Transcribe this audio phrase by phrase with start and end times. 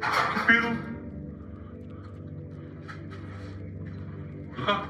[0.00, 0.68] ¿qué pedo?
[4.66, 4.84] Ah.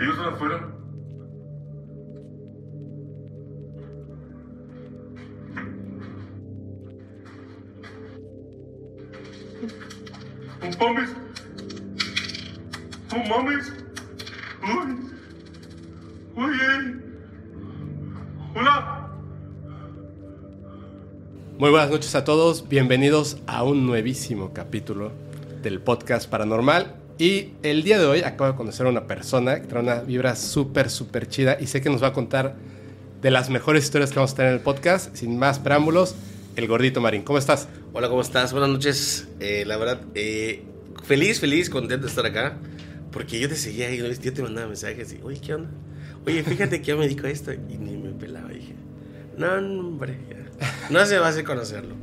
[0.00, 0.78] ¿Ellos están afuera?
[13.10, 13.72] ¡No mames!
[21.58, 25.10] Muy buenas noches a todos, bienvenidos a un nuevísimo capítulo
[25.60, 26.94] del podcast paranormal.
[27.18, 30.36] Y el día de hoy acabo de conocer a una persona que trae una vibra
[30.36, 32.54] súper, súper chida y sé que nos va a contar
[33.20, 35.16] de las mejores historias que vamos a tener en el podcast.
[35.16, 36.14] Sin más preámbulos,
[36.54, 37.22] el gordito Marín.
[37.22, 37.68] ¿Cómo estás?
[37.92, 38.52] Hola, ¿cómo estás?
[38.52, 39.26] Buenas noches.
[39.40, 40.62] Eh, la verdad, eh,
[41.02, 42.56] feliz, feliz, contento de estar acá.
[43.10, 45.70] Porque yo te seguía y yo te mandaba mensajes y, oye, ¿qué onda?
[46.24, 48.48] Oye, fíjate que yo me dijo esto y ni me pelaba.
[48.50, 48.76] Dije,
[49.36, 50.47] no, hombre, ya.
[50.90, 51.94] No se va a hacer conocerlo.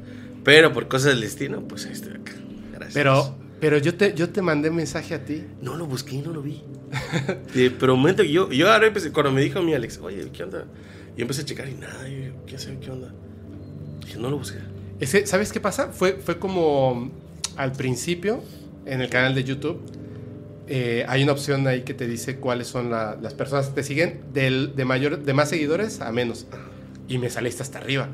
[0.44, 2.34] Pero por cosas del destino, pues ahí estoy acá.
[2.72, 2.94] Gracias.
[2.94, 5.44] Pero, pero yo, te, yo te mandé mensaje a ti.
[5.62, 6.62] No lo busqué y no lo vi.
[7.54, 10.66] Te prometo que yo, yo ahora empecé, cuando me dijo mi Alex, oye, ¿qué onda?
[11.18, 12.78] Yo empecé a checar y nada, yo, ¿qué hacer?
[12.80, 13.12] ¿Qué onda?
[14.06, 14.60] Dije, no lo busqué.
[15.00, 15.88] Ese, ¿Sabes qué pasa?
[15.92, 17.12] Fue, fue como
[17.58, 18.44] al principio
[18.86, 19.80] en el canal de YouTube.
[20.68, 23.84] eh, hay una opción ahí que te dice cuáles son la- las personas que te
[23.84, 26.46] siguen del, de, mayor, de más seguidores a menos.
[27.08, 28.10] Y me saliste hasta arriba.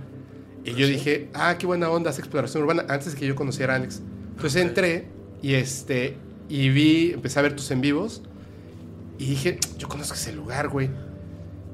[0.64, 3.78] Y yo dije, ah, qué buena onda, hace exploración urbana, antes que yo conociera a
[3.78, 4.02] Alex.
[4.36, 5.08] Entonces entré
[5.42, 6.16] y, este,
[6.50, 8.22] y vi, empecé a ver tus en vivos.
[9.18, 10.90] Y dije, yo conozco ese lugar, güey.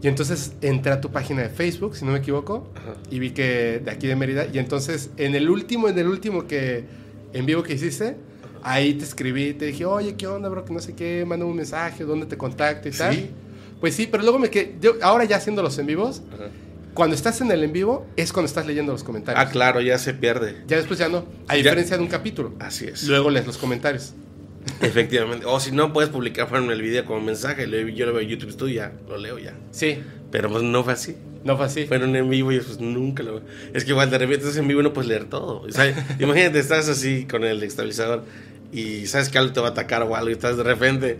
[0.01, 2.93] Y entonces entré a tu página de Facebook, si no me equivoco, Ajá.
[3.09, 4.45] y vi que de aquí de Mérida.
[4.51, 6.85] Y entonces, en el último, en el último que
[7.33, 8.15] en vivo que hiciste,
[8.63, 10.63] ahí te escribí, te dije, oye, ¿qué onda, bro?
[10.65, 13.13] Que no sé qué, manda un mensaje, ¿dónde te contacto y tal.
[13.15, 13.31] ¿Sí?
[13.79, 16.49] Pues sí, pero luego me quedé, yo ahora ya haciendo los en vivos, Ajá.
[16.97, 19.45] Cuando estás en el en vivo es cuando estás leyendo los comentarios.
[19.45, 20.63] Ah, claro, ya se pierde.
[20.65, 21.57] Ya después ya no, a Ya.
[21.61, 22.55] diferencia de un capítulo.
[22.59, 23.03] Así es.
[23.07, 24.13] Luego lees los comentarios.
[24.81, 25.45] Efectivamente.
[25.45, 27.69] O si no, puedes publicar en el video como mensaje.
[27.93, 29.53] Yo lo veo en YouTube Studio, ya lo leo ya.
[29.69, 29.99] Sí,
[30.31, 31.15] Pero pues no fue así.
[31.43, 31.85] no fue así.
[31.85, 33.41] Fueron en vivo y pues nunca lo
[33.75, 35.61] Es que igual de repente estás en vivo y no puedes leer todo.
[35.61, 35.85] O sea,
[36.19, 38.23] imagínate, estás así con el estabilizador
[38.73, 41.19] y sabes que algo te va a atacar o algo y estás de repente.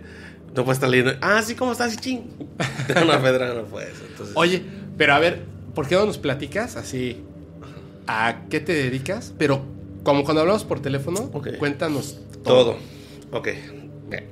[0.56, 1.14] No puedes estar leyendo.
[1.20, 1.96] Ah, sí, ¿cómo estás?
[2.00, 2.22] Ching.
[3.02, 3.94] Una pedra no puedes.
[4.10, 4.60] Entonces, Oye,
[4.96, 5.42] pero a ver,
[5.78, 7.18] ¿por qué no nos platicas así?
[8.08, 9.32] ¿A qué te dedicas?
[9.38, 9.62] Pero
[10.02, 11.50] como cuando hablamos por teléfono, Ok.
[11.56, 12.64] cuéntanos todo.
[12.64, 12.76] Todo.
[13.30, 13.48] Ok.
[14.10, 14.24] Bien.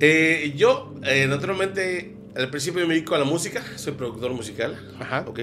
[0.00, 3.64] Eh, yo, eh, naturalmente, al principio me dedico a la música.
[3.76, 4.78] Soy productor musical.
[5.00, 5.24] Ajá.
[5.26, 5.40] Ok.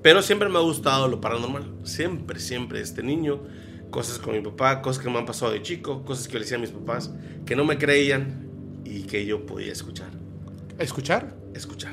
[0.00, 1.70] Pero siempre me ha gustado lo paranormal.
[1.82, 2.80] Siempre, siempre.
[2.80, 3.42] Este niño.
[3.90, 6.60] Cosas con mi papá, cosas que me han pasado de chico, cosas que le decían
[6.60, 7.10] a mis papás,
[7.44, 8.48] que no me creían
[8.86, 10.08] y que yo podía escuchar.
[10.78, 11.36] ¿Escuchar?
[11.52, 11.92] Escuchar.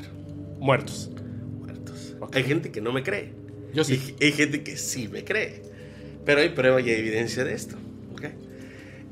[0.58, 1.10] Muertos.
[2.26, 2.28] Muertos.
[2.28, 2.36] Ok.
[2.36, 3.32] Hay gente que no me cree.
[3.74, 4.14] Yo sí.
[4.20, 5.62] Y hay gente que sí me cree.
[6.24, 7.76] Pero hay prueba y evidencia de esto.
[8.12, 8.24] ¿ok?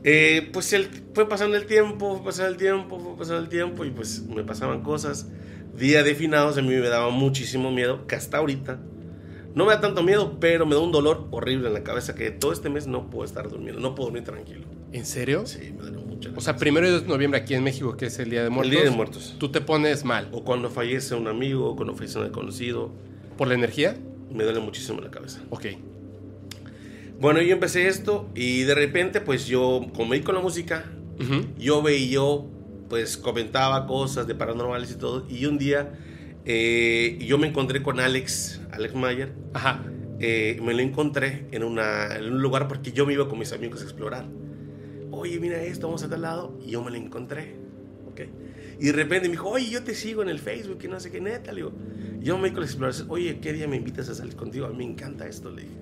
[0.05, 3.84] Eh, pues el- fue pasando el tiempo, fue pasando el tiempo, fue pasando el tiempo
[3.84, 5.28] y pues me pasaban cosas.
[5.76, 8.78] Día de finados a mí me daba muchísimo miedo, que hasta ahorita
[9.55, 12.31] no me da tanto miedo, pero me da un dolor horrible en la cabeza que
[12.31, 14.66] todo este mes no puedo estar durmiendo, no puedo dormir tranquilo.
[14.93, 15.46] ¿En serio?
[15.46, 16.03] Sí, me duele mucho.
[16.37, 18.71] O sea, primero de noviembre aquí en México, que es el Día de Muertos.
[18.73, 19.35] Día de Muertos.
[19.38, 20.29] Tú te pones mal.
[20.32, 22.93] O cuando fallece un amigo, o cuando fallece un desconocido,
[23.37, 23.97] ¿Por la energía?
[24.32, 25.41] me duele muchísimo la cabeza.
[25.50, 25.67] Ok.
[27.21, 30.85] Bueno, yo empecé esto y de repente, pues yo, como me di con la música,
[31.21, 31.47] Ujú.
[31.59, 32.47] yo veía yo,
[32.88, 35.25] pues comentaba cosas de paranormales y todo.
[35.29, 35.93] Y un día
[36.44, 39.32] eh, yo me encontré con Alex, Alex Mayer.
[39.53, 39.85] Ajá.
[40.21, 43.53] Eh, me lo encontré en, una, en un lugar porque yo me iba con mis
[43.53, 44.26] amigos a explorar.
[45.14, 46.58] Oye, mira esto, vamos a tal lado.
[46.64, 47.56] Y yo me lo encontré.
[48.11, 48.20] ¿ok?
[48.81, 51.11] Y de repente me dijo, oye, yo te sigo en el Facebook y no sé
[51.11, 51.52] qué, neta.
[51.52, 51.72] Le digo,
[52.20, 53.06] yo me con la exploración.
[53.11, 54.66] Oye, ¿qué día me invitas a salir contigo?
[54.66, 55.75] A mí me encanta esto, le dije.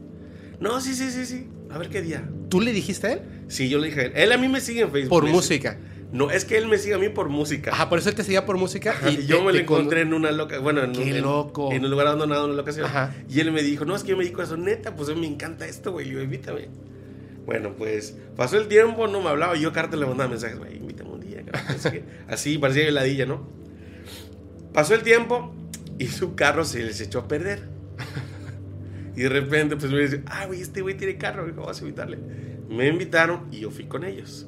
[0.60, 1.48] No, sí, sí, sí, sí.
[1.70, 2.28] A ver qué día.
[2.48, 3.20] ¿Tú le dijiste a él?
[3.48, 4.12] Sí, yo le dije a él.
[4.14, 5.10] Él a mí me sigue en Facebook.
[5.10, 5.78] Por música.
[6.12, 7.72] No, es que él me sigue a mí por música.
[7.72, 8.90] Ajá, por eso él te seguía por música.
[8.90, 11.10] Ajá, y yo te- me lo te con- encontré en una loca, bueno, en, Qué
[11.14, 11.72] un, loco.
[11.72, 12.84] en un lugar abandonado, en una locación.
[12.84, 13.14] Ajá.
[13.30, 15.14] Y él me dijo, no, es que yo me dedico a eso, neta, pues a
[15.14, 16.68] mí me encanta esto, güey, yo invítame.
[17.46, 21.10] Bueno, pues pasó el tiempo, no me hablaba, yo carta le mandaba mensajes, güey, invítame
[21.10, 21.42] un día.
[21.90, 22.04] qué.
[22.28, 23.46] Así, parecía veladilla, ¿no?
[24.72, 25.54] Pasó el tiempo
[25.98, 27.68] y su carro se les echó a perder.
[29.14, 31.82] Y de repente, pues me dice, ah, güey, este güey tiene carro, güey, vamos a
[31.82, 32.18] invitarle.
[32.68, 34.46] Me invitaron y yo fui con ellos.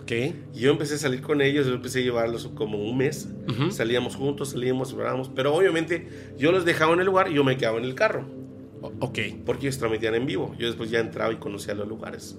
[0.00, 0.12] Ok.
[0.54, 3.28] Y yo empecé a salir con ellos, yo empecé a llevarlos como un mes.
[3.70, 5.30] Salíamos juntos, salíamos, hablábamos.
[5.34, 6.08] Pero obviamente
[6.38, 8.24] yo los dejaba en el lugar y yo me quedaba en el carro.
[8.80, 9.18] Ok.
[9.44, 10.54] Porque ellos transmitían en vivo.
[10.58, 12.36] Yo después ya entraba y conocía los lugares.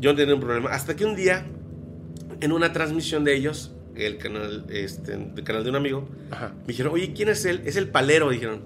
[0.00, 0.70] Yo no tenía un problema.
[0.70, 1.46] Hasta que un día,
[2.40, 6.54] en una transmisión de ellos, el canal, este, el canal de un amigo, Ajá.
[6.60, 7.62] me dijeron, oye, ¿quién es él?
[7.64, 8.62] Es el palero, dijeron.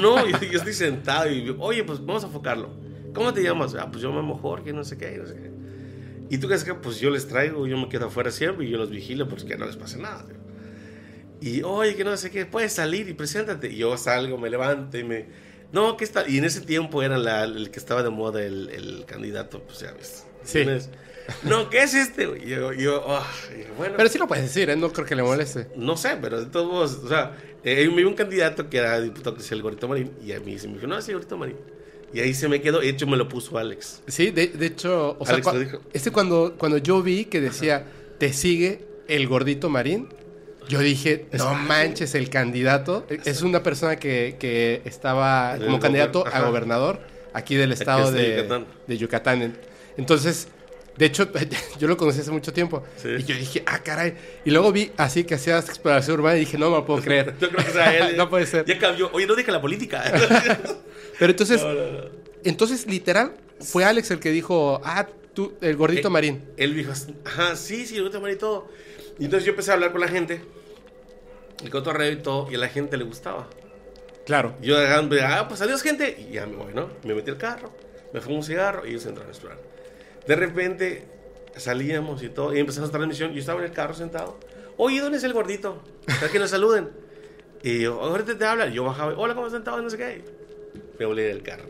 [0.00, 2.70] No, yo, yo estoy sentado y, oye, pues vamos a enfocarlo.
[3.14, 3.74] ¿Cómo te llamas?
[3.74, 5.50] Ah, pues yo me llamo Jorge, no sé qué, no sé qué.
[6.30, 6.74] ¿Y tú qué es que?
[6.74, 9.66] Pues yo les traigo, yo me quedo afuera siempre y yo los vigilo porque no
[9.66, 10.24] les pase nada.
[11.40, 13.70] Y, oye, que no sé qué, puedes salir y preséntate.
[13.70, 15.26] Y yo salgo, me levanto y me...
[15.72, 16.28] No, ¿qué está?
[16.28, 19.80] Y en ese tiempo era la- el que estaba de moda, el, el candidato, pues
[19.80, 20.24] ya ves.
[20.42, 20.60] Sí.
[20.60, 20.90] Entonces,
[21.42, 22.24] No, ¿qué es este?
[22.46, 23.20] yo, yo
[23.54, 23.94] dije, bueno.
[23.98, 24.76] Pero sí lo puedes decir, ¿eh?
[24.76, 25.68] No creo que le moleste.
[25.76, 29.36] No sé, pero de todos modos, o sea, eh, me un candidato que era diputado
[29.36, 31.56] que decía el Gorito Marín, y a mí se me dijo, no, sí, Gorito Marín.
[32.14, 34.02] Y ahí se me quedó, de hecho me lo puso Alex.
[34.08, 35.80] Sí, de, de hecho, o sea, Alex cua- lo dijo.
[35.92, 37.84] este cuando, cuando yo vi que decía,
[38.18, 40.08] te sigue el gordito marín,
[40.68, 43.06] yo dije, no manches, el candidato.
[43.24, 47.00] Es una persona que, que estaba como candidato a gobernador
[47.32, 48.66] aquí del estado es de de, Yucatán.
[48.86, 49.56] de Yucatán.
[49.96, 50.48] Entonces,
[50.96, 51.28] de hecho,
[51.78, 52.82] yo lo conocí hace mucho tiempo.
[52.96, 53.08] Sí.
[53.18, 54.14] Y yo dije, ah, caray.
[54.44, 57.34] Y luego vi así que hacías exploración urbana y dije, no me lo puedo creer.
[57.40, 58.16] Yo creo que sea él.
[58.16, 58.64] no puede ser.
[58.64, 59.10] Ya cambió.
[59.12, 60.02] Oye, no deja la política.
[61.18, 62.00] Pero entonces, No, no, no.
[62.44, 66.44] entonces literal, fue Alex el que dijo, ah, tú, el gordito Eh, marín.
[66.56, 66.92] Él dijo,
[67.24, 68.68] ajá, sí, sí, el Gorito Marín y todo.
[69.20, 70.40] Y entonces yo empecé a hablar con la gente,
[71.62, 73.48] el cotorreo y todo, y a la gente le gustaba.
[74.26, 74.54] Claro.
[74.60, 76.16] Yo ah, pues adiós gente.
[76.18, 76.90] Y ya me voy, ¿no?
[77.04, 77.72] Me metí al carro,
[78.12, 79.58] me fumé un cigarro y ellos entraron a explorar.
[80.26, 81.06] De repente
[81.56, 83.32] salíamos y todo, y empezamos la transmisión.
[83.32, 84.38] Yo estaba en el carro sentado.
[84.76, 85.82] Oye, ¿dónde es el gordito?
[86.06, 86.90] Para que nos saluden.
[87.62, 88.72] Y yo, ahorita te hablan.
[88.72, 89.64] Yo bajaba, hola, ¿cómo están?
[89.64, 90.22] No sé qué.
[90.98, 91.64] Me volví del carro.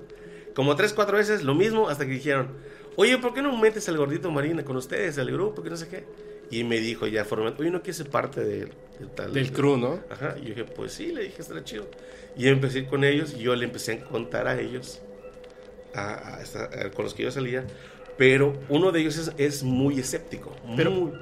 [0.55, 2.49] Como tres, cuatro veces, lo mismo, hasta que dijeron,
[2.97, 5.89] oye, ¿por qué no metes al gordito Marina con ustedes, al grupo, que no sé
[5.89, 6.05] qué?
[6.51, 9.33] Y me dijo ya formalmente, oye, ¿no quieres ser parte del, del tal?
[9.33, 10.01] Del crew, ¿no?
[10.11, 11.87] Ajá, y yo dije, pues sí, le dije, estará chido.
[12.37, 15.01] Y empecé con ellos y yo le empecé a contar a ellos,
[15.95, 17.65] a, a esta- a- con los que yo salía,
[18.17, 20.55] pero uno de ellos es, es muy escéptico.
[20.77, 21.13] Pero- muy-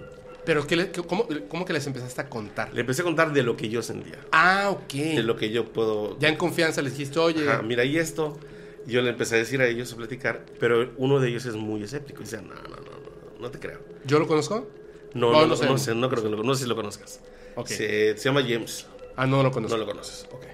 [0.44, 2.72] Pero ¿qué le- qué- cómo, cómo que les empezaste a contar?
[2.72, 4.92] le empecé a contar de lo que yo sentía, Ah, ok.
[4.94, 6.16] de lo que yo puedo...
[6.20, 8.38] Ya en confianza les dijiste, oye, Ajá, mira, y esto,
[8.86, 11.82] yo le empecé a decir a ellos, a platicar, pero uno de ellos es muy
[11.82, 13.80] escéptico y dice, no, no, no, no, no te creo.
[14.04, 14.68] ¿yo lo conozco?
[15.16, 15.66] No, No, no, no no, sé.
[15.66, 17.20] no sé, no creo que lo, no sé si lo conozcas.
[17.54, 17.68] Ok.
[17.68, 18.86] Se, se llama James.
[19.16, 19.76] Ah, no lo conozco.
[19.76, 20.26] No lo conoces.
[20.30, 20.44] Ok.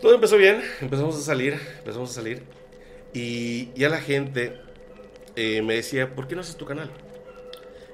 [0.00, 2.42] Todo empezó bien, empezamos a salir, empezamos a salir.
[3.12, 4.60] Y ya la gente
[5.34, 6.90] eh, me decía, ¿por qué no haces tu canal?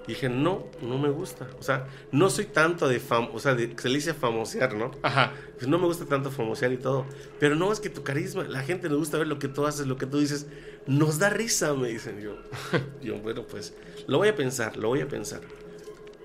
[0.05, 1.49] Y dije, no, no me gusta.
[1.61, 3.29] O sea, no soy tanto de fam...
[3.33, 4.91] O sea, de, se le dice famosear, ¿no?
[5.03, 5.33] Ajá.
[5.55, 7.07] Pues no me gusta tanto famosear y todo.
[7.39, 9.87] Pero no, es que tu carisma, la gente nos gusta ver lo que tú haces,
[9.87, 10.49] lo que tú dices.
[10.89, 12.37] Nos da risa, me dicen yo.
[13.01, 13.75] yo, bueno, pues
[14.07, 15.41] lo voy a pensar, lo voy a pensar.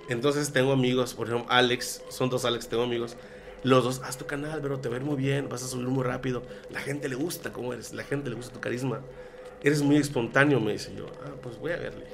[0.09, 3.17] Entonces tengo amigos, por ejemplo, Alex, son dos Alex, tengo amigos.
[3.63, 6.43] Los dos, haz tu canal, pero te ir muy bien, vas a subir muy rápido.
[6.69, 9.01] La gente le gusta cómo eres, la gente le gusta tu carisma.
[9.63, 11.07] Eres muy espontáneo, me dice yo.
[11.25, 12.05] Ah, pues voy a verle.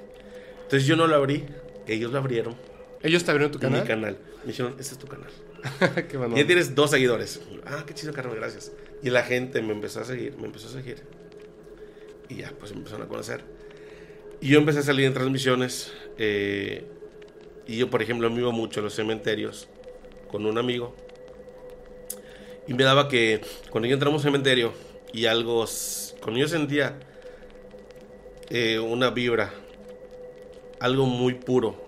[0.63, 1.45] Entonces yo no lo abrí,
[1.87, 2.55] ellos lo abrieron.
[3.01, 3.87] ¿Ellos te abrieron tu en Mi canal?
[3.87, 4.17] canal.
[4.43, 5.29] Me dijeron, este es tu canal.
[6.09, 6.35] Qué bueno.
[6.35, 7.41] Y ya tienes dos seguidores.
[7.65, 8.71] Ah, qué chido, Carmen, gracias.
[9.01, 11.03] Y la gente me empezó a seguir, me empezó a seguir.
[12.29, 13.43] Y ya, pues me empezaron a conocer.
[14.43, 15.93] Y yo empecé a salir en transmisiones.
[16.17, 16.83] eh,
[17.65, 19.69] y yo, por ejemplo, me iba mucho a los cementerios
[20.29, 20.93] con un amigo.
[22.67, 24.73] Y me daba que cuando yo entraba a un cementerio
[25.13, 25.63] y algo,
[26.21, 26.99] cuando yo sentía
[28.49, 29.53] eh, una vibra,
[30.81, 31.87] algo muy puro,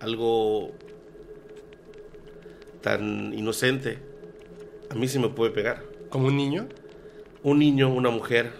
[0.00, 0.72] algo
[2.80, 3.98] tan inocente,
[4.88, 5.82] a mí se me puede pegar.
[6.08, 6.68] ¿Como un niño?
[7.42, 8.52] Un niño, una mujer,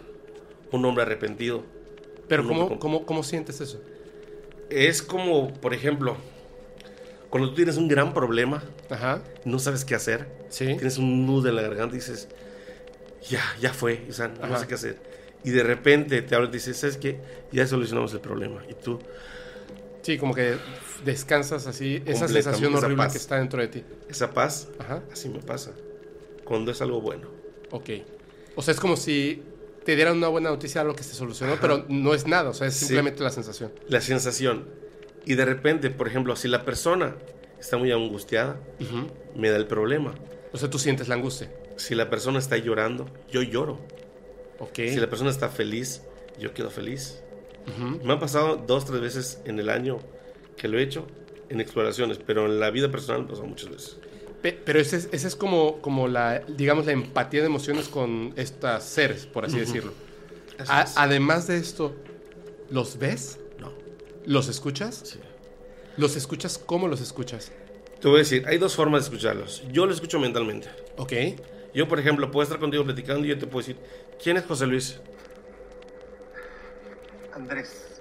[0.70, 1.64] un hombre arrepentido.
[2.28, 3.80] Pero ¿cómo, cómo, ¿cómo sientes eso?
[4.68, 6.16] es como, por ejemplo,
[7.30, 9.22] cuando tú tienes un gran problema, Ajá.
[9.44, 10.64] no sabes qué hacer, Sí.
[10.66, 12.26] tienes un nudo en la garganta y dices,
[13.28, 14.58] ya, ya fue, o sea, no Ajá.
[14.58, 14.96] sé qué hacer.
[15.44, 17.20] Y de repente te hablan y dices, ¿sabes qué?
[17.52, 18.62] Ya solucionamos el problema.
[18.68, 18.98] Y tú,
[20.02, 20.56] Sí, como que
[21.04, 23.12] descansas así, esa sensación esa horrible paz.
[23.12, 23.84] que está dentro de ti.
[24.08, 25.02] esa paz, Ajá.
[25.12, 25.72] así me pasa.
[26.44, 27.28] Cuando es algo bueno.
[27.72, 27.90] Ok.
[28.54, 29.42] O sea, es como si
[29.86, 32.54] te dieran una buena noticia de algo que se solucionó, pero no es nada, o
[32.54, 32.86] sea, es Sí.
[32.86, 33.72] simplemente la sensación.
[33.88, 34.66] La sensación.
[35.24, 37.14] Y de repente, por ejemplo, si la persona
[37.60, 39.06] está muy angustiada, Ujú.
[39.36, 40.14] me da el problema.
[40.52, 41.50] O sea, tú sientes la angustia.
[41.76, 43.78] Si la persona está llorando, yo lloro.
[44.58, 44.74] Ok.
[44.76, 46.02] Si la persona está feliz,
[46.38, 47.22] yo quedo feliz.
[47.68, 48.04] Ujú.
[48.04, 49.98] Me han pasado dos, tres veces en el año
[50.56, 51.06] que lo he hecho
[51.48, 53.98] en exploraciones, pero en la vida personal me pasado muchas veces.
[54.42, 58.32] Pe- Pero ese es, ese es como, como la, digamos, la empatía de emociones con
[58.36, 59.92] estas seres, por así decirlo.
[60.96, 61.94] Además de esto,
[62.70, 63.38] ¿los ves?
[63.58, 63.72] No.
[64.24, 65.02] ¿Los escuchas?
[65.04, 65.20] Sí.
[65.96, 66.58] ¿Los escuchas?
[66.58, 67.52] ¿Cómo los escuchas?
[68.00, 69.62] Te voy a decir, hay dos formas de escucharlos.
[69.72, 70.68] Yo lo escucho mentalmente.
[70.98, 71.12] Ok.
[71.74, 73.76] Yo, por ejemplo, puedo estar contigo platicando y yo te puedo decir,
[74.22, 74.98] ¿quién es José Luis?
[77.34, 78.00] Andrés.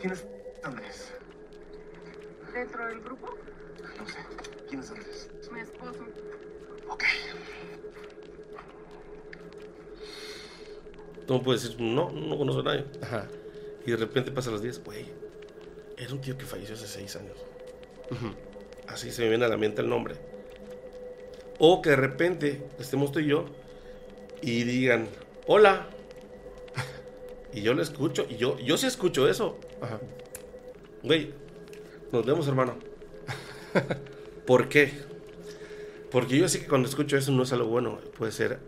[0.00, 0.24] ¿Quién es
[0.62, 1.08] Andrés?
[2.52, 3.34] ¿Dentro del grupo?
[3.98, 4.16] No sé.
[4.68, 5.28] ¿Quién es Andrés?
[5.58, 6.04] Mi esposo.
[6.88, 7.04] Ok.
[11.26, 12.84] Tú me puedes decir, no, no conozco a nadie.
[13.02, 13.26] Ajá.
[13.84, 15.06] Y de repente pasan los días, güey,
[15.96, 17.36] era un tío que falleció hace seis años.
[18.86, 20.14] Así se me viene a la mente el nombre.
[21.58, 23.46] O que de repente estemos tú y yo
[24.40, 25.08] y digan,
[25.46, 25.88] hola.
[27.52, 29.58] Y yo lo escucho, y yo, yo sí escucho eso.
[29.80, 29.98] Ajá.
[31.02, 31.32] Güey,
[32.12, 32.76] nos vemos, hermano.
[34.46, 35.07] ¿Por qué?
[36.10, 37.98] Porque yo sé que cuando escucho eso no es algo bueno.
[38.16, 38.60] Puede ser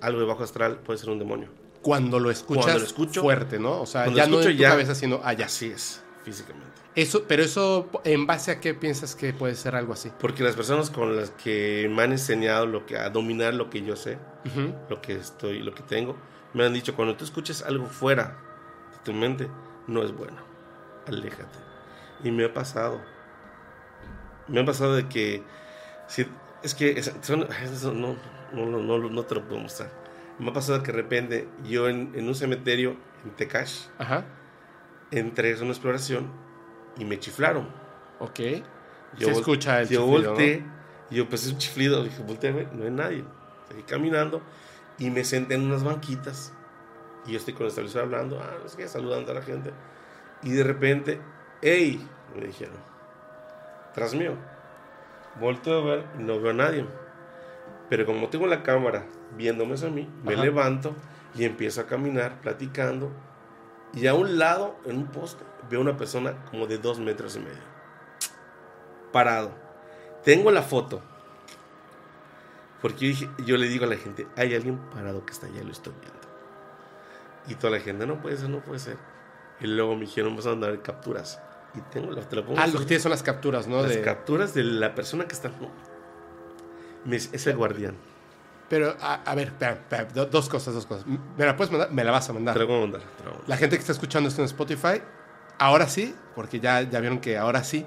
[0.00, 1.48] algo de bajo astral, puede ser un demonio.
[1.82, 3.80] Cuando lo escuchas Cuando lo escucho- fuerte, ¿no?
[3.82, 5.46] O sea, cuando ya lo no escucho en tu ya- cabeza, sino allá.
[5.46, 6.66] Así es, físicamente.
[6.96, 10.10] Eso, pero eso, ¿en base a qué piensas que puede ser algo así?
[10.18, 13.82] Porque las personas con las que me han enseñado lo que, a dominar lo que
[13.82, 14.16] yo sé,
[14.88, 16.16] lo que estoy, lo que tengo,
[16.54, 18.38] me han dicho, cuando tú escuches algo fuera
[18.92, 19.48] de tu mente,
[19.86, 20.38] no es bueno.
[21.06, 21.58] Aléjate.
[22.24, 22.98] Y me ha pasado.
[24.48, 25.42] Me ha pasado de que,
[26.08, 26.26] si,
[26.66, 28.16] es que es- son- eso no,
[28.52, 29.90] no, no, no, te lo puedo mostrar.
[30.38, 34.24] Me ha pasado que de repente yo en, en un cementerio en Tecash Ajá.
[35.10, 36.26] entré a una exploración
[36.98, 37.68] y me chiflaron.
[38.18, 38.40] Ok.
[39.18, 40.28] Yo Se escucha el Yo chiflido, ¿no?
[40.30, 40.62] volteé,
[41.10, 43.24] y yo pues un chiflido, dije, volteé, no hay nadie.
[43.68, 44.42] Seguí caminando
[44.98, 46.52] y me senté en unas banquitas
[47.26, 49.72] y yo estoy con el establecedor hablando, ah, no sé qué, saludando a la gente.
[50.42, 51.20] Y de repente,
[51.62, 52.76] hey, me dijeron,
[53.94, 54.34] tras mío.
[55.40, 56.86] Volteo a ver y no veo a nadie.
[57.88, 59.04] Pero como tengo la cámara
[59.36, 60.42] viéndome a mí, me Ajá.
[60.42, 60.94] levanto
[61.34, 63.10] y empiezo a caminar platicando.
[63.92, 67.40] Y a un lado, en un poste, veo una persona como de dos metros y
[67.40, 67.76] medio
[69.12, 69.50] parado.
[70.24, 71.00] Tengo la foto.
[72.82, 75.62] Porque yo, dije- yo le digo a la gente, hay alguien parado que está allá,
[75.64, 76.16] lo estoy viendo.
[77.48, 78.96] Y toda la gente, no puede ser, no puede ser.
[79.60, 81.40] Y luego me dijeron, vamos a mandar capturas.
[81.76, 83.82] Y tengo la, te la pongo Ah, lo que tienes son las capturas, ¿no?
[83.82, 85.48] Las De- capturas de la persona que está.
[85.48, 85.70] no.
[87.04, 87.94] Dice, es el guardián.
[88.68, 91.06] Pero, a, a ver, espera, espera, do- dos cosas, dos cosas.
[91.06, 91.92] ¿Me la puedes mandar?
[91.92, 92.54] Me la vas a mandar.
[92.54, 93.00] Te lo voy a mandar.
[93.02, 93.48] te lo voy a mandar.
[93.48, 95.00] La gente que está escuchando esto en Spotify,
[95.58, 97.86] ahora sí, porque ya, ya vieron que ahora sí,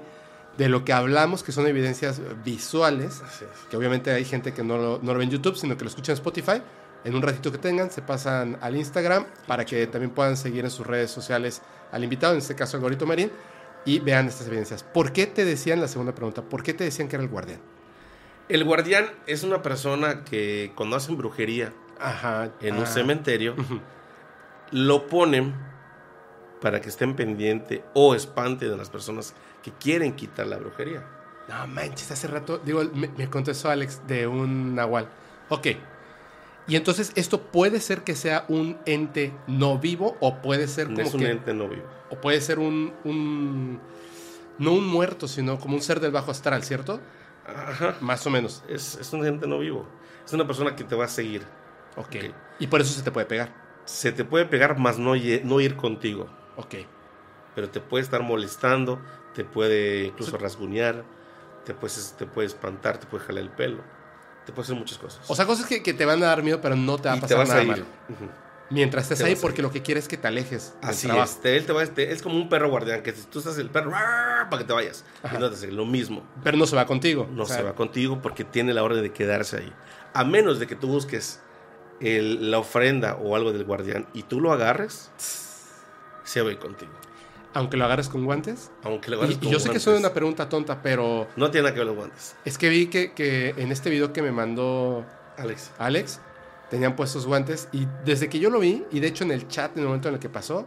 [0.56, 3.44] de lo que hablamos, que son evidencias visuales, es.
[3.68, 5.90] que obviamente hay gente que no lo, no lo ve en YouTube, sino que lo
[5.90, 6.62] escucha en Spotify.
[7.04, 10.70] En un ratito que tengan, se pasan al Instagram para que también puedan seguir en
[10.70, 11.60] sus redes sociales
[11.92, 13.30] al invitado, en este caso al Gorito Marín,
[13.84, 14.82] y vean estas evidencias.
[14.82, 17.60] ¿Por qué te decían, la segunda pregunta, por qué te decían que era el guardián?
[18.48, 22.50] El guardián es una persona que cuando hacen brujería Ajá.
[22.60, 23.80] en ah, un cementerio, ujú.
[24.72, 25.54] lo ponen
[26.60, 31.06] para que estén pendiente o espante de las personas que quieren quitar la brujería.
[31.48, 35.08] No manches, hace rato, digo, me, me contestó Alex de un nahual.
[35.48, 35.68] Ok.
[36.66, 41.00] Y entonces, ¿esto puede ser que sea un ente no vivo o puede ser como
[41.00, 41.30] es un que...
[41.30, 41.99] ente no vivo.
[42.10, 43.80] O puede ser un, un...
[44.58, 47.00] No un muerto, sino como un ser del bajo astral, ¿cierto?
[47.46, 47.96] Ajá.
[48.00, 48.62] Más o menos.
[48.68, 49.86] Es, es un ente no vivo.
[50.24, 51.42] Es una persona que te va a seguir.
[51.96, 52.16] Ok.
[52.16, 52.34] Ok.
[52.58, 53.54] Y por eso se te puede pegar.
[53.84, 55.14] Se te puede pegar, más no,
[55.44, 56.28] no ir contigo.
[56.56, 56.74] Ok.
[57.54, 59.00] Pero te puede estar molestando,
[59.34, 61.04] te puede incluso rasguñar,
[61.64, 63.82] te puede, te puede espantar, te puede jalar el pelo.
[64.46, 65.28] Te puede hacer muchas cosas.
[65.28, 67.16] O sea, cosas que, que te van a dar miedo, pero no te va a
[67.16, 67.84] y te pasar vas nada a ir.
[68.08, 68.28] Ujú.
[68.70, 71.28] Mientras estés ahí, porque lo que quieres es que te alejes del Así trabajo.
[71.30, 71.40] es.
[71.40, 73.68] Te- él te va, te- es como un perro guardián, que si tú estás el
[73.68, 74.46] perro, ¡ah!
[74.48, 75.04] para que te vayas.
[75.24, 76.22] Y no te hace lo mismo.
[76.44, 77.28] Pero no se va contigo.
[77.32, 79.72] No O sea, se va contigo porque tiene la orden de quedarse ahí.
[80.14, 81.40] A menos de que tú busques
[82.00, 85.10] el- la ofrenda o algo del guardián y tú lo agarres,
[86.24, 86.92] se va a ir contigo.
[87.52, 88.70] Aunque lo agarres con guantes.
[88.84, 89.82] Aunque Y, agarres y con yo sé que guantes.
[89.82, 92.36] suena una pregunta tonta, pero No tiene nada que ver los guantes.
[92.44, 95.04] es que vi que, que en este video que me mandó
[95.36, 95.72] Alex.
[95.78, 96.20] Alex,
[96.70, 99.72] tenían puestos guantes y desde que yo lo vi, y de hecho en el chat,
[99.76, 100.66] en el momento en el que pasó,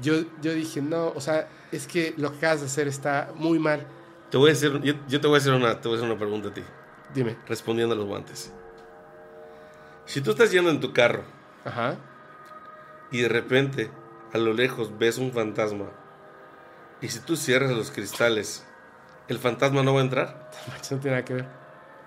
[0.00, 3.58] yo, yo dije, no, o sea, es que lo que acabas de hacer está muy
[3.58, 3.86] mal.
[4.30, 6.10] Te voy a decir, yo, yo te voy a hacer una, te voy a hacer
[6.10, 6.62] una pregunta a ti,
[7.14, 7.36] Dime.
[7.46, 8.52] respondiendo a los guantes.
[10.04, 11.22] Si tú estás yendo en tu carro
[11.64, 11.96] Ajá.
[13.10, 13.90] y de repente
[14.32, 15.86] a lo lejos ves un fantasma
[17.00, 18.66] y si tú cierras los cristales,
[19.28, 20.50] el fantasma no va a entrar.
[20.90, 21.57] No tiene nada que ver.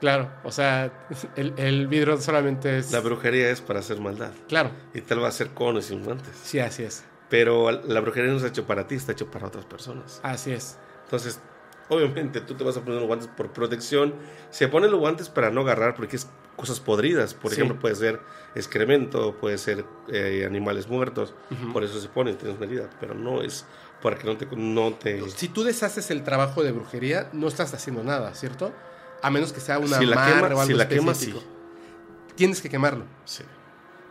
[0.02, 0.92] Claro, o sea,
[1.38, 2.92] el, el vidrio solamente es...
[2.92, 6.04] La brujería es para hacer maldad Claro, y tal va a ser con o sin
[6.04, 6.34] guantes.
[6.44, 7.06] sí, así es.
[7.30, 10.20] Pero la brujería no está hecho para ti, está hecho para otras personas.
[10.24, 10.78] Así es.
[11.06, 11.40] Entonces,
[11.88, 14.14] obviamente tú te vas a poner los guantes por protección.
[14.50, 16.28] Se ponen los guantes para no agarrar porque es
[16.58, 17.34] cosas podridas.
[17.34, 17.58] Por Sí.
[17.62, 18.20] ejemplo, puede ser
[18.56, 21.34] excremento, puede ser eh, animales muertos.
[21.72, 22.90] Por eso se ponen, tienes una herida.
[23.00, 23.66] Pero no es
[24.02, 24.48] para que no te...
[24.56, 28.74] No te Si tú deshaces el trabajo de brujería, no estás haciendo nada, ¿cierto?
[29.22, 31.34] A menos que sea una Si la quema- o algo si la quemas, sí.
[32.36, 33.06] Tienes que quemarlo.
[33.26, 33.44] sí,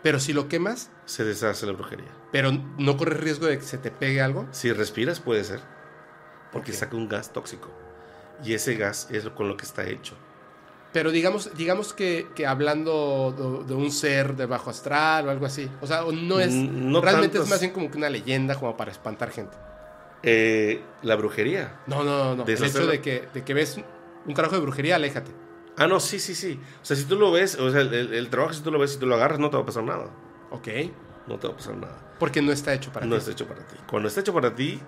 [0.03, 2.09] Pero si lo quemas, se deshace la brujería.
[2.33, 4.47] pero no corres riesgo de que se te pegue algo.
[4.53, 5.61] Si respiras puede ser.
[6.53, 7.69] Porque saca un gas tóxico.
[8.45, 10.15] Y ese gas es con lo que está hecho.
[10.93, 15.47] Pero digamos, digamos que, que hablando de, de un ser de bajo astral o algo
[15.47, 15.71] así.
[15.81, 16.53] O sea, no es.
[16.53, 19.57] No realmente tantos- es más bien como que una leyenda como para espantar gente.
[20.23, 21.81] Eh, la brujería.
[21.87, 22.37] No, no, no.
[22.37, 22.45] no.
[22.47, 23.79] El hecho de que, de que ves
[24.27, 25.31] un carajo de brujería, aléjate.
[25.77, 26.61] Ah, no, sí, sí, sí.
[26.83, 28.79] O sea, si tú lo ves, o sea, el, el- el trabajo, si tú lo
[28.79, 30.11] ves, si tú lo agarras, no te va a pasar nada.
[30.51, 30.69] Ok.
[31.27, 32.15] No te va a pasar nada.
[32.19, 33.19] Porque no está hecho para no ti.
[33.21, 33.77] está hecho para ti.
[33.89, 34.81] Cuando está hecho para ti,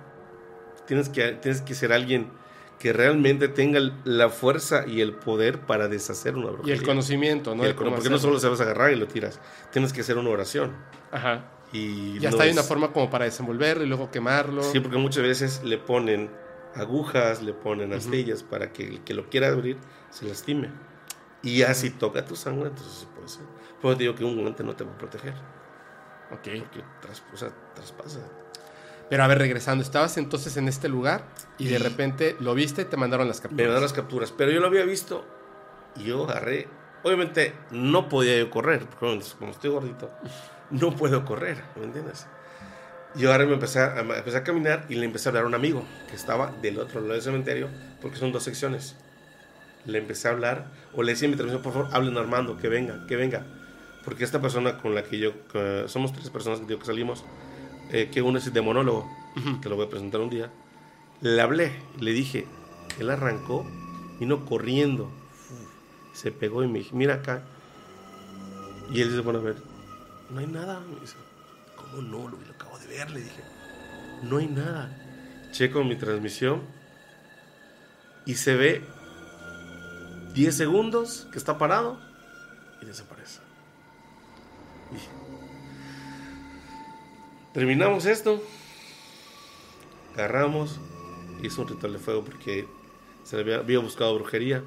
[0.87, 2.31] tienes que, tienes que ser alguien
[2.79, 6.75] que realmente tenga la fuerza y el poder para deshacer una Y brujería.
[6.75, 7.63] el conocimiento, ¿no?
[7.65, 8.19] Y el porque no hacerlo.
[8.19, 9.41] solo se vas a agarrar y lo tiras.
[9.71, 10.73] Tienes que hacer una oración.
[11.13, 11.45] Ajá.
[11.73, 14.63] Y Y hasta no hay es- una forma como para desenvolverlo y luego quemarlo.
[14.65, 16.29] Sí, porque muchas veces le ponen
[16.75, 19.79] agujas, le ponen astillas para que el que lo quiera abrir
[20.11, 20.71] se lastime.
[21.43, 23.43] Y ya si toca tu sangre, entonces sí puede ser.
[23.81, 25.35] Te digo que un guante no te va a proteger.
[26.31, 26.49] Ok.
[26.61, 28.21] Porque tras- o sea, traspasa.
[29.11, 31.25] Pero a ver, regresando, estabas entonces en este lugar
[31.59, 33.73] y de Y- repente lo viste y te mandaron las Me capturas.
[33.73, 35.25] dan las capturas, pero yo lo había visto
[35.97, 36.69] y yo agarré.
[37.03, 40.09] Obviamente no podía yo correr, porque como estoy gordito,
[40.71, 42.27] no puedo correr, ¿me entiendes?
[43.15, 45.47] Yo ahora me empecé a, me empecé a caminar y le empecé a hablar a
[45.47, 47.69] un amigo que estaba del otro lado del cementerio,
[48.01, 48.97] porque son dos secciones.
[49.85, 52.57] Le empecé a hablar, o le decía en mi televisión, por favor, hablen a Armando,
[52.57, 53.45] que venga, que venga.
[54.05, 57.25] Porque esta persona con la que yo, que somos tres personas que, que salimos,
[57.91, 59.11] eh, que uno es demonólogo,
[59.63, 60.51] que lo voy a presentar un día,
[61.21, 62.47] le hablé, le dije,
[62.99, 63.67] él arrancó,
[64.19, 65.11] vino corriendo,
[66.13, 67.43] se pegó y me dije, mira acá.
[68.93, 69.57] Y él dice, bueno, a ver,
[70.31, 70.81] no hay nada.
[70.81, 71.17] Me dice,
[71.77, 72.37] ¿cómo no?
[72.37, 72.52] De
[72.93, 73.43] ver, le dije,
[74.23, 74.97] no hay nada.
[75.51, 76.63] Checo mi transmisión
[78.25, 78.83] y se ve
[80.35, 81.99] 10 segundos que está parado
[82.81, 83.41] y desaparece.
[84.91, 85.09] Dije,
[87.53, 88.43] terminamos esto,
[90.15, 90.79] agarramos,
[91.43, 92.67] hizo un ritual de fuego porque
[93.25, 94.63] se le había, había buscado brujería.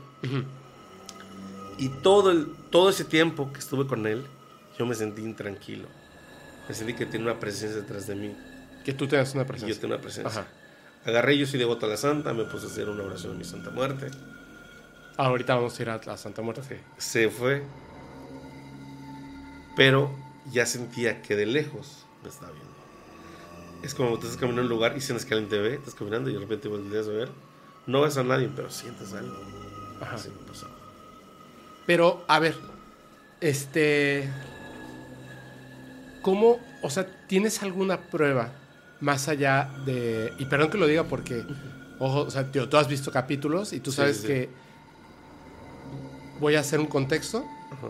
[1.77, 4.25] Y todo, el, todo ese tiempo que estuve con él,
[4.77, 5.87] yo me sentí intranquilo.
[6.67, 8.35] Me sentí que tenía una presencia detrás de mí.
[8.83, 9.75] Que tú tengas una presencia.
[9.75, 10.41] yo tenía una presencia.
[10.41, 10.47] Ajá.
[11.05, 13.43] Agarré, yo soy devoto a la santa, me puse a hacer una oración a mi
[13.43, 14.09] santa muerte.
[15.17, 16.81] Ahorita vamos a ir a la Santa Muerte.
[16.97, 17.63] Se fue.
[19.77, 20.11] Pero
[20.51, 22.73] ya sentía que de lejos me estaba viendo.
[23.81, 25.95] Es como tú estás caminando en un lugar y sientes que alguien te ve, estás
[25.95, 27.29] caminando y de repente volteas a ver.
[27.85, 29.35] No ves a nadie, pero sientes algo.
[30.01, 30.15] Ajá.
[30.15, 30.67] Así me pasó.
[31.85, 32.55] Pero, a ver,
[33.41, 34.29] este.
[36.25, 38.49] ¿Cómo, o sea, tienes alguna prueba
[38.99, 40.33] más allá de.
[40.39, 41.45] Y perdón que lo diga porque,
[41.99, 44.27] ojo, o sea, tío, tú has visto capítulos y tú sabes sí, sí.
[44.27, 44.49] que.
[46.39, 47.45] Voy a hacer un contexto.
[47.71, 47.89] Ajá.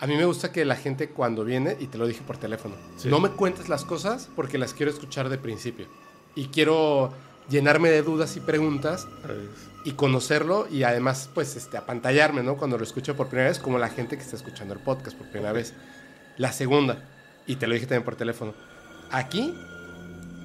[0.00, 2.74] A mí me gusta que la gente cuando viene, y te lo dije por teléfono,
[2.98, 3.08] Sí.
[3.08, 5.86] no me cuentes las cosas porque las quiero escuchar de principio.
[6.34, 7.10] Y quiero
[7.48, 9.08] llenarme de dudas y preguntas
[9.86, 12.58] y conocerlo y además pues este apantallarme, ¿no?
[12.58, 15.30] Cuando lo escucho por primera vez, como la gente que está escuchando el podcast por
[15.30, 15.72] primera vez.
[16.36, 17.08] La segunda,
[17.52, 18.54] y te lo dije también por teléfono,
[19.10, 19.54] aquí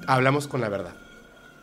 [0.08, 0.93] hablamos con la verdad.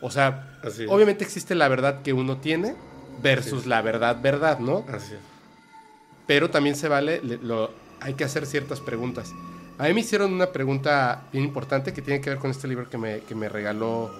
[0.01, 2.75] O sea, Así obviamente existe la verdad que uno tiene
[3.21, 4.83] versus la verdad verdad, ¿no?
[4.89, 5.19] Así es.
[6.25, 9.33] Pero también se vale, lo, hay que hacer ciertas preguntas.
[9.77, 12.89] A mí me hicieron una pregunta bien importante que tiene que ver con este libro
[12.89, 14.11] que me, que me regaló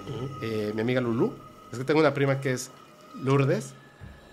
[0.44, 1.34] eh, mi amiga Lulu.
[1.72, 2.70] Es que tengo una prima que es
[3.16, 3.74] Lourdes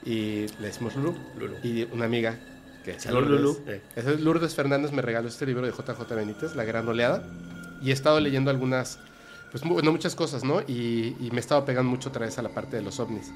[0.05, 1.15] y le decimos Lulu.
[1.39, 1.55] Lulu.
[1.63, 2.39] Y una amiga
[2.83, 3.63] que Lourdes.
[3.67, 3.83] Eh.
[3.97, 7.23] Es Fernández me regaló este libro de JJ Benítez, La Gran Oleada.
[7.83, 8.99] Y he estado leyendo algunas
[9.53, 10.63] pues bueno, muchas cosas, ¿no?
[10.63, 13.31] Y, y me estaba pegando mucho otra vez a la parte de los ovnis.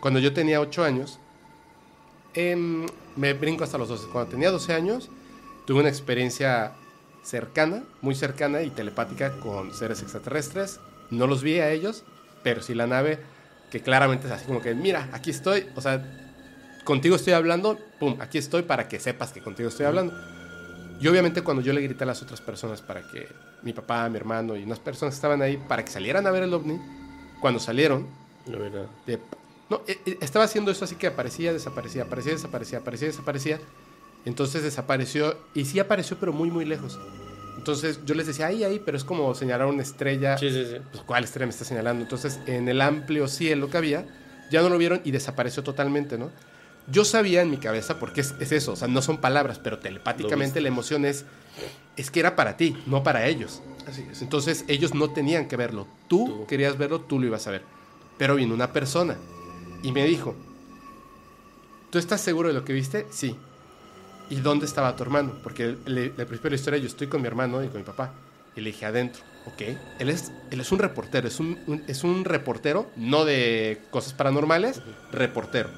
[0.00, 1.20] Cuando yo tenía 8 años,
[2.34, 4.08] em, me brinco hasta los 12.
[4.12, 5.10] Cuando tenía 12 años,
[5.64, 6.72] tuve una experiencia
[7.22, 10.80] cercana, muy cercana y telepática con seres extraterrestres.
[11.10, 12.04] No los vi a ellos,
[12.42, 13.20] pero sí la nave,
[13.70, 16.23] que claramente es así como que, mira, aquí estoy, o sea,
[16.84, 20.14] contigo estoy hablando, pum, aquí estoy para que sepas que contigo estoy hablando.
[21.00, 23.28] Y obviamente cuando yo le grité a las otras personas para que
[23.62, 26.42] mi papá, mi hermano y unas personas que estaban ahí para que salieran a ver
[26.44, 26.78] el ovni,
[27.40, 28.06] cuando salieron,
[28.46, 28.86] había nada.
[29.06, 29.18] de-
[29.70, 33.60] no, eh, eh, estaba haciendo eso así que aparecía, desaparecía, aparecía, desaparecía, aparecía, desaparecía.
[34.24, 36.98] Entonces desapareció y sí apareció pero muy muy lejos.
[37.58, 40.36] Entonces yo les decía, ahí, ahí, pero es como señalar una estrella.
[40.38, 40.76] Sí, sí, sí.
[40.92, 42.02] Pues, ¿cuál estrella me está señalando?
[42.02, 44.06] Entonces, en el amplio cielo que había,
[44.50, 46.30] ya no lo vieron y desapareció totalmente, ¿no?
[46.86, 49.78] Yo sabía en mi cabeza, porque es, es eso, o sea, no son palabras, pero
[49.78, 51.24] telepáticamente la emoción es,
[51.96, 53.62] es que era para ti, no para ellos.
[53.86, 54.20] Así es.
[54.22, 55.86] Entonces, ellos no tenían que verlo.
[56.08, 56.46] Tú, Tú.
[56.46, 57.62] querías verlo, tú lo ibas a ver.
[58.18, 59.16] Pero vino una persona
[59.82, 60.34] y me dijo,
[61.90, 63.06] ¿tú estás seguro de lo que viste?
[63.10, 63.36] Sí.
[64.30, 65.32] ¿Y dónde estaba tu hermano?
[65.42, 67.84] Porque le, le principio de la historia yo estoy con mi hermano y con mi
[67.84, 68.12] papá.
[68.56, 69.22] Y le dije, adentro.
[69.46, 69.62] Ok.
[69.98, 74.14] Él es, él es un reportero, es un, un- es un reportero, no de cosas
[74.14, 74.80] paranormales,
[75.12, 75.68] reportero.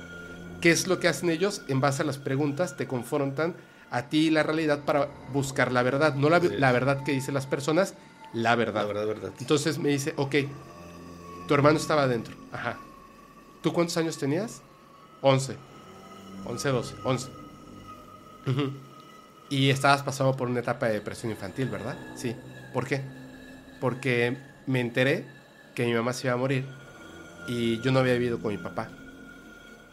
[0.67, 1.63] ¿Qué es lo que hacen ellos?
[1.69, 3.55] En base a las preguntas te confrontan
[3.89, 6.17] a ti y la realidad para buscar la verdad.
[6.17, 7.95] No la, verdad que dicen las personas,
[8.33, 8.81] la verdad.
[8.81, 9.33] La verdad, verdad.
[9.39, 10.35] Entonces me dice, ok,
[11.47, 12.35] tu hermano estaba adentro.
[12.51, 12.81] Ajá.
[13.63, 14.61] ¿Tú cuántos años tenías?
[15.21, 15.57] 11.
[16.47, 16.95] 11, 12.
[17.05, 17.29] 11.
[18.49, 18.73] Ujú.
[19.49, 21.97] Y estabas pasando por una etapa de depresión infantil, ¿verdad?
[22.17, 22.35] Sí.
[22.73, 23.03] ¿Por qué?
[23.81, 25.29] Porque me enteré
[25.77, 26.67] que mi mamá se iba a morir
[27.47, 28.91] y yo no había vivido con mi papá.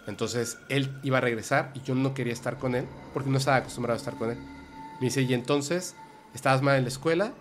[0.08, 3.58] Entonces él iba a regresar y yo no quería estar con él porque no estaba
[3.58, 4.38] acostumbrado a estar con él.
[5.00, 5.96] Me dice, y entonces
[6.34, 7.34] estabas mal en la escuela,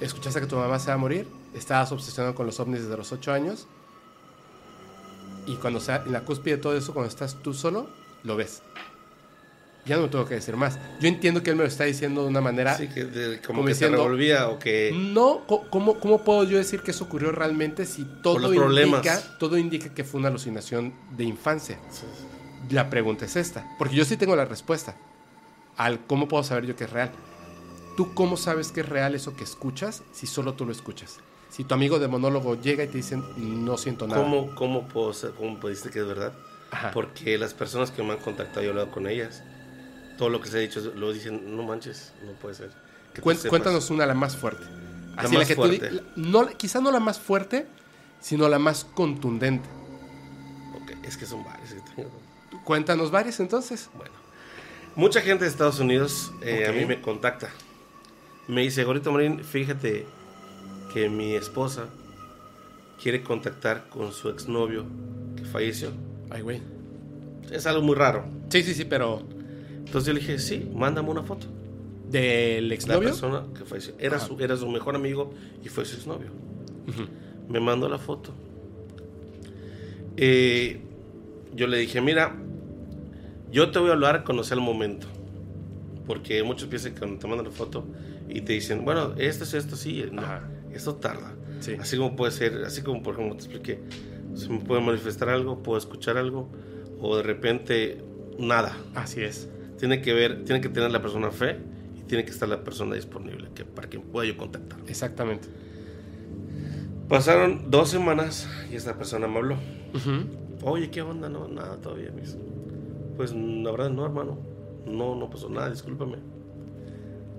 [0.00, 3.12] escuchaste que tu mamá se va a morir, estabas obsesionado con los ovnis desde los
[3.12, 3.66] 8 años
[5.46, 7.90] y cuando sea en la cúspide de todo eso, cuando estás tú solo,
[8.22, 8.62] lo ves.
[9.90, 10.78] Ya no me tengo que decir más.
[11.00, 12.76] Yo entiendo que él me lo está diciendo de una manera...
[12.76, 14.92] Sí, que de- como, como que diciendo- se revolvía o que...
[14.94, 19.92] No, ¿cómo, ¿cómo puedo yo decir que eso ocurrió realmente si todo indica, todo indica
[19.92, 21.80] que fue una alucinación de infancia?
[22.70, 24.94] La pregunta es esta, porque yo sí tengo la respuesta
[25.76, 27.10] al cómo puedo saber yo que es real.
[27.96, 31.16] ¿Tú cómo sabes que es real eso que escuchas si solo tú lo escuchas?
[31.48, 34.22] Si tu amigo de monólogo llega y te dice, no siento nada.
[34.22, 36.32] ¿Cómo, cómo, puedo ¿Cómo pudiste que es verdad?
[36.70, 36.92] Ajá.
[36.92, 39.42] Porque las personas que me han contactado, yo he hablado con ellas,
[40.20, 42.70] todo lo que se ha dicho, lo dicen, no manches, no puede ser.
[43.14, 44.62] Que tú cuéntanos una, la más fuerte.
[45.16, 45.96] La Así, más que tú di- fuerte.
[45.96, 47.66] la- no, quizá no la más fuerte,
[48.20, 49.66] sino la más contundente.
[50.76, 52.10] Ok, es que son que tengo.
[52.64, 53.88] Cuéntanos varias entonces.
[53.96, 54.12] Bueno,
[54.94, 57.48] mucha gente de Estados Unidos eh, a mí me contacta.
[58.46, 60.06] Me dice, Gorito Marín, fíjate
[60.92, 61.86] que mi esposa
[63.02, 64.84] quiere contactar con su exnovio
[65.34, 65.92] que falleció.
[66.28, 66.60] Ay, güey.
[67.50, 68.26] Es algo muy raro.
[68.50, 69.22] Sí, sí, sí, pero
[69.90, 71.48] Entonces yo le dije, sí, mándame una foto.
[72.08, 73.08] del La exnovio.
[73.08, 73.94] persona que falleció.
[73.98, 74.26] Era Ajá.
[74.26, 75.32] su, era su mejor amigo
[75.64, 76.28] y fue su exnovio.
[77.48, 78.32] Me mandó la foto.
[80.16, 80.80] Eh,
[81.54, 82.36] yo le dije, mira,
[83.50, 85.06] yo te voy a hablar cuando sea el momento.
[86.06, 87.84] Porque muchos piensan que cuando te mandan la foto
[88.28, 90.22] y te dicen, bueno, esto es esto, sí, no,
[90.72, 91.34] esto tarda.
[91.60, 91.74] Sí.
[91.80, 93.80] Así como puede ser, así como por ejemplo te expliqué,
[94.34, 96.48] se me puede manifestar algo, puedo escuchar algo,
[97.00, 98.02] o de repente
[98.38, 98.76] nada.
[98.94, 99.48] Así es.
[99.80, 101.56] Tiene que ver, tiene que tener la persona fe
[101.98, 104.78] y tiene que estar la persona disponible que, para que pueda yo contactar.
[104.86, 105.48] Exactamente.
[107.08, 109.56] Pasaron dos semanas y esta persona me habló.
[110.62, 111.30] Oye, ¿qué onda?
[111.30, 112.12] No, nada todavía.
[113.16, 114.38] Pues la verdad no, hermano.
[114.84, 116.18] No, no pasó nada, discúlpame.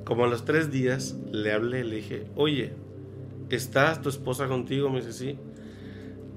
[0.04, 2.74] Como a los tres días le hablé, le dije, oye,
[3.52, 4.90] ¿estás tu esposa contigo?
[4.90, 5.38] Me dice, sí.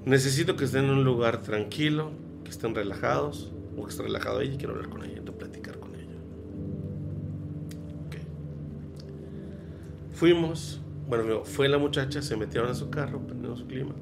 [0.05, 2.11] Necesito que estén en un lugar tranquilo,
[2.43, 5.21] que estén relajados, o que esté relajado ella y quiero hablar con ella,
[10.15, 13.93] Fuimos, bueno, fue la muchacha, se metieron a su carro, prendieron su clima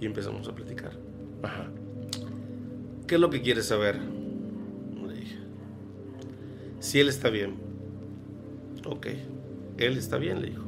[0.00, 0.92] y empezamos a platicar.
[1.44, 1.70] Ajá.
[3.06, 4.00] ¿Qué es lo que quieres saber?
[5.06, 5.38] Le dije.
[6.80, 7.54] Si él está bien.
[8.84, 9.06] Ok.
[9.78, 10.64] Él está bien, le dijo.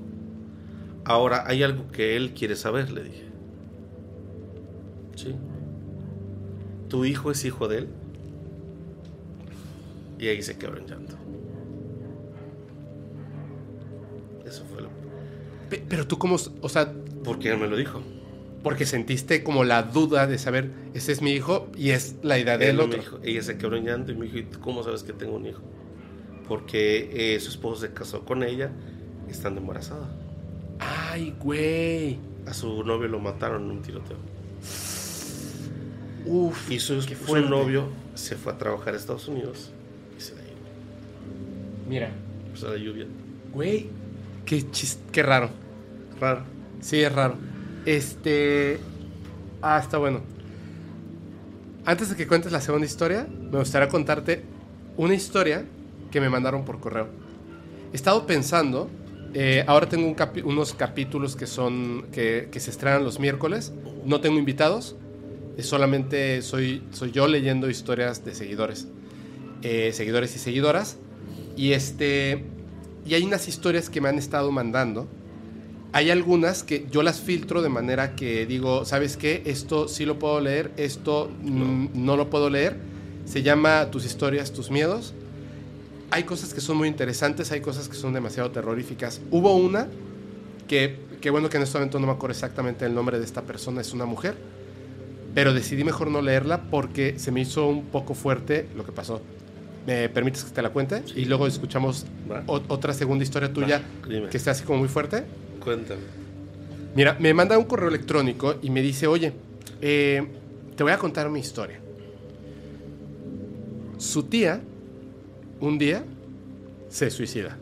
[1.05, 3.25] Ahora hay algo que él quiere saber, le dije.
[5.17, 5.35] Sí.
[6.89, 7.89] ¿Tu hijo es hijo de él?
[10.21, 11.17] Y ahí se quebró en llanto.
[14.47, 14.89] Eso fue lo...
[15.71, 16.93] Pe- Pero tú cómo, o sea,
[17.25, 18.01] Porque él me lo dijo.
[18.63, 22.55] porque sentiste como la duda de saber, ese es mi hijo y es la idea
[22.55, 22.99] Él del me otro.
[23.01, 25.47] dijo- ella se quebró llanto y me dijo, ¿y tú cómo sabes que tengo un
[25.47, 25.61] hijo?
[26.49, 28.71] Porque eh, su esposo se casó con ella
[29.29, 30.09] están embarazada.
[30.79, 32.19] Ay, güey.
[32.47, 34.17] A su novio lo mataron en un tiroteo.
[36.27, 36.71] Uf.
[36.71, 37.49] Y su, fuerte.
[37.49, 39.71] novio se fue a trabajar a Estados Unidos
[40.17, 40.57] y se la llevó.
[41.89, 42.11] Mira,
[42.51, 43.07] Pues a la lluvia.
[43.53, 43.89] güey.
[44.47, 45.51] Qué chis- qué raro.
[46.21, 46.43] Raro.
[46.81, 47.37] Sí, es raro.
[47.85, 48.79] Este.
[49.61, 50.21] Ah, está bueno.
[51.85, 54.43] Antes de que cuentes la segunda historia, me gustaría contarte
[54.97, 55.65] una historia
[56.11, 57.09] que me mandaron por correo.
[57.93, 58.89] He estado pensando.
[59.39, 62.07] eh, ahora tengo un capi- unos capítulos que son.
[62.13, 63.73] Que, que se estrenan los miércoles.
[64.05, 64.97] No tengo invitados.
[65.59, 68.89] Es solamente soy, soy yo leyendo historias de seguidores.
[69.63, 70.97] eh, seguidores y seguidoras.
[71.57, 72.45] Y este.
[73.07, 75.07] Y hay unas historias que me han estado mandando.
[75.93, 79.43] Hay algunas que yo las filtro de manera que digo, ¿sabes qué?
[79.47, 82.77] Esto sí lo puedo leer, esto mm, no lo puedo leer.
[83.25, 85.15] Se llama Tus historias, tus miedos.
[86.11, 89.21] Hay cosas que son muy interesantes, hay cosas que son demasiado terroríficas.
[89.31, 89.89] Hubo una
[90.69, 93.43] que, que bueno que en este momento no me acuerdo exactamente el nombre de esta
[93.43, 94.37] persona, es una mujer,
[95.35, 99.21] pero decidí mejor no leerla porque se me hizo un poco fuerte lo que pasó.
[99.87, 101.03] ¿Me permites que te la cuente?
[101.15, 102.07] Y luego escuchamos
[102.47, 105.23] otra segunda historia tuya Va, que está así como muy fuerte.
[105.61, 106.01] Cuéntame.
[106.97, 109.33] Mira, me manda un correo electrónico y me dice, oye,
[109.81, 110.27] eh,
[110.75, 111.79] te voy a contar mi historia.
[113.99, 114.61] Su tía,
[115.61, 116.05] un día,
[116.89, 117.57] se suicida,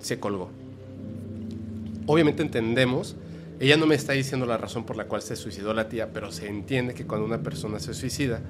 [0.00, 0.50] se colgó.
[2.06, 3.14] Obviamente entendemos,
[3.60, 6.32] ella no me está diciendo la razón por la cual se suicidó la tía, pero
[6.32, 8.40] se entiende que cuando una persona se suicida,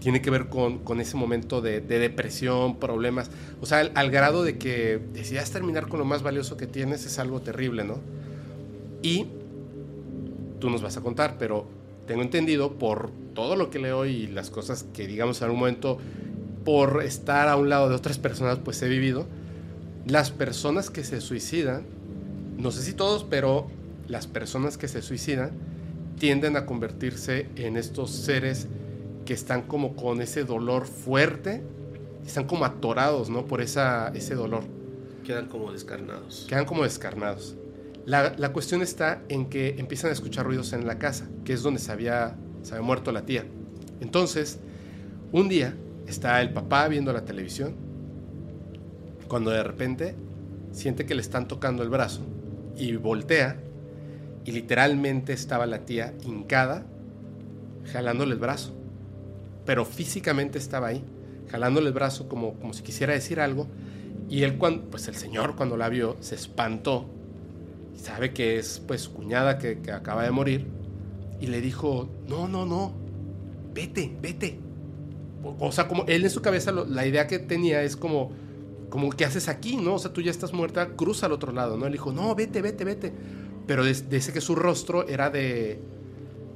[0.00, 4.10] tiene que ver con, con ese momento de, de depresión, problemas, o sea, al, al
[4.10, 7.98] grado de que decidas terminar con lo más valioso que tienes es algo terrible, ¿no?
[9.02, 9.26] Y
[10.58, 11.66] tú nos vas a contar, pero
[12.06, 15.98] tengo entendido por todo lo que leo y las cosas que digamos en algún momento
[16.64, 19.26] por estar a un lado de otras personas pues he vivido,
[20.06, 21.84] las personas que se suicidan,
[22.58, 23.68] no sé si todos, pero
[24.08, 25.52] las personas que se suicidan
[26.18, 28.66] tienden a convertirse en estos seres
[29.30, 31.62] que están como con ese dolor fuerte,
[32.26, 33.46] están como atorados, ¿no?
[33.46, 34.64] Por esa, ese dolor
[35.24, 36.46] Quedan como descarnados.
[36.48, 37.54] quedan como descarnados.
[38.06, 41.62] La, la cuestión está en que empiezan a escuchar ruidos en la casa, que es
[41.62, 43.44] donde se había, se había muerto la tía.
[44.00, 44.58] Entonces,
[45.30, 45.76] un día
[46.08, 47.76] está el papá viendo la televisión,
[49.28, 50.16] cuando de repente
[50.72, 52.22] siente que le están tocando el brazo
[52.76, 53.60] y voltea
[54.44, 56.84] y literalmente estaba la tía hincada,
[57.92, 58.79] jalándole el brazo.
[59.64, 61.04] Pero físicamente estaba ahí,
[61.50, 63.66] jalándole el brazo como, como si quisiera decir algo.
[64.28, 67.06] Y él, cuando, pues el señor cuando la vio, se espantó.
[67.94, 70.66] Y sabe que es pues su cuñada que, que acaba de morir.
[71.40, 72.92] Y le dijo, no, no, no,
[73.74, 74.58] vete, vete.
[75.58, 78.30] O, sea, como él en su cabeza, lo- la idea que tenía es como,
[78.90, 79.76] como, ¿qué haces aquí?
[79.76, 79.94] ¿No?
[79.94, 81.86] O sea, tú ya estás muerta, cruza al otro lado, ¿no?
[81.86, 83.12] Él dijo, no, vete, vete, vete.
[83.66, 85.80] Pero dice que su rostro era de,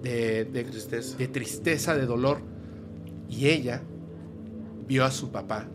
[0.02, 1.16] de, de Tristeza.
[1.16, 2.38] de tristeza, de dolor.
[3.28, 3.82] Y ella
[4.86, 5.66] vio a su papá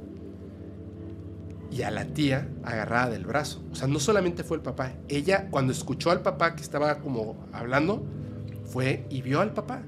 [1.71, 3.61] y a la tía agarrada del brazo.
[3.71, 4.93] O sea, no solamente fue el papá.
[5.07, 8.03] Ella, cuando escuchó al papá que estaba como hablando,
[8.65, 9.81] fue y vio al papá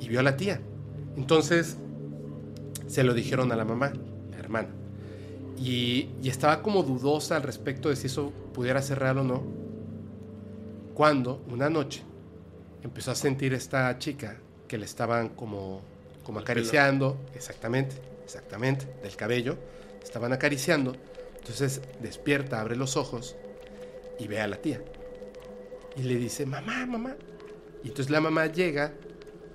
[0.00, 0.60] y vio a la tía.
[1.16, 1.78] Entonces,
[2.86, 3.92] se lo dijeron a la mamá,
[4.30, 4.68] la hermana.
[5.58, 9.42] Y, y estaba como dudosa al respecto de si eso pudiera ser real o no.
[10.94, 12.02] Cuando, una noche,
[12.82, 14.36] empezó a sentir esta chica
[14.68, 15.80] que le estaban como,
[16.26, 19.56] como acariciando, exactamente, exactamente, del cabello,
[20.02, 20.96] estaban acariciando,
[21.38, 23.36] entonces despierta, abre los ojos
[24.18, 24.80] y ve a la tía.
[25.96, 27.14] Y le dice, mamá, mamá.
[27.84, 28.92] Y entonces la mamá llega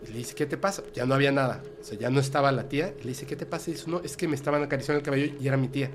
[0.07, 0.81] y le dice, ¿qué te pasa?
[0.93, 2.93] Ya no había nada, o sea, ya no estaba la tía.
[2.99, 3.69] Y le dice, ¿qué te pasa?
[3.69, 5.91] Y dice, no, es que me estaban acariciando el cabello y era mi tía.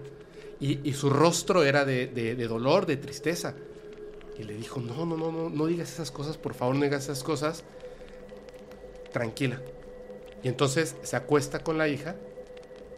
[0.60, 3.54] Y, y su rostro era de, de- de dolor, de tristeza.
[4.38, 7.04] Y le dijo, no, no, no, no, no digas esas cosas, por favor, no digas
[7.04, 7.64] esas cosas.
[9.12, 9.62] Tranquila.
[10.46, 12.14] Y entonces se acuesta con la hija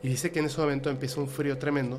[0.02, 1.96] y dice que en ese momento empieza un frío tremendo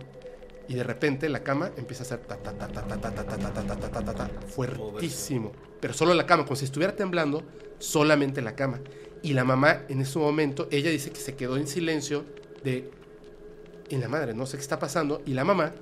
[0.68, 3.26] y de repente la cama empieza a hacer ta ta ta ta ta ta ta
[3.26, 5.52] ta ta ta ta ta ta ta ta fuertísimo.
[5.82, 7.42] Pero solo la cama, como si estuviera temblando,
[7.80, 8.80] solamente la cama.
[9.24, 12.26] Y la mamá en ese momento, ella dice que se quedó en silencio
[12.64, 12.92] de
[13.90, 15.74] en la madre, no sé qué está pasando y la mamá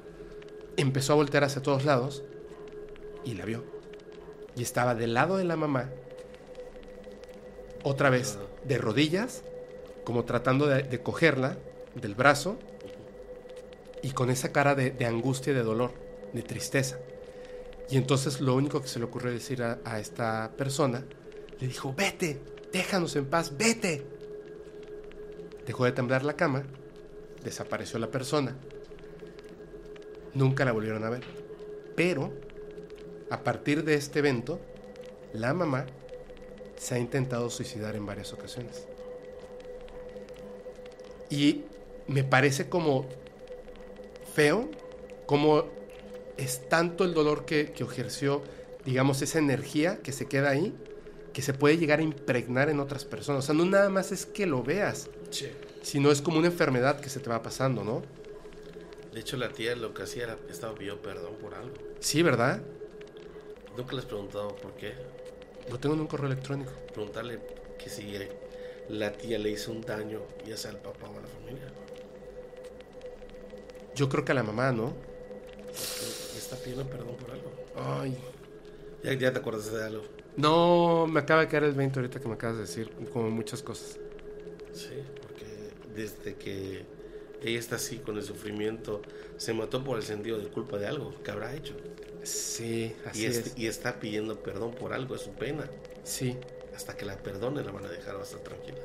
[0.77, 2.23] empezó a voltear hacia todos lados
[3.25, 3.65] y la vio.
[4.55, 5.89] Y estaba del lado de la mamá,
[7.83, 9.43] otra vez de rodillas,
[10.07, 11.57] como tratando de, cogerla
[11.93, 12.57] del brazo
[14.01, 15.91] y con esa cara de, de angustia de dolor,
[16.31, 16.97] de tristeza.
[17.89, 21.03] Y entonces lo único que se le ocurrió decir a, a esta persona,
[21.59, 22.39] le dijo, vete,
[22.71, 24.05] déjanos en paz, vete.
[25.65, 26.63] Dejó de temblar la cama,
[27.43, 28.55] desapareció la persona.
[30.35, 31.25] Nunca la volvieron a ver.
[31.97, 32.31] Pero,
[33.29, 34.61] a partir de este evento,
[35.33, 35.85] la mamá
[36.77, 38.86] se ha intentado suicidar en varias ocasiones.
[41.29, 41.63] Y
[42.07, 43.05] me parece como
[44.33, 44.69] feo,
[45.25, 45.65] como
[46.37, 48.43] es tanto el dolor que, que ejerció,
[48.85, 50.73] digamos, esa energía que se queda ahí,
[51.33, 53.43] que se puede llegar a impregnar en otras personas.
[53.43, 55.49] O sea, no nada más es que lo veas, Sí.
[55.81, 58.01] sino es como una enfermedad que se te va pasando, ¿no?
[59.13, 61.73] De hecho, la tía lo que hacía era, estaba pidiendo perdón por algo.
[61.99, 62.61] Sí, ¿verdad?
[63.75, 64.93] Nunca les he preguntado por qué.
[65.69, 66.71] Lo tengo en un correo electrónico.
[66.93, 67.39] Preguntarle
[67.77, 68.03] que si
[68.89, 71.67] la tía le hizo un daño, ya sea al papá o a la familia.
[73.95, 74.93] Yo creo que a la mamá, ¿no?
[76.33, 77.51] Le está pidiendo perdón por algo.
[77.75, 78.17] Ay.
[79.03, 80.03] Ya, ya te acuerdas de algo.
[80.35, 83.63] No, me acaba de caer el 20 ahorita que me acabas de decir, como muchas
[83.63, 83.97] cosas.
[84.73, 85.45] Sí, porque
[85.95, 86.85] desde que
[87.41, 89.01] ella está así con el sufrimiento,
[89.37, 91.73] se mató por el sentido de culpa de algo que habrá hecho.
[92.23, 93.57] Sí, así Y, es- es.
[93.57, 95.67] y está pidiendo perdón por algo, es su pena.
[96.03, 96.37] Sí.
[96.77, 98.77] Hasta que la perdone la van a dejar bastante tranquila.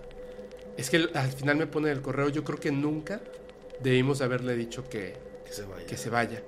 [0.79, 3.21] Es que al final me pone el correo, yo creo que nunca
[3.81, 5.87] debimos de haberle dicho que, Que se vaya.
[5.87, 6.43] que se vaya,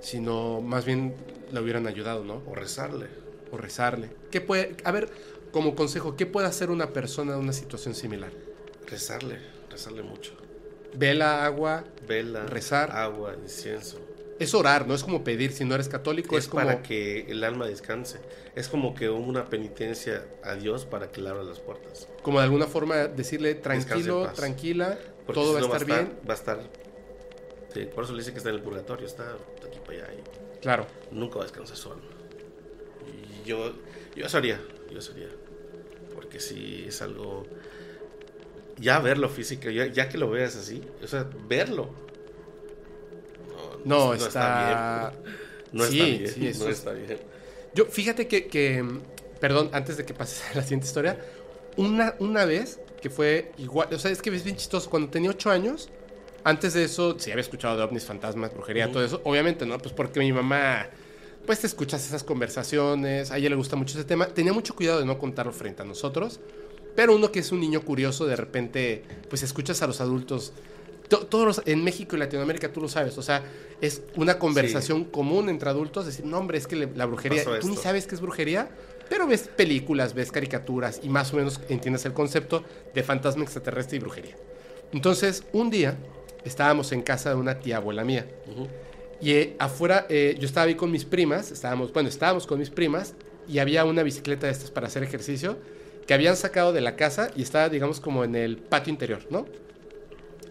[0.00, 1.14] sino más bien
[1.52, 2.42] la hubieran ayudado, ¿no?
[2.48, 3.06] O rezarle.
[3.52, 4.10] O rezarle.
[4.32, 5.08] ¿Qué puede, a ver,
[5.52, 8.32] como consejo, ¿qué puede hacer una persona en una situación similar?
[8.88, 9.38] Rezarle.
[9.70, 10.32] Rezarle mucho.
[10.96, 12.90] Vela, agua, Vela, Rezar.
[12.90, 14.00] agua, incienso.
[14.38, 16.64] Es orar, no es como pedir, si no eres católico, es, es como...
[16.64, 18.18] para que el alma descanse.
[18.54, 22.08] Es como que una penitencia a Dios para que le abra las puertas.
[22.22, 26.18] como de alguna forma decirle tranquilo, tranquila, Porque todo si va a estar bien.
[26.28, 26.60] Va a estar.
[27.72, 30.14] sí, por eso le dice que está en el purgatorio, está de aquí para allá
[30.14, 30.86] y Claro.
[31.10, 32.04] nunca va a descansar su alma.
[33.06, 33.72] Y yo,
[34.16, 35.28] yo eso haría, yo eso haría.
[36.14, 37.46] Porque si es algo.
[38.78, 41.90] Ya verlo físico, ya, ya que lo veas así, o sea, verlo.
[43.84, 45.34] No, está- bien.
[45.72, 46.28] No Sí, está bien.
[46.34, 47.18] sí, eso no es- está bien.
[47.74, 48.84] Yo, fíjate que, que,
[49.40, 51.18] perdón, antes de que pases a la siguiente historia,
[51.76, 55.30] una, una vez que fue igual, o sea, es que es bien chistoso, cuando tenía
[55.30, 55.88] ocho años,
[56.44, 59.76] antes de eso, sí había escuchado de ovnis, fantasmas, brujería, todo eso, obviamente, ¿no?
[59.78, 60.86] Pues porque mi mamá,
[61.46, 65.00] pues te escuchas esas conversaciones, a ella le gusta mucho ese tema, tenía mucho cuidado
[65.00, 66.40] de no contarlo frente a nosotros,
[66.94, 70.52] pero uno que es un niño curioso, de repente, pues escuchas a los adultos.
[71.08, 73.42] To- Todos los- en México y Latinoamérica tú lo sabes, o sea,
[73.80, 77.68] es una conversación común entre adultos, decir, no hombre, es que le- la brujería, tú
[77.68, 78.68] ni sabes qué es brujería,
[79.08, 82.64] pero ves películas, ves caricaturas y más o menos entiendes el concepto
[82.94, 84.36] de fantasma extraterrestre y brujería.
[84.92, 85.96] Entonces, un día
[86.44, 88.26] estábamos en casa de una tía abuela mía.
[89.20, 92.70] Y eh, afuera, eh, yo estaba ahí con mis primas, estábamos, bueno, estábamos con mis
[92.70, 93.14] primas
[93.48, 95.56] y había una bicicleta de estas para hacer ejercicio
[96.06, 99.46] que habían sacado de la casa y estaba, digamos, como en el patio interior, ¿no?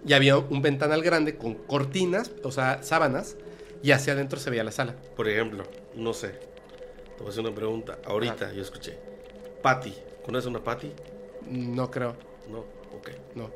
[0.05, 3.37] Y había un ventanal grande con cortinas, o sea, sábanas,
[3.81, 4.95] y hacia adentro se veía la sala.
[5.15, 5.63] Por ejemplo,
[5.95, 6.29] no sé.
[6.29, 7.99] Te voy a hacer una pregunta.
[8.05, 8.97] Ahorita yo escuché.
[9.61, 9.93] Patty.
[10.25, 10.91] ¿Conoces una Patty?
[11.49, 12.15] No creo,
[12.49, 12.59] No.
[12.97, 13.09] Ok.
[13.35, 13.51] no.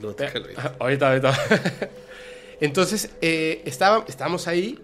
[0.00, 0.54] No, déjalo ahí.
[0.78, 1.32] ahorita, ahorita.
[2.60, 4.78] Entonces, eh, estaba, estábamos ahí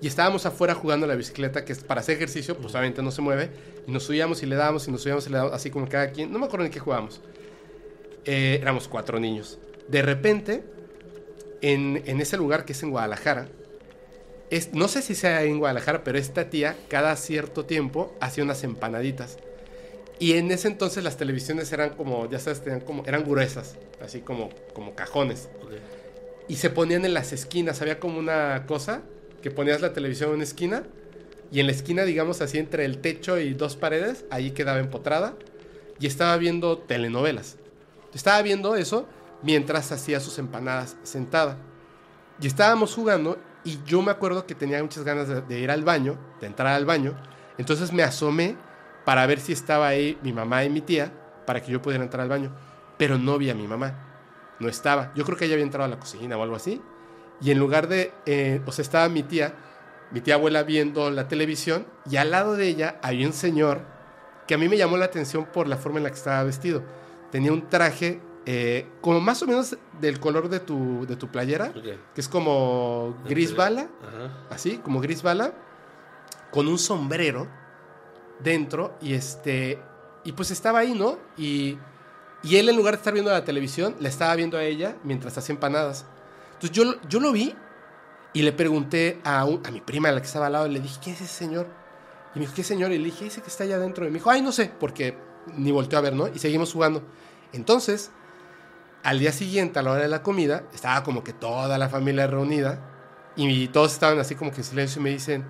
[0.00, 3.20] y estábamos afuera jugando la bicicleta, que es para hacer ejercicio, pues obviamente no se
[3.20, 3.50] mueve.
[3.86, 6.10] Y nos subíamos y le dábamos y nos subíamos y le dábamos, así como cada
[6.10, 6.32] quien.
[6.32, 7.20] No me acuerdo en qué jugábamos.
[8.24, 9.58] Eh, éramos cuatro niños.
[9.88, 10.62] De repente,
[11.60, 13.48] en, en ese lugar que es en Guadalajara,
[14.50, 18.64] es, no sé si sea en Guadalajara, pero esta tía cada cierto tiempo hacía unas
[18.64, 19.38] empanaditas.
[20.18, 24.20] Y en ese entonces las televisiones eran como, ya sabes, tenían como, eran gruesas, así
[24.20, 25.48] como, como cajones.
[26.48, 29.02] Y se ponían en las esquinas, había como una cosa
[29.42, 30.84] que ponías la televisión en una esquina
[31.52, 35.36] y en la esquina, digamos así, entre el techo y dos paredes, ahí quedaba empotrada
[36.00, 37.57] y estaba viendo telenovelas.
[38.14, 39.06] Estaba viendo eso
[39.42, 41.56] mientras hacía sus empanadas sentada.
[42.40, 46.18] Y estábamos jugando y yo me acuerdo que tenía muchas ganas de, ir al baño,
[46.40, 47.16] de entrar al baño.
[47.58, 48.56] Entonces me asomé
[49.04, 51.12] para ver si estaba ahí mi mamá y mi tía
[51.46, 52.54] para que yo pudiera entrar al baño.
[52.96, 54.04] Pero no vi a mi mamá.
[54.58, 55.12] No estaba.
[55.14, 56.80] Yo creo que ella había entrado a la cocina o algo así.
[57.40, 59.54] Y en lugar de, eh, o sea, estaba mi tía,
[60.10, 63.82] mi tía abuela viendo la televisión y al lado de ella había un señor
[64.46, 66.82] que a mí me llamó la atención por la forma en la que estaba vestido.
[67.30, 71.72] Tenía un traje eh, como más o menos del color de tu, de tu playera,
[72.14, 74.46] que es como gris bala, Ajá.
[74.50, 75.52] así, como gris bala,
[76.50, 77.46] con un sombrero
[78.40, 79.78] dentro y este,
[80.24, 81.18] y pues estaba ahí, ¿no?
[81.36, 81.78] Y,
[82.42, 85.36] y él en lugar de estar viendo la televisión, la estaba viendo a ella mientras
[85.36, 86.06] hacía empanadas.
[86.54, 87.54] Entonces yo, lo- yo lo vi
[88.32, 90.98] y le pregunté a, un- a mi prima, la que estaba al lado, le dije,
[91.02, 91.66] ¿qué es ese señor?
[92.34, 92.92] Y me dijo, ¿qué señor?
[92.92, 94.04] Y le dije, ese que está allá adentro.
[94.06, 95.16] Y me dijo, ay, no sé, porque
[95.56, 96.28] ni volteó a ver, ¿no?
[96.28, 97.02] Y seguimos jugando.
[97.52, 98.10] Entonces,
[99.02, 102.26] al día siguiente, a la hora de la comida, estaba como que toda la familia
[102.26, 102.80] reunida
[103.36, 105.46] y todos estaban así como que en silencio y me dicen,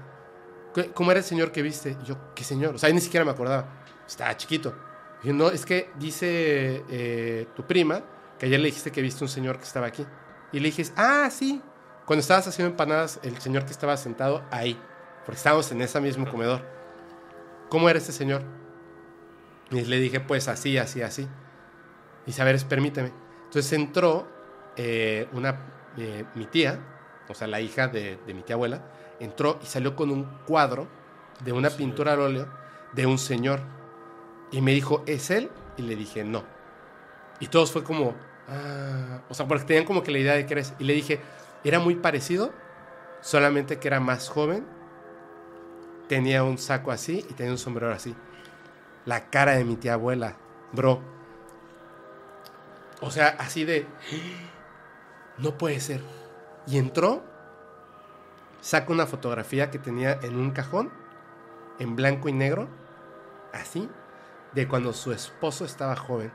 [0.75, 1.97] "¿Qué- ¿cómo era el señor que viste?
[2.03, 2.75] Y yo, ¿qué señor?
[2.75, 3.67] O sea, ni siquiera me acordaba.
[4.07, 4.75] Estaba chiquito.
[5.23, 8.03] Y yo, no, es que dice eh, tu prima
[8.39, 10.07] que ayer le dijiste que viste un señor que estaba aquí.
[10.53, 11.61] Y le dije, ah, sí.
[12.07, 14.81] Cuando estabas haciendo empanadas, el señor que estaba sentado ahí.
[15.27, 16.63] Porque estábamos en ese mismo comedor.
[17.69, 18.43] ¿Cómo era este señor?
[19.71, 21.23] Y le dije, pues así, así, así.
[21.23, 23.13] Y dice, a ver, permíteme.
[23.45, 24.27] Entonces entró
[24.77, 25.61] eh, una,
[25.97, 26.79] eh, mi tía,
[27.29, 28.83] o sea, la hija de, de mi tía abuela,
[29.21, 30.89] entró y salió con un cuadro
[31.45, 32.49] de una pintura al óleo
[32.93, 33.61] de un señor.
[34.51, 35.51] Y me dijo, ¿es él?
[35.77, 36.45] Y le dije, no.
[37.41, 38.15] Y todos fue como,
[38.49, 40.75] ah, o sea, porque tenían como que la idea de que eres.
[40.79, 41.21] Y le dije,
[41.65, 42.53] era muy parecido,
[43.21, 44.65] solamente que era más joven,
[46.09, 48.15] tenía un saco así y tenía un sombrero así.
[49.05, 50.37] La cara de mi tía abuela,
[50.73, 51.01] bro.
[53.01, 53.87] O sea, así de,
[55.39, 56.03] no puede ser.
[56.67, 57.23] Y entró,
[58.61, 60.91] saca una fotografía que tenía en un cajón,
[61.79, 62.69] en blanco y negro,
[63.53, 63.89] así,
[64.53, 66.33] de cuando su esposo estaba joven,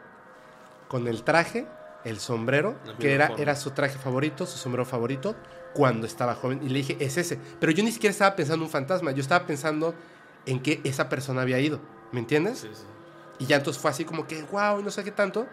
[0.88, 1.68] con el traje,
[2.06, 3.42] el sombrero, La que era, forma.
[3.42, 5.36] era su traje favorito, su sombrero favorito,
[5.74, 6.62] cuando estaba joven.
[6.64, 7.40] Y le dije, es ese.
[7.60, 9.94] Pero yo ni siquiera estaba pensando en un fantasma, yo estaba pensando
[10.46, 11.80] en que esa persona había ido.
[12.14, 12.60] ¿Me entiendes?
[12.60, 12.84] Sí, sí.
[13.40, 15.48] Y ya entonces fue así como que, wow, y no sé qué tanto.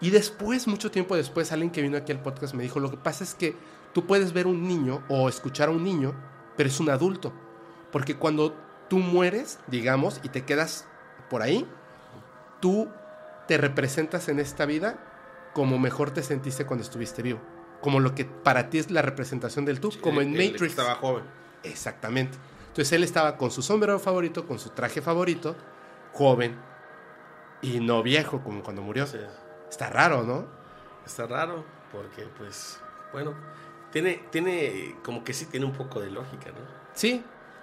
[0.00, 2.98] Y después, mucho tiempo después, alguien que vino aquí al podcast me dijo, lo que
[2.98, 3.56] pasa es que
[3.94, 6.14] tú puedes ver un niño o escuchar a un niño,
[6.56, 7.32] pero es un adulto.
[7.90, 8.54] Porque cuando
[8.90, 10.86] tú mueres, digamos, y te quedas
[11.30, 11.66] por ahí,
[12.60, 12.88] tú
[13.48, 14.98] te representas en esta vida
[15.54, 17.40] como mejor te sentiste cuando estuviste vivo.
[17.80, 20.62] Como lo que para ti es la representación del tú, como en Matrix.
[20.62, 21.24] Estaba joven.
[21.62, 22.36] Exactamente.
[22.68, 25.56] Entonces él estaba con su sombrero favorito, con su traje favorito,
[26.16, 26.56] joven
[27.62, 29.06] y no viejo como cuando murió.
[29.06, 29.18] Sí.
[29.70, 30.46] Está raro, ¿no?
[31.04, 32.80] Está raro, porque pues,
[33.12, 33.34] bueno,
[33.92, 36.86] tiene, tiene, como que sí tiene un poco de lógica, ¿no?
[36.94, 37.22] Sí,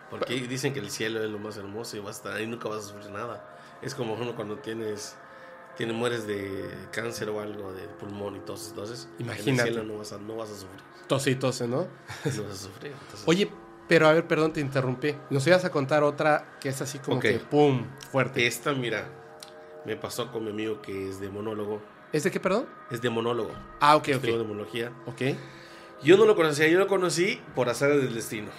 [0.09, 2.69] Porque dicen que el cielo es lo más hermoso y vas a estar ahí, nunca
[2.69, 3.49] vas a sufrir nada.
[3.81, 5.15] Es como uno cuando tienes,
[5.75, 9.49] tiene, mueres de cáncer o algo de pulmón y toses, entonces Imagínate.
[9.49, 11.77] en el cielo no vas a, no vas a sufrir, tose y tose, ¿no?
[11.77, 12.91] no vas a sufrir.
[12.91, 13.49] entonces- Oye,
[13.87, 15.15] pero a ver, perdón, te interrumpí.
[15.29, 18.45] Nos ibas a contar otra que es así como que pum, fuerte.
[18.47, 19.05] esta, mira,
[19.85, 21.81] me pasó con mi amigo que es de monólogo,
[22.11, 22.67] ¿Es de qué, perdón?
[22.91, 24.21] es de monólogo, Ah, ok, ok.
[24.21, 24.91] demonología.
[25.07, 25.21] Ok.
[26.03, 28.49] Yo no lo conocía, yo lo conocí por azar del destino.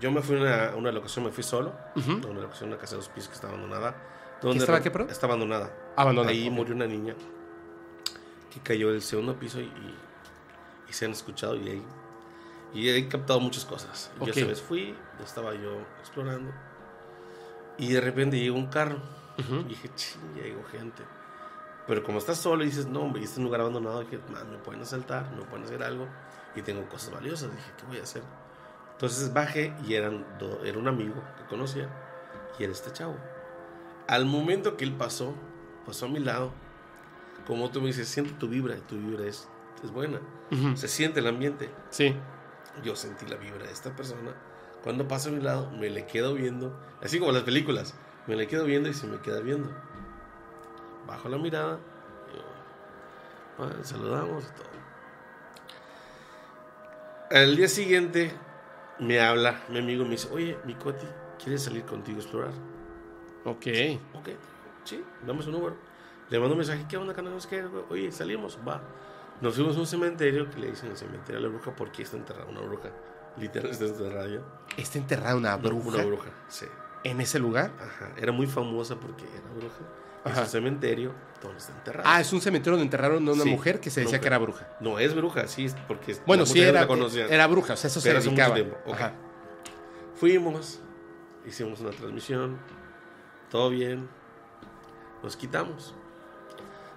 [0.00, 2.78] Yo me fui a una, a una locación, me fui solo, a una locación, una
[2.78, 3.94] casa de dos pisos que está abandonada.
[4.42, 5.10] Donde estaba qué, perdón?
[5.10, 5.70] Está abandonada.
[5.96, 7.14] Abandonada, Ahí murió una niña
[8.52, 9.96] que cayó del segundo piso y, y-
[10.88, 11.82] y se han escuchado y ahí
[12.74, 14.10] y he captado muchas cosas.
[14.18, 14.36] Yo Ok.
[14.36, 14.94] esa vez fui,
[15.24, 16.50] estaba yo explorando
[17.78, 18.98] y de repente llegó un carro
[19.38, 19.56] Ujú.
[19.60, 21.02] y dije, ching, llegó gente.
[21.86, 24.82] Pero como estás solo y dices, no, hombre, este lugar abandonado, dije, man, me pueden
[24.82, 26.08] asaltar, me pueden hacer algo
[26.56, 27.50] y tengo cosas valiosas.
[27.54, 28.22] Dije, ¿qué voy a hacer?
[28.92, 31.88] Entonces bajé y eran do- era un amigo que conocía
[32.58, 33.16] y era este chavo.
[34.08, 35.34] Al momento que él pasó,
[35.84, 36.50] pasó a mi lado,
[37.46, 39.46] como tú me dices, siente tu vibra, y tu vibra es,
[39.84, 40.18] es buena.
[40.50, 40.76] Ujú.
[40.76, 41.70] Se siente el ambiente.
[41.90, 42.16] Sí.
[42.82, 44.34] Yo sentí la vibra de esta persona.
[44.82, 47.94] Cuando pasa a mi lado, me le quedo viendo, así como las películas,
[48.26, 49.70] me le quedo viendo y se me queda viendo.
[51.06, 51.78] Bajo la mirada,
[53.58, 54.66] bueno, saludamos y todo.
[57.30, 58.32] Al día siguiente
[58.98, 61.06] me habla mi amigo me dice, oye, mi Coti,
[61.42, 62.52] ¿quieres salir contigo a explorar?
[63.44, 63.66] Ok.
[64.14, 64.28] Ok,
[64.84, 65.76] sí, dame su número.
[66.28, 67.32] Le mando un mensaje, ¿qué onda, canal?
[67.88, 68.82] Oye, salimos, va.
[69.40, 72.16] Nos fuimos a un cementerio que le dicen el cementerio a la bruja porque está
[72.16, 72.90] enterrada una bruja.
[73.38, 74.40] Literal, está enterrada ya.
[74.78, 76.64] ¿Está enterrada una bruja Una bruja, sí.
[77.04, 77.70] en ese lugar?
[77.78, 78.12] Ajá.
[78.16, 79.76] Era muy famosa porque era bruja.
[80.24, 80.40] Es Ajá.
[80.42, 81.12] un cementerio
[81.42, 82.10] donde está enterrada.
[82.12, 84.38] Ah, es un cementerio donde enterraron a una Sí, mujer que se decía que era
[84.38, 84.66] bruja.
[84.80, 86.16] No, es bruja, sí, es porque.
[86.26, 88.54] Bueno, sí, era, la era bruja, o sea, eso se Pero hace mucho dedicaba.
[88.54, 88.92] tiempo.
[88.92, 89.12] Ajá.
[90.14, 90.80] Fuimos,
[91.46, 92.58] hicimos una transmisión,
[93.50, 94.08] todo bien,
[95.22, 95.94] nos quitamos.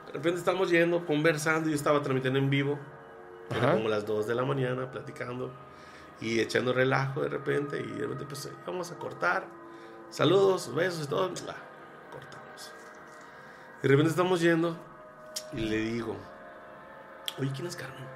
[0.10, 2.80] De repente estamos yendo, conversando, yo estaba transmitiendo en vivo,
[3.56, 5.54] era como las 2 de la mañana, platicando
[6.20, 9.46] y echando relajo de repente, y de repente pues vamos a cortar,
[10.10, 12.72] saludos, besos y todo, cortamos.
[13.84, 14.76] De repente estamos yendo
[15.54, 16.16] y le digo,
[17.38, 18.08] oye, ¿quién es Carmen?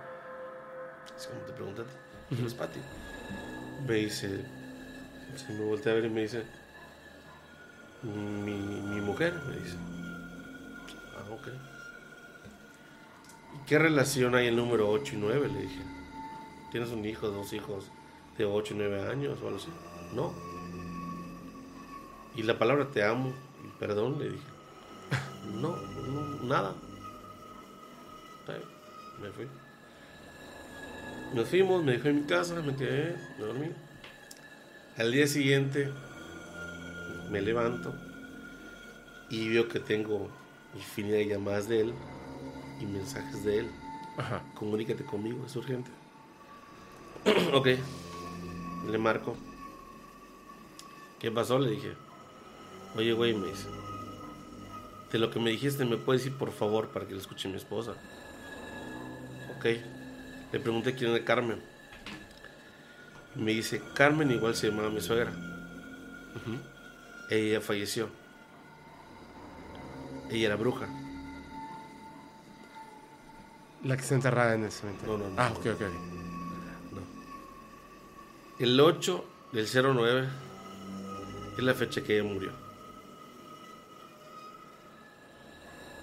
[1.16, 1.86] Es como te preguntan,
[2.28, 2.80] ¿quién es Pati?
[3.88, 4.44] Me dice,
[5.36, 6.44] se me voltea a ver y me dice,
[8.02, 9.78] mi, mi mujer, me dice.
[11.16, 11.72] Ah, ok.
[13.64, 15.47] ¿Y qué relación hay el número 8 y 9?
[15.47, 15.82] Le dije.
[16.72, 17.91] ¿Tienes un hijo, dos hijos
[18.38, 19.70] de 8 y 9 años o algo así?
[20.14, 20.34] No.
[22.36, 23.34] ¿Y la palabra te amo
[23.64, 24.20] y perdón?
[24.20, 24.43] Le dije.
[25.61, 26.76] No, no, nada.
[29.22, 29.47] Me fui.
[31.34, 33.72] Nos fuimos, me dejé en mi casa, me quedé, me dormí.
[34.97, 35.89] Al día siguiente
[37.32, 37.93] me levanto
[39.30, 40.30] y veo que tengo
[40.76, 41.93] infinidad de llamadas de él
[42.80, 43.71] y mensajes de él.
[44.17, 44.41] Ajá.
[44.55, 45.91] Comunícate conmigo, es urgente.
[47.53, 47.67] ok,
[48.89, 49.36] le marco.
[51.19, 51.57] ¿Qué pasó?
[51.57, 51.93] Le dije.
[52.95, 53.67] Oye, güey, me dice.
[55.11, 57.55] De lo que me dijiste, ¿me puedes decir por favor para que lo escuche mi
[57.55, 57.93] esposa?
[59.57, 59.65] Ok.
[60.51, 61.61] Le pregunté quién era Carmen.
[63.36, 65.34] Me dice, Carmen igual se llamaba mi suegra.
[67.30, 68.09] Ella falleció.
[70.30, 70.88] Ella era bruja.
[73.84, 75.18] La que está enterrada en el cementerio.
[75.18, 75.42] No, no, no.
[75.42, 75.82] Ah, ok, ok.
[75.82, 75.82] ok.
[78.60, 80.30] El 8 del 09
[81.58, 82.52] es la fecha que ella murió.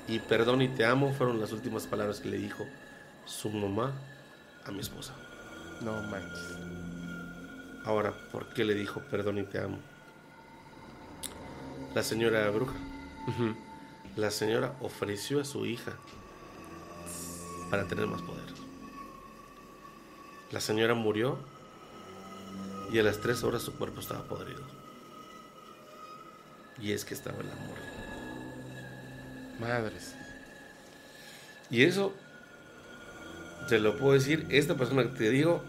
[0.09, 2.67] Y perdón y te amo fueron las últimas palabras que le dijo
[3.25, 3.93] su mamá
[4.67, 5.15] a mi esposa.
[5.81, 6.59] No manches.
[7.85, 9.79] Ahora, ¿por qué le dijo perdón y te amo?
[11.95, 12.75] La señora bruja.
[14.17, 15.93] La señora ofreció a su hija
[17.71, 18.45] para tener más poder.
[20.51, 21.39] La señora murió
[22.93, 24.63] y a las tres horas su cuerpo estaba podrido.
[26.81, 27.91] Y es que estaba en la morgue.
[29.61, 30.15] Madres.
[31.71, 32.13] Y eso,
[33.69, 35.63] te lo puedo decir, esta persona que te digo,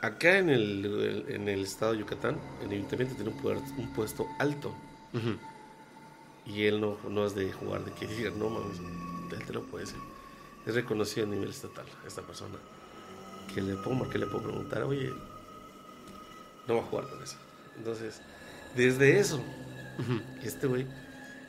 [0.00, 4.26] acá en el, en el estado de Yucatán, el ayuntamiento tiene un, puer- un puesto
[4.38, 4.74] alto.
[6.46, 8.78] Y él no, no es de jugar, de que diga, no mames,
[9.32, 9.98] él te lo puede decir.
[10.66, 12.56] Es reconocido a nivel estatal, esta persona.
[13.52, 15.12] Que le puedo marcar, le puedo preguntar, oye,
[16.66, 17.36] no va a jugar con eso.
[17.76, 18.20] Entonces,
[18.76, 19.42] desde eso,
[20.42, 20.86] este güey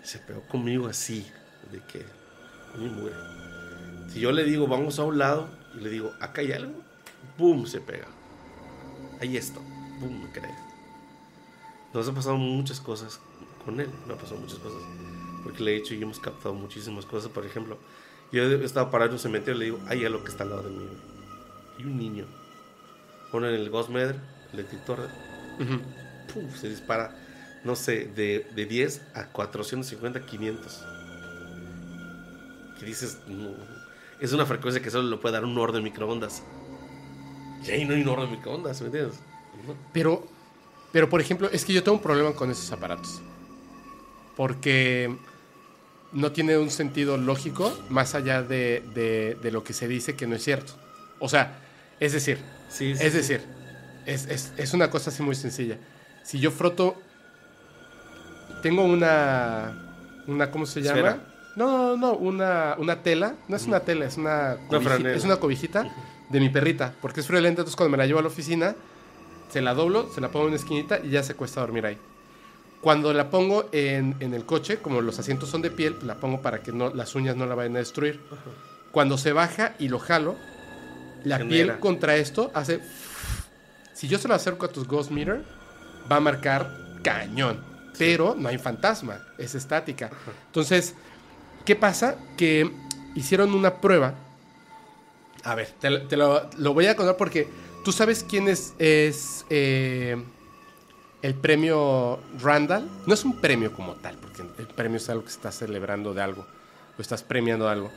[0.03, 1.25] se pegó conmigo así,
[1.71, 2.05] de que,
[2.75, 3.15] oye, muere.
[4.09, 6.81] Si yo le digo, vamos a un lado, y le digo, acá hay algo,
[7.37, 7.65] ¡boom!
[7.65, 8.07] se pega.
[9.21, 9.61] Ahí esto,
[9.99, 10.23] ¡boom!
[10.23, 10.53] me cree.
[11.93, 13.19] Nos ha pasado muchas cosas
[13.63, 14.81] con él, me ha pasado muchas cosas.
[15.43, 17.29] Porque le he dicho y hemos captado muchísimas cosas.
[17.31, 17.77] Por ejemplo,
[18.33, 20.49] yo he estado parado en un cementerio y le digo, hay algo que está al
[20.49, 20.77] lado de mí.
[20.77, 20.97] güey".
[21.79, 22.25] Y un niño.
[23.31, 24.15] Pone en el Ghost Meter,
[24.51, 25.07] el detector.
[26.33, 26.49] ¡pum!
[26.59, 27.15] se dispara,
[27.63, 30.85] no sé, de, de 10 a 450, 500.
[32.79, 33.51] Que dices, no,
[34.19, 36.43] es una frecuencia que solo lo puede dar un horno de microondas.
[37.65, 39.19] Y ahí no hay un horno de microondas, ¿me entiendes?
[39.67, 39.75] No.
[39.93, 40.25] Pero,
[40.91, 43.21] pero por ejemplo, es que yo tengo un problema con esos aparatos.
[44.35, 45.15] Porque
[46.13, 50.27] no tiene un sentido lógico más allá de, de- de lo que se dice que
[50.27, 50.73] no es cierto.
[51.19, 51.59] O sea,
[51.99, 52.37] es decir,
[52.69, 53.17] Sí, sí, es sí.
[53.17, 53.41] decir,
[54.05, 55.77] es, es- es una cosa así muy sencilla.
[56.23, 56.95] Si yo froto,
[58.61, 59.73] tengo una,
[60.27, 60.97] una ¿cómo se llama?
[60.99, 61.27] Esfera.
[61.55, 63.35] No, no, no, una, una tela.
[63.47, 65.15] No es una tela, es una, cobiji- franela.
[65.17, 65.85] es una cobijita
[66.29, 66.93] de mi perrita.
[67.01, 68.75] Porque es friolenta, entonces cuando me la llevo a la oficina,
[69.49, 71.97] se la doblo, se la pongo en una esquinita y ya se cuesta dormir ahí.
[72.83, 76.41] Cuando la pongo en, en el coche, como los asientos son de piel, la pongo
[76.41, 78.19] para que no, las uñas no la vayan a destruir.
[78.91, 80.35] Cuando se baja y lo jalo,
[81.23, 81.49] la Genera.
[81.49, 82.81] piel contra esto hace...
[83.93, 85.43] Si yo se lo acerco a tus Ghost Meter,
[86.11, 87.63] va a marcar cañón.
[87.97, 90.09] Pero no hay fantasma, es estática.
[90.47, 90.93] Entonces,
[91.63, 92.17] ¿qué pasa?
[92.35, 92.69] Que
[93.15, 94.15] hicieron una prueba.
[95.43, 97.47] A ver, te, lo- te lo, lo voy a contar porque
[97.85, 100.21] tú sabes quién es, es eh,
[101.23, 102.87] el premio Randall.
[103.07, 106.13] No es un premio como tal, porque el premio es algo que se está celebrando
[106.13, 106.45] de algo,
[106.95, 107.89] o estás premiando algo.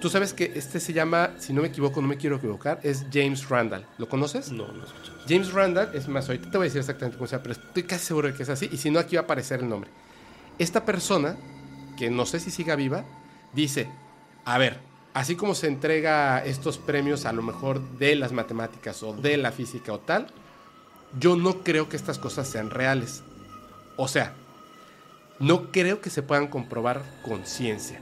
[0.00, 3.06] Tú sabes que este se llama, si no me equivoco, no me quiero equivocar, es
[3.12, 3.84] James Randall.
[3.96, 4.52] ¿Lo conoces?
[4.52, 5.12] No, no escucho.
[5.26, 7.82] James Randall, es más, ahorita te voy a decir exactamente cómo se llama, pero estoy
[7.82, 9.90] casi seguro de que es así, y si no, aquí va a aparecer el nombre.
[10.58, 11.36] Esta persona,
[11.96, 13.04] que no sé si siga viva,
[13.54, 13.90] dice,
[14.44, 14.78] a ver,
[15.14, 19.52] así como se entrega estos premios a lo mejor de las matemáticas o de la
[19.52, 20.28] física o tal,
[21.18, 23.22] yo no creo que estas cosas sean reales.
[23.96, 24.34] O sea,
[25.38, 28.00] no creo que se puedan comprobar con ciencia.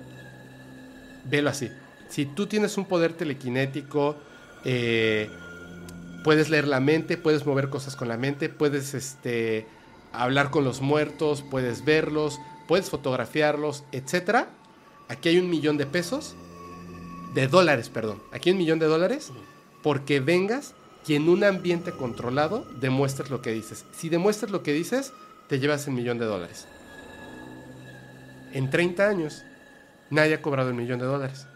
[1.24, 1.70] Velo así.
[2.08, 4.16] Si tú tienes un poder telequinético,
[4.64, 5.30] eh,
[6.24, 9.66] puedes leer la mente, puedes mover cosas con la mente, puedes este,
[10.12, 14.46] hablar con los muertos, puedes verlos, puedes fotografiarlos, etc.
[15.08, 16.36] Aquí hay un millón de pesos,
[17.34, 18.22] de dólares, perdón.
[18.32, 19.32] Aquí hay un millón de dólares
[19.82, 20.74] porque vengas
[21.06, 23.84] y en un ambiente controlado demuestres lo que dices.
[23.92, 25.12] Si demuestras lo que dices,
[25.48, 26.66] te llevas el millón de dólares.
[28.52, 29.42] En 30 años,
[30.10, 31.46] nadie ha cobrado el millón de dólares.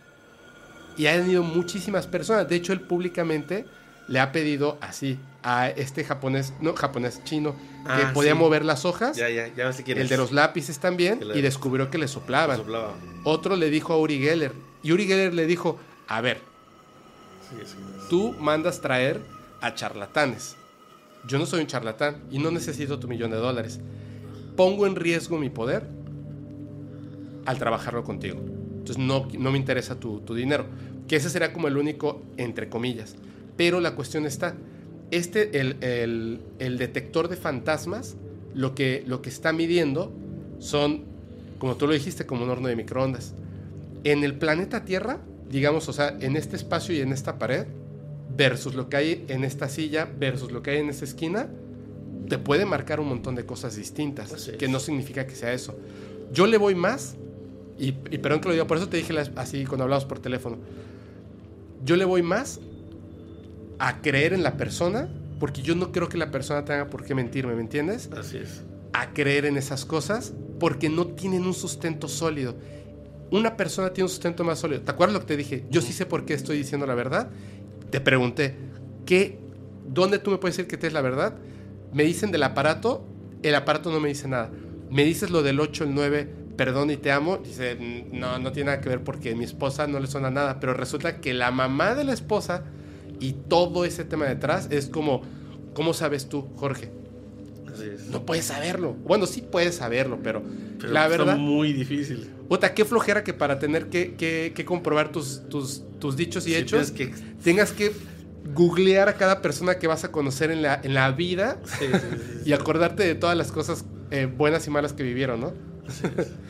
[0.97, 2.49] Y han ido muchísimas personas.
[2.49, 3.65] De hecho, él públicamente
[4.09, 7.55] le ha pedido así a este japonés, no japonés, chino,
[7.87, 8.39] que Ah, podía sí.
[8.39, 9.17] mover las hojas.
[9.17, 10.11] Ya, ya, ya sé quién el es.
[10.11, 11.27] de los lápices también.
[11.27, 12.59] Le- Y descubrió que le soplaban.
[12.59, 12.93] Soplaba.
[13.25, 14.53] Otro le dijo a Uri Geller.
[14.83, 15.79] Y Uri Geller le dijo,
[16.09, 16.39] a ver,
[17.49, 18.07] Sí, sí, sí.
[18.11, 19.21] tú mandas traer
[19.61, 20.57] a charlatanes.
[21.27, 23.81] Yo no soy un charlatán y no necesito tu millón de dólares.
[24.57, 25.87] pongo en riesgo mi poder
[27.47, 28.39] al trabajarlo contigo.
[28.79, 30.67] Entonces no, no me interesa tu, tu dinero.
[31.09, 33.17] Que ese será como el único, entre comillas.
[33.57, 34.55] Pero la cuestión está,
[35.11, 38.17] este, el, el- el detector de fantasmas,
[38.55, 40.13] lo que, lo que está midiendo
[40.59, 41.05] son,
[41.59, 43.35] como tú lo dijiste, como un horno de microondas.
[44.05, 47.67] En el planeta Tierra, digamos, o sea, en este espacio y en esta pared,
[48.37, 51.49] versus lo que hay en esta silla, versus lo que hay en esta esquina,
[52.29, 54.57] te puede marcar un montón de cosas distintas, Así es.
[54.57, 55.77] que no significa que sea eso.
[56.33, 57.17] Yo le voy más,
[57.79, 60.59] y, y perdón que lo diga, por eso te dije así cuando hablamos por teléfono,
[61.85, 62.61] yo le voy más
[63.79, 65.09] a creer en la persona,
[65.39, 68.11] porque yo no creo que la persona tenga por qué mentirme, ¿me entiendes?
[68.17, 68.63] Así es.
[68.93, 72.55] a creer en esas cosas porque no tienen un sustento sólido.
[73.31, 74.83] Una persona tiene un sustento más sólido.
[74.83, 75.65] ¿Te acuerdas lo que te dije?
[75.71, 77.31] Yo sí sé por qué estoy diciendo la verdad.
[77.91, 78.57] Te pregunté,
[79.07, 79.39] ¿qué,
[79.87, 81.37] ¿dónde tú me puedes decir que te es la verdad?
[81.93, 83.05] Me dicen del aparato,
[83.43, 84.51] el aparato no me dice nada.
[84.91, 87.39] Me dices lo del 8, el 9, perdón y te amo.
[87.39, 90.31] Dice, "Mm, no, no tiene nada que ver porque a mi esposa no le suena
[90.31, 90.61] nada.
[90.61, 92.65] Pero resulta que la mamá de la esposa
[93.19, 95.23] y todo ese tema detrás es como,
[95.75, 96.91] ¿cómo sabes tú, Jorge?
[97.79, 98.07] Es.
[98.07, 98.93] No puedes saberlo.
[98.95, 100.43] Bueno, sí puedes saberlo, pero,
[100.81, 102.31] Pero la verdad, muy difícil.
[102.49, 106.51] puta, qué flojera que para tener que, que- que comprobar tus, tus, tus dichos y
[106.51, 107.13] Sí, hechos, que-
[107.45, 107.93] tengas que
[108.55, 112.43] googlear a cada persona que vas a conocer en la, en la vida Sí, sí,
[112.47, 115.53] y acordarte de todas las cosas eh, buenas y malas que vivieron, ¿no?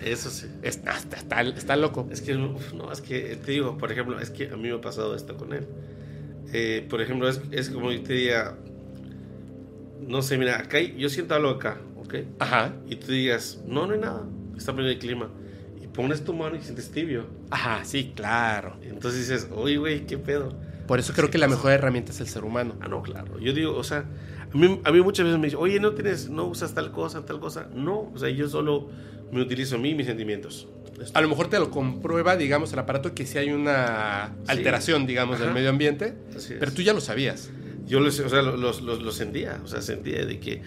[0.05, 0.47] Eso sí.
[0.63, 2.09] Es- no, está, está- está loco.
[2.11, 2.57] Es que, no,
[2.93, 5.53] es que te digo, por ejemplo, es que a mí me ha pasado esto con
[5.53, 5.67] él.
[6.53, 8.57] Eh, por ejemplo, es, es como yo te diga,
[10.07, 12.15] no sé, mira, acá hay- yo siento algo acá, ¿ok?
[12.39, 14.27] Ajá, Y tú digas, no, no hay nada,
[14.57, 15.29] está prendido el clima.
[15.83, 17.27] Y pones tu mano y sientes tibio.
[17.51, 18.77] ajá, sí, claro.
[18.83, 20.55] Entonces dices, oye, güey, ¿qué pedo?
[20.87, 22.75] Por eso creo que la mejor herramienta es el ser humano.
[22.81, 23.39] Ah, no, claro.
[23.39, 24.05] Yo digo, o sea,
[24.53, 27.25] a mí, a mí muchas veces me dicen, oye, no tienes, no usas tal cosa,
[27.25, 27.69] tal cosa.
[27.75, 28.89] No, o sea, yo solo
[29.31, 30.67] me utilizo a mí y mis sentimientos.
[31.15, 35.39] A lo mejor te lo comprueba, digamos, el aparato que si hay una alteración, digamos,
[35.39, 35.55] del Ajá.
[35.55, 36.15] medio ambiente,
[36.59, 37.51] pero tú ya lo sabías.
[37.91, 40.63] Yo lo, o sea, lo, lo- lo- lo sentía, o sea, sentía de que,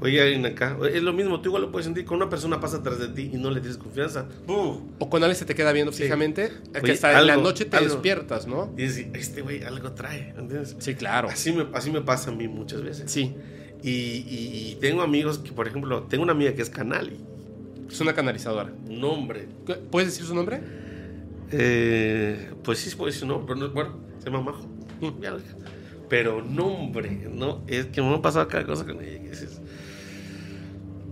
[0.00, 2.76] oye, alguien acá, es lo mismo, tú igual lo puedes sentir, con una persona pasa
[2.76, 4.28] atrás de ti y no le tienes confianza.
[4.46, 4.76] ¡Buf!
[4.98, 6.02] O cuando alguien se te queda viendo Sí.
[6.04, 6.52] fijamente,
[6.84, 7.88] que hasta en la noche te algo.
[7.94, 8.72] despiertas, ¿no?
[8.76, 10.76] Y dices, este güey algo trae, ¿entiendes?
[10.78, 11.28] Sí, claro.
[11.28, 13.10] Así me, así me pasa a mí muchas veces.
[13.10, 13.34] Sí,
[13.82, 17.18] Y, y- y tengo amigos que, por ejemplo, tengo una amiga que es Canali,
[17.88, 18.72] es una canalizadora.
[18.88, 19.46] un hombre.
[19.90, 20.60] ¿Puedes decir su nombre?
[21.52, 24.66] Eh, pues sí, pues no, pero no- bueno, se llama Majo.
[25.00, 25.20] Mm.
[25.22, 25.50] Ya lo dije.
[26.08, 29.20] Pero nombre, no, es que me ha pasado cada cosa con ella.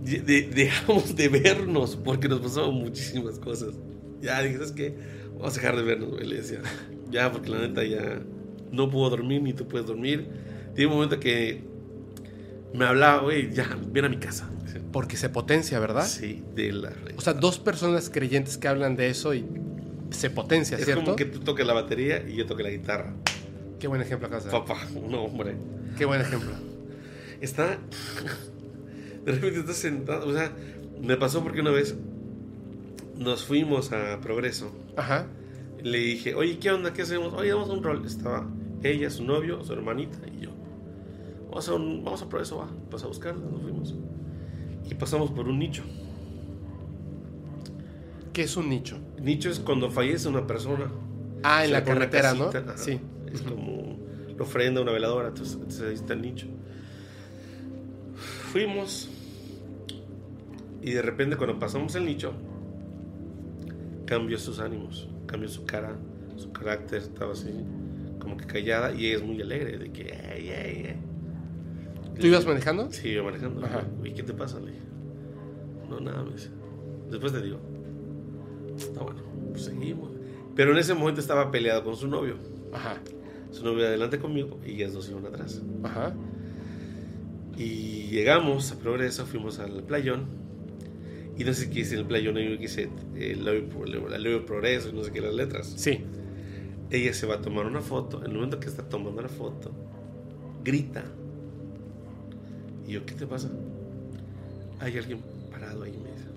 [0.03, 3.73] de- dejamos de vernos porque nos pasaban muchísimas cosas.
[4.21, 4.95] Ya dije, ¿sabes qué?
[5.37, 6.27] Vamos a dejar de vernos, güey.
[6.27, 6.59] Le decía,
[7.11, 8.21] ya, porque la neta ya
[8.71, 10.27] no puedo dormir ni tú puedes dormir.
[10.75, 11.63] Tiene un momento que
[12.73, 14.49] me hablaba, güey, ya, ven a mi casa.
[14.91, 16.05] Porque se potencia, ¿verdad?
[16.07, 19.45] Sí, de la O sea, dos personas creyentes que hablan de eso y
[20.11, 21.03] se potencia, Es ¿cierto?
[21.03, 23.13] como que tú toques la batería y yo toque la guitarra.
[23.85, 24.41] Qué buen ejemplo dar.
[24.49, 25.55] Papá, un hombre.
[25.95, 26.49] Qué buen ejemplo.
[27.39, 27.77] Está.
[29.23, 30.27] De repente está sentado.
[30.27, 30.51] O sea,
[31.03, 31.95] me pasó porque una vez
[33.15, 34.71] nos fuimos a Progreso.
[34.97, 35.27] Ajá.
[35.83, 36.93] Le dije, oye, ¿qué onda?
[36.93, 37.31] ¿Qué hacemos?
[37.35, 38.03] Oye, vamos a un rol.
[38.07, 38.47] Estaba
[38.81, 40.49] ella, su novio, su hermanita y yo.
[41.49, 42.67] Vamos a, un- vamos a Progreso, va.
[42.91, 43.93] Vas a buscar, nos fuimos.
[44.89, 45.83] Y pasamos por un nicho.
[48.33, 48.97] ¿Qué es un nicho?
[49.21, 50.89] Nicho es cuando fallece una persona.
[51.43, 52.45] Ah, en la carretera, ¿no?
[52.45, 52.77] ajá.
[52.77, 52.99] Sí.
[53.31, 53.74] Es como
[54.37, 56.47] la ofrenda, una veladora, entonces, entonces ahí está el nicho.
[58.51, 59.09] Fuimos
[60.81, 62.33] y de repente cuando pasamos el nicho
[64.05, 65.95] cambió sus ánimos, cambió su cara,
[66.37, 67.49] su carácter, estaba así
[68.19, 70.95] como que callada y ella es muy alegre de que "Ey, ey, ey".
[72.19, 72.89] ¿Tú ibas manejando?
[72.91, 73.65] Sí, iba manejando.
[73.65, 73.83] Ajá.
[74.03, 74.59] ¿Y qué te pasa?
[74.59, 74.83] Le dije.
[75.89, 76.49] No, nada, me dice.
[77.09, 77.59] Después te digo.
[78.77, 79.21] Está bueno,
[79.51, 80.11] pues seguimos.
[80.55, 82.37] Pero en ese momento estaba peleado con su novio.
[82.71, 82.95] Ajá.
[83.55, 85.61] Su novio adelante conmigo y ellas dos iban atrás.
[85.81, 86.13] Ajá.
[87.57, 90.25] Y llegamos a Progreso, fuimos al playón.
[91.37, 95.05] Y no sé qué dice el playón, ahí que dice el leve progreso, y no
[95.05, 95.73] sé qué las letras.
[95.77, 96.01] Sí.
[96.89, 98.19] Ella se va a tomar una foto.
[98.25, 99.71] En el momento que está tomando la foto,
[100.61, 101.05] grita.
[102.85, 103.49] Y yo, ¿qué te pasa?
[104.81, 106.27] Hay alguien parado ahí, me dice.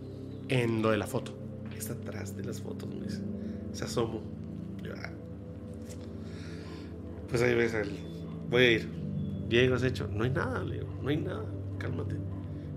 [0.50, 1.32] En lo de la foto.
[1.76, 3.22] Está atrás de las fotos, me dice.
[3.72, 4.22] Se asomo.
[4.84, 5.17] Yo, ah.
[7.28, 7.90] Pues ahí ves al.
[8.50, 8.88] Voy a ir.
[9.48, 10.08] Diego, has hecho.
[10.08, 10.88] No hay nada, le digo.
[11.02, 11.44] No hay nada.
[11.78, 12.16] Cálmate.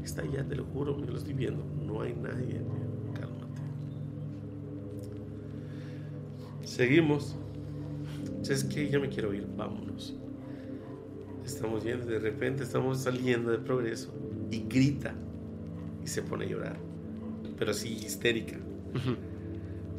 [0.04, 1.64] Está allá, te lo juro, me lo estoy viendo.
[1.86, 2.62] No hay nadie.
[3.14, 3.62] Cálmate.
[6.66, 7.36] Seguimos.
[8.42, 8.90] ¿Sabes qué?
[8.90, 9.48] Ya me quiero ir.
[9.58, 10.16] Vámonos.
[11.46, 12.06] Estamos yendo.
[12.06, 14.14] De repente estamos saliendo de progreso.
[14.52, 15.16] Y grita.
[16.04, 16.78] y se pone a llorar,
[17.58, 18.58] pero así histérica.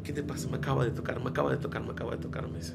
[0.03, 0.49] ¿Qué te pasa?
[0.49, 2.47] Me acaba de tocar, me acaba de tocar, me acaba de tocar.
[2.49, 2.73] Me dice.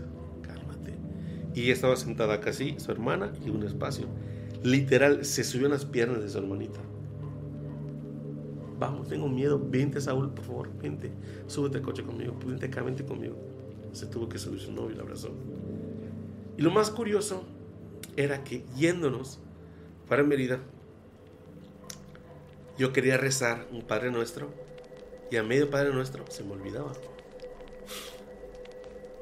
[1.54, 4.06] Y estaba sentada casi, su hermana y un espacio.
[4.62, 6.80] Literal, se subió en las piernas de su hermanita.
[8.78, 9.60] Vamos, tengo miedo.
[9.62, 11.10] Vente, Saúl, por favor, vente.
[11.46, 13.36] Súbete al coche conmigo, vente acá, vente conmigo.
[13.92, 15.30] Se tuvo que subir su novio y la abrazó.
[16.56, 17.44] Y lo más curioso
[18.16, 19.40] era que yéndonos
[20.08, 20.60] para Mérida,
[22.78, 24.48] yo quería rezar un Padre Nuestro
[25.30, 26.92] y a medio Padre Nuestro se me olvidaba.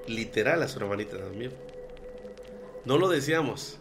[0.07, 1.51] Literal a su hermanita también.
[2.87, 3.79] No lo decíamos.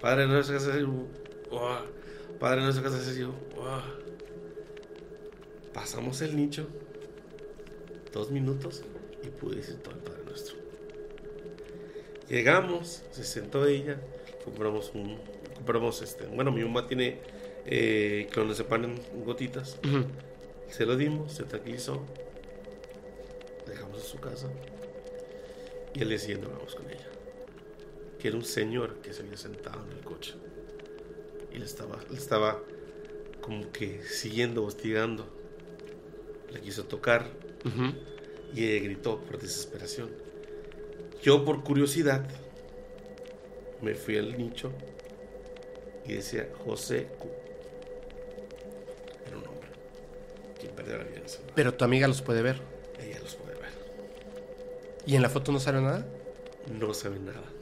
[0.00, 0.86] Padre Nuestro que haces
[2.38, 3.26] Padre Nuestro que haces
[5.72, 6.66] Pasamos el nicho.
[8.12, 8.82] Dos minutos
[9.22, 10.56] y pude decir todo el Padre Nuestro.
[12.28, 14.00] Llegamos, se sentó ella,
[14.44, 15.18] compramos un,
[15.54, 17.18] compramos este, bueno, mi mamá tiene
[17.66, 19.78] eh, clonazepam en gotitas,
[20.68, 22.02] se lo dimos, se tranquilizó,
[23.66, 24.48] dejamos en su casa
[25.92, 26.99] y el día siguiente hablamos con ella,
[28.20, 30.34] que era un señor que se había sentado en el coche
[31.52, 32.60] y le estaba, le estaba
[33.40, 35.26] como que siguiendo, hostigando,
[36.52, 37.26] le quiso tocar
[38.54, 40.10] y ella gritó por desesperación.
[41.22, 42.26] Yo por curiosidad
[43.80, 44.72] me fui al nicho
[46.04, 47.28] y decía José Q.
[49.26, 49.68] Era un hombre.
[50.58, 51.40] Quien perdió la vida en ese.
[51.54, 52.60] Pero tu amiga los puede ver.
[52.98, 53.70] Ella los puede ver.
[55.06, 56.06] ¿Y en la foto no sale nada?
[56.78, 57.59] No sabe nada.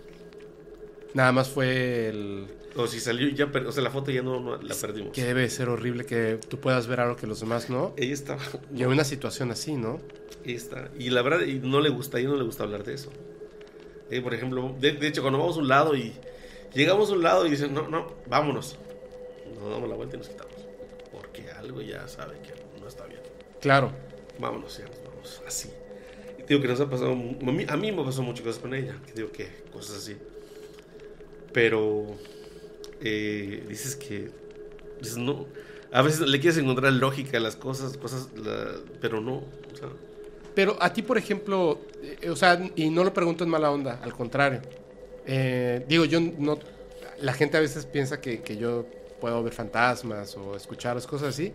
[1.15, 2.47] Nada más fue el...
[2.77, 5.13] O si salió ya, per- o sea, la foto ya no, no la perdimos.
[5.13, 7.93] Que debe ser horrible que tú puedas ver algo que los demás no.
[7.97, 8.41] Ella estaba,
[8.75, 10.01] Y en una situación así, ¿no?
[10.45, 10.89] ella está.
[10.99, 13.11] Y la verdad, y no le gusta, a ella no le gusta hablar de eso.
[14.11, 16.13] Eh, por ejemplo, de, de hecho, cuando vamos a un lado y
[16.75, 18.77] llegamos a un lado y dicen, no, no, vámonos.
[19.61, 20.55] Nos damos la vuelta y nos quitamos.
[21.11, 23.21] Porque algo ya sabe que no está bien.
[23.61, 23.91] Claro.
[24.39, 25.43] Vámonos, ya nos vamos.
[25.47, 25.71] Así.
[26.47, 27.11] Digo que nos ha pasado.
[27.13, 28.97] A mí, a mí me pasó muchas cosas con ella.
[29.17, 30.17] Digo que cosas así.
[31.53, 32.07] Pero.
[33.01, 34.31] eh, dices que.
[35.01, 35.47] Dices, no.
[35.91, 38.29] A veces le quieres encontrar lógica a las cosas, cosas.
[38.37, 39.37] la- pero no.
[39.73, 39.89] O sea,
[40.55, 41.81] Pero a ti, por ejemplo,
[42.21, 44.61] eh, o sea, y no lo pregunto en mala onda, al contrario.
[45.27, 46.59] Eh, digo, yo no.
[47.21, 48.87] La gente a veces piensa que, que yo
[49.21, 51.53] puedo ver fantasmas o escuchar las cosas así.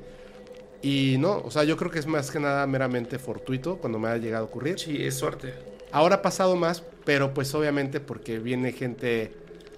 [0.82, 4.10] Y no, o sea, yo creo que es más que nada meramente fortuito cuando me
[4.10, 4.78] ha llegado a ocurrir.
[4.80, 5.54] sí, es suerte.
[5.92, 9.32] Ahora ha pasado más, pero pues obviamente porque viene gente,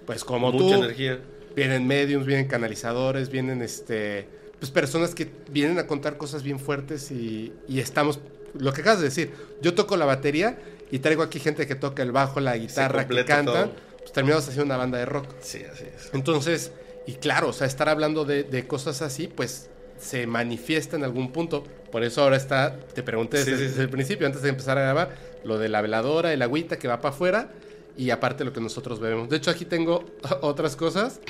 [0.06, 1.18] pues como Mucha tú, energía.
[1.54, 4.28] vienen mediums, vienen canalizadores, vienen este,
[4.58, 8.20] pues personas que vienen a contar cosas bien fuertes y, y estamos,
[8.58, 10.58] lo que acabas de decir, yo toco la batería
[10.90, 14.64] y traigo aquí gente que toca el bajo, la guitarra, que canta, pues terminamos haciendo
[14.66, 15.26] una banda de rock.
[15.40, 16.10] Sí, así es.
[16.14, 16.72] Entonces,
[17.06, 21.32] y claro, o sea, estar hablando de, de cosas así, pues se manifiesta en algún
[21.32, 21.64] punto.
[21.90, 23.82] Por eso ahora está, te pregunté Sí, desde, sí, desde sí.
[23.82, 27.00] el principio, antes de empezar a grabar, lo de la veladora, el agüita que va
[27.00, 27.50] para afuera
[27.96, 29.28] y aparte lo que nosotros bebemos.
[29.28, 30.04] De hecho, aquí tengo
[30.42, 31.20] otras cosas.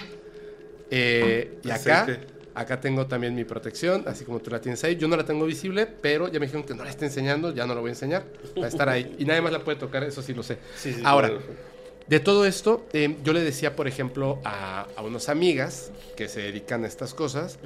[0.91, 2.07] Eh, y acá,
[2.55, 4.97] acá tengo también mi protección, así como tú la tienes ahí.
[4.97, 7.67] Yo no la tengo visible, pero ya me dijeron que no la esté enseñando, ya
[7.67, 8.25] no la voy a enseñar.
[8.61, 9.15] Va a estar ahí.
[9.19, 10.59] Y nadie más la puede tocar, eso sí lo sé.
[10.77, 11.43] Sí, sí, Ahora, claro.
[12.07, 16.41] de todo esto, eh, yo le decía, por ejemplo, a, a unas amigas que se
[16.41, 17.59] dedican a estas cosas,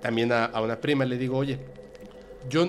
[0.00, 1.58] también a, a una prima, le digo, oye,
[2.48, 2.68] yo,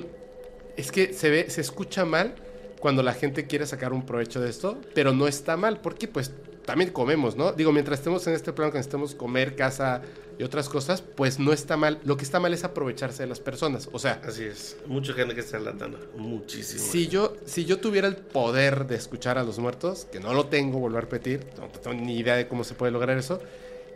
[0.78, 2.36] es que se ve, se escucha mal
[2.84, 6.34] cuando la gente quiere sacar un provecho de esto, pero no está mal, porque pues
[6.66, 7.54] también comemos, ¿no?
[7.54, 10.02] Digo, mientras estemos en este plano que necesitemos comer, casa
[10.38, 12.02] y otras cosas, pues no está mal.
[12.04, 13.88] Lo que está mal es aprovecharse de las personas.
[13.94, 14.76] O sea, Así es.
[14.86, 15.98] Mucha gente que está enlatando.
[16.18, 16.84] Muchísimo.
[16.84, 20.48] si yo, si yo tuviera el poder de escuchar a los muertos, que no lo
[20.48, 23.40] tengo, vuelvo a repetir, no tengo ni idea de cómo se puede lograr eso,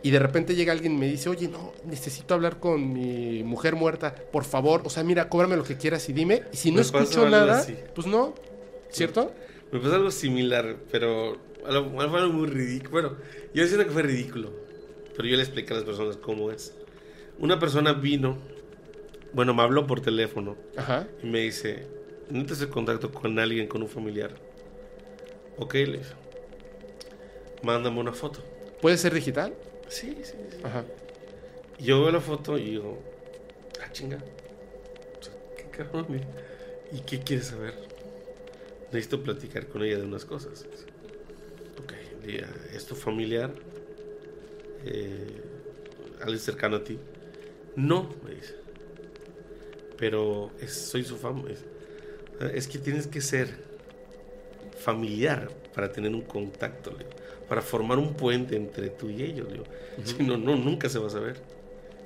[0.02, 3.76] y de repente llega alguien y me dice, oye, no, necesito hablar con mi mujer
[3.76, 6.76] muerta, por favor, o sea, mira, cóbrame lo que quieras y dime, y si no
[6.76, 7.76] Me escucho nada, así.
[7.94, 8.34] pues no,
[8.90, 9.32] ¿cierto?
[9.72, 11.36] Me pasó algo similar, pero
[11.66, 12.90] a lo mejor fue algo muy ridículo.
[12.90, 13.16] Bueno,
[13.54, 14.50] yo siento que fue ridículo,
[15.16, 16.74] pero yo le expliqué a las personas cómo es.
[17.38, 18.38] Una persona vino,
[19.32, 21.06] bueno, me habló por teléfono Ajá.
[21.22, 21.86] y me dice,
[22.30, 24.30] ¿necesitas hacer contacto con alguien, con un familiar?
[25.58, 26.14] Ok, le dije,
[27.62, 28.40] mándame una foto.
[28.80, 29.54] ¿Puede ser digital?
[29.88, 30.58] Sí, sí, sí.
[30.62, 30.84] Ajá.
[31.78, 32.98] Yo veo la foto y digo,
[33.82, 34.18] ah, chinga.
[35.56, 36.20] ¿Qué cabrón?
[36.92, 37.87] ¿Y qué quieres saber?
[38.92, 40.64] Necesito platicar con ella de unas cosas.
[41.82, 43.52] Ok, le digo, ¿es tu familiar?
[44.84, 45.42] Eh,
[46.20, 46.98] ¿Alguien cercano a ti?
[47.76, 48.54] No, me dice.
[49.98, 51.56] Pero es- soy su familia.
[52.54, 53.48] Es que tienes que ser
[54.78, 56.92] familiar para tener un contacto,
[57.48, 59.46] para formar un puente entre tú y ellos.
[59.48, 59.64] le digo.
[60.04, 61.36] Si no, no, nunca se va a saber.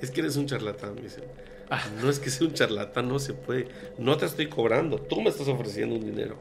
[0.00, 1.22] es que eres un charlatán, me dicen.
[1.70, 1.86] Ah.
[2.02, 3.68] No es que sea un charlatán, no se puede.
[3.98, 6.36] No te estoy cobrando, tú me estás ofreciendo un dinero.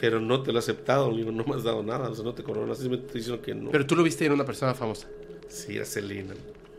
[0.00, 2.34] Pero no te lo he aceptado, digo, no me has dado nada, o sea, no
[2.34, 3.70] te nada, simplemente estoy diciendo que no.
[3.70, 5.08] Pero tú lo viste en una persona famosa.
[5.48, 6.34] Sí, era Selena.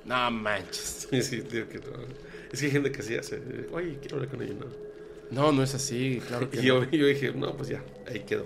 [0.06, 1.08] No manches.
[1.10, 1.86] Sí, sí, digo que no.
[2.52, 3.42] Es que hay gente que así hace.
[3.72, 4.66] Oye, quiero hablar con ella, no.
[5.32, 6.90] No, no es así, claro que Y yo, no.
[6.90, 8.46] yo dije, no, pues ya, ahí quedó.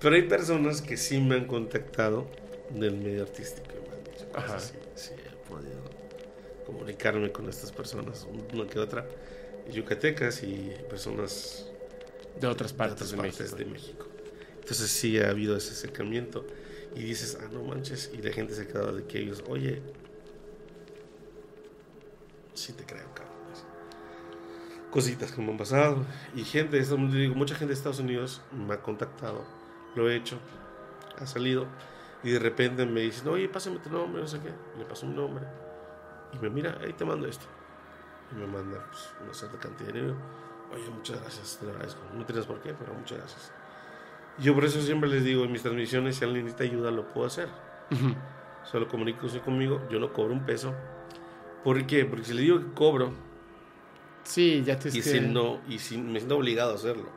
[0.00, 2.26] Pero hay personas que sí me han contactado
[2.70, 3.68] del medio artístico.
[4.32, 4.56] me Ajá.
[4.56, 4.74] así.
[4.94, 5.82] Sí, he podido
[6.66, 9.06] comunicarme con estas personas, una que otra,
[9.70, 11.70] yucatecas y personas
[12.40, 13.56] De otras de partes otras de partes México.
[13.56, 14.06] de México.
[14.60, 16.46] Entonces sí ha habido ese acercamiento
[16.94, 19.82] y dices, ah, no manches, y la gente se ha quedado de que ellos, oye,
[22.54, 23.34] sí te creo, cabrón.
[24.90, 26.06] Cositas que me han pasado
[26.36, 29.44] y gente, de digo, mucha gente de Estados Unidos me ha contactado,
[29.96, 30.38] lo he hecho,
[31.18, 31.66] ha salido
[32.22, 35.14] y de repente me dicen, oye, pásame tu nombre, no sé qué, le paso mi
[35.14, 35.44] nombre
[36.32, 37.46] y me mira, ahí te mando esto
[38.30, 40.16] y me manda pues, una cierta cantidad de dinero.
[40.74, 42.00] Oye, muchas gracias, te lo agradezco.
[42.14, 43.52] No tienes por qué, pero muchas gracias.
[44.38, 47.26] Yo por eso siempre les digo en mis transmisiones, si alguien necesita ayuda, lo puedo
[47.26, 47.48] hacer.
[47.92, 48.14] Ujú.
[48.64, 50.74] Solo comuníquense conmigo, yo no cobro un peso.
[51.62, 52.04] ¿Por qué?
[52.04, 53.12] Porque si le digo que cobro
[54.24, 57.08] Sí, ya te y si no, y si me siento obligado a hacerlo,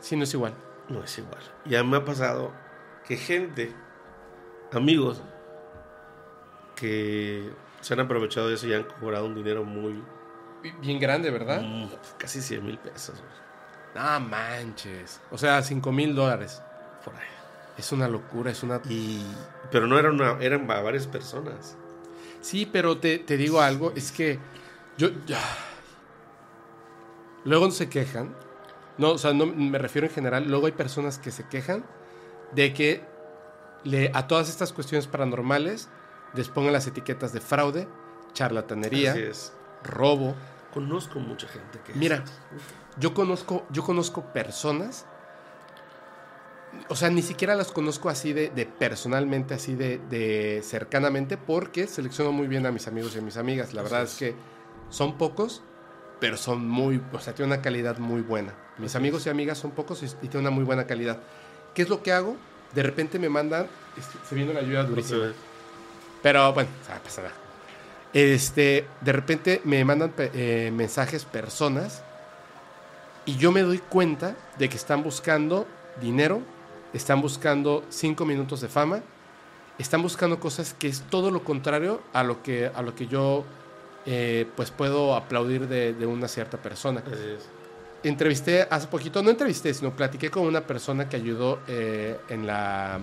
[0.00, 0.52] Sí, no es igual.
[0.88, 1.40] no es igual.
[1.64, 2.52] Ya me ha pasado
[3.06, 3.72] que gente,
[4.72, 5.22] amigos,
[6.76, 10.02] que se han aprovechado de eso y han cobrado un dinero muy,
[10.80, 11.62] Bien grande, ¿verdad?
[11.62, 11.88] mm,
[12.18, 13.16] casi 100 mil pesos.
[13.20, 15.20] güey, No manches.
[15.30, 16.62] O sea, 5 mil dólares.
[17.04, 17.20] Por ahí.
[17.76, 18.80] Es una locura, es una...
[18.88, 19.24] Y,
[19.70, 21.76] pero no era una, eran va- varias personas.
[22.40, 24.38] Sí, pero te, te digo algo, es que
[24.98, 25.08] yo...
[25.26, 25.38] ya-
[27.44, 28.34] Luego se quejan.
[28.98, 30.48] No, o sea, no me refiero en general.
[30.48, 31.84] Luego hay personas que se quejan
[32.52, 33.02] de que
[33.84, 35.88] le, a todas estas cuestiones paranormales
[36.34, 37.88] les pongan las etiquetas de fraude,
[38.32, 39.14] charlatanería,
[39.82, 40.34] robo.
[40.72, 41.92] Conozco mucha gente que...
[41.94, 42.24] Mira,
[42.98, 45.06] yo conozco, yo conozco personas,
[46.88, 51.86] o sea, ni siquiera las conozco así de, de personalmente, así de, de cercanamente, porque
[51.86, 53.74] selecciono muy bien a mis amigos y a mis amigas.
[53.74, 54.12] La verdad es.
[54.12, 54.34] es que
[54.88, 55.62] son pocos,
[56.20, 58.54] pero son muy, o sea, tienen una calidad muy buena.
[58.78, 61.18] Mis amigos y amigas son pocos y, y tienen una muy buena calidad.
[61.74, 62.36] ¿Qué es lo que hago?
[62.74, 63.66] De repente me mandan,
[63.98, 65.18] es- se viene una lluvia se durísima.
[65.26, 65.32] ve.
[66.22, 67.34] Pero bueno, o sea, pasa nada.
[68.12, 72.02] Este, de repente me mandan eh, mensajes personas
[73.24, 75.66] y yo me doy cuenta de que están buscando
[76.00, 76.42] dinero,
[76.92, 79.00] están buscando cinco minutos de fama,
[79.78, 83.44] están buscando cosas que es todo lo contrario a lo que, a lo que yo
[84.04, 87.48] eh, pues puedo aplaudir de, de una cierta persona es.
[88.02, 93.00] entrevisté hace poquito, no entrevisté, sino platiqué con una persona que ayudó eh, en la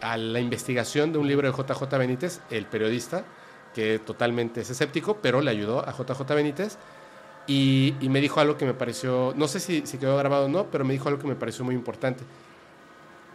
[0.00, 3.24] a la investigación de un libro de JJ Benítez, el periodista,
[3.76, 6.78] que totalmente es escéptico, pero le ayudó a JJ Benítez.
[7.46, 10.48] Y, y me dijo algo que me pareció, no sé si, si quedó grabado o
[10.48, 12.24] no, pero me dijo algo que me pareció muy importante.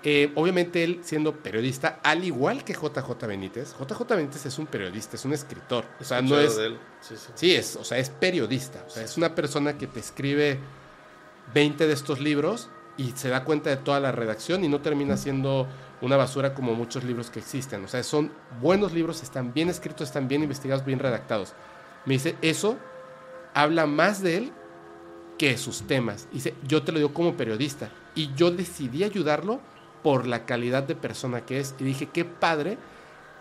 [0.01, 5.15] Eh, obviamente él siendo periodista, al igual que JJ Benítez, JJ Benítez es un periodista,
[5.15, 5.85] es un escritor.
[5.99, 6.59] O sea, no es,
[7.01, 7.15] sí.
[7.35, 8.83] Sí, es, o sea, es periodista.
[8.87, 10.57] O sea, es una persona que te escribe
[11.53, 12.67] 20 de estos libros
[12.97, 15.67] y se da cuenta de toda la redacción y no termina siendo
[16.01, 17.83] una basura como muchos libros que existen.
[17.83, 21.53] O sea, son buenos libros, están bien escritos, están bien investigados, bien redactados.
[22.05, 22.77] Me dice, eso
[23.53, 24.51] habla más de él
[25.37, 26.27] que sus temas.
[26.31, 27.89] Dice, yo te lo digo como periodista.
[28.15, 29.59] Y yo decidí ayudarlo
[30.03, 31.75] por la calidad de persona que es.
[31.79, 32.77] Y dije, qué padre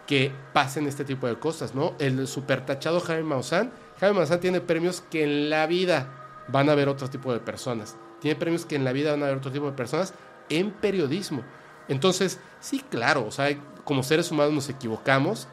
[0.07, 1.95] que pasen este tipo de cosas, ¿no?
[1.99, 3.73] El super tachado Jaime Maussan.
[4.01, 7.97] Jaime Maussan tiene premios que en la vida van a ver otro tipo de personas.
[8.21, 10.15] Tiene premios que en la vida van a ver otro tipo de personas
[10.49, 11.43] en periodismo.
[11.89, 15.49] Entonces, sí, claro, o sea, como seres humanos nos equivocamos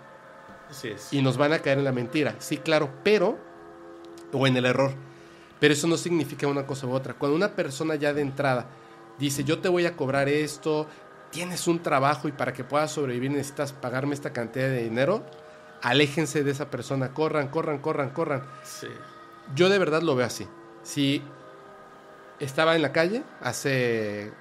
[0.69, 1.11] Así es.
[1.13, 2.35] y nos van a caer en la mentira.
[2.39, 3.37] Sí, claro, pero,
[4.33, 4.93] o en el error.
[5.59, 7.13] Pero eso no significa una cosa u otra.
[7.15, 8.67] Cuando una persona ya de entrada
[9.17, 10.87] dice, yo te voy a cobrar esto,
[11.31, 15.25] tienes un trabajo y para que puedas sobrevivir necesitas pagarme esta cantidad de dinero,
[15.81, 18.43] aléjense de esa persona, corran, corran, corran, corran.
[18.63, 18.87] Sí.
[19.55, 20.47] Yo de verdad lo veo así.
[20.83, 21.23] Si
[22.39, 24.31] estaba en la calle hace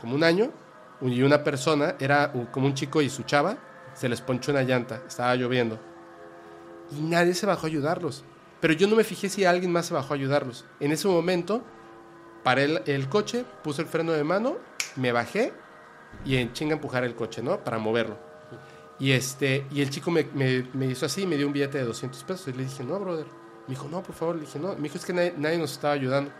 [0.00, 0.50] como un año
[1.00, 3.56] y una persona, era como un chico y su chava,
[3.94, 5.78] se les ponchó una llanta, estaba lloviendo.
[6.96, 8.24] Y nadie se bajó a ayudarlos.
[8.60, 10.64] Pero yo no me fijé si alguien más se bajó a ayudarlos.
[10.80, 11.62] En ese momento,
[12.42, 14.56] paré el, el coche, puse el freno de mano,
[14.96, 15.52] me bajé
[16.24, 17.62] y en chinga empujar el coche, ¿no?
[17.62, 18.16] Para moverlo.
[18.98, 21.84] Y, este, y el chico me, me- me hizo así, me dio un billete de
[21.84, 22.48] 200 pesos.
[22.48, 23.26] Y le dije, no, brother.
[23.66, 24.36] Me dijo, no, por favor.
[24.36, 24.74] Le dije, no.
[24.76, 26.30] Me dijo, es que nadie, nadie nos estaba ayudando.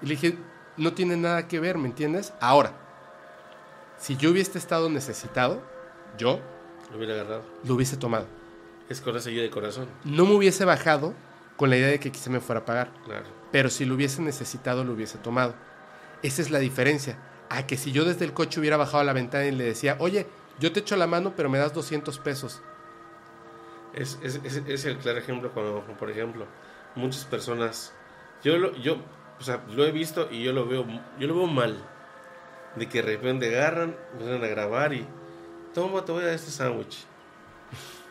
[0.00, 0.38] Y le dije,
[0.76, 2.32] no tiene nada que ver, ¿me entiendes?
[2.40, 2.72] Ahora,
[3.98, 5.62] si yo hubiese estado necesitado,
[6.18, 6.40] yo
[6.90, 7.42] Lo hubiera agarrado.
[7.64, 8.26] lo hubiese tomado.
[8.88, 9.88] Es con esa ayuda de corazón.
[10.04, 11.14] no me hubiese bajado
[11.56, 12.90] con la idea de que quizá me fuera a pagar.
[13.04, 13.24] Claro.
[13.50, 15.54] Pero si lo hubiese necesitado, lo hubiese tomado.
[16.22, 17.16] Esa es la diferencia.
[17.48, 19.96] A que si yo desde el coche hubiera bajado a la ventana y le decía,
[19.98, 20.26] oye,
[20.58, 22.60] yo te echo la mano, pero me das 200 pesos.
[23.94, 26.44] Es, es, es- es el claro ejemplo cuando, por ejemplo,
[26.94, 27.92] muchas personas,
[28.44, 28.98] yo lo, yo,
[29.38, 30.84] o sea, lo he visto y yo lo veo,
[31.18, 31.76] yo lo veo mal,
[32.76, 35.06] de que de repente agarran, vienen a grabar y,
[35.74, 37.04] toma, te voy a dar este sándwich.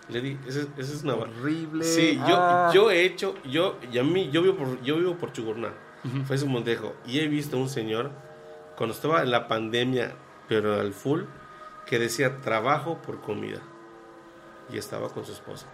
[0.07, 1.83] Le di, esa esa es una Horrible.
[1.83, 2.69] Sí, yo, Ah.
[2.73, 5.73] yo he hecho, yo, y a mí, yo vivo por, yo vivo por Chugurná,
[6.27, 8.11] fue su Montejo, y he visto un señor,
[8.77, 10.13] cuando estaba en la pandemia,
[10.47, 11.23] pero al full,
[11.87, 13.61] que decía trabajo por comida,
[14.71, 15.65] y estaba con su esposa.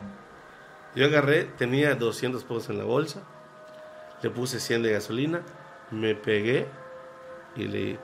[0.96, 3.24] Yo agarré, tenía 200 pesos en la bolsa,
[4.22, 5.42] le puse 100 de gasolina,
[5.92, 6.68] me pegué
[7.56, 8.00] y le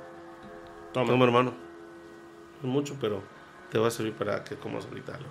[0.93, 1.11] Toma.
[1.11, 1.51] Toma, hermano.
[2.61, 3.21] No es mucho, pero
[3.71, 5.29] te va a servir para que comas ahorita algo.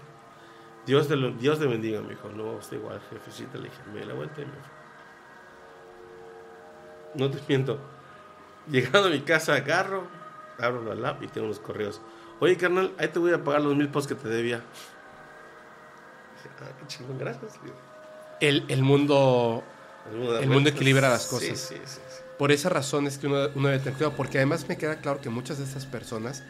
[0.87, 2.29] Dios te, lo- Dios te bendiga, mi hijo.
[2.29, 3.59] No, está igual, jefecita.
[3.59, 4.61] Le dije, me di la vuelta y me fui.
[7.15, 7.79] No te miento.
[8.69, 10.05] Llegando a mi casa, agarro,
[10.59, 12.01] abro la lap y tengo los correos.
[12.41, 14.59] Oye, carnal, ahí te voy a pagar los mil pesos que te debía.
[16.37, 17.59] Dije, ah, qué chingón, gracias.
[18.41, 19.65] El, el mundo...
[20.41, 21.59] El mundo, equilibra las cosas.
[21.59, 22.01] Sí, sí, sí.
[22.39, 25.21] Por esa razón es que uno, uno debe tener cuidado, porque además me queda claro
[25.21, 26.43] que muchas de estas personas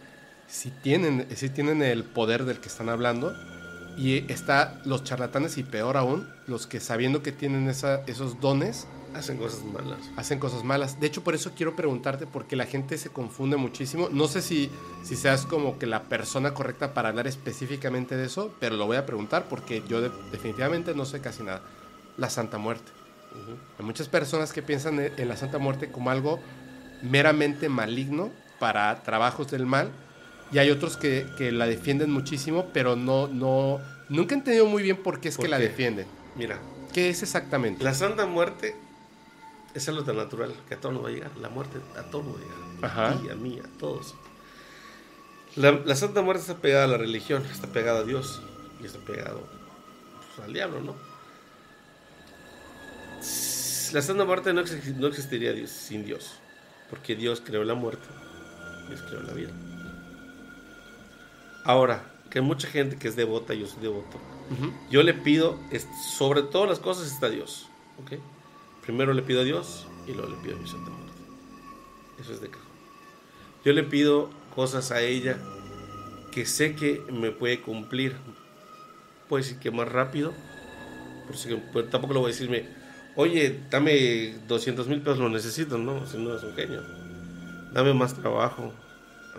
[0.49, 3.35] sí tienen, sí tienen el poder del que están hablando
[3.97, 8.87] y está los charlatanes y peor aún, los que sabiendo que tienen esa, esos dones,
[9.15, 9.99] Hacen cosas malas.
[10.17, 11.01] hacen cosas malas.
[11.01, 14.11] De hecho, por eso quiero preguntarte, porque la gente se confunde muchísimo.
[14.13, 14.71] No sé si,
[15.05, 18.99] si seas como que la persona correcta para hablar específicamente de eso, pero lo voy
[18.99, 21.63] a preguntar porque yo de- definitivamente no sé casi nada.
[22.19, 22.93] La Santa Muerte.
[23.79, 26.41] Hay muchas personas que piensan en en la Santa Muerte como algo
[27.03, 29.91] meramente maligno para trabajos del mal
[30.53, 34.83] y hay otros que, que la defienden muchísimo, pero no, no, nunca he entendido muy
[34.83, 36.07] bien por qué es ¿Por que la defienden.
[36.37, 36.59] Mira,
[36.97, 37.85] ¿Qué es exactamente?
[37.85, 38.75] La Santa Muerte
[39.75, 41.31] es algo tan natural que a todos nos va a llegar.
[41.37, 42.85] La muerte a todos nos va a llegar.
[42.85, 43.09] Ajá.
[43.11, 44.15] A ti, a mí, a todos.
[45.57, 48.41] La, la Santa Muerte está pegada a la religión, está pegada a Dios
[48.81, 49.47] y está pegado
[50.35, 50.95] pues, al diablo, ¿no?
[53.93, 56.33] La Santa Muerte no, exi- no existiría Dios- sin Dios,
[56.91, 58.07] porque Dios creó la muerte,
[58.89, 59.51] Dios creó la vida.
[61.65, 64.19] Ahora, que hay mucha gente que es devota, yo soy devoto,
[64.91, 65.59] yo le pido,
[66.17, 67.69] sobre todas las cosas está Dios.
[68.83, 71.13] Primero le pido a Dios y luego le pido a mi Santa Muerte.
[72.21, 72.67] Eso es de cajón.
[73.65, 75.39] Yo le pido cosas a ella
[76.31, 78.15] que sé que me puede cumplir.
[79.29, 80.33] Puede decir que más rápido.
[81.27, 82.69] Pues, tampoco le voy a decirme,
[83.17, 85.79] oye, dame 200 mil pesos, lo necesito.
[85.79, 86.83] No, si no es un genio.
[87.73, 88.73] Dame más trabajo.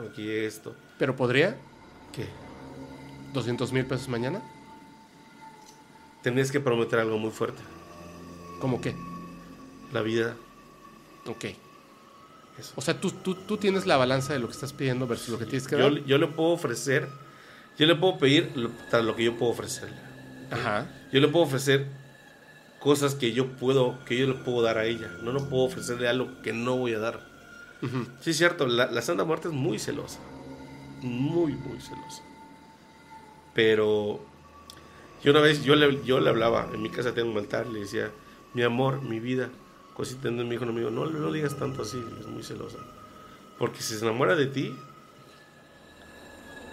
[0.09, 0.75] Aquí esto.
[0.99, 1.57] ¿Pero podría?
[2.11, 2.27] ¿Qué?
[3.33, 4.41] ¿200 mil pesos mañana?
[6.21, 7.61] Tendrías que prometer algo muy fuerte.
[8.59, 8.95] ¿Cómo qué?
[9.93, 10.35] La vida.
[11.25, 11.45] Ok.
[12.59, 12.73] Eso.
[12.75, 15.39] O sea, tú, tú, tú tienes la balanza de lo que estás pidiendo versus lo
[15.39, 16.03] que tienes que yo, dar.
[16.05, 17.07] yo le puedo ofrecer,
[17.77, 18.71] yo le puedo pedir lo,
[19.03, 19.97] lo que yo puedo ofrecerle.
[20.49, 20.89] Ajá.
[21.11, 21.87] Yo le puedo ofrecer
[22.79, 25.09] cosas que yo puedo, que yo le puedo dar a ella.
[25.23, 27.19] No le puedo ofrecerle algo que no voy a dar.
[27.81, 28.05] Ujú.
[28.21, 30.19] Sí, es cierto, la, la Santa Muerte es muy celosa.
[31.01, 32.23] Muy, muy celosa.
[33.53, 34.19] Pero
[35.23, 37.79] yo una vez, yo le, yo le hablaba, en mi casa tengo un altar, le
[37.79, 38.11] decía,
[38.53, 39.49] mi amor, mi vida,
[39.95, 42.77] cosita, mi hijo, no me dijo, no, no le digas tanto así, es muy celosa.
[43.57, 44.75] Porque si se enamora de ti,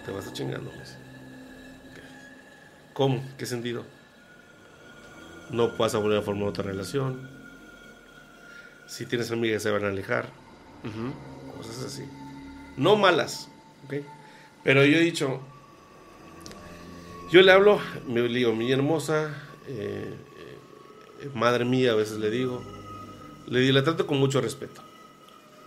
[0.05, 0.71] te vas a chingando.
[2.93, 3.23] ¿Cómo?
[3.39, 3.85] ¿Qué sentido?
[5.51, 7.29] No vas a volver a formar otra relación.
[8.87, 10.27] Si tienes amigas se van a alejar
[11.57, 12.05] cosas así.
[12.77, 13.49] No malas.
[14.63, 15.41] Pero yo he dicho,
[17.31, 19.35] yo le hablo, me digo, mi hermosa,
[19.69, 20.15] eh,
[21.21, 22.63] eh, madre mía, a veces le digo,
[23.47, 24.83] le, digo, le trato con mucho respeto.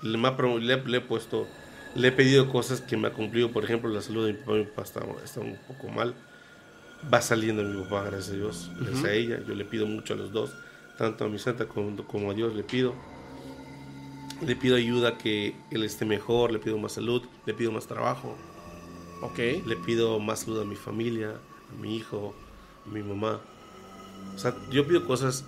[0.01, 1.47] Le, he puesto,
[1.95, 4.53] le he pedido cosas que me ha cumplido, por ejemplo, la salud de mi papá,
[4.53, 6.15] mi papá está, está un poco mal.
[7.13, 9.39] Va saliendo mi papá, gracias a Dios, gracias a ella.
[9.47, 10.51] Yo le pido mucho a los dos,
[10.97, 12.93] tanto a mi santa como, como a Dios le pido.
[14.45, 18.35] Le pido ayuda que él esté mejor, le pido más salud, le pido más trabajo,
[19.21, 19.39] Ok.
[19.65, 22.35] le pido más salud a mi familia, a mi hijo,
[22.85, 23.39] a mi mamá.
[24.35, 25.45] O sea, yo pido cosas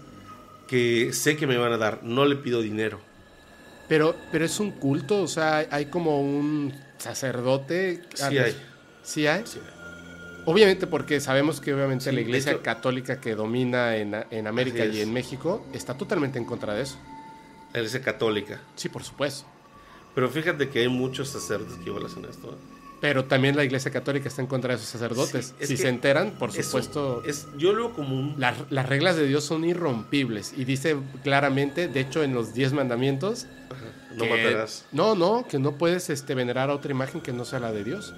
[0.67, 2.99] que sé que me van a dar, no le pido dinero.
[3.87, 8.03] Pero, pero es un culto, o sea, hay- hay como un sacerdote.
[8.13, 8.55] Sí hay.
[9.03, 9.43] ¿Sí hay?
[9.45, 9.59] Sí.
[10.45, 14.85] Obviamente porque sabemos que obviamente Sí, la iglesia hecho- católica que domina en, en América
[14.85, 16.97] y en México está totalmente en contra de eso.
[17.73, 18.59] La iglesia católica.
[18.75, 19.45] Sí, por supuesto.
[20.15, 22.49] Pero fíjate que hay muchos sacerdotes que igual hacen esto.
[22.51, 22.77] ¿eh?
[23.01, 25.47] Pero también la Iglesia Católica está en contra de esos sacerdotes.
[25.47, 28.35] Sí, es si se enteran, por supuesto, Es, yo lo un...
[28.37, 30.53] las, las reglas de Dios son irrompibles.
[30.57, 33.45] Y dice claramente, de hecho, en los diez mandamientos,
[34.17, 34.85] no matarás.
[34.91, 37.85] No, no, que no puedes este, venerar a otra imagen que no sea la de
[37.85, 38.13] Dios.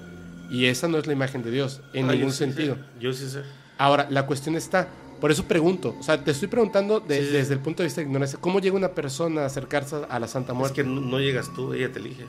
[0.52, 2.74] Y esa no es la imagen de Dios, en Ah, yo ningún sí sentido.
[2.74, 3.42] sé, Yo sí sé.
[3.78, 4.86] Ahora, la cuestión está,
[5.20, 7.32] por eso pregunto, o sea, te estoy preguntando de- Sí, sí.
[7.32, 10.28] desde el punto de vista de ignorancia, ¿cómo llega una persona a acercarse a la
[10.28, 10.82] Santa Es Muerte?
[10.82, 12.26] que no, no llegas tú, ella te elige.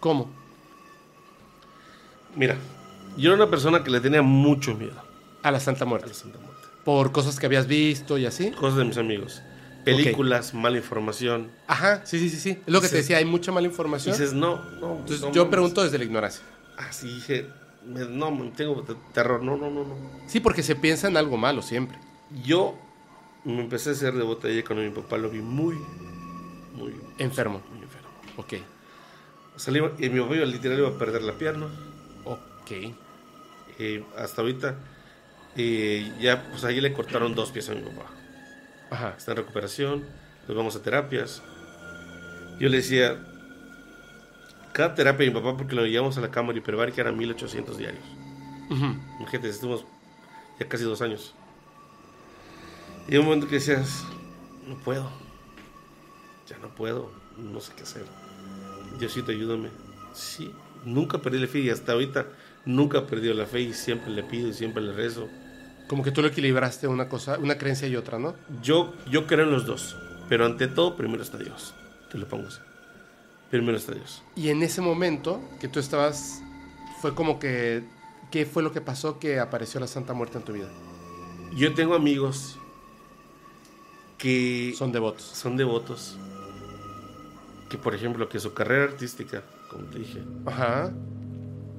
[0.00, 0.30] ¿Cómo?
[2.36, 2.56] Mira,
[3.16, 5.00] yo era una persona que le tenía mucho miedo
[5.42, 6.08] A la Santa a Muerte.
[6.08, 6.54] la Santa Muerte.
[6.84, 8.50] Por cosas que habías visto y así.
[8.50, 9.40] Cosas de mis amigos.
[9.84, 11.50] Películas, mala información.
[11.66, 12.50] Ajá, sí, sí, sí, sí.
[12.66, 14.14] Es lo que te decía, hay mucha mala información.
[14.14, 14.92] dices, no, no.
[14.96, 16.42] Entonces no yo pregunto desde la ignorancia.
[16.76, 17.48] Así dije,
[17.86, 19.42] me- no, tengo te- terror.
[19.42, 19.96] No, no, no, no.
[20.26, 21.98] Sí, porque se piensa en algo malo siempre.
[22.44, 22.76] Yo
[23.44, 25.76] me empecé a devoto de ella cuando mi papá lo vi muy,
[26.74, 27.60] muy, Enfermo.
[27.72, 28.08] muy enfermo.
[28.36, 28.54] Ok.
[29.56, 31.66] Salí, y mi papá iba- literal iba a perder la pierna.
[32.24, 32.70] Ok.
[33.78, 34.76] Eh, hasta ahorita,
[35.56, 38.10] eh, ya, pues ahí le cortaron dos pies a mi papá.
[38.90, 39.14] Ajá.
[39.16, 40.04] Está en recuperación,
[40.48, 41.42] nos vamos a terapias.
[42.58, 43.18] Yo le decía,
[44.74, 48.04] cada terapia de mi papá, porque lo llevamos a la cámara hiperbárica, eran 1800 diarios.
[48.68, 48.96] Ujú.
[49.20, 49.84] Imagínate, estuvimos
[50.58, 51.32] ya casi dos años.
[53.08, 54.04] Y un momento que decías,
[54.66, 55.08] no puedo,
[56.48, 58.04] ya no puedo, no sé qué hacer.
[58.98, 59.68] Diosito, ayúdame.
[60.12, 60.52] Sí,
[60.84, 62.26] nunca perdí la fe y hasta ahorita
[62.64, 65.28] nunca he perdido la fe y siempre le pido y siempre le rezo.
[65.86, 68.34] Como que tú lo equilibraste una cosa, una creencia y otra, ¿no?
[68.60, 69.96] Yo, yo creo en los dos,
[70.28, 71.74] pero ante todo primero está Dios.
[72.10, 72.60] Te lo pongo así.
[73.50, 74.22] Primero está Dios.
[74.36, 76.42] Y en ese momento que tú estabas,
[77.00, 77.82] fue como que,
[78.30, 80.68] ¿qué fue lo que pasó que apareció la Santa Muerte en tu vida?
[81.56, 82.58] Yo tengo amigos
[84.18, 85.22] que Son devotos.
[85.22, 86.16] son devotos,
[87.68, 90.92] que por ejemplo que su carrera artística, como te dije, Ajá.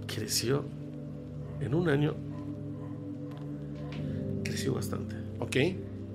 [0.08, 0.64] creció
[1.60, 2.14] en un año,
[4.44, 5.16] creció bastante.
[5.40, 5.56] Ok.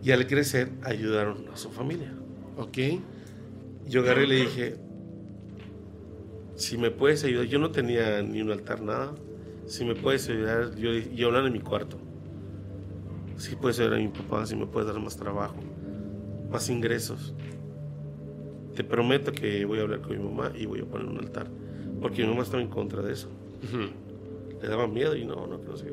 [0.02, 2.12] Y al crecer ayudaron a su familia.
[2.56, 2.78] Ok.
[3.86, 4.76] Yo agarré y le dije,
[6.60, 9.14] si me puedes ayudar, yo no tenía ni un altar, nada,
[9.66, 11.96] si me puedes ayudar, yo, yo en mi cuarto,
[13.38, 15.56] si puedes ayudar a mi papá, si me puedes dar más trabajo,
[16.50, 17.34] más ingresos,
[18.76, 21.46] te prometo que voy a hablar con mi mamá y voy a poner un altar,
[21.98, 23.30] porque mi mamá estaba en contra de eso.
[24.60, 25.86] Le daba miedo y no, no, que no sé.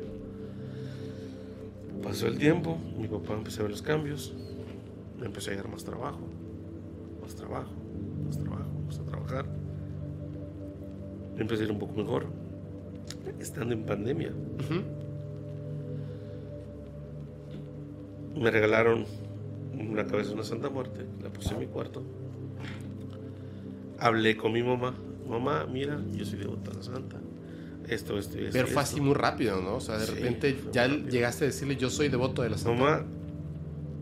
[2.02, 4.34] Pasó el tiempo, mi papá empezó a ver los cambios,
[5.18, 6.20] me empezó a llegar más trabajo,
[7.22, 7.72] más trabajo,
[8.26, 9.57] más trabajo, empecé a trabajar.
[11.38, 12.26] Empecé a ir un poco mejor,
[13.40, 14.32] estando en pandemia.
[18.36, 19.04] Me regalaron
[19.78, 22.02] una cabeza de una Santa Muerte, la puse en mi cuarto.
[23.98, 24.94] Hablé con mi mamá,
[25.28, 27.16] mamá, mira, yo soy devota a la Santa.
[27.88, 28.52] Esto, esto y esto.
[28.52, 28.94] Pero fue esto".
[28.94, 29.76] así muy rápido, ¿no?
[29.76, 31.08] O sea, de Sí, repente ya rápido.
[31.08, 33.04] llegaste a decirle, yo soy devoto de la Santa Mamá,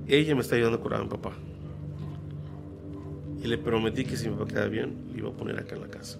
[0.08, 1.32] ella me está ayudando a curar a mi papá.
[3.42, 5.82] Y le prometí que si mi papá queda bien, le iba a poner acá en
[5.82, 6.18] la casa.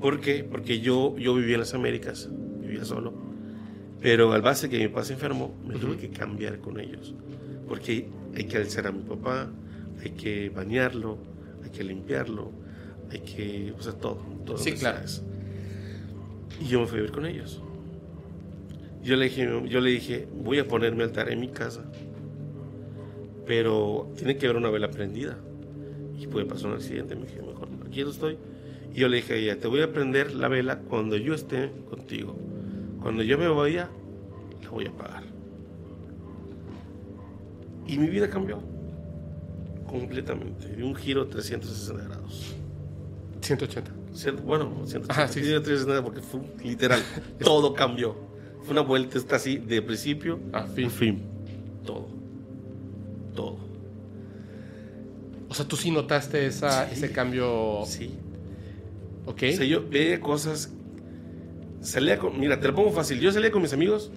[0.00, 0.44] ¿Por qué?
[0.44, 2.28] Porque yo, yo vivía en las Américas,
[2.60, 3.14] vivía solo.
[4.00, 7.14] Pero al base que mi papá se enfermó, me tuve que cambiar con ellos.
[7.66, 9.50] Porque hay que alzar a mi papá,
[10.02, 11.18] hay que bañarlo,
[11.64, 12.52] hay que limpiarlo,
[13.10, 14.18] hay que, o sea, todo.
[14.44, 15.00] todo Sí, claro.
[16.60, 17.62] Y yo me fui a vivir con ellos.
[19.02, 21.84] Yo le dije, yo le dije, voy a ponerme altar en mi casa,
[23.46, 25.38] pero tiene que haber una vela prendida.
[26.18, 27.14] Y puede pasar un accidente.
[27.14, 28.38] Me dije, mejor, aquí no estoy.
[28.96, 31.70] Y yo le dije a ella, te voy a prender la vela cuando yo esté
[31.90, 32.34] contigo.
[33.02, 33.90] Cuando yo me vaya,
[34.62, 35.22] la voy a apagar.
[37.86, 38.58] Y mi vida cambió
[39.86, 42.54] completamente, de un giro 360 grados.
[43.42, 43.92] 180.
[44.14, 47.00] Cien- Bueno, 180 Ajá, sí, sí, 360 porque fue literal,
[47.44, 48.16] todo cambió.
[48.62, 50.86] Fue una vuelta esta así de principio A fin.
[50.86, 51.22] a fin.
[51.84, 52.08] Todo.
[53.34, 53.58] Todo.
[55.50, 56.94] O sea, tú sí notaste esa, Sí.
[56.94, 57.82] ese cambio.
[57.84, 58.18] Sí.
[59.26, 59.42] Ok.
[59.52, 60.72] O sea, yo veía cosas.
[61.80, 62.38] Salía con.
[62.38, 63.20] Mira, te lo pongo fácil.
[63.20, 64.10] Yo salía con mis amigos.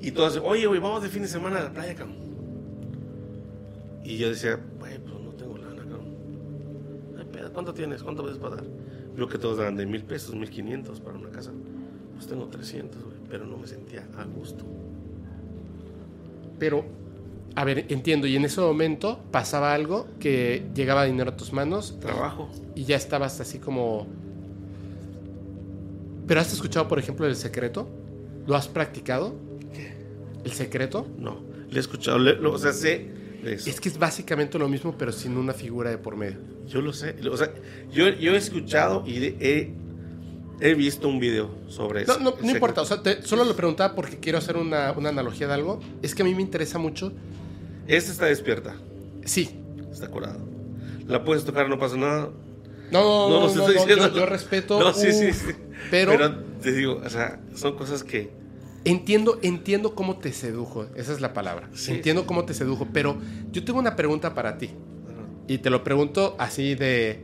[0.00, 2.16] Y todos, oye, güey, vamos de fin de semana a la playa, cabrón.
[4.04, 6.14] Y yo decía, güey, pues no tengo lana, cabrón.
[7.18, 8.02] Ay, pedo, ¿Cuánto tienes?
[8.02, 8.64] ¿Cuánto puedes pagar?
[9.16, 11.50] Veo que todos daban de mil pesos, mil quinientos para una casa.
[12.14, 14.64] Pues tengo 300, güey, pero no me sentía a gusto.
[16.58, 16.84] Pero,
[17.60, 18.26] a ver, entiendo.
[18.28, 22.48] Y en ese momento pasaba algo que llegaba dinero a tus manos Trabajo.
[22.76, 24.06] y ya estabas así como.
[26.26, 27.88] ¿Pero has escuchado, por ejemplo, el secreto?
[28.46, 29.34] ¿Lo has practicado?
[30.44, 31.06] ¿El secreto?
[31.18, 31.40] No.
[31.70, 33.08] Le he escuchado, le- lo- o sea, sé
[33.44, 33.68] eso.
[33.68, 36.38] Es que es básicamente lo mismo, pero sin una figura de por medio.
[36.66, 37.16] Yo lo sé.
[37.30, 37.52] O sea,
[37.90, 39.74] yo, yo he escuchado y he,
[40.60, 42.20] He visto un video sobre No, eso.
[42.20, 45.08] no, no Ese- importa, o sea, te- solo lo preguntaba porque quiero hacer una, una
[45.10, 45.78] analogía de algo.
[46.02, 47.12] Es que a mí me interesa mucho.
[47.88, 48.74] Esta está despierta,
[49.24, 49.58] Sí.
[49.90, 50.36] está curada.
[51.06, 52.28] La puedes tocar, no pasa nada.
[52.90, 54.78] No, no, No, no, se no, estoy no, diciendo- yo, yo respeto.
[54.78, 55.52] No, sí, sí, sí.
[55.90, 58.30] Pero, te digo, o sea, son cosas que.
[58.84, 60.86] entiendo, entiendo cómo te sedujo.
[60.94, 61.68] Esa es la palabra.
[61.74, 62.28] Sí, entiendo sí.
[62.28, 62.86] cómo te sedujo.
[62.92, 63.18] Pero
[63.52, 64.70] yo tengo una pregunta para ti.
[65.46, 67.22] Y te lo pregunto así de.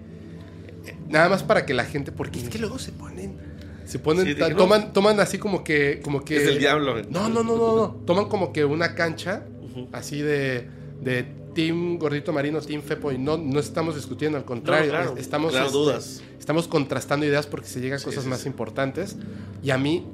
[1.09, 2.13] Nada más para que la gente.
[2.13, 3.39] Porque es que luego se ponen.
[3.87, 4.25] Se ponen.
[4.27, 6.01] Sí, dije, toman, toman así como que.
[6.03, 7.03] Como que Es del diablo.
[7.11, 7.89] No, no, no, no, no.
[8.07, 9.89] Toman como que una cancha Ujú.
[9.93, 10.69] así de,
[11.03, 11.25] de
[11.55, 15.21] Team Gordito Marino, Team Fepo, y no, no estamos discutiendo, al contrario, No, claro, es-
[15.21, 16.23] estamos, claro, este, dudas.
[16.39, 18.49] estamos contrastando ideas porque se llegan Sí, cosas sí, más sí.
[18.49, 19.17] importantes.
[19.63, 20.05] Y a mí,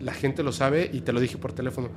[0.00, 1.88] la gente lo sabe y te lo dije por teléfono.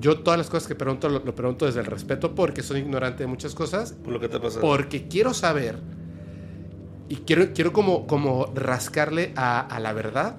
[0.00, 3.22] Yo todas las cosas que pregunto lo, lo pregunto desde el respeto porque soy ignorante
[3.22, 4.60] de muchas cosas, Por lo que te pasa.
[4.60, 5.78] porque quiero saber
[7.08, 10.36] y quiero, quiero como, como rascarle a, a la verdad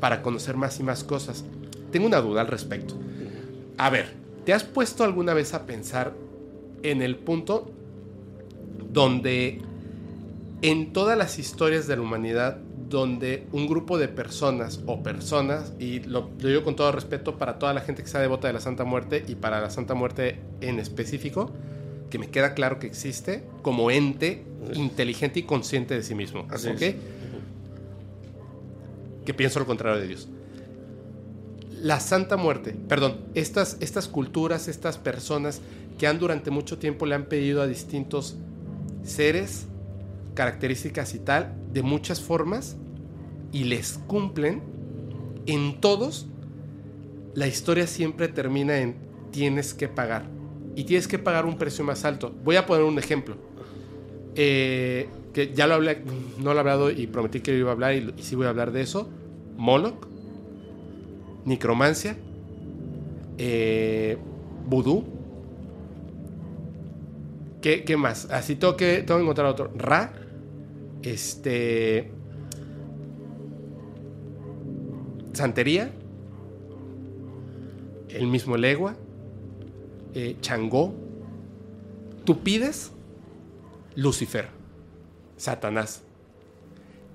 [0.00, 1.44] para conocer más y más cosas.
[1.92, 2.94] Tengo una duda al respecto.
[3.76, 4.12] A ver,
[4.44, 6.14] ¿te has puesto alguna vez a pensar
[6.82, 7.70] en el punto
[8.92, 9.60] donde
[10.62, 12.58] en todas las historias de la humanidad,
[12.88, 17.58] donde un grupo de personas o personas, y lo, lo digo con todo respeto para
[17.58, 20.38] toda la gente que sea devota de la Santa Muerte y para la Santa Muerte
[20.60, 21.52] en específico,
[22.10, 24.44] que me queda claro que existe como ente
[24.74, 26.46] inteligente y consciente de sí mismo.
[26.50, 26.70] Así.
[29.24, 30.28] Que pienso lo contrario de Dios.
[31.80, 35.62] La Santa Muerte, perdón, estas, estas culturas, estas personas
[35.98, 38.36] que han durante mucho tiempo le han pedido a distintos
[39.02, 39.66] seres
[40.34, 42.76] características y tal, de muchas formas,
[43.52, 44.62] y les cumplen,
[45.46, 46.26] en todos,
[47.34, 48.96] la historia siempre termina en
[49.30, 50.26] tienes que pagar.
[50.76, 52.32] Y tienes que pagar un precio más alto.
[52.44, 53.36] Voy a poner un ejemplo.
[54.34, 56.02] Eh, que ya lo hablé,
[56.38, 58.72] no lo he hablado y prometí que iba a hablar y sí voy a hablar
[58.72, 59.08] de eso.
[59.56, 60.06] Moloch,
[61.44, 62.16] Necromancia,
[63.38, 64.18] eh,
[64.66, 65.04] Vudú.
[67.60, 68.30] ¿Qué, qué más?
[68.30, 69.70] Así tengo que, tengo que encontrar otro.
[69.76, 70.12] Ra,
[71.02, 72.10] este.
[75.32, 75.92] Santería,
[78.08, 78.96] el mismo Legua,
[80.14, 80.92] eh, Changó.
[82.24, 82.92] Tú pides
[83.94, 84.48] Lucifer,
[85.36, 86.02] Satanás.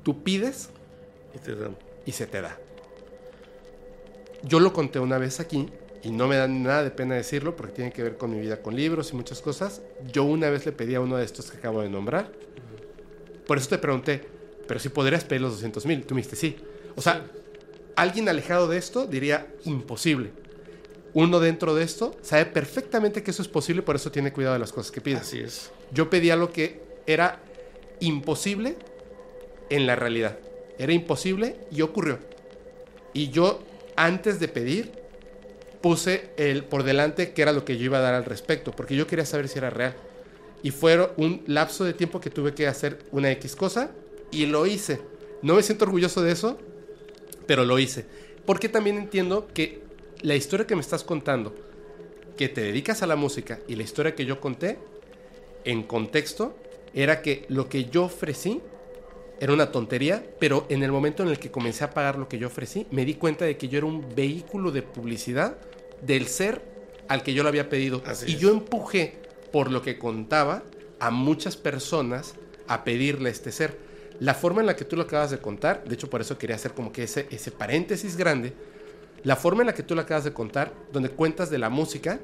[0.03, 0.69] Tú pides
[1.35, 1.75] Y te dan.
[2.05, 2.57] y se te da.
[4.43, 5.67] Yo lo conté una vez aquí
[6.03, 8.61] y no me da nada de pena decirlo porque tiene que ver con mi vida
[8.61, 9.81] con libros y muchas cosas.
[10.11, 12.31] Yo una vez le pedí a uno de estos que acabo de nombrar.
[13.47, 14.23] Por eso te pregunté,
[14.67, 16.05] pero si podrías pedir los 200 mil.
[16.05, 16.55] Tú me dijiste sí.
[16.95, 17.25] O sea,
[17.95, 20.31] alguien alejado de esto diría imposible.
[21.13, 24.59] Uno dentro de esto sabe perfectamente que eso es posible, por eso tiene cuidado de
[24.59, 25.17] las cosas que pide.
[25.17, 25.71] Así es.
[25.91, 27.39] Yo pedí algo que era
[27.99, 28.75] imposible
[29.69, 30.37] en la realidad.
[30.77, 32.19] Era imposible y ocurrió.
[33.13, 33.61] Y yo,
[33.95, 34.91] antes de pedir,
[35.81, 38.95] puse el por delante que era lo que yo iba a dar al respecto, porque
[38.95, 39.95] yo quería saber si era real.
[40.63, 43.91] Y fue un lapso de tiempo que tuve que hacer una X cosa
[44.31, 44.99] y lo hice.
[45.41, 46.57] No me siento orgulloso de eso,
[47.45, 48.05] pero lo hice.
[48.45, 49.83] Porque también entiendo que
[50.21, 51.53] la historia que me estás contando,
[52.35, 54.79] que te dedicas a la música y la historia que yo conté,
[55.65, 56.57] en contexto,
[56.93, 58.61] era que lo que yo ofrecí
[59.39, 62.37] era una tontería, pero en el momento en el que comencé a pagar lo que
[62.37, 65.57] yo ofrecí, me di cuenta de que yo era un vehículo de publicidad
[66.01, 66.61] del ser
[67.07, 68.01] al que yo lo había pedido.
[68.05, 68.39] Así y es.
[68.39, 69.19] yo empujé,
[69.51, 70.63] por lo que contaba,
[70.99, 72.35] a muchas personas
[72.67, 73.77] a pedirle a este ser.
[74.19, 76.55] La forma en la que tú lo acabas de contar, de hecho por eso quería
[76.55, 78.53] hacer como que ese, ese paréntesis grande,
[79.23, 82.19] la forma en la que tú lo acabas de contar, donde cuentas de la música,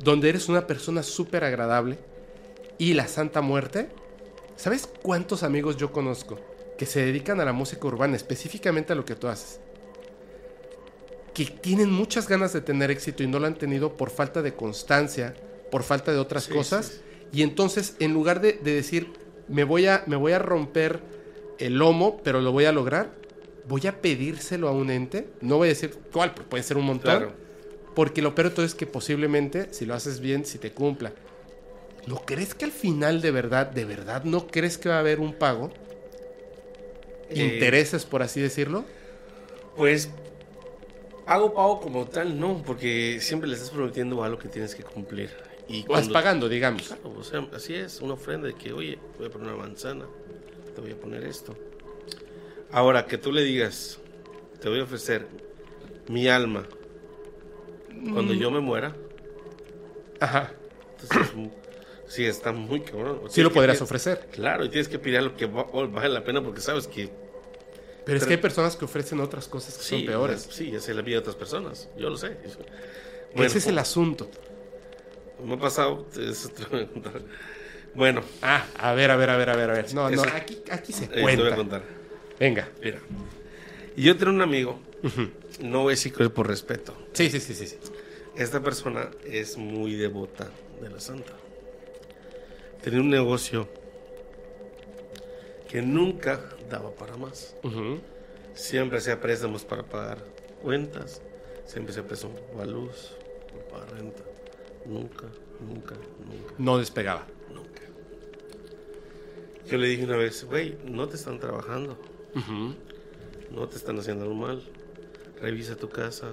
[0.00, 1.98] donde eres una persona súper agradable
[2.78, 3.90] y la Santa Muerte,
[4.62, 6.38] ¿sabes cuántos amigos yo conozco
[6.78, 9.58] que se dedican a la música urbana, específicamente a lo que tú haces?
[11.34, 14.54] Que tienen muchas ganas de tener éxito y no lo han tenido por falta de
[14.54, 15.34] constancia,
[15.70, 16.86] por falta de otras Sí, cosas.
[16.86, 17.00] sí, sí.
[17.38, 19.12] Y entonces, en lugar de, de decir,
[19.48, 21.00] me voy, a, me voy a romper
[21.58, 23.10] el lomo, pero lo voy a lograr,
[23.66, 25.28] voy a pedírselo a un ente.
[25.40, 27.16] No voy a decir cuál, porque puede ser un montón.
[27.18, 27.32] Claro.
[27.94, 31.12] Porque lo peor de todo es que posiblemente, si lo haces bien, si te cumpla.
[32.06, 35.20] ¿No crees que al final de verdad, de verdad, no crees que va a haber
[35.20, 35.70] un pago?
[37.30, 38.84] Eh, Intereses, por así decirlo.
[39.76, 40.10] Pues
[41.26, 45.30] hago pago como tal, no, porque siempre le estás prometiendo algo que tienes que cumplir.
[45.68, 46.88] Y Vas pagando, digamos.
[46.88, 50.06] Claro, o sea, así es, una ofrenda de que, oye, voy a poner una manzana,
[50.74, 51.56] te voy a poner esto.
[52.70, 53.98] Ahora, que tú le digas,
[54.60, 55.26] te voy a ofrecer
[56.08, 56.66] mi alma
[58.12, 58.94] cuando yo me muera,
[60.18, 60.52] Ajá.
[61.00, 61.46] entonces, mm,
[62.12, 63.20] sí, está muy cabrón.
[63.28, 64.28] Sí Tienes lo podrías ofrecer.
[64.32, 67.08] Claro, y tienes que pedir algo que va- vale la pena porque sabes que
[68.04, 70.48] Pero es que hay personas que ofrecen otras cosas que son peores.
[70.50, 71.88] Sí, esa es la vida de otras personas.
[71.96, 72.36] Yo lo sé.
[73.36, 74.30] Ese es el asunto.
[75.44, 76.06] Me ha pasado.
[77.94, 79.92] Bueno, Ah, a ver, a ver, a ver, a ver, a ver.
[79.94, 81.56] No, no, aquí, aquí se eh, te voy a cuenta.
[81.56, 81.82] contar.
[82.40, 82.68] Venga.
[82.82, 83.00] Mira.
[83.96, 84.80] Y yo tenía un amigo.
[85.60, 86.94] No voy a decir que es por respeto.
[87.12, 87.66] Sí, sí, sí, sí.
[87.66, 87.76] sí.
[88.34, 90.48] Esta persona es muy devota
[90.80, 91.32] de la santa.
[92.82, 93.68] Tenía un negocio
[95.68, 97.54] que nunca daba para más.
[98.54, 100.18] Siempre hacía préstamos para pagar
[100.62, 101.22] cuentas.
[101.64, 103.12] Siempre hacía préstamos para luz,
[103.70, 104.22] para renta.
[104.84, 105.26] Nunca,
[105.60, 107.26] nunca, nunca, No despegaba.
[107.50, 107.82] nunca.
[109.66, 111.96] Yo le dije una vez, güey, no te están trabajando.
[113.50, 114.62] No te están haciendo algo mal.
[115.40, 116.30] Revisa tu casa.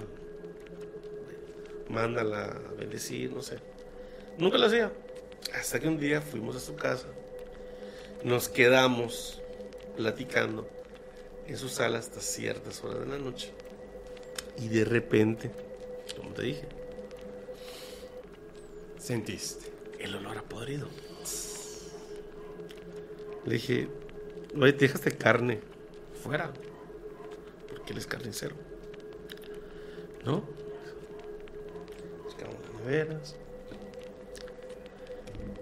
[1.88, 3.58] Mándala a bendecir, no sé.
[4.38, 4.92] Nunca lo hacía.
[5.54, 7.06] Hasta que un día fuimos a su casa.
[8.24, 9.40] Nos quedamos
[9.96, 10.68] platicando
[11.46, 13.52] en su sala hasta ciertas horas de la noche.
[14.58, 15.50] Y de repente,
[16.16, 16.68] como te dije,
[18.98, 19.66] Sentiste.
[19.98, 20.88] el olor a podrido.
[23.46, 23.88] Le dije,
[24.54, 25.60] oye, te dejaste carne
[26.22, 26.52] fuera.
[27.68, 28.54] Porque él es carnicero.
[30.24, 30.44] ¿No?
[32.24, 32.56] Buscamos.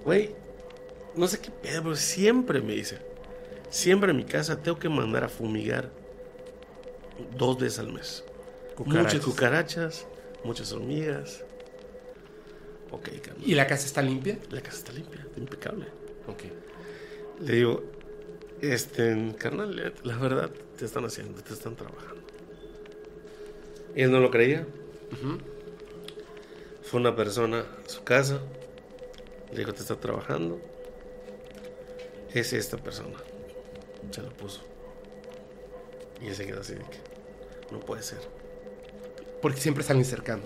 [0.05, 0.35] Güey,
[1.15, 2.99] no sé qué pedo, pero siempre me dice.
[3.71, 5.91] Siempre en mi casa tengo que mandar a fumigar
[7.37, 8.25] dos veces al mes.
[8.77, 9.15] Cucarachas.
[9.15, 10.07] Muchas cucarachas,
[10.45, 11.45] muchas hormigas.
[12.91, 13.47] Ok, carnal.
[13.47, 14.39] ¿Y la casa está limpia?
[14.51, 15.87] La casa está limpia, está impecable.
[16.27, 16.45] Ok.
[17.41, 17.85] Le digo,
[18.63, 22.23] este, carnal, la verdad, te están haciendo, te están trabajando.
[23.95, 24.67] Y él no lo creía.
[26.83, 28.41] Fue una persona a su casa,
[29.53, 30.61] le dijo, te está trabajando.
[32.33, 33.17] Es esta persona.
[34.11, 34.61] Se lo puso.
[36.21, 36.99] Y él se quedó así de que,
[37.73, 38.19] no puede ser.
[39.41, 40.43] Porque siempre salen cercano.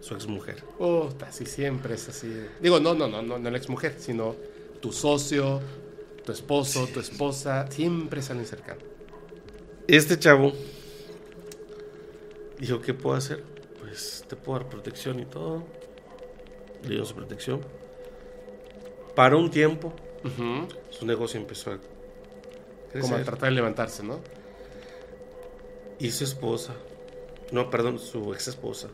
[0.00, 0.62] Su ex mujer.
[0.78, 2.30] Oh, así siempre es así.
[2.60, 4.36] Digo, no, no, no, no, no la exmujer, sino
[4.80, 5.60] tu socio,
[6.24, 8.80] tu esposo, tu esposa, siempre salen cercano.
[9.86, 10.52] Este chavo
[12.58, 13.42] dijo, ¿qué puedo hacer?
[13.80, 15.64] Pues te puedo dar protección y todo.
[16.84, 17.60] Le dio su protección.
[19.14, 19.92] Para un tiempo,
[20.90, 21.78] su negocio empezó a
[23.00, 24.20] Como a tratar de levantarse, ¿no?
[25.98, 26.74] Y su esposa,
[27.52, 28.88] no, perdón, su ex esposa,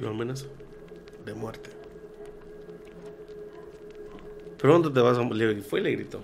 [0.00, 0.46] lo amenazó
[1.24, 1.70] de muerte.
[4.58, 5.62] Pronto te vas a morir.
[5.62, 6.22] Fue y le gritó.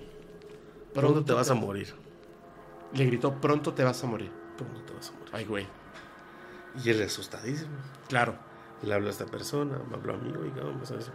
[0.93, 1.93] Pronto te vas a morir.
[2.93, 4.31] Le gritó, pronto te vas a morir.
[4.57, 5.29] Pronto te vas a morir.
[5.31, 5.67] Ay, güey.
[6.83, 7.71] Y él asustadísimo.
[8.09, 8.35] Claro.
[8.85, 11.11] Le habló a esta persona, me habló a mí, oiga, vamos a eso.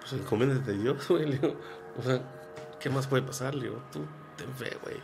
[0.00, 1.26] Pues encomiéndate a Dios, güey.
[1.26, 1.56] Le digo,
[1.98, 2.20] o sea,
[2.80, 3.54] ¿qué más puede pasar?
[3.54, 4.00] Le digo, tú
[4.36, 4.96] ten fe, güey.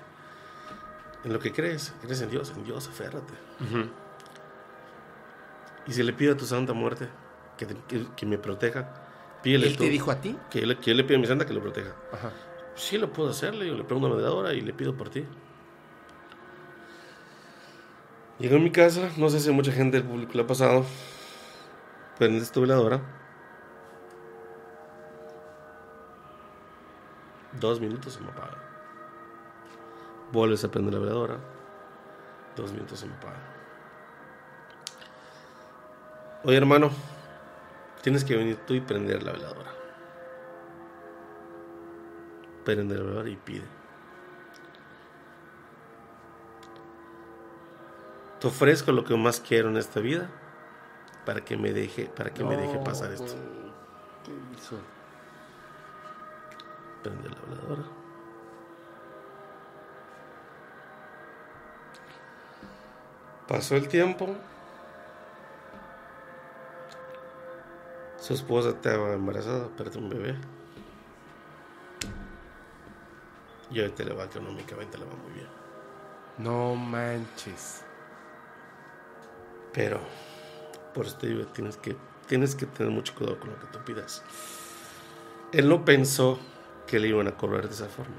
[1.25, 3.35] En lo que crees, crees en Dios, en Dios, aférrate.
[5.87, 7.09] Y si le pido a tu santa muerte
[7.57, 8.95] que, te- que- que me proteja,
[9.43, 9.85] pídele ¿Él tú.
[9.85, 10.37] te dijo a ti?
[10.51, 11.93] Que yo, le, que yo le pido a mi santa que lo proteja.
[12.13, 12.31] Ajá.
[12.75, 15.25] Sí, lo puedo hacer, le digo, le pongo una medadora y le pido por ti.
[18.41, 20.87] Llego a mi casa, no sé si mucha gente del público le ha pasado.
[22.19, 23.03] Prendes tu veladora.
[27.61, 28.57] Dos minutos se me apaga.
[30.33, 31.37] Vuelves a prender la veladora.
[32.57, 33.41] Dos minutos se me apaga.
[36.43, 36.91] Oye, hermano,
[38.01, 39.71] tienes que venir tú y prender la veladora.
[42.65, 43.80] Prende la veladora y pide.
[48.41, 50.31] Te ofrezco lo que más quiero en esta vida
[51.27, 53.35] para que me deje, para que me deje pasar esto.
[54.25, 54.77] ¿Qué hizo?
[57.03, 57.83] Prende la veladora.
[63.47, 64.35] Pasó el tiempo.
[68.19, 70.37] Su esposa estaba embarazada, perdió un bebé.
[73.71, 75.49] Y ahorita le va económicamente, le va muy bien.
[76.39, 77.85] No manches.
[79.73, 80.01] Pero,
[80.95, 83.79] por eso te digo, tienes que, tienes que tener mucho cuidado con lo que tú
[83.85, 84.23] pidas.
[85.53, 86.39] Él no pensó
[86.87, 88.17] que le iban a cobrar de esa forma.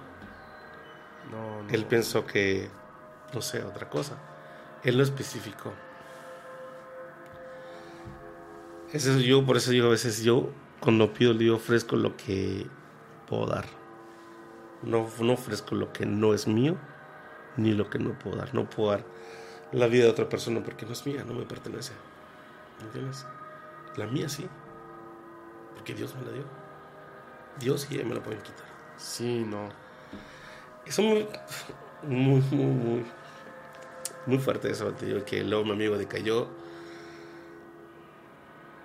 [1.32, 1.69] No, no.
[1.69, 2.69] Él pensó que,
[3.34, 4.18] no sé, otra cosa.
[4.84, 5.73] Él no especificó.
[8.94, 10.49] Eso es yo, por eso digo, a veces yo,
[10.80, 12.68] cuando pido, le ofrezco lo que
[13.28, 13.65] puedo dar.
[14.84, 16.76] No, no ofrezco lo que no es mío,
[17.56, 18.53] ni lo que no puedo dar.
[18.53, 19.06] No puedo dar
[19.72, 21.93] la vida de otra persona porque no es mía, no me pertenece.
[22.80, 23.26] ¿Me entiendes?
[23.95, 24.48] La mía sí.
[25.76, 26.43] Porque Dios me la dio.
[27.60, 28.65] Dios y ella me la pueden quitar.
[28.98, 29.69] Sí, no.
[30.85, 31.27] que son muy,
[32.03, 33.06] muy, muy, muy,
[34.26, 36.48] muy fuerte eso, te digo, que luego mi amigo decayó.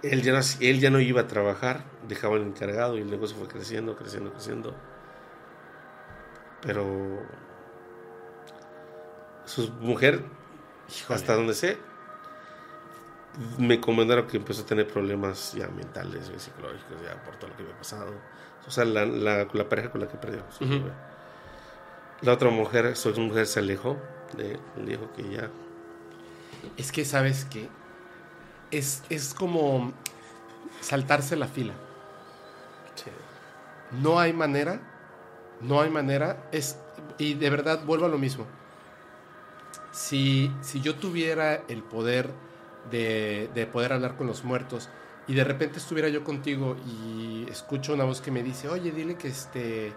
[0.03, 3.37] Él ya, no, él ya no iba a trabajar, dejaba el encargado y el negocio
[3.37, 4.75] fue creciendo, creciendo, creciendo.
[6.63, 7.23] Pero
[9.47, 10.23] su mujer,
[11.09, 11.79] hasta donde sé,
[13.59, 17.57] me comentaron que empezó a tener problemas ya mentales y psicológicos, ya por todo lo
[17.57, 18.13] que había pasado.
[18.67, 20.41] O sea, la, la, la pareja con la que perdió.
[20.61, 20.69] Ujú.
[20.69, 20.93] bebé.
[22.23, 23.99] La otra mujer, su mujer se alejó
[24.37, 25.51] de dijo que ya.
[26.77, 27.69] Es que, ¿sabes qué?
[28.71, 29.93] Es, es como
[30.81, 31.75] saltarse la fila.
[33.93, 34.81] No hay manera,
[35.61, 36.49] no hay manera.
[36.53, 36.79] Es,
[37.19, 38.47] y de verdad, vuelvo a lo mismo.
[39.97, 42.31] Si, si yo tuviera el poder
[42.90, 44.90] de, de poder hablar con los muertos
[45.27, 49.16] y de repente estuviera yo contigo y escucho una voz que me dice, oye, dile
[49.16, 49.93] que este...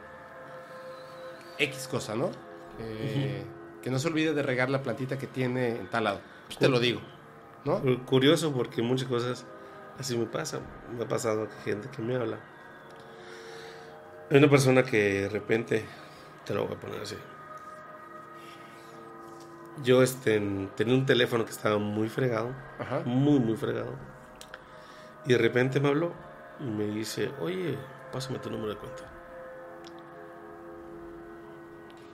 [1.57, 2.31] X cosa, ¿no?
[2.79, 3.43] Eh,
[3.81, 6.21] Que no se olvide de regar la plantita que tiene en tal lado.
[6.47, 7.01] Pues te lo digo,
[7.65, 7.81] ¿no?
[8.05, 9.45] Curioso porque muchas cosas
[9.97, 10.61] así me pasan.
[10.97, 12.39] Me ha pasado que gente que me habla.
[14.29, 15.85] Hay una persona que de repente,
[16.45, 17.15] te lo voy a poner así.
[19.83, 23.01] Yo este, en- tenía un teléfono que estaba muy fregado, Ajá.
[23.05, 23.93] muy, muy fregado.
[25.25, 26.13] Y de repente me habló
[26.59, 27.77] y me dice, oye,
[28.11, 29.03] pásame tu número de cuenta.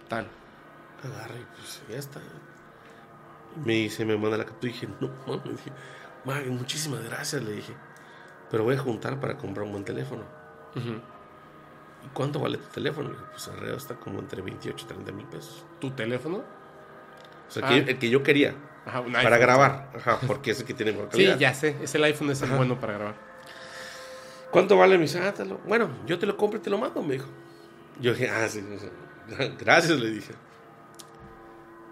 [0.07, 0.27] Tal.
[1.03, 2.19] Agarra y pues ya está.
[3.63, 5.71] Me dice, me manda la captura y dije, no, mames, dije,
[6.25, 7.73] "Mag, muchísimas gracias, le dije.
[8.51, 10.23] Pero voy a juntar para comprar un buen teléfono.
[10.75, 13.09] ¿Y cuánto vale tu teléfono?
[13.09, 15.65] Le dije, pues alrededor está como entre 28 y 30 mil pesos.
[15.79, 16.43] ¿Tu teléfono?
[17.47, 17.69] O sea, Ah.
[17.69, 18.55] que- el que yo quería
[18.85, 19.91] Ajá, un para grabar.
[19.95, 21.37] Ajá, porque es el que tiene mejor Sí, calidad.
[21.37, 21.75] ya sé.
[21.81, 22.57] Es el iPhone, es el Ajá.
[22.57, 23.15] bueno para grabar.
[24.51, 24.97] ¿Cuánto vale?
[24.97, 27.27] Dice, ah, lo- bueno, yo te lo compro y te lo mando, me dijo.
[27.99, 28.77] Yo dije, ah, sí, sí,
[29.37, 29.55] sí.
[29.59, 30.33] gracias, le dije.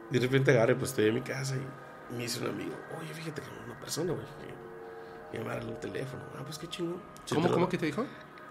[0.10, 3.42] De repente agarré, pues estoy en mi casa y me dice un amigo, oye, fíjate
[3.42, 4.26] que una persona, güey,
[5.32, 6.22] que me va a regalar un teléfono.
[6.38, 7.02] Ah, pues qué chingón.
[7.26, 8.06] Sí, ¿Cómo, ¿Cómo que te dijo?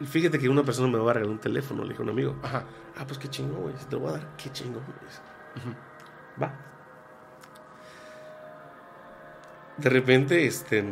[0.04, 2.36] Fíjate que una persona me va a regalar un teléfono, le dijo un amigo.
[2.42, 2.64] Ajá.
[2.96, 4.82] Ah, pues qué chingón, güey, te lo voy a dar, qué chingón.
[5.06, 5.20] dice.
[6.42, 6.52] Va.
[9.76, 10.84] De repente, este,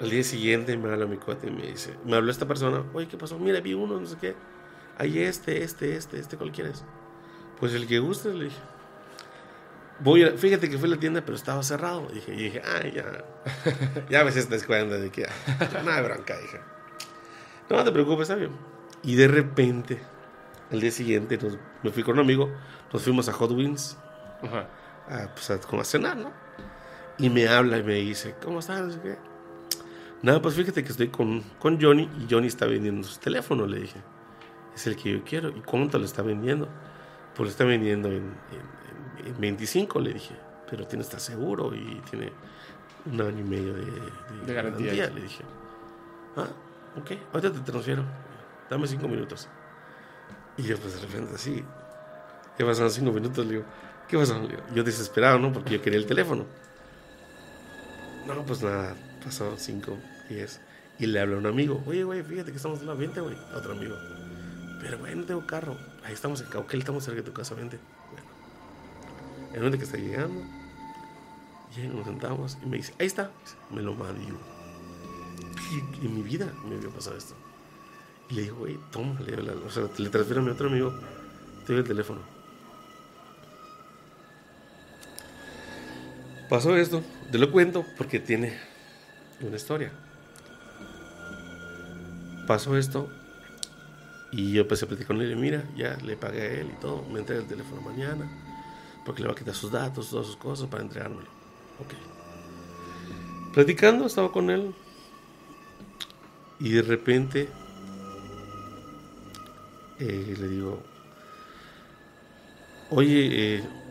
[0.00, 3.08] al día siguiente me habla mi cuate y me dice, me habló esta persona, oye,
[3.08, 3.38] ¿qué pasó?
[3.38, 4.34] Mira, vi uno, no sé qué.
[4.98, 6.84] Hay este, este, este, este, ¿cuál quieres?
[7.60, 8.58] Pues el que guste, le dije.
[10.00, 12.08] Voy a, fíjate que fue a la tienda, pero estaba cerrado.
[12.08, 13.24] Dije, y dije, ay, ya.
[14.10, 15.26] Ya me estás cuenta de que
[15.84, 16.60] no hay bronca, dije.
[17.70, 18.50] No, no te preocupes, está bien.
[19.04, 20.00] Y de repente,
[20.72, 22.50] al día siguiente, nos- me fui con un amigo,
[22.92, 23.96] nos fuimos a Hot Wings
[24.42, 24.66] Ajá.
[25.08, 26.32] a, pues, a, como a cenar, ¿no?
[27.22, 28.96] Y me habla y me dice, ¿cómo estás?
[28.96, 29.16] Qué.
[30.22, 33.80] Nada, pues fíjate que estoy con, con Johnny y Johnny está vendiendo su teléfono, le
[33.80, 34.00] dije.
[34.74, 35.48] Es el que yo quiero.
[35.50, 36.68] ¿Y cuánto lo está vendiendo?
[37.34, 38.34] Pues lo está vendiendo en,
[39.20, 40.34] en- en 25, le dije.
[40.70, 42.32] Pero tiene estar seguro y tiene
[43.10, 45.10] un año y medio de, de De garantía.
[45.10, 45.44] Le dije,
[46.36, 46.46] ah,
[46.98, 48.04] ok, ahorita te transfiero.
[48.70, 49.48] Dame cinco minutos.
[50.56, 51.64] Y yo pues de repente así,
[52.56, 53.44] ¿Qué pasaron cinco minutos?
[53.46, 53.64] Le digo,
[54.08, 55.52] ¿qué digo, yo desesperado, ¿no?
[55.52, 56.46] Porque yo quería el teléfono.
[58.26, 58.94] No, pues nada,
[59.24, 59.96] pasó cinco,
[60.28, 60.60] diez.
[60.98, 63.36] Y le habla a un amigo, oye, güey, fíjate que estamos en la 20, güey.
[63.52, 63.96] A otro amigo.
[64.80, 65.76] Pero, güey, no tengo carro.
[66.04, 67.78] Ahí estamos en Cauquel, estamos cerca de tu casa, vente.
[68.10, 69.50] Bueno.
[69.52, 70.44] El momento que está llegando,
[71.76, 73.30] y nos sentamos y me dice, ahí está.
[73.70, 74.38] Me lo mandó.
[76.02, 77.34] En mi vida me había pasado esto.
[78.28, 80.92] Y le digo, güey, toma, le, o sea, le transfiero a mi otro amigo,
[81.66, 82.20] te doy el teléfono.
[86.52, 88.52] Pasó esto, te lo cuento porque tiene
[89.40, 89.90] una historia.
[92.46, 93.08] Pasó esto
[94.32, 96.78] y yo empecé a platicar con él y mira, ya le pagué a él y
[96.78, 98.30] todo, me entrega el teléfono mañana
[99.06, 101.26] porque le va a quitar sus datos, todas sus cosas para entregármelo.
[101.80, 101.94] Ok.
[103.54, 104.74] Platicando, estaba con él
[106.60, 107.48] y de repente
[110.00, 110.82] eh, le digo,
[112.90, 113.81] oye, eh,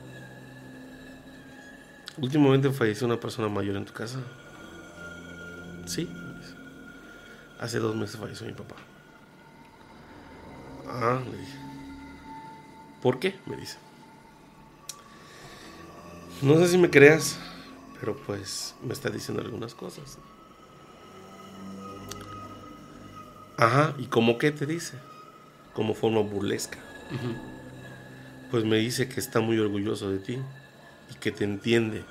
[2.22, 4.20] últimamente falleció una persona mayor en tu casa.
[5.86, 6.56] Sí, me dice.
[7.60, 8.76] hace dos meses falleció mi papá.
[10.88, 11.58] Ah, le dije.
[13.02, 13.40] ¿Por qué?
[13.48, 13.78] Me dice.
[16.42, 17.40] No sé si me creas,
[18.00, 20.20] pero pues me está diciendo algunas cosas.
[23.58, 24.98] Ajá, ¿y cómo qué te dice?
[25.74, 26.80] Como forma burlesca.
[28.50, 30.40] Pues me dice que está muy orgulloso de ti
[31.22, 32.04] que te entiende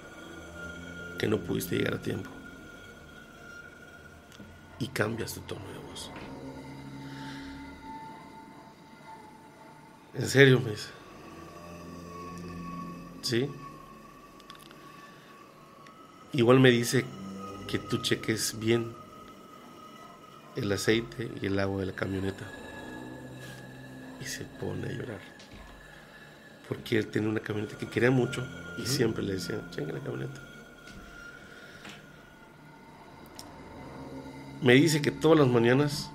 [1.19, 2.31] que no pudiste llegar a tiempo.
[4.79, 6.11] Y cambias tu tono de voz.
[10.15, 10.73] En serio, me.
[13.21, 13.51] ¿Sí?
[16.33, 17.05] Igual me dice
[17.69, 18.95] que tú cheques bien
[20.57, 22.51] el aceite y el agua de la camioneta.
[24.21, 25.21] Y se pone a llorar.
[26.71, 28.47] Porque él tenía una camioneta que quería mucho
[28.79, 30.41] y siempre le decía, cheque la camioneta.
[34.63, 36.13] Me dice que todas las mañanas,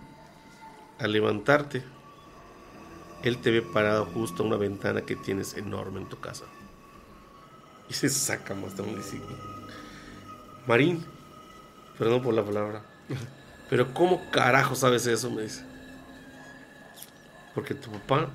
[0.97, 1.83] al levantarte,
[3.21, 6.45] él te ve parado justo a una ventana que tienes enorme en tu casa.
[7.89, 8.97] Y se saca más de un
[10.65, 11.05] Marín,
[11.97, 12.81] perdón por la palabra,
[13.69, 15.29] pero ¿cómo carajo sabes eso?
[15.29, 15.65] Me dice.
[17.53, 18.29] Porque tu papá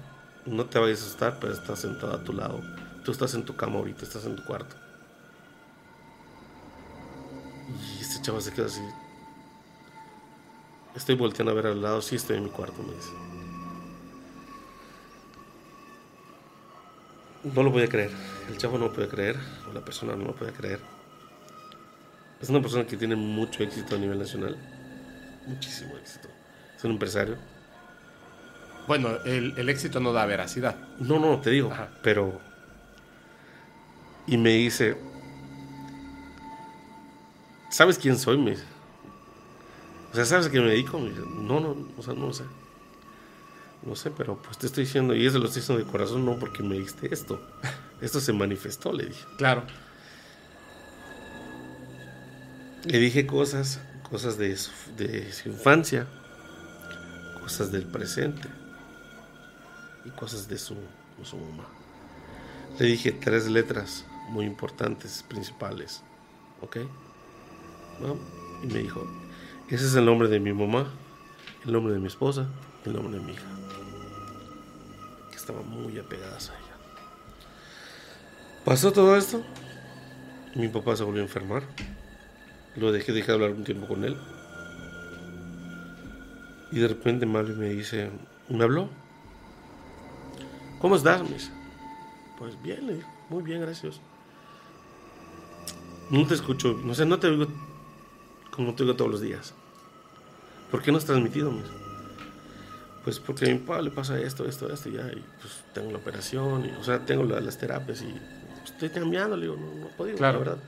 [0.51, 2.61] no te va a asustar, pero está sentado a tu lado.
[3.05, 4.77] Tú estás en tu cama ahorita, estás en tu cuarto.
[7.69, 8.81] Y este chavo se queda así.
[10.95, 13.13] Estoy volteando a ver al lado, sí estoy en mi cuarto, me dice.
[17.45, 18.11] No lo voy a creer.
[18.49, 20.81] El chavo no lo puede creer, o la persona no lo puede creer.
[22.41, 24.57] Es una persona que tiene mucho éxito a nivel nacional.
[25.47, 26.29] Muchísimo éxito.
[26.77, 27.37] Es un empresario.
[28.87, 30.77] Bueno, el, el éxito no da veracidad.
[30.99, 31.89] No, no, te digo, Ajá.
[32.03, 32.41] pero...
[34.27, 34.97] Y me dice,
[37.71, 38.39] ¿sabes quién soy?
[38.39, 38.65] Me dice.
[40.13, 40.99] O sea, ¿sabes a qué me dedico?
[40.99, 42.45] Me dice, no, no, o sea, no lo sé.
[43.83, 46.39] No sé, pero pues te estoy diciendo, y eso lo estoy diciendo de corazón, no
[46.39, 47.41] porque me diste esto.
[48.01, 49.25] Esto se manifestó, le dije.
[49.37, 49.65] Claro.
[52.85, 56.07] Le dije cosas, cosas de su, de su infancia,
[57.41, 58.49] cosas del presente
[60.05, 60.77] y cosas de su,
[61.23, 61.65] su mamá.
[62.79, 66.03] Le dije tres letras muy importantes, principales.
[66.61, 66.79] ¿Ok?
[68.63, 69.07] Y me dijo,
[69.69, 70.91] ese es el nombre de mi mamá,
[71.65, 72.47] el nombre de mi esposa,
[72.85, 73.47] el nombre de mi hija.
[75.31, 76.77] Que estaban muy apegadas a ella.
[78.65, 79.43] Pasó todo esto.
[80.55, 81.63] Mi papá se volvió a enfermar.
[82.77, 84.17] Lo dejé, dejé de hablar un tiempo con él.
[86.73, 88.11] Y de repente y me dice,
[88.49, 88.89] ¿me habló?
[90.81, 91.29] ¿Cómo estás?
[91.29, 91.51] Dice.
[92.39, 94.01] Pues bien, le digo, muy bien, gracias.
[96.11, 97.47] No te escucho, no sé, no te oigo
[98.51, 99.55] como te oigo todos los días.
[100.71, 101.51] ¿Por qué no has transmitido?
[101.51, 101.69] Dice.
[103.05, 105.91] Pues porque a mi papá le pasa esto, esto, esto, y ya, y pues tengo
[105.91, 108.15] la operación, y, o sea, tengo la- las terapias y
[108.65, 110.39] estoy cambiando, le digo, no, no he podido, Claro.
[110.41, 110.65] la verdad.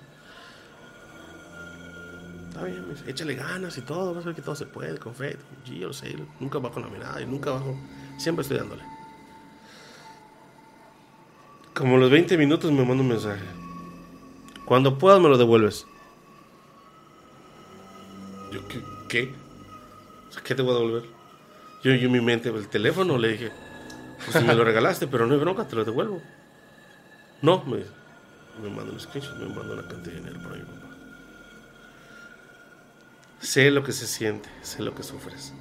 [2.48, 5.14] Está bien, dice, échale ganas y todo, vas a ver que todo se puede, con
[5.14, 5.36] fe.
[5.66, 7.76] Yo lo sé, nunca bajo la mirada y nunca bajo,
[8.18, 8.82] siempre estoy dándole.
[11.74, 13.44] Como los 20 minutos me manda un mensaje.
[14.66, 15.86] Cuando puedas me lo devuelves.
[18.52, 18.82] Yo, ¿qué?
[19.08, 19.34] ¿Qué,
[20.28, 21.02] O sea, ¿qué te voy a devolver?
[21.82, 23.52] Yo, yo en mi mente, el teléfono, le dije,
[24.24, 26.22] pues si me lo regalaste, pero no hay bronca, te lo devuelvo.
[27.40, 27.78] No, me.
[28.62, 30.96] Me manda un screenshot, me manda una cantidad de dinero para mi papá.
[33.40, 35.52] Sé lo que se siente, sé lo que sufres.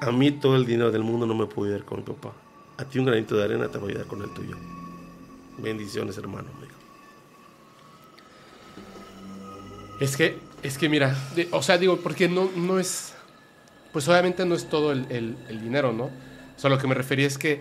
[0.00, 2.32] A mí todo el dinero del mundo no me puede ayudar con mi papá.
[2.78, 4.56] A ti un granito de arena te va a ayudar con el tuyo.
[5.62, 6.48] Bendiciones, hermano.
[10.00, 13.12] Es que, es que mira, de- o sea, digo, porque no, no es,
[13.92, 16.04] pues obviamente no es todo el, el- el dinero, ¿no?
[16.04, 17.60] O sea, lo que me refería es que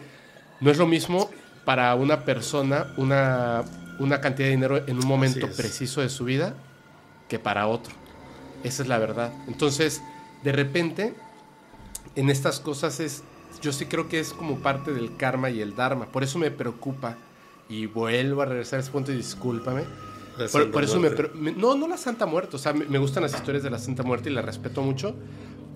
[0.61, 1.29] no es lo mismo
[1.65, 3.63] para una persona una,
[3.99, 6.55] una cantidad de dinero en un momento preciso de su vida
[7.27, 7.93] que para otro.
[8.63, 9.31] Esa es la verdad.
[9.47, 10.01] Entonces,
[10.43, 11.13] de repente,
[12.15, 13.23] en estas cosas es,
[13.61, 16.05] yo sí creo que es como parte del karma y el dharma.
[16.07, 17.17] Por eso me preocupa
[17.69, 19.83] y vuelvo a regresar a ese punto y discúlpame.
[20.51, 22.55] Por, por eso me, me- No, no la Santa Muerte.
[22.55, 25.15] O sea, me, me gustan las historias de la Santa Muerte y la respeto mucho.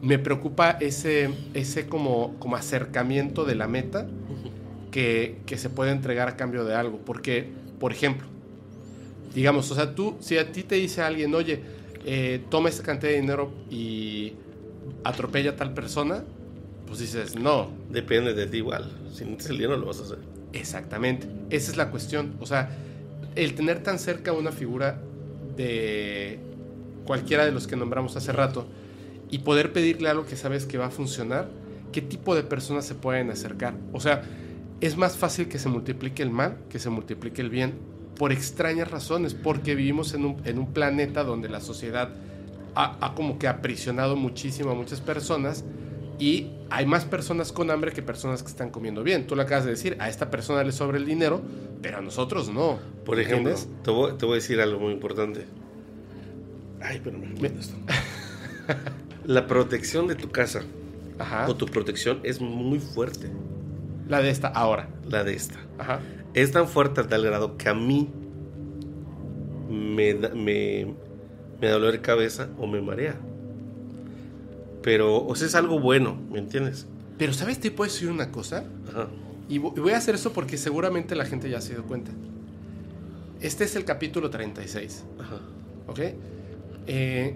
[0.02, 4.08] Me preocupa ese, ese como, como acercamiento de la meta
[4.92, 7.00] que, que se puede entregar a cambio de algo.
[7.06, 7.50] Porque,
[7.80, 8.28] por ejemplo,
[9.34, 11.62] digamos, o sea, tú, si a ti te dice alguien, oye,
[12.06, 14.34] eh, toma esta cantidad de dinero y
[15.04, 16.24] atropella a tal persona,
[16.88, 18.92] pues dices, no, Depende de ti igual.
[19.14, 20.20] Si no te el dinero, lo vas a hacer.
[20.54, 21.28] Exactamente.
[21.50, 22.36] Esa es la cuestión.
[22.40, 22.70] O sea,
[23.36, 25.02] el tener tan cerca una figura
[25.58, 26.40] de
[27.06, 28.68] cualquiera de los que nombramos hace rato
[29.30, 31.50] y poder pedirle algo que sabes que va a funcionar,
[31.92, 33.74] ¿qué tipo de personas se pueden acercar?
[33.92, 34.24] O sea,
[34.80, 37.74] es más fácil que se multiplique el mal que se multiplique el bien
[38.18, 42.10] por extrañas razones, porque vivimos en un, en un planeta donde la sociedad
[42.76, 45.64] ha, ha como que aprisionado muchísimo a muchas personas
[46.20, 49.28] y hay más personas con hambre que personas que están comiendo bien.
[49.28, 51.42] Tú lo acabas de decir, a esta persona le sobra el dinero,
[51.82, 52.80] pero a nosotros no.
[53.06, 53.54] Por ejemplo,
[53.84, 55.46] te voy, te voy a decir algo muy importante.
[56.82, 57.76] Ay, pero me esto.
[59.26, 60.64] La protección de tu casa
[61.18, 61.48] Ajá.
[61.48, 63.30] o tu protección es muy fuerte.
[64.08, 64.90] La de esta, ahora.
[65.08, 65.60] La de esta.
[65.78, 66.02] Ajá.
[66.34, 68.10] Es tan fuerte a tal grado que a mí
[69.70, 70.94] me da, me,
[71.62, 73.16] me da dolor de cabeza o me marea.
[74.84, 76.86] Pero, o sea, es algo bueno, ¿me entiendes?
[77.18, 77.60] Pero, ¿sabes?
[77.60, 78.66] Te puedo decir una cosa.
[78.90, 79.08] Ajá.
[79.50, 82.12] Y vo- y voy a hacer eso porque seguramente la gente ya se dio cuenta.
[83.42, 85.04] Este es el capítulo 36.
[85.20, 85.40] Ajá.
[85.88, 86.00] ¿Ok?
[86.88, 87.36] Eh,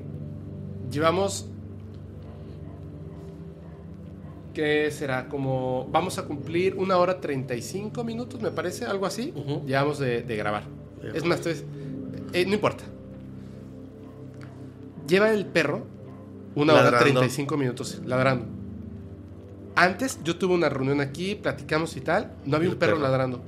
[0.92, 1.48] llevamos.
[4.54, 5.28] ¿Qué será?
[5.30, 5.88] Como.
[5.92, 9.34] Vamos a cumplir una hora 35 minutos, me parece, algo así.
[9.66, 10.64] Llevamos de, de grabar.
[11.14, 11.64] Es más, entonces,
[12.34, 12.84] eh, no importa.
[15.08, 15.86] Lleva el perro
[16.62, 17.20] una hora Ladrando.
[17.22, 18.46] 35 minutos ladrando.
[19.76, 23.04] Antes yo tuve una reunión aquí, platicamos y tal, no había un perro, perro.
[23.04, 23.42] ladrando.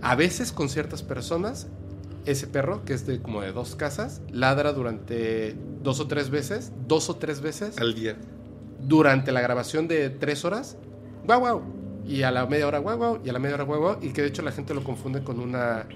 [0.00, 1.66] A veces con ciertas personas,
[2.24, 6.72] ese perro, que es de como de dos casas, ladra durante dos o tres veces,
[6.88, 8.16] dos o tres veces, Al día.
[8.80, 10.78] durante la grabación de tres horas,
[11.26, 11.62] guau guau,
[12.06, 14.10] y a la media hora guau guau, y a la media hora guau guau, y
[14.14, 15.86] que de hecho la gente lo confunde con una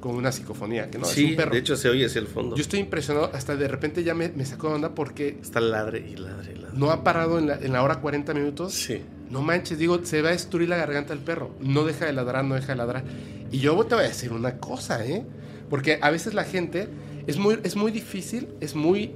[0.00, 1.52] con una psicofonía, que no, sí, es un perro.
[1.52, 2.56] de hecho se oye hacia el fondo.
[2.56, 5.98] Yo estoy impresionado, hasta de repente ya me, me sacó de onda porque Está ladre
[6.08, 6.78] y ladre y ladre.
[6.78, 8.72] no ha parado en la, en la hora 40 minutos.
[8.74, 9.02] Sí.
[9.30, 11.50] No manches, digo, se va a destruir la garganta del perro.
[11.60, 13.04] No deja de ladrar, no deja de ladrar.
[13.50, 15.24] Y yo te voy a decir una cosa, ¿eh?
[15.68, 16.88] Porque a veces la gente
[17.26, 19.12] es muy, es muy difícil, es muy,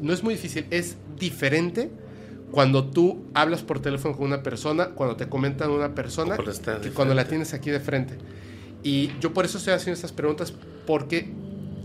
[0.00, 1.90] no es muy difícil, es diferente
[2.50, 6.36] cuando tú hablas por teléfono con una persona, cuando te comentan una persona,
[6.82, 8.14] que cuando la tienes aquí de frente.
[8.82, 10.52] Y yo por eso estoy haciendo estas preguntas,
[10.86, 11.32] porque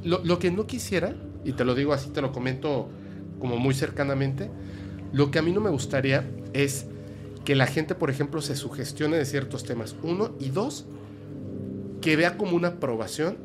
[0.03, 2.89] lo, lo que no quisiera, y te lo digo así, te lo comento
[3.39, 4.49] como muy cercanamente,
[5.13, 6.87] lo que a mí no me gustaría es
[7.45, 9.95] que la gente, por ejemplo, se sugestione de ciertos temas.
[10.03, 10.85] Uno, y dos,
[12.01, 13.37] que vea como una aprobación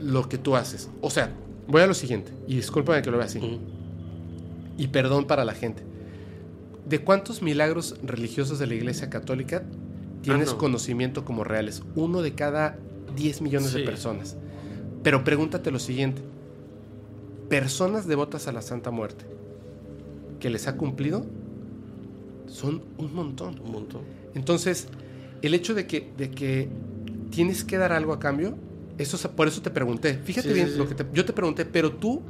[0.00, 0.88] lo que tú haces.
[1.00, 1.32] O sea,
[1.66, 3.60] voy a lo siguiente, y discúlpame que lo vea así,
[4.78, 5.82] y perdón para la gente.
[6.88, 9.62] ¿De cuántos milagros religiosos de la Iglesia Católica
[10.22, 10.58] tienes Ah, no.
[10.58, 11.82] conocimiento como reales?
[11.94, 12.78] Uno de cada
[13.16, 14.36] 10 millones de personas.
[15.02, 16.22] Pero pregúntate lo siguiente.
[17.48, 19.24] Personas devotas a la Santa Muerte
[20.38, 21.26] que les ha cumplido
[22.46, 23.60] son un montón.
[23.64, 24.02] Un montón.
[24.34, 24.88] Entonces,
[25.42, 26.68] el hecho de que, de que
[27.30, 28.56] tienes que dar algo a cambio,
[28.98, 30.14] eso, es- por eso te pregunté.
[30.24, 30.76] Fíjate Sí, bien sí.
[30.76, 32.22] lo que te- yo te pregunté, pero tú,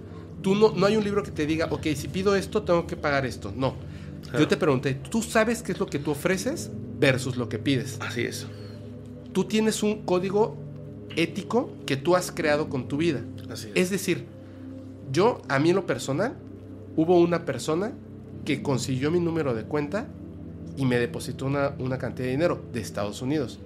[0.43, 2.97] tú no, no hay un libro que te diga, ok, si pido esto, tengo que
[2.97, 3.53] pagar esto.
[3.57, 3.75] No.
[4.23, 4.39] Claro.
[4.41, 7.97] Yo te pregunté, ¿tú sabes qué es lo que tú ofreces versus lo que pides?
[8.01, 8.47] Así es.
[9.33, 10.57] Tú tienes un código
[11.17, 13.23] ético que tú has creado con tu vida.
[13.49, 13.73] Así es.
[13.75, 14.27] Es decir,
[15.11, 16.37] yo, a mí en lo personal,
[16.97, 17.93] hubo una persona
[18.45, 20.07] que consiguió mi número de cuenta
[20.77, 23.59] y me depositó una, una cantidad de dinero de Estados Unidos.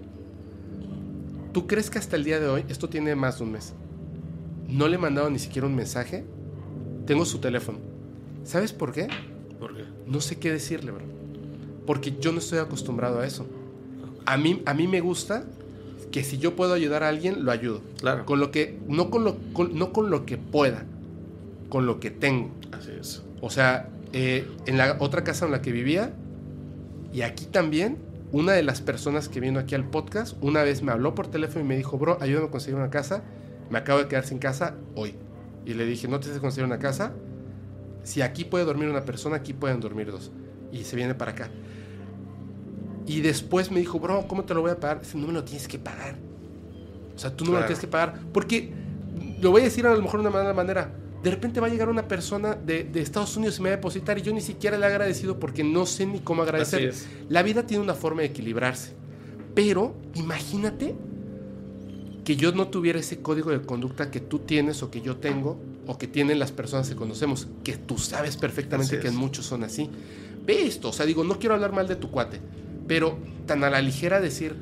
[1.52, 3.74] ¿Tú crees que hasta el día de hoy, esto tiene más de un mes,
[4.68, 6.24] no le he mandado ni siquiera un mensaje?
[7.06, 7.78] Tengo su teléfono.
[8.44, 9.08] ¿Sabes por qué?
[9.60, 9.84] ¿Por qué?
[10.06, 11.04] No sé qué decirle, bro.
[11.86, 13.46] Porque yo no estoy acostumbrado a eso.
[14.26, 15.44] A mí, a mí me gusta
[16.10, 17.82] que si yo puedo ayudar a alguien, lo ayudo.
[18.00, 18.24] Claro.
[18.24, 20.84] Con lo que, no con lo, con- no con lo que pueda,
[21.68, 22.50] con lo que tengo.
[22.72, 23.22] Así es.
[23.40, 26.14] O sea, eh, en la otra casa en la que vivía,
[27.12, 27.98] y aquí también,
[28.32, 31.64] una de las personas que vino aquí al podcast, una vez me habló por teléfono
[31.64, 33.22] y me dijo, bro, ayúdame a conseguir una casa,
[33.70, 35.14] me acabo de quedar sin casa hoy.
[35.66, 37.12] Y le dije, no te que conseguir una casa,
[38.04, 40.30] si aquí puede dormir una persona, aquí pueden dormir dos.
[40.72, 41.50] Y se viene para acá.
[43.06, 45.00] Y después me dijo, bro, ¿cómo te lo voy a pagar?
[45.00, 46.16] Dice, no me lo tienes que pagar.
[47.14, 48.20] O sea, tú no me lo tienes que pagar.
[48.32, 48.72] Porque,
[49.40, 50.90] lo voy a decir a lo mejor de una mala manera,
[51.22, 53.76] de repente va a llegar una persona de, de Estados Unidos y me va a
[53.76, 56.94] depositar y yo ni siquiera le he agradecido porque no sé ni cómo agradecer.
[57.28, 58.92] La vida tiene una forma de equilibrarse.
[59.54, 60.94] Pero imagínate
[62.24, 65.58] que yo no tuviera ese código de conducta que tú tienes o que yo tengo
[65.86, 69.14] o que tienen las personas que conocemos, que tú sabes perfectamente Así que es.
[69.14, 69.90] en muchos son así.
[70.44, 72.40] Ve esto, o sea, digo, no quiero hablar mal de tu cuate,
[72.86, 74.54] pero tan a la ligera decir,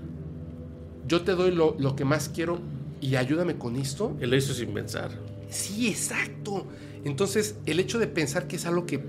[1.07, 2.59] yo te doy lo, lo que más quiero
[3.01, 4.17] y ayúdame con esto.
[4.21, 5.11] Él lo hizo sin pensar.
[5.49, 6.67] Sí, exacto.
[7.05, 9.03] Entonces, el hecho de pensar que es algo que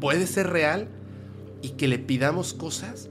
[0.00, 0.88] puede ser real
[1.62, 3.08] y que le pidamos cosas,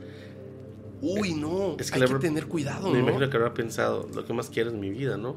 [1.01, 3.03] uy, no, Es que hay que tener cuidado, Me ¿no?
[3.03, 5.35] imagino que habrá pensado, lo que más quiero es mi vida, ¿no?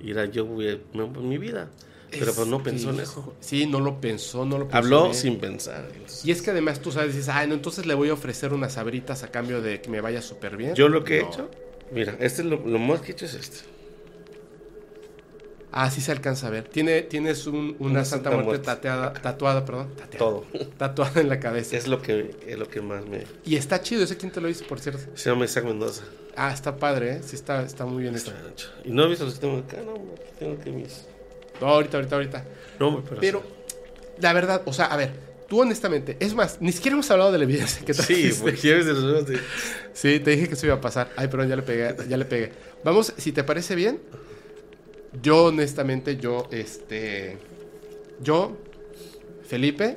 [0.00, 1.70] Y era yo, mi vida.
[2.18, 3.34] Pero Es pues no pensó en eso.
[3.40, 4.78] Sí, no lo pensó, no lo pensó.
[4.78, 5.14] Habló bien.
[5.14, 5.88] sin pensar.
[6.24, 8.74] Y es que además tú sabes, dices, ay, no, entonces le voy a ofrecer unas
[8.74, 10.74] sabritas a cambio de que me vaya súper bien.
[10.74, 11.50] Yo lo que he hecho,
[11.92, 13.58] mira, este es lo, lo más que he hecho es este.
[15.76, 16.68] Ah, sí se alcanza a ver.
[16.68, 18.64] Tiene, tienes un- una, Una Santa, Santa Muerte, Muerte.
[18.64, 19.88] tateada, tatuada, perdón.
[19.96, 20.44] tateada, Todo.
[20.78, 21.76] Tatuada en la cabeza.
[21.76, 23.24] Es lo que, es lo que más me...
[23.44, 25.02] Y está chido, ese quién te lo hizo, por cierto.
[25.16, 26.04] Se llama Isaac Mendoza.
[26.36, 27.20] Ah, está padre, ¿eh?
[27.24, 28.14] Sí, está, está muy bien.
[28.14, 28.68] Está hecho.
[28.84, 29.94] Y no he visto los que tengo acá, no,
[30.38, 31.06] tengo que mis...
[31.60, 32.44] No, ahorita, ahorita, ahorita.
[32.78, 33.20] No, pero...
[33.20, 33.42] Pero,
[34.20, 35.12] la verdad, o sea, a ver,
[35.48, 38.84] tú honestamente, es más, ni siquiera hemos hablado de la evidencia que Sí, porque de
[38.92, 39.38] los de-
[39.92, 41.10] Sí, te dije que eso iba a pasar.
[41.16, 42.52] Ay, perdón, ya le pegué, ya le pegué.
[42.82, 44.00] Vamos, si te parece bien,
[45.22, 47.38] yo honestamente, yo, este,
[48.20, 48.56] yo,
[49.46, 49.96] Felipe,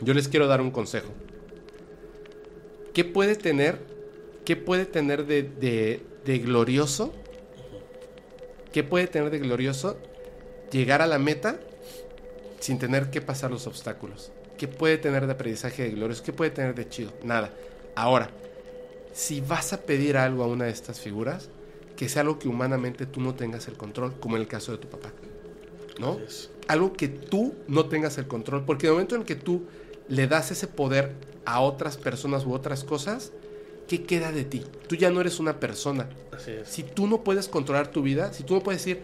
[0.00, 1.12] yo les quiero dar un consejo.
[2.94, 3.78] ¿Qué puede tener,
[4.44, 7.12] qué puede tener de, de, de glorioso?
[8.72, 9.98] ¿Qué puede tener de glorioso
[10.72, 11.60] llegar a la meta
[12.60, 14.32] sin tener que pasar los obstáculos?
[14.56, 16.22] ¿Qué puede tener de aprendizaje de glorioso?
[16.24, 17.12] ¿Qué puede tener de chido?
[17.22, 17.52] Nada.
[17.94, 18.30] Ahora,
[19.12, 21.48] si vas a pedir algo a una de estas figuras,
[21.96, 24.78] que sea algo que humanamente tú no tengas el control, como en el caso de
[24.78, 25.12] tu papá.
[25.98, 26.18] ¿No?
[26.68, 29.66] Algo que tú no tengas el control, porque el momento en que tú
[30.08, 31.12] le das ese poder
[31.44, 33.32] a otras personas u otras cosas,
[33.88, 34.64] ¿qué queda de ti?
[34.88, 36.08] Tú ya no eres una persona.
[36.32, 36.68] Así es.
[36.68, 39.02] Si tú no puedes controlar tu vida, si tú no puedes decir,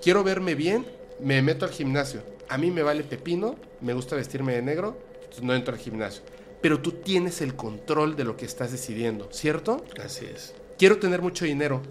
[0.00, 0.86] quiero verme bien,
[1.20, 2.22] me meto al gimnasio.
[2.48, 6.22] A mí me vale pepino, me gusta vestirme de negro, entonces no entro al gimnasio.
[6.60, 9.84] Pero tú tienes el control de lo que estás decidiendo, ¿cierto?
[10.02, 10.54] Así es.
[10.78, 11.82] Quiero tener mucho dinero.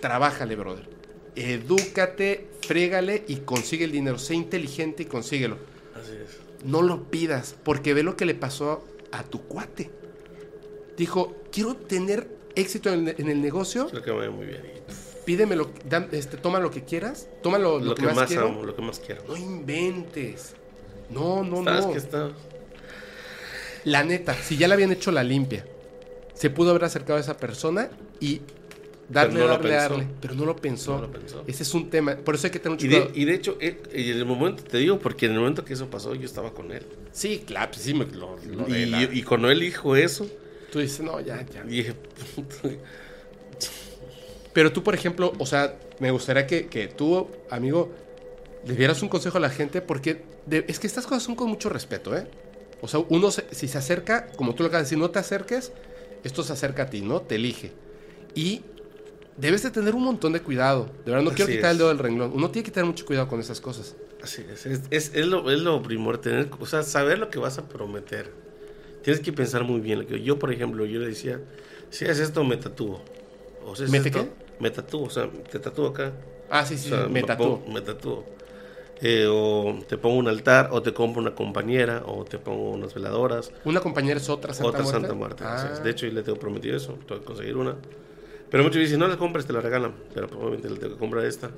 [0.00, 0.88] Trabájale, brother.
[1.34, 4.18] Edúcate, frégale y consigue el dinero.
[4.18, 5.56] Sé inteligente y consíguelo.
[5.94, 6.38] Así es.
[6.64, 9.90] No lo pidas, porque ve lo que le pasó a tu cuate.
[10.96, 14.62] Dijo, quiero tener éxito en, el negocio, Creo que va muy bien.
[15.28, 18.46] Y pídemelo, dam- este, toma lo que quieras, toma lo, lo, que, más, quiero.
[18.48, 19.22] amo, lo que más quiero.
[19.28, 20.54] No inventes.
[21.10, 21.92] No, no, ¿Sabes no.
[21.92, 22.30] que está?
[23.84, 25.66] La neta, si ya le habían hecho la limpia,
[26.34, 27.90] se pudo haber acercado a esa persona
[28.20, 28.40] y
[29.08, 30.06] darle, Pero no lo darle, darle.
[30.20, 30.96] Pero no lo pensó.
[30.96, 31.44] No lo pensó.
[31.46, 32.16] Ese es un tema.
[32.16, 33.12] Por eso hay que tener mucho Y de, cuidado.
[33.18, 35.74] y de hecho, eh, y en el momento, te digo, porque en el momento que
[35.74, 36.84] eso pasó, yo estaba con él.
[37.12, 40.26] Sí, claro, pues sí, me, lo, lo Y, la- y cuando él dijo eso,
[40.72, 41.62] tú dices, no, ya, ya.
[41.64, 41.94] dije,
[42.34, 42.68] puta,
[44.52, 47.90] Pero tú, por ejemplo, o sea, me gustaría que, que tú, amigo,
[48.66, 51.48] le dieras un consejo a la gente porque de- es que estas cosas son con
[51.48, 52.26] mucho respeto, ¿eh?
[52.80, 55.18] O sea, uno, se- si se acerca, como tú lo acabas de decir, no te
[55.18, 55.72] acerques,
[56.24, 57.20] esto se acerca a ti, ¿no?
[57.20, 57.72] Te elige.
[58.34, 58.62] Y
[59.36, 60.86] debes de tener un montón de cuidado.
[61.04, 62.32] De verdad, no quiero quitar el dedo del renglón.
[62.34, 63.96] Uno tiene que tener mucho cuidado con esas cosas.
[64.22, 67.38] Así es, es, es, es lo, es lo primordial, tener, o sea, saber lo que
[67.38, 68.30] vas a prometer.
[69.02, 70.00] Tienes que pensar muy bien.
[70.00, 71.40] Lo que yo, por ejemplo, yo le decía,
[71.90, 73.00] si haces esto, me tatúo.
[73.68, 74.28] O haces ¿Mete qué?
[74.60, 76.12] Me tatúo, o sea, te tatúo acá.
[76.50, 77.60] Ah, sí, sí, O sea, me tatúo.
[77.60, 78.24] pongo- Me tatúo.
[79.00, 82.94] Eh, o te pongo un altar, o te compro una compañera, o te pongo unas
[82.94, 83.52] veladoras.
[83.64, 85.00] Una compañera es otra Santa Otra Muerte.
[85.00, 85.44] Santa Muerte.
[85.46, 85.80] Ah.
[85.84, 86.98] De hecho, yo le tengo prometido eso.
[87.06, 87.76] Tengo que conseguir una.
[88.50, 89.94] Pero muchos dicen, no la compres, te la regalan.
[90.14, 91.50] Pero probablemente le tengo que comprar esta.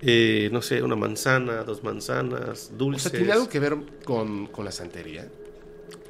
[0.00, 3.02] Eh, no sé, una manzana, dos manzanas, o dulces.
[3.04, 5.28] sea, ¿tiene algo que ver con, con la santería?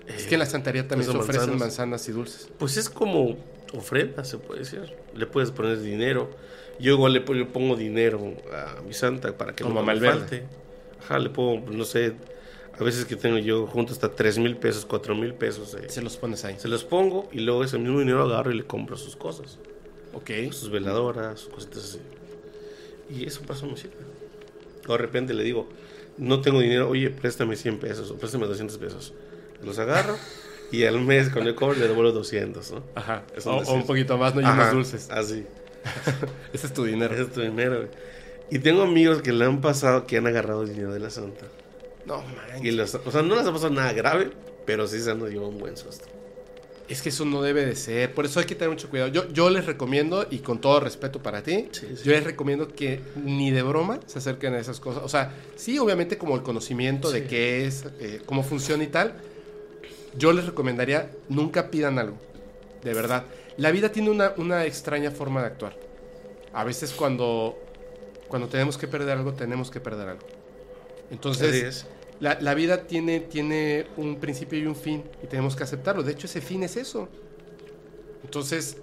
[0.07, 1.61] es que en la santería también se ofrecen manzanas.
[1.61, 2.49] manzanas y dulces.
[2.59, 3.37] Pues es como
[3.75, 4.95] ofrenda, se puede decir.
[5.15, 6.31] Le puedes poner dinero.
[6.79, 10.45] Yo igual le, po- le pongo dinero a mi santa para que no me falte.
[11.01, 12.15] Ajá, le pongo, no sé,
[12.79, 15.75] a veces que tengo yo junto hasta 3 mil pesos, 4 mil pesos.
[15.75, 16.57] eh, Se los pones ahí.
[16.59, 19.59] se los pongo y luego ese mismo dinero agarro y le compro sus cosas.
[20.15, 20.31] Ok.
[20.51, 21.99] sus veladoras, sus cositas así.
[23.11, 23.95] Y eso pasó me sirve.
[24.89, 25.69] O de repente le digo,
[26.19, 29.13] no tengo dinero, oye, préstame 100 pesos o préstame 200 pesos.
[29.63, 30.17] Los agarro
[30.73, 32.83] y al mes cuando yo cobro le devuelvo 200, ¿no?
[32.95, 33.23] Ajá.
[33.45, 35.09] O, un o un poquito más, no y unos dulces.
[35.11, 35.45] Así.
[36.53, 37.13] Ese es tu dinero.
[37.15, 37.77] Ese es tu dinero.
[37.79, 37.89] güey.
[38.51, 41.47] Y tengo amigos que le han pasado que han agarrado dinero de la santa.
[42.07, 42.65] No, man.
[42.65, 44.31] Y los, o sea, no les ha pasado nada grave,
[44.67, 46.07] pero sí se han llevado un buen susto.
[46.89, 48.13] Es que eso no debe de ser.
[48.13, 49.09] Por eso hay que tener mucho cuidado.
[49.11, 52.03] Yo, yo les recomiendo, y con todo respeto para ti, Sí, sí.
[52.05, 55.03] yo les recomiendo que ni de broma se acerquen a esas cosas.
[55.05, 57.27] O sea, sí, obviamente como el conocimiento de Sí.
[57.29, 59.15] qué es, eh, cómo funciona y tal.
[60.17, 62.17] Yo les recomendaría, nunca pidan algo.
[62.83, 63.25] De verdad.
[63.57, 65.77] La vida tiene una, una extraña forma de actuar.
[66.53, 67.59] A veces cuando,
[68.29, 70.27] cuando tenemos que perder algo, tenemos que perder algo.
[71.11, 71.87] Entonces.
[72.21, 76.05] La, la vida tiene, tiene un principio y un fin y tenemos que aceptarlo.
[76.05, 77.09] De hecho, ese fin es eso.
[78.23, 78.77] Entonces,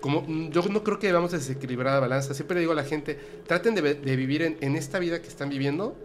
[0.00, 2.34] como yo no creo que debamos desequilibrar la balanza.
[2.34, 5.48] Siempre le digo a la gente, traten de vivir en, en esta vida que están
[5.48, 5.96] viviendo,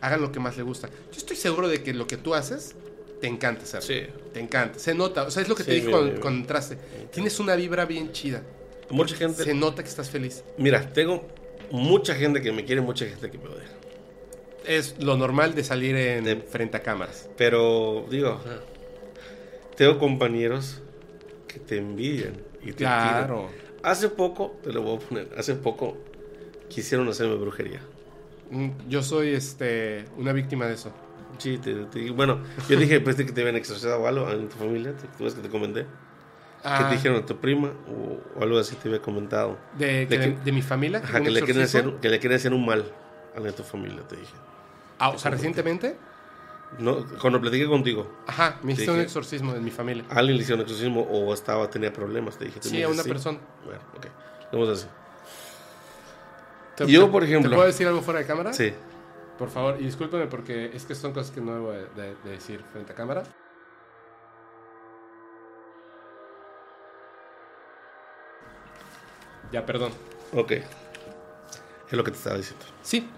[0.00, 0.88] hagan lo que más les gusta.
[0.88, 2.74] Yo estoy seguro de que lo que tú haces,
[3.20, 3.86] te encanta hacerlo.
[3.86, 4.02] Sí.
[4.32, 4.78] Te encanta.
[4.78, 5.24] Se nota.
[5.24, 6.76] O sea, es lo que te dije cuando entraste.
[7.12, 8.42] Tienes una vibra bien chida.
[8.90, 9.44] Mucha gente.
[9.44, 10.42] Se nota que estás feliz.
[10.58, 11.26] Mira, tengo
[11.70, 13.68] mucha gente que me quiere, mucha gente que me odia.
[14.66, 17.28] Es lo normal de salir en De- frente a cámaras.
[17.36, 18.40] Pero, digo,
[19.76, 20.80] tengo compañeros
[21.48, 23.48] que te envidian y te Claro.
[23.48, 23.70] tiran.
[23.82, 25.96] Hace poco, te lo voy a poner, hace poco
[26.68, 27.80] quisieron hacerme brujería.
[28.50, 30.92] Mm, Yo soy este una víctima de eso.
[31.38, 32.38] Sí, te, te- bueno,
[32.68, 35.40] yo dije, pues que te habían exorcizado o algo en tu familia, ¿tú, ves que
[35.42, 35.86] te comenté?
[36.62, 39.56] Ah, te dijeron a tu prima o, o algo así te había comentado.
[39.78, 41.00] de, de que- que- de mi familia.
[41.02, 42.84] Ajá, un que le, quieren hacer, que le quieren hacer un mal
[43.34, 44.34] a la de tu familia, te dije.
[44.98, 45.96] Ah, o sea, recientemente.
[46.78, 50.04] No, cuando platiqué contigo, Ajá, me hiciste Sí, un exorcismo en mi familia.
[50.10, 52.36] ¿alguien le hicieron exorcismo o estaba, tenía problemas?
[52.38, 53.38] Te dije, Sí, a una dijiste, persona.
[53.64, 54.06] Bueno, ok.
[54.52, 54.86] Vamos así.
[56.86, 58.52] Yo, por ejemplo- ¿Te puedo decir algo fuera de cámara?
[58.52, 58.72] Sí.
[59.40, 62.30] Por favor, y discúlpeme porque es que son cosas que no debo de, de- de
[62.30, 63.22] decir frente a cámara.
[69.52, 69.92] Ya, perdón.
[70.34, 70.52] Ok.
[70.52, 72.64] Es lo que te estaba diciendo.
[72.82, 73.08] Sí.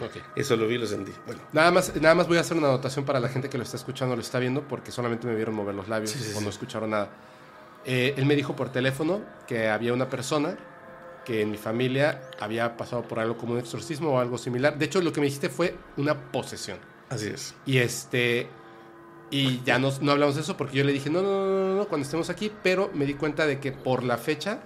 [0.00, 0.16] Ok.
[0.36, 1.12] Eso lo vi y lo sentí.
[1.26, 1.40] Bueno.
[1.52, 3.76] Nada más, nada más voy a hacer una anotación para la gente que lo está
[3.76, 6.44] escuchando, lo está viendo, porque solamente me vieron mover los labios Sí, sí, o sí.
[6.44, 7.08] no escucharon nada.
[7.86, 10.56] Eh, él me dijo por teléfono que había una persona
[11.24, 14.78] que en mi familia había pasado por algo como un exorcismo o algo similar.
[14.78, 16.78] De hecho, lo que me dijiste fue una posesión.
[17.08, 17.54] Así es.
[17.66, 18.48] Y este.
[19.30, 21.76] Y ya no, no hablamos de eso porque yo le dije, no, no, no, no,
[21.76, 24.60] no, cuando estemos aquí, pero me di cuenta de que por la fecha,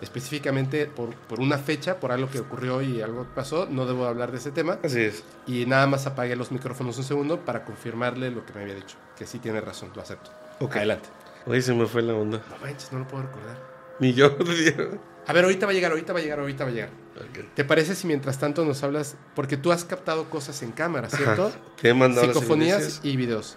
[0.00, 4.30] específicamente por, por una fecha, por algo que ocurrió y algo pasó, no debo hablar
[4.30, 4.78] de ese tema.
[4.82, 5.22] Así es.
[5.46, 8.96] Y nada más apagué los micrófonos un segundo para confirmarle lo que me había dicho,
[9.18, 10.30] que sí tiene razón, lo acepto.
[10.60, 10.76] Ok.
[10.76, 11.08] Adelante.
[11.46, 12.40] Oye, se me fue la onda.
[12.48, 13.73] No manches, no lo puedo recordar.
[14.00, 14.36] Ni yo.
[15.26, 16.90] A ver, ahorita va a llegar, ahorita va a llegar, ahorita va a llegar.
[17.54, 19.16] ¿Te parece si mientras tanto nos hablas?
[19.34, 21.46] Porque tú has captado cosas en cámara, ¿cierto?
[21.46, 21.56] Ajá.
[21.80, 23.56] Te he mandado Psicofonías y videos.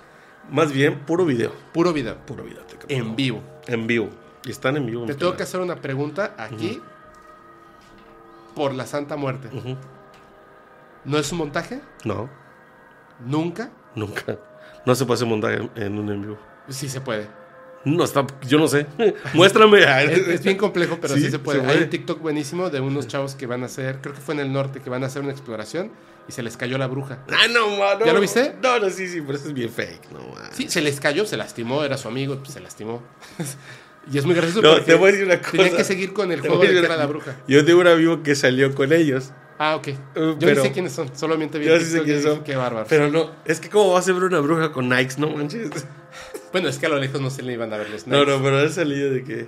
[0.49, 1.51] Más bien, puro video.
[1.73, 2.17] Puro video.
[2.25, 2.63] Puro video.
[2.63, 2.95] te.
[2.95, 3.41] En vivo.
[3.67, 4.09] En vivo.
[4.45, 5.05] Y están en vivo.
[5.05, 6.81] Te tengo que hacer una pregunta aquí
[8.55, 9.49] por la Santa Muerte.
[11.03, 11.81] ¿No es un montaje?
[12.05, 12.29] No,
[13.25, 13.71] ¿Nunca?
[13.95, 14.37] nunca.
[14.85, 16.37] No se puede hacer montaje en un en vivo.
[16.69, 17.27] Sí se puede.
[17.95, 18.85] No, está, yo no sé.
[19.33, 19.79] Muéstrame.
[20.07, 21.61] Es, es bien complejo, pero sí, Sí, se, puede.
[21.61, 24.33] se Hay un TikTok buenísimo de unos chavos que van a hacer, creo que fue
[24.35, 25.91] en el norte, que van a hacer una exploración
[26.27, 27.19] y se les cayó la bruja.
[27.31, 28.05] Ah, no, mano.
[28.05, 28.55] ¿Ya lo viste?
[28.61, 30.11] No, no, sí, sí, pero eso es bien fake.
[30.11, 30.49] No, man.
[30.51, 33.01] Sí, se les cayó, se lastimó, era su amigo, pues se lastimó.
[34.11, 35.51] y es muy gracioso No, te voy a decir una cosa.
[35.51, 37.37] tenían que seguir con el juego de que era la bruja.
[37.47, 39.31] Yo tengo un amigo que salió con ellos.
[39.59, 39.87] Ah, ok.
[39.87, 42.43] Yo pero- ni sé quiénes son, solamente vi Yo sí sé quiénes son.
[42.43, 42.85] Qué bárbaro.
[42.89, 45.69] Pero no, es que cómo va a ser una bruja con Nikes, no manches.
[46.51, 48.37] Bueno, es que a lo lejos no se le iban a ver los No, Nikes.
[48.37, 49.47] no, pero ha salido de que.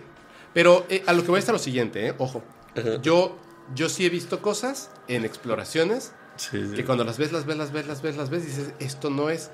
[0.53, 2.43] Pero eh, a lo que voy está lo siguiente, eh, ojo.
[2.75, 3.01] Ajá.
[3.01, 3.37] Yo,
[3.75, 6.75] yo sí he visto cosas en exploraciones Sí, sí.
[6.75, 9.29] que cuando las ves, las ves, las ves, las ves, las ves, dices, esto no
[9.29, 9.51] es.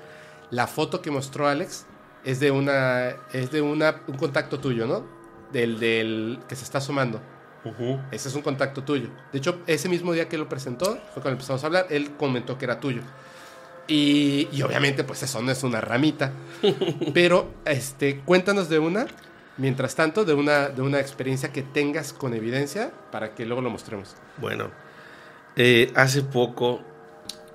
[0.50, 1.86] La foto que mostró Alex
[2.24, 5.04] es de una, es de una, un contacto tuyo, ¿no?
[5.52, 7.20] Del, del que se está asomando.
[7.64, 7.98] Ujú.
[8.12, 9.08] Ese es un contacto tuyo.
[9.32, 12.56] De hecho, ese mismo día que lo presentó, fue cuando empezamos a hablar, él comentó
[12.58, 13.02] que era tuyo.
[13.88, 16.32] Y, y obviamente, pues eso no es una ramita.
[17.14, 19.06] Pero, este, cuéntanos de una,
[19.56, 23.70] mientras tanto, de una, de una experiencia que tengas con evidencia para que luego lo
[23.70, 24.16] mostremos.
[24.38, 24.70] Bueno,
[25.56, 26.82] eh, hace poco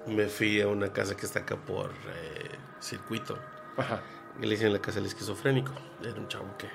[0.08, 2.50] me fui a una casa que está acá por eh,
[2.80, 3.38] circuito.
[3.78, 4.02] Ajá.
[4.42, 5.74] Y le dicen la casa del esquizofrénico.
[6.02, 6.68] Era un chavo que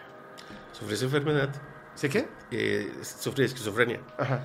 [0.72, 1.50] sufrió esa enfermedad,
[1.94, 2.28] ¿Sí qué?
[2.50, 4.00] eh, sufría esquizofrenia.
[4.18, 4.40] Ajá.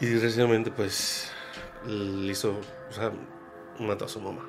[0.00, 1.30] Y recientemente, pues,
[1.86, 2.58] le hizo,
[2.90, 3.12] o sea,
[3.80, 4.42] mató a su mamá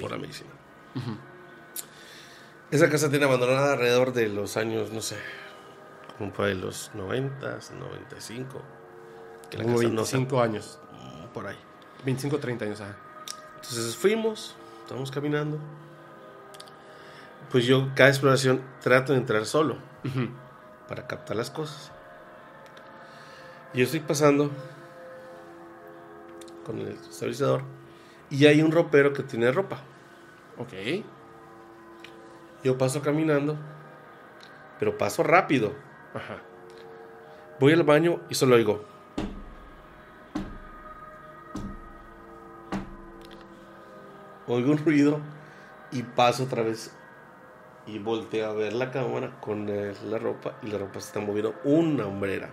[0.00, 0.50] por la medicina.
[2.70, 5.16] Esa casa tiene abandonada alrededor de los años, no sé,
[6.18, 8.62] como por ahí los 90, 95.
[9.50, 10.78] Que la Como casa no 25 años.
[10.80, 11.56] se- por ahí.
[12.04, 12.96] 25, 30 años, ajá.
[13.56, 15.58] Entonces fuimos, estamos caminando.
[17.50, 19.76] Pues yo cada exploración trato de entrar solo
[20.88, 21.90] para captar las cosas.
[23.74, 24.50] Y yo estoy pasando
[26.64, 27.62] con el estabilizador
[28.32, 29.82] y hay un ropero que tiene ropa.
[30.56, 31.04] Ok.
[32.64, 33.58] Yo paso caminando,
[34.78, 35.74] pero paso rápido.
[36.14, 36.38] Ajá.
[37.60, 38.82] Voy al baño y solo oigo.
[44.48, 45.20] Oigo un ruido
[45.90, 46.96] y paso otra vez
[47.86, 51.54] y volteo a ver la cámara con la ropa y la ropa se está moviendo
[51.64, 52.48] una hombrera.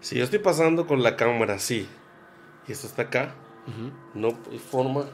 [0.00, 1.88] Si yo estoy pasando con la cámara así
[2.68, 3.34] y esto está acá,
[4.14, 5.04] no hay forma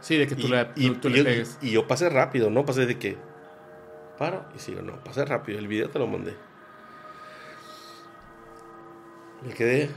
[0.00, 1.58] Sí, de que tú, y, le, y- tú- tú y le yo, pegues.
[1.62, 3.16] y yo pasé rápido, no pasé de que
[4.18, 6.36] paro y sigo, no, pasé rápido, el video te lo mandé.
[9.46, 9.90] Me quedé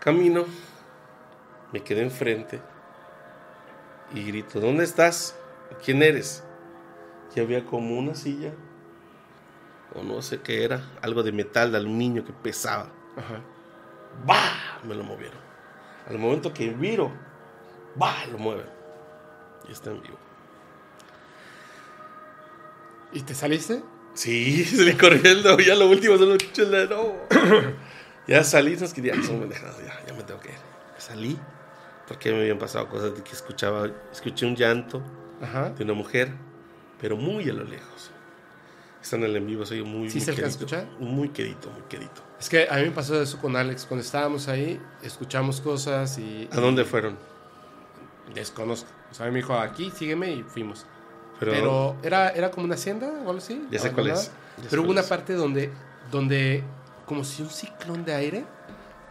[0.00, 0.44] camino,
[1.72, 2.60] me quedé enfrente
[4.14, 5.36] y grito, ¿dónde estás?
[5.84, 6.42] ¿Quién eres?
[7.36, 8.52] Y había como una silla
[9.94, 12.90] o no sé qué era, algo de metal, de aluminio que pesaba.
[13.16, 13.40] Ajá.
[14.24, 14.80] ¡Bah!
[14.84, 15.38] Me lo movieron.
[16.08, 17.12] Al momento que viro,
[17.96, 18.26] ¡bah!
[18.30, 18.66] Lo mueven.
[19.68, 20.18] Y está en vivo.
[23.12, 23.82] ¿Y te saliste?
[24.14, 25.58] Sí, salí corriendo.
[25.58, 27.14] Ya lo último, solo escuché la no.
[28.26, 30.58] ya salí, no es que ya son pendejadas, ya, ya me tengo que ir.
[30.98, 31.38] Salí
[32.08, 35.02] porque me habían pasado cosas de que escuchaba, escuché un llanto
[35.42, 35.70] Ajá.
[35.70, 36.32] de una mujer,
[36.98, 38.10] pero muy a lo lejos.
[39.02, 40.76] Están en el en vivo, soy muy, ¿Sí muy se alcanza a quedito.
[40.76, 40.86] escuchar?
[41.00, 42.22] Muy quedito, muy quedito.
[42.40, 43.84] Es que a mí me pasó eso con Alex.
[43.86, 46.48] Cuando estábamos ahí, escuchamos cosas y.
[46.52, 47.16] ¿A dónde fueron?
[48.34, 48.88] Desconozco.
[49.10, 50.84] O sea, me dijo, aquí, sígueme y fuimos.
[51.40, 53.64] Pero, Pero, era, era como una hacienda o algo así.
[53.70, 54.26] Ya sé cuál es,
[54.60, 55.70] ya Pero hubo una parte donde,
[56.10, 56.62] donde,
[57.06, 58.44] como si un ciclón de aire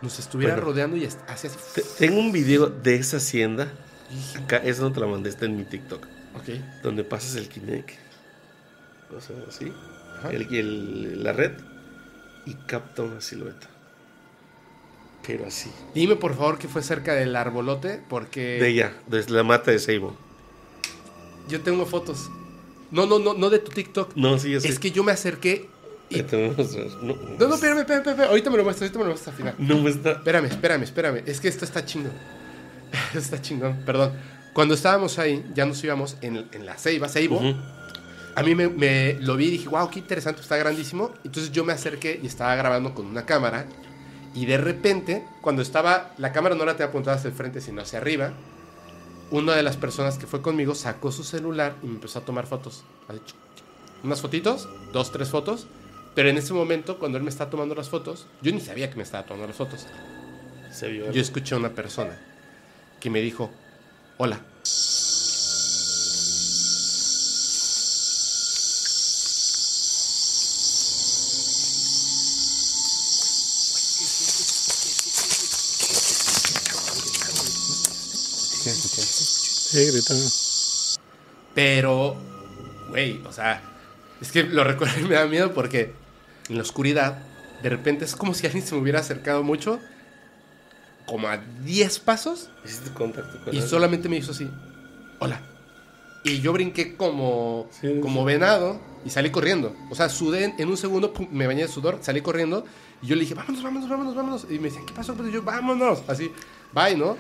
[0.02, 0.70] nos estuviera Bueno.
[0.70, 1.58] rodeando y hacía así.
[1.74, 3.72] te- tengo un video de esa hacienda.
[4.44, 6.06] Acá, esa no te la mandé, está en mi TikTok.
[6.36, 6.50] Ok.
[6.84, 7.92] Donde pasas el Kinect.
[9.16, 9.72] O sea, así.
[10.32, 11.52] El, el- la red.
[12.46, 13.68] Y capta una silueta.
[15.26, 15.70] Pero así.
[15.94, 19.80] Dime por favor que fue cerca del arbolote, porque De ella, desde la mata de
[19.80, 20.16] Seibo.
[21.50, 22.30] yo tengo fotos.
[22.92, 24.16] No, no, no, no de tu TikTok.
[24.16, 24.70] No, sí, así.
[24.70, 25.68] Es que yo me acerqué
[26.10, 26.22] y.
[26.22, 26.56] No,
[27.02, 28.30] No, no, espérame, espérame, espérame.
[28.30, 29.56] Ahorita me lo muestras, ahorita me lo muestras al final.
[29.58, 30.12] No me está.
[30.14, 31.24] Espérame, espérame, espérame.
[31.26, 32.14] Es que esto está chingón.
[33.14, 34.14] Está chingón, perdón.
[34.54, 37.42] Cuando estábamos ahí, ya nos íbamos en, en la Ceiba, Ceibo.
[38.38, 41.12] A mí me, me lo vi y dije, wow, qué interesante, está grandísimo.
[41.24, 43.66] Entonces yo me acerqué y estaba grabando con una cámara.
[44.36, 47.82] Y de repente, cuando estaba, la cámara no la tenía apuntada hacia el frente, sino
[47.82, 48.34] hacia arriba.
[49.32, 52.46] Una de las personas que fue conmigo sacó su celular y me empezó a tomar
[52.46, 52.84] fotos.
[54.04, 55.66] Unas fotitos, dos, tres fotos.
[56.14, 58.98] Pero en ese momento, cuando él me estaba tomando las fotos, yo ni sabía que
[58.98, 59.88] me estaba tomando las fotos.
[60.72, 61.12] Se vio.
[61.12, 62.16] Yo escuché a una persona
[63.00, 63.50] que me dijo,
[64.18, 64.42] hola.
[81.54, 82.16] Pero,
[82.90, 83.62] güey, o sea,
[84.22, 85.94] es que lo recuerdo y me da miedo porque
[86.50, 87.20] en la oscuridad,
[87.64, 89.80] de repente es como si alguien se me hubiera acercado mucho,
[91.06, 94.50] como a 10 pasos, Hiciste contacto con y solamente me hizo así,
[95.20, 95.42] hola.
[96.24, 98.26] Y yo brinqué como, Sí, como sí.
[98.26, 99.74] venado y salí corriendo.
[99.90, 102.66] O sea, sudé en, en un segundo, pum, me bañé de sudor, salí corriendo
[103.02, 104.48] y yo le dije, vámonos, vámonos, vámonos, vámonos.
[104.50, 105.14] Y me decían, ¿qué pasó?
[105.16, 106.04] Pues yo, vámonos.
[106.08, 106.30] Así,
[106.74, 107.16] bye, ¿no?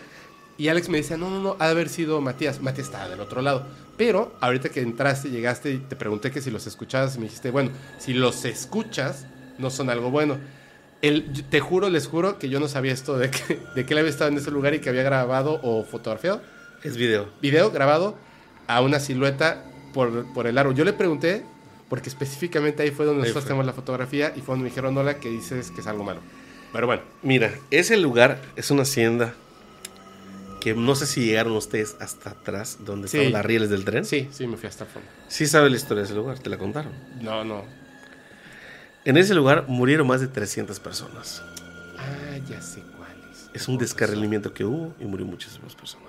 [0.57, 2.61] Y Alex me decía, no, no, no, ha de haber sido Matías.
[2.61, 3.65] Matías estaba del otro lado.
[3.95, 7.51] Pero ahorita que entraste, llegaste y te pregunté que si los escuchabas y me dijiste,
[7.51, 9.27] bueno, si los escuchas,
[9.57, 10.37] no son algo bueno.
[11.01, 13.99] El, te juro, les juro que yo no sabía esto de que, de que él
[13.99, 16.41] había estado en ese lugar y que había grabado o fotografiado
[16.83, 17.27] Es video.
[17.41, 18.15] video grabado
[18.67, 19.63] a una silueta
[19.93, 20.73] por, por el árbol.
[20.75, 21.45] Yo le pregunté,
[21.87, 23.49] porque específicamente ahí fue donde Ahí nosotros fue.
[23.49, 26.19] tenemos la fotografía y fue donde me dijeron, hola, que dices que es algo malo.
[26.73, 29.33] Pero bueno, Mira, ese lugar es una hacienda
[30.73, 33.17] que no sé si llegaron ustedes hasta atrás, donde Sí.
[33.17, 34.05] estaban las rieles del tren.
[34.05, 35.07] sí, sí, me fui hasta el fondo.
[35.27, 36.93] Sí sabe la historia de ese lugar, te la contaron.
[37.21, 37.63] No, no.
[39.05, 41.41] En ese lugar murieron más de 300 personas.
[41.97, 43.11] Ah, ya sé cuál
[43.53, 43.67] es.
[43.67, 46.07] Un descarrilamiento que hubo y murió muchísimas personas.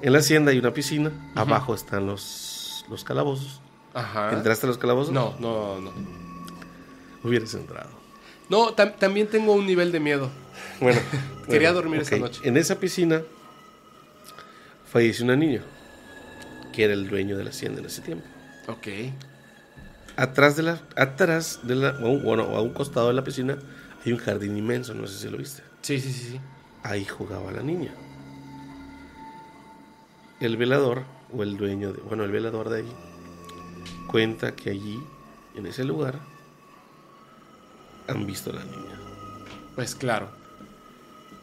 [0.00, 3.60] En la hacienda hay una piscina, abajo están los, los calabozos.
[3.94, 4.32] Ajá.
[4.32, 5.12] ¿Entraste a los calabozos?
[5.12, 5.92] No, no, no.
[7.22, 7.90] Hubieras entrado.
[8.48, 10.30] No, tam- también tengo un nivel de miedo.
[10.80, 11.00] Bueno,
[11.46, 12.20] Quería bueno, dormir esa ok.
[12.22, 12.40] noche.
[12.44, 13.22] En esa piscina
[14.92, 15.62] falleció una niña,
[16.70, 18.26] que era el dueño de la hacienda en ese tiempo.
[18.68, 18.88] Ok.
[20.16, 23.56] Atrás de la, atrás de la, bueno, a un costado de la piscina
[24.04, 25.62] hay un jardín inmenso, no sé si lo viste.
[25.80, 26.40] Sí, sí, sí, sí.
[26.82, 27.90] Ahí jugaba la niña.
[30.40, 32.92] El velador, o el dueño, de, bueno, el velador de ahí,
[34.08, 35.02] cuenta que allí,
[35.54, 36.20] en ese lugar,
[38.08, 39.00] han visto a la niña.
[39.74, 40.28] Pues claro.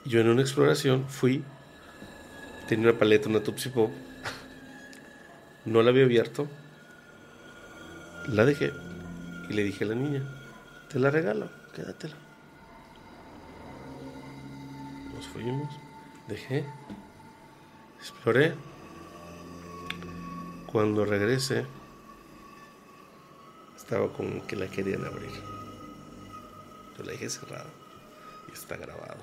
[0.06, 1.44] Yo en una exploración fui,
[2.70, 3.72] tenía una paleta, una Tupsi
[5.66, 6.48] no la había abierto,
[8.28, 8.72] la dejé
[9.50, 10.22] y le dije a la niña,
[10.88, 12.16] te la regalo, quédatela.
[15.16, 15.76] Nos fuimos,
[16.28, 16.64] dejé,
[18.00, 18.54] exploré.
[20.72, 21.66] Cuando regresé,
[23.76, 25.32] estaba como que la querían abrir.
[26.96, 27.72] Yo la dejé cerrada
[28.48, 29.19] y está grabado.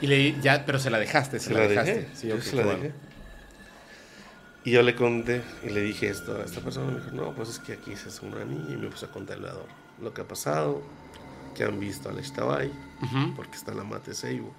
[0.00, 1.94] Y le ya, pero se la dejaste, se, Se la, la dejaste.
[1.94, 2.08] dejé.
[2.16, 2.82] Sí, yo ok, se la bueno.
[2.82, 2.94] dejé.
[4.64, 6.90] Y yo le conté y le dije esto a esta persona.
[6.90, 8.74] Me dijo, no, pues es que aquí se hace una niña.
[8.74, 9.46] Y me puso a contar el
[10.02, 10.82] lo que ha pasado,
[11.54, 12.68] que han visto a la Ixtabay,
[13.02, 13.34] Ujú.
[13.36, 14.52] porque está en la Mate Seibo.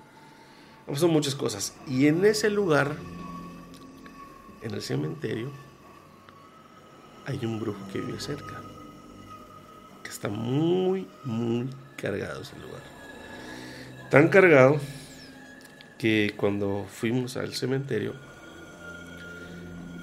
[0.88, 1.76] Han pasado muchas cosas.
[1.86, 2.96] Y en ese lugar,
[4.64, 5.52] en el cementerio,
[7.26, 8.62] hay un brujo que vive cerca.
[10.04, 12.82] Que está muy, muy cargado ese lugar.
[14.10, 14.80] Tan cargado
[15.98, 18.14] que cuando fuimos al cementerio,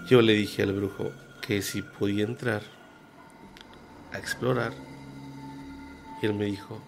[0.09, 2.63] yo le dije al brujo que si podía entrar
[4.13, 4.73] a explorar.
[6.21, 6.81] Y él me dijo,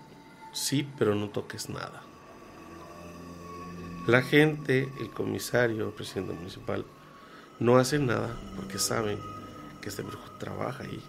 [0.52, 2.02] sí, pero no toques nada.
[4.06, 6.84] La gente, el comisario, el presidente municipal,
[7.58, 9.18] no hacen nada porque saben
[9.80, 11.02] que este brujo trabaja ahí.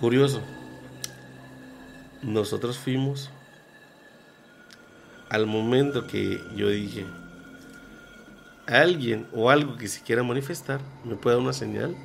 [0.00, 0.40] Curioso.
[2.22, 3.30] Nosotros fuimos
[5.32, 7.06] al momento que yo dije,
[8.66, 11.96] alguien o algo que se quiera manifestar me puede dar una señal.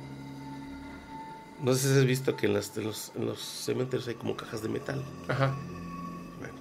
[1.62, 4.34] No sé si has visto que en, las- en los, en los cementerios hay como
[4.36, 5.02] cajas de metal.
[5.28, 5.54] Ajá.
[6.38, 6.54] Bueno,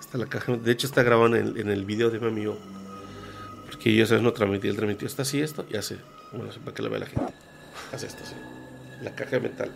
[0.00, 0.56] está la caja.
[0.56, 2.56] De hecho, está grabado en el, en el video de mi amigo.
[3.66, 4.22] Porque yo, ¿sabes?
[4.22, 4.68] No transmití.
[4.68, 5.06] Él transmitió.
[5.06, 5.98] Está así esto y hace.
[6.32, 7.34] Bueno, para que lo vea la gente.
[7.92, 8.36] Hace esto así.
[9.02, 9.70] La caja de metal.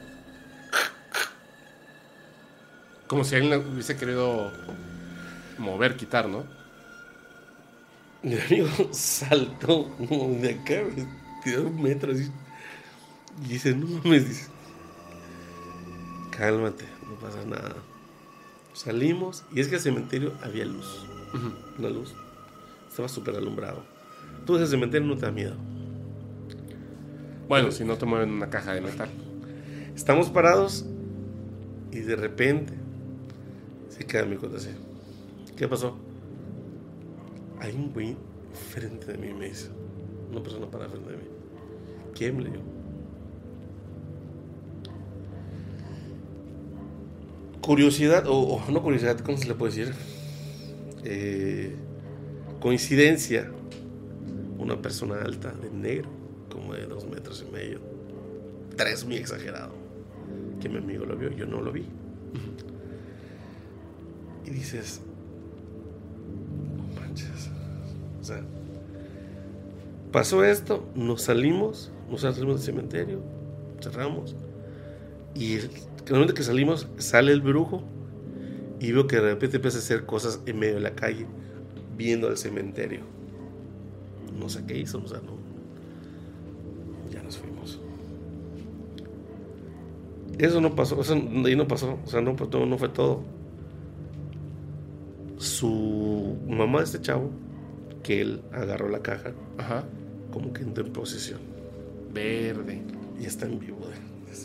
[3.08, 4.52] Como si alguien hubiese querido
[5.58, 6.44] mover, quitar, ¿no?
[8.22, 11.06] Mi amigo saltó de acá, me
[11.44, 12.30] tiró un metro así.
[13.44, 14.50] Y dice, no mames, dice,
[16.36, 17.76] cálmate, no pasa nada.
[18.72, 21.06] Salimos y es que el cementerio había luz,
[21.78, 22.14] una luz.
[22.88, 23.84] Estaba súper alumbrado.
[24.44, 25.56] Tú ese cementerio no te da miedo.
[27.48, 29.08] Bueno, si no te mueven una caja de metal.
[29.94, 30.84] Estamos parados
[31.92, 32.74] y de repente
[33.88, 34.70] se queda mi así.
[35.56, 35.96] ¿Qué pasó?
[37.60, 38.14] Hay un güey
[38.52, 39.70] frente de mí, me dice.
[40.30, 41.24] Una persona para frente de mí.
[42.14, 42.60] ¿Quién le dio?
[47.62, 49.94] Curiosidad, o, o no curiosidad, ¿cómo se le puede decir?
[51.04, 51.74] Eh,
[52.60, 53.50] coincidencia.
[54.58, 56.08] Una persona alta, de negro,
[56.50, 57.80] como de dos metros y medio,
[58.76, 59.72] tres muy exagerado.
[60.60, 61.86] Que mi amigo lo vio, yo no lo vi.
[64.44, 65.00] Y dices,
[70.12, 73.20] pasó esto, nos salimos, nos salimos del cementerio,
[73.82, 74.34] cerramos.
[75.34, 75.70] Y el
[76.10, 77.82] momento que salimos, sale el brujo
[78.80, 81.26] y veo que de repente empieza a hacer cosas en medio de la calle,
[81.96, 83.00] viendo al cementerio.
[84.38, 85.36] No sé qué hizo, o sea, no.
[87.10, 87.80] Ya nos fuimos.
[90.38, 93.22] Eso no pasó, eso ahí no pasó, o sea, no, todo- no fue todo.
[95.38, 97.30] Su mamá de este chavo,
[98.06, 99.84] que él agarró la caja, Ajá.
[100.32, 101.40] como que entró en posesión.
[102.12, 102.82] Verde.
[103.20, 103.78] Y está en vivo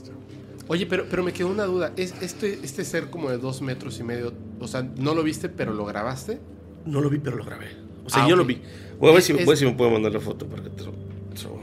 [0.04, 0.20] chavo.
[0.68, 1.92] Oye, pero, pero me quedó una duda.
[1.98, 5.50] ¿Es este, este ser como de dos metros y medio, o sea, no lo viste,
[5.50, 6.40] pero lo grabaste?
[6.86, 7.68] No lo vi, pero lo grabé.
[8.06, 8.40] O sea, Ah, yo ok.
[8.40, 8.62] lo vi.
[9.00, 10.70] Voy a ver si, Es- voy a si me puedo mandar la foto para que
[10.70, 11.12] te lo-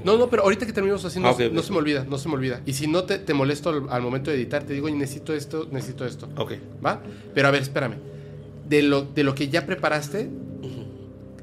[0.04, 2.16] No, no, pero ahorita que terminamos así, no, Ah, ok, no se me olvida, no
[2.18, 2.60] se me olvida.
[2.66, 5.34] Y si no te, te molesto al, al momento de editar, te digo, "Oye, necesito
[5.34, 6.28] esto, necesito esto.
[6.36, 6.52] Ok.
[6.84, 7.02] ¿Va?
[7.34, 7.94] Pero a ver, espérame.
[8.68, 10.28] De lo, de lo que ya preparaste,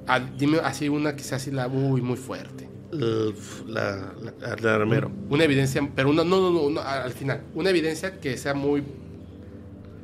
[0.08, 2.70] ah, dime así una que sea así la uy, muy fuerte.
[2.92, 5.12] La, la, la armero.
[5.30, 7.42] Una evidencia, pero una, no, no, no, no, al final.
[7.54, 8.84] Una evidencia que sea muy.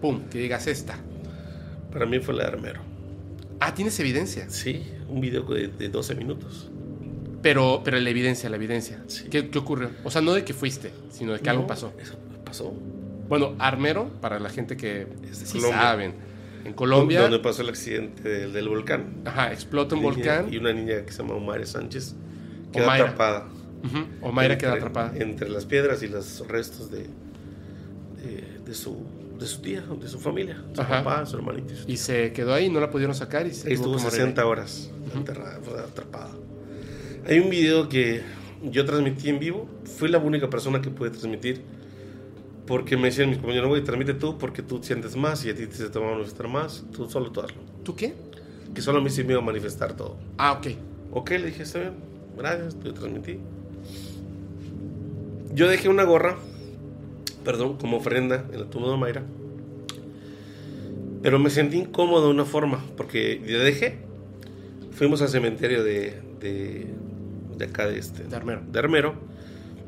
[0.02, 0.98] Pum, que digas esta.
[1.92, 2.82] Para mí fue la armero.
[3.60, 4.50] Ah, tienes evidencia.
[4.50, 6.70] Sí, un video de, de 12 minutos.
[7.42, 9.04] Pero, pero la evidencia, la evidencia.
[9.08, 9.26] Sí.
[9.30, 9.92] ¿Qué, qué ocurrió?
[10.04, 11.94] O sea, no de que fuiste, sino de que algo pasó.
[12.00, 12.74] Eso pasó.
[13.30, 16.16] Bueno, Armero, para la gente que de sí saben.
[16.66, 19.22] En Colombia, Donde pasó el accidente del, del volcán.
[19.26, 20.52] ajá, explota un volcán.
[20.54, 22.16] Y una niña que se llama Omaira Sánchez
[22.72, 23.06] queda Omaira.
[23.06, 23.48] atrapada.
[23.84, 23.98] Ujú,
[24.28, 25.14] Omaira queda Entre- atrapada.
[25.18, 27.00] Entre las piedras y los restos de,
[28.24, 28.98] de, de su,
[29.40, 30.62] de su tía, de su familia.
[30.74, 31.04] Su Ajá.
[31.04, 31.74] papá, su hermanito.
[31.88, 34.42] y Y se quedó ahí, no la pudieron sacar y se estuvo que morir 60
[34.42, 34.48] ahí.
[34.48, 36.30] horas enterrada, fue atrapada.
[37.28, 38.22] Hay un video que
[38.64, 39.68] yo transmití en vivo.
[39.98, 41.62] Fui la única persona que pude transmitir.
[42.72, 45.68] Porque me decían mis compañeros, güey, transmite tú porque tú sientes más y a ti
[45.68, 46.86] te va a manifestar más.
[46.94, 47.62] Tú solo tú hazlo.
[47.84, 48.14] ¿Tú qué?
[48.74, 50.16] Que solo a mí sí me iba a manifestar todo.
[50.38, 50.68] Ah, ok.
[51.12, 51.96] Ok, le dije, está bien,
[52.38, 53.40] gracias, yo transmití.
[55.54, 56.38] Yo dejé una gorra,
[57.44, 59.24] perdón, como ofrenda en la tumba de Mayra.
[61.22, 63.98] Pero me sentí incómodo de una forma, porque yo dejé.
[64.94, 66.88] Fuimos al cementerio de, de,
[67.58, 68.24] de acá de este.
[68.24, 68.62] De Armero.
[68.66, 69.16] de Armero.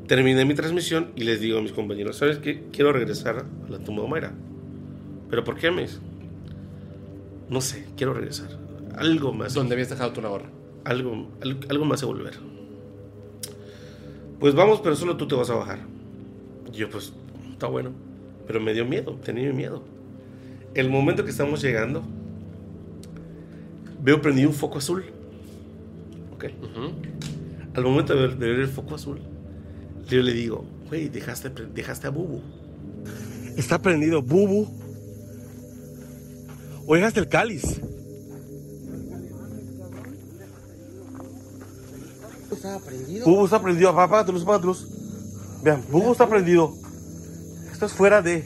[0.06, 2.64] Terminé mi transmisión y les digo a mis compañeros, ¿sabes qué?
[2.72, 4.32] Quiero regresar a la tumba de Mayra.
[5.30, 5.98] ¿Pero por qué, me dice?
[7.48, 8.48] No sé, quiero regresar.
[8.96, 10.46] Algo más ¿Dónde habías dejado tu gorra?
[10.84, 12.34] algo, algo, algo me hace volver.
[14.38, 15.78] Pues vamos, pero solo tú te vas a bajar.
[16.72, 17.12] Y yo, pues,
[17.50, 17.92] está bueno.
[18.46, 19.82] Pero me dio miedo, tenía miedo.
[20.74, 22.02] El momento que estamos llegando,
[24.02, 25.04] veo prendido un foco azul.
[26.34, 26.46] Ok.
[26.62, 26.92] Ujú.
[27.74, 29.20] Al momento de ver, de ver el foco azul,
[30.08, 32.40] yo le digo, güey, dejaste, dejaste a Bubu.
[33.56, 34.68] Está prendido, Bubu.
[36.86, 37.80] O dejaste el cáliz.
[43.24, 43.92] Bubu está prendido.
[43.92, 44.88] Luz, apágate luz.
[45.62, 46.74] Vean, Bubu está prendido.
[47.72, 48.44] Esto es fuera de.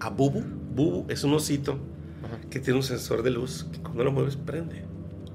[0.00, 0.42] A Bubu,
[0.74, 1.78] Bubu es un osito
[2.50, 4.84] que tiene un sensor de luz que cuando lo mueves prende.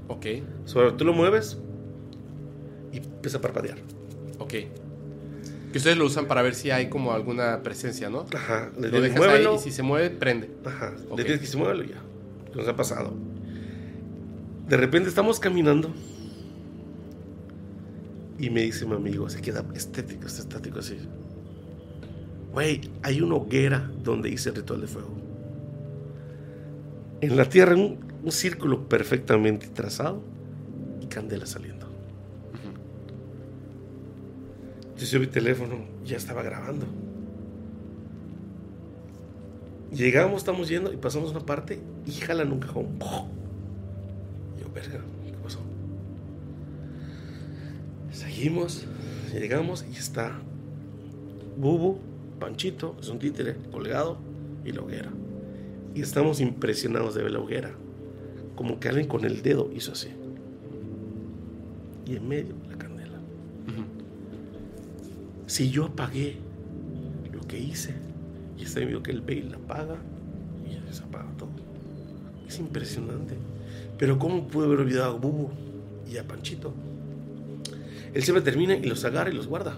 [0.07, 0.25] Ok,
[0.65, 1.57] Sobre tú lo mueves
[2.93, 3.77] y empieza a parpadear.
[4.39, 4.53] ok.
[5.71, 8.27] Que ustedes lo usan para ver si hay como alguna presencia, ¿no?
[8.35, 9.55] Ajá, le Lo dejas ahí muévelo.
[9.55, 10.51] y si se mueve, prende.
[10.65, 11.17] Ajá, Ok.
[11.17, 11.99] le tienes que muévelo ya.
[12.53, 13.11] Nos ha pasado.
[14.69, 15.91] De repente estamos caminando.
[18.37, 20.97] Y me dice mi amigo, se queda estético, está estático así.
[22.51, 25.09] Güey, hay una hoguera donde hice el ritual de fuego.
[27.21, 30.21] En la tierra, un, un círculo perfectamente trazado
[31.01, 31.82] y candela saliendo.
[35.11, 35.75] Yo mi teléfono
[36.05, 36.85] ya estaba grabando.
[39.91, 42.87] Llegamos, estamos yendo y pasamos una parte y jalan un cajón.
[44.59, 45.59] Yo, verga, ¿qué pasó?
[48.11, 48.85] Seguimos,
[49.33, 50.39] llegamos y está
[51.57, 51.99] Bubu,
[52.39, 54.17] Panchito, es un títere colgado
[54.65, 55.11] y la hoguera.
[55.93, 57.71] Y estamos impresionados de ver la hoguera.
[58.55, 60.09] Como que alguien con el dedo hizo así.
[62.05, 62.55] Y en medio.
[65.53, 66.37] Si yo apagué
[67.31, 67.93] lo que hice,
[68.57, 69.97] y está viendo que él ve y la apaga,
[70.67, 71.51] y ya se apaga todo.
[72.47, 73.35] Es impresionante.
[73.99, 75.51] Pero ¿cómo pude haber olvidado a Bubu
[76.11, 76.73] y a Panchito?
[78.15, 79.77] Él siempre termina y los agarra y los guarda.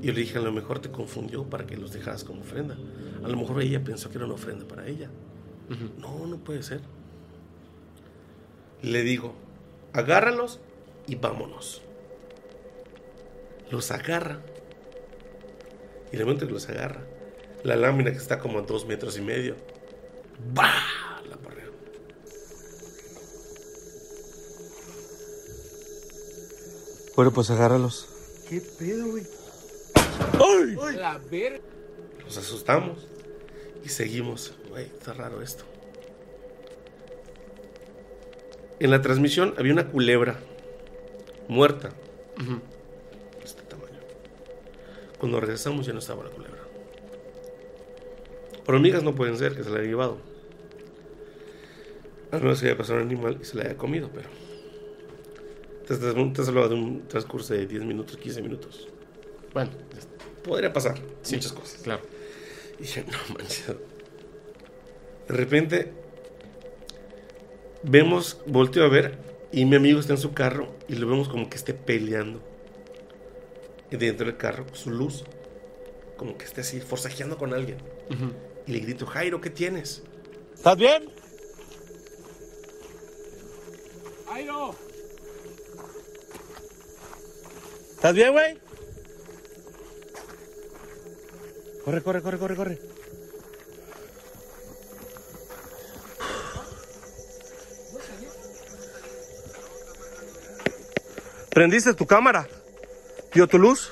[0.00, 2.76] Y yo le dije, a lo mejor te confundió para que los dejaras como ofrenda.
[3.24, 5.10] A lo mejor ella pensó que era una ofrenda para ella.
[5.98, 6.82] No, no puede ser.
[8.80, 9.34] Le digo,
[9.92, 10.60] agárralos
[11.08, 11.82] y vámonos.
[13.72, 14.38] Los agarra.
[16.12, 17.00] Y el momento que los agarra,
[17.64, 19.56] la lámina que está como a dos metros y medio,
[20.52, 21.22] ¡bah!
[21.26, 21.70] La barrera.
[27.16, 28.08] Bueno, pues agárralos.
[28.46, 29.24] ¿Qué pedo, güey?
[32.26, 33.08] Nos asustamos
[33.82, 34.52] y seguimos.
[34.68, 35.64] Güey, está raro esto.
[38.80, 40.38] En la transmisión había una culebra
[41.48, 41.88] muerta.
[42.36, 42.71] De.
[45.22, 46.58] Cuando regresamos ya no estaba la culebra.
[48.66, 50.18] Hormigas no pueden ser que se la haya llevado.
[52.32, 54.28] A menos que haya pasado un animal y se la haya comido, pero.
[55.86, 55.94] Te,
[56.42, 58.88] has hablado de un transcurso de 10 minutos, 15 minutos.
[59.54, 59.70] Bueno.
[60.42, 61.82] Podría pasar Sí, muchas cosas.
[61.82, 62.02] Claro.
[62.80, 63.68] Y dije, no manches.
[63.68, 65.92] De repente,
[67.84, 69.18] vemos, volteo a ver,
[69.52, 72.51] y mi amigo está en su carro, y lo vemos como que esté peleando.
[73.92, 75.22] Y dentro del carro, su luz,
[76.16, 77.76] como que esté así, forcejeando con alguien.
[78.66, 80.02] Y le grito, Jairo, ¿qué tienes?
[80.54, 81.10] ¿Estás bien?
[87.90, 88.58] ¿Estás bien, güey?
[91.84, 92.78] Corre, corre, corre, corre, corre.
[101.50, 102.48] ¿Prendiste tu cámara?
[103.34, 103.90] ¿Dio tu luz?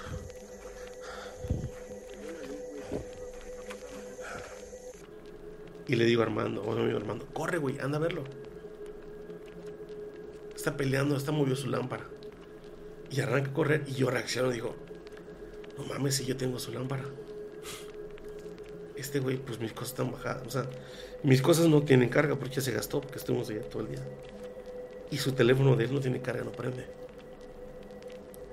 [5.89, 8.25] Y le digo a Armando, mi amigo Armando, corre, güey, anda a verlo.
[10.55, 12.05] Está peleando, está movió su lámpara.
[13.11, 14.77] Y arranca a correr y yo reacciono y digo,
[15.79, 17.05] no mames, si yo tengo su lámpara.
[18.95, 20.47] Este güey, pues mis cosas están bajadas.
[20.47, 20.67] O sea,
[21.23, 24.07] mis cosas no tienen carga porque ya se gastó, porque estuvimos allá todo el día.
[25.11, 27.00] Y su teléfono de él no tiene carga, no prende.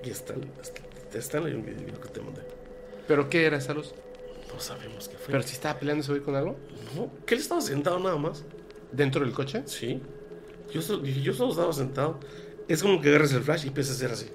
[0.08, 0.34] Y está,
[1.12, 2.40] está, en el video que te mandé.
[3.06, 3.92] ¿Pero qué era esa luz?
[4.50, 5.32] No sabemos qué fue.
[5.32, 6.56] ¿Pero si estaba peleando güey con algo?
[6.96, 8.42] no, que él estaba sentado nada más.
[8.90, 9.64] ¿Dentro del coche?
[9.66, 10.00] Sí.
[10.72, 12.20] Yo, yo solo estaba sentado.
[12.68, 14.30] Es como que agarras el flash y empieza a hacer así.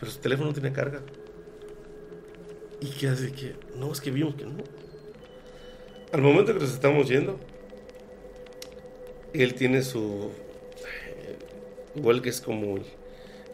[0.00, 1.00] Pero su teléfono no tiene carga.
[2.80, 3.54] Y que hace que.
[3.76, 4.64] No, es que vimos que no.
[6.12, 7.38] Al momento que nos estamos yendo,
[9.32, 10.32] él tiene su.
[11.94, 12.99] Igual que es como el.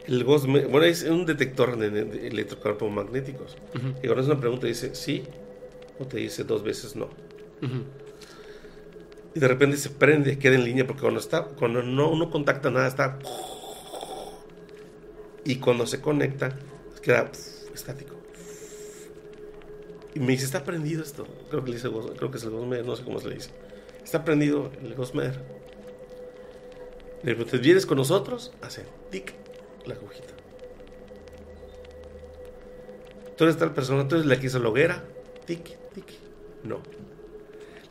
[0.06, 3.56] El Ghost bueno, es un detector de, electrocarpomagnéticos.
[4.02, 5.24] Y cuando es una pregunta, dice sí
[5.98, 7.08] o te dice dos veces no.
[9.34, 12.70] Y de repente se prende, queda en línea, porque cuando está, cuando no, no contacta
[12.70, 13.18] nada, está.
[15.44, 16.56] Y cuando se conecta,
[17.02, 17.30] queda
[17.74, 18.16] estático.
[20.14, 21.26] Y me dice, está prendido esto.
[21.50, 23.50] Creo que le dice creo que es el Ghostmer, no sé cómo se le dice.
[24.02, 25.38] Está prendido el Ghostmer.
[27.22, 28.52] Le digo, ¿te vienes con nosotros?
[28.62, 29.34] Hace tic
[29.86, 30.34] la agujita.
[33.28, 35.04] Entonces tal persona, entonces le quiso la hoguera,
[35.44, 36.06] tic, tic,
[36.64, 36.80] no.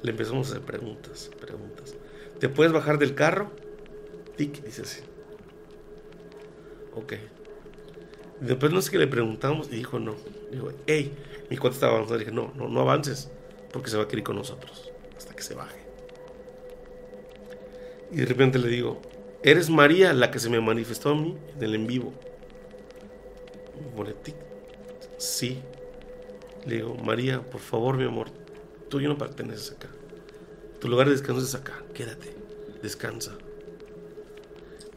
[0.02, 1.96] Le empezamos a hacer preguntas, preguntas.
[2.40, 3.52] ¿Te puedes bajar del carro?
[4.36, 5.02] Tic, dice así.
[6.96, 7.14] Ok.
[8.42, 10.16] Y después no sé qué le preguntamos y dijo no.
[10.52, 11.14] Dijo, hey,
[11.50, 12.20] mi cuate estaba avanzando.
[12.20, 13.30] Dije, no, no, no avances,
[13.72, 15.80] porque se va a querer con nosotros hasta que se baje.
[18.12, 19.02] Y de repente le digo,
[19.46, 22.14] eres María la que se me manifestó a mí en el en vivo.
[23.80, 24.36] Me pone tic.
[25.20, 25.62] Sí.
[26.66, 28.30] Le digo, María, por favor, mi amor,
[28.90, 29.90] tú ya no perteneces acá.
[30.82, 31.84] Tu lugar de descanso es acá.
[31.94, 32.34] Quédate.
[32.82, 33.38] Descansa.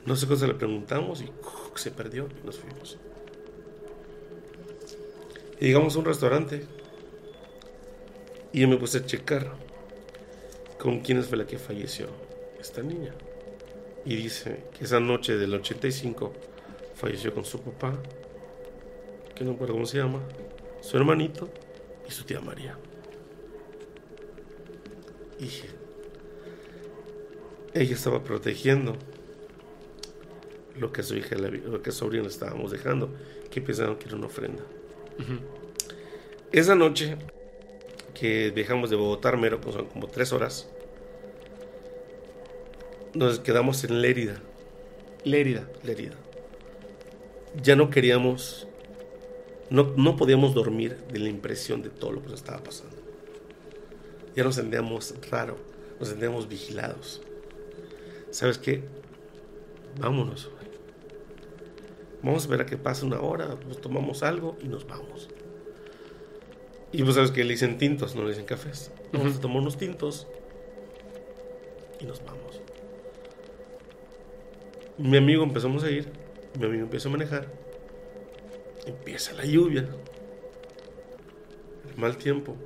[0.06, 1.30] No sé cosa le preguntamos y
[1.74, 2.96] se perdió y nos fuimos.
[5.60, 6.64] Y llegamos a un restaurante.
[8.52, 9.52] Y yo me puse a checar
[10.78, 12.06] con quién fue la que falleció
[12.58, 13.12] esta niña.
[14.08, 16.32] Y dice que esa noche del 85
[16.94, 17.92] falleció con su papá,
[19.34, 20.22] que no recuerdo cómo se llama,
[20.80, 21.50] su hermanito
[22.08, 22.78] y su tía María.
[25.38, 25.50] Y
[27.78, 28.96] ella estaba protegiendo
[30.78, 33.10] lo que su hija, lo que sobrino le estábamos dejando,
[33.50, 34.62] que pensaban que era una ofrenda.
[36.50, 37.18] Esa noche
[38.14, 40.66] que dejamos de Bogotá, Armero, pues son como tres horas,
[43.14, 44.40] nos quedamos en Lérida.
[45.24, 45.68] Lérida.
[45.82, 46.16] Lérida.
[47.62, 48.68] Ya no queríamos,
[49.70, 52.96] no, no podíamos dormir de la impresión de todo lo que nos estaba pasando.
[54.36, 55.56] Ya nos sentíamos raro,
[55.98, 57.22] nos sentíamos vigilados.
[58.30, 58.84] ¿Sabes qué?
[59.98, 60.50] Vámonos.
[62.22, 65.28] Vamos a ver a que pase una hora, pues tomamos algo y nos vamos.
[66.92, 68.90] Y pues sabes que le dicen tintos, no le dicen cafés.
[69.12, 70.26] Vamos a tomar unos tintos
[72.00, 72.37] y nos vamos.
[74.98, 76.10] Mi amigo empezamos a ir,
[76.58, 77.46] mi amigo empieza a manejar,
[78.86, 79.88] empieza la lluvia,
[81.88, 82.56] el mal tiempo,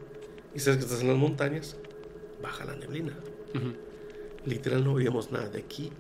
[0.55, 1.77] y sabes que estás en las montañas,
[2.43, 3.13] baja la neblina.
[4.47, 5.93] Literal no veíamos nada de aquí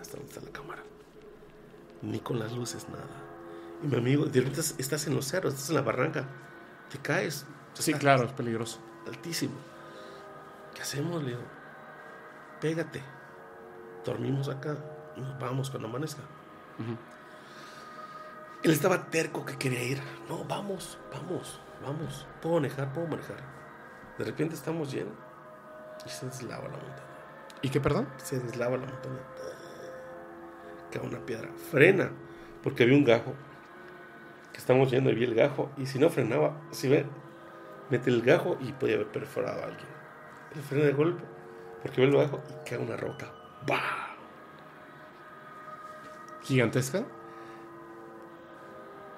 [0.00, 0.82] hasta donde está la cámara,
[2.02, 3.08] ni con las luces nada.
[3.82, 6.28] Y mi amigo, de repente estás en los cerros, estás en la barranca,
[6.90, 7.46] te caes.
[7.74, 8.78] Sí, Está claro, es peligroso.
[9.06, 9.54] altísimo.
[10.74, 11.40] ¿Qué hacemos, Leo?
[12.60, 13.02] Pégate.
[14.04, 14.76] Dormimos acá
[15.16, 16.22] nos vamos cuando amanezca.
[18.62, 20.00] Él estaba terco que quería ir.
[20.28, 22.26] No, vamos, vamos, vamos.
[22.42, 23.36] Puedo manejar, puedo manejar.
[24.18, 25.14] De repente estamos llenos
[26.04, 27.06] y se deslava la montaña.
[27.62, 28.08] ¿Y qué, perdón?
[28.16, 29.20] Se deslava la montaña.
[30.90, 31.48] Cae una piedra.
[31.70, 32.10] Frena,
[32.62, 33.34] porque había un gajo.
[34.52, 35.70] Que estamos yendo y vi el gajo.
[35.76, 37.06] Y si no frenaba, si ve,
[37.90, 39.88] mete el gajo y podía haber perforado a alguien.
[40.54, 41.22] Él frena de golpe,
[41.82, 43.30] porque ve el gajo y cae una roca.
[43.66, 44.05] ¡Bah!
[46.46, 47.04] ¿Gigantesca?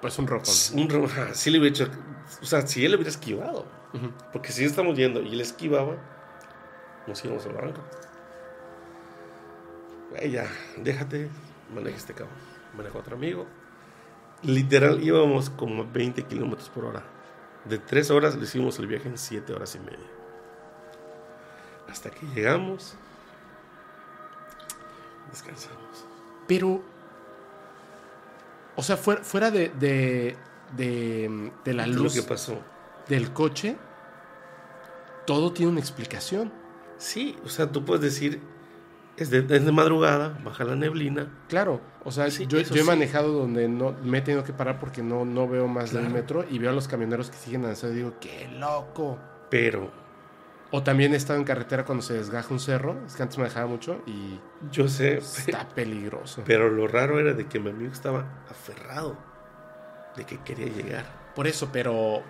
[0.01, 0.53] Pues un rocón.
[0.73, 1.91] Un sí le hubiera hecho.
[2.41, 3.65] O sea, si él lo hubiera esquivado.
[4.33, 5.95] Porque si estamos yendo y él esquivaba,
[7.07, 7.81] nos íbamos al barranco.
[10.11, 10.47] Güey, ya,
[10.77, 11.29] déjate,
[11.73, 12.35] maneja este cabrón.
[12.75, 13.45] Maneja otro amigo.
[14.41, 17.03] Literal, íbamos como a 20 kilómetros por hora.
[17.65, 20.07] De 3 horas le hicimos el viaje en 7 horas y media.
[21.89, 22.95] Hasta que llegamos,
[25.31, 26.05] descansamos.
[26.47, 26.81] Pero,
[28.79, 30.35] o sea, fuera, fuera de, de,
[30.75, 32.59] de, de la ¿Qué es lo luz que pasó?
[33.07, 33.75] del coche,
[35.25, 36.51] todo tiene una explicación.
[36.97, 38.41] Sí, o sea, tú puedes decir,
[39.17, 41.31] es de, es de madrugada, baja la neblina.
[41.47, 42.83] Claro, o sea, Sí, yo, he sí.
[42.83, 46.15] manejado donde no me he tenido que parar porque no, no veo más del Claro.
[46.15, 49.17] metro y veo a los camioneros que siguen avanzando y digo, ¡qué loco!
[49.49, 49.91] Pero
[50.71, 53.65] O también he estado en carretera cuando se desgaja un cerro, es que antes manejaba
[53.65, 54.39] mucho y
[54.71, 56.43] yo sé, está peligroso.
[56.45, 59.17] pero lo raro era de que mi amigo estaba aferrado,
[60.15, 61.05] de que quería llegar.
[61.35, 62.21] Por eso, pero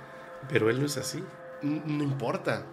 [0.47, 1.21] Pero él no es así.
[1.61, 2.63] no importa.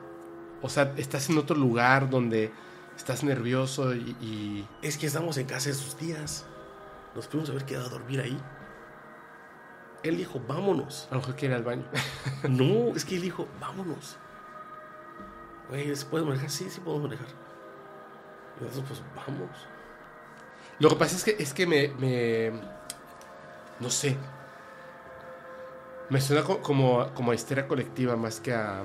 [0.62, 2.52] O sea, estás en otro lugar donde
[2.96, 6.46] estás nervioso y, y- Es que estamos en casa de sus tías.
[7.16, 8.38] Nos pudimos haber quedado a dormir ahí.
[10.04, 11.08] Él dijo, vámonos.
[11.10, 11.84] a lo mejor quiere ir al baño.
[12.48, 14.16] No, es que él dijo, vámonos.
[15.68, 16.50] Güey, ¿se puede manejar?
[16.50, 17.26] Sí, sí podemos manejar.
[18.60, 19.50] Y nosotros, pues, vamos.
[20.78, 22.52] Lo que pasa es que, es que me, me-
[23.80, 24.16] No sé.
[26.08, 28.84] Me suena co- como, como a histeria colectiva más que a.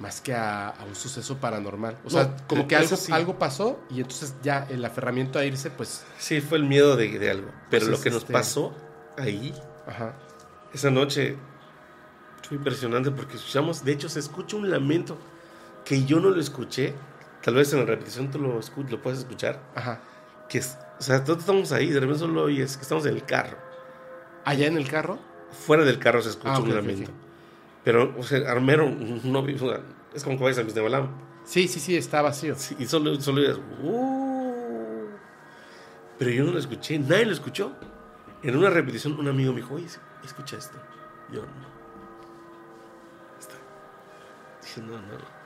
[0.00, 1.98] Más que a, a un suceso paranormal.
[2.06, 3.12] O sea, como que eso algo, sí.
[3.12, 6.06] algo pasó y entonces ya el aferramiento a irse, pues.
[6.18, 7.50] Sí, fue el miedo de, de algo.
[7.68, 8.74] Pero Pues lo que nos este- pasó
[9.18, 9.54] ahí,
[9.86, 10.14] Ajá.
[10.72, 11.36] esa noche,
[12.48, 15.18] fue impresionante porque escuchamos, de hecho, se escucha un lamento
[15.84, 16.94] que yo no lo escuché.
[17.42, 19.60] Tal vez en la repetición tú lo, lo puedes escuchar.
[19.74, 20.00] Ajá.
[20.48, 23.24] Que es, o sea, todos estamos ahí, de repente solo oyes que estamos en el
[23.24, 23.56] carro.
[24.44, 25.18] Allá en el carro.
[25.66, 27.10] Fuera del carro se escucha Ah, ok, un lamento.
[27.10, 27.16] ok.
[27.84, 29.46] Pero, o sea, Armero no
[30.14, 31.08] es como que vayas a Misnebalam.
[31.44, 32.54] Sí, sí, sí, está vacío.
[32.56, 35.06] Sí, y solo, solo oías, "Uh".
[36.18, 37.72] Pero yo no lo escuché, nadie lo escuchó.
[38.42, 39.86] En una repetición, un amigo me dijo, oye,
[40.24, 40.78] escucha esto.
[41.32, 41.70] Yo no.
[43.38, 43.54] Está.
[44.62, 45.39] Dije, no, no.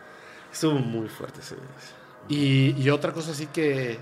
[0.54, 1.56] Estuvo muy fuerte ese.
[2.28, 3.98] Y, y otra cosa así que...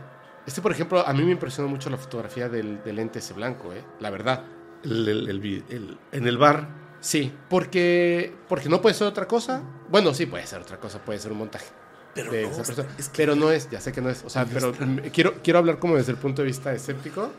[0.46, 3.72] Este, por ejemplo, a mí me impresionó mucho la fotografía del, del lente ese blanco,
[3.72, 3.82] ¿eh?
[4.00, 4.44] La verdad.
[4.84, 6.68] el- el- el vi- el- en el bar.
[7.00, 9.62] Sí, porque, porque no puede ser otra cosa.
[9.88, 11.66] Bueno, sí puede ser otra cosa, puede ser un montaje.
[12.14, 12.88] Pero de no, esa persona.
[12.98, 14.22] es que- pero no es, ya sé que no es.
[14.24, 14.72] O sea, pero
[15.12, 17.30] quiero, quiero hablar como desde el punto de vista escéptico.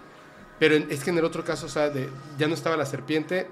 [0.60, 3.50] Pero es que en el otro caso, o sea, de, ya no estaba la serpiente,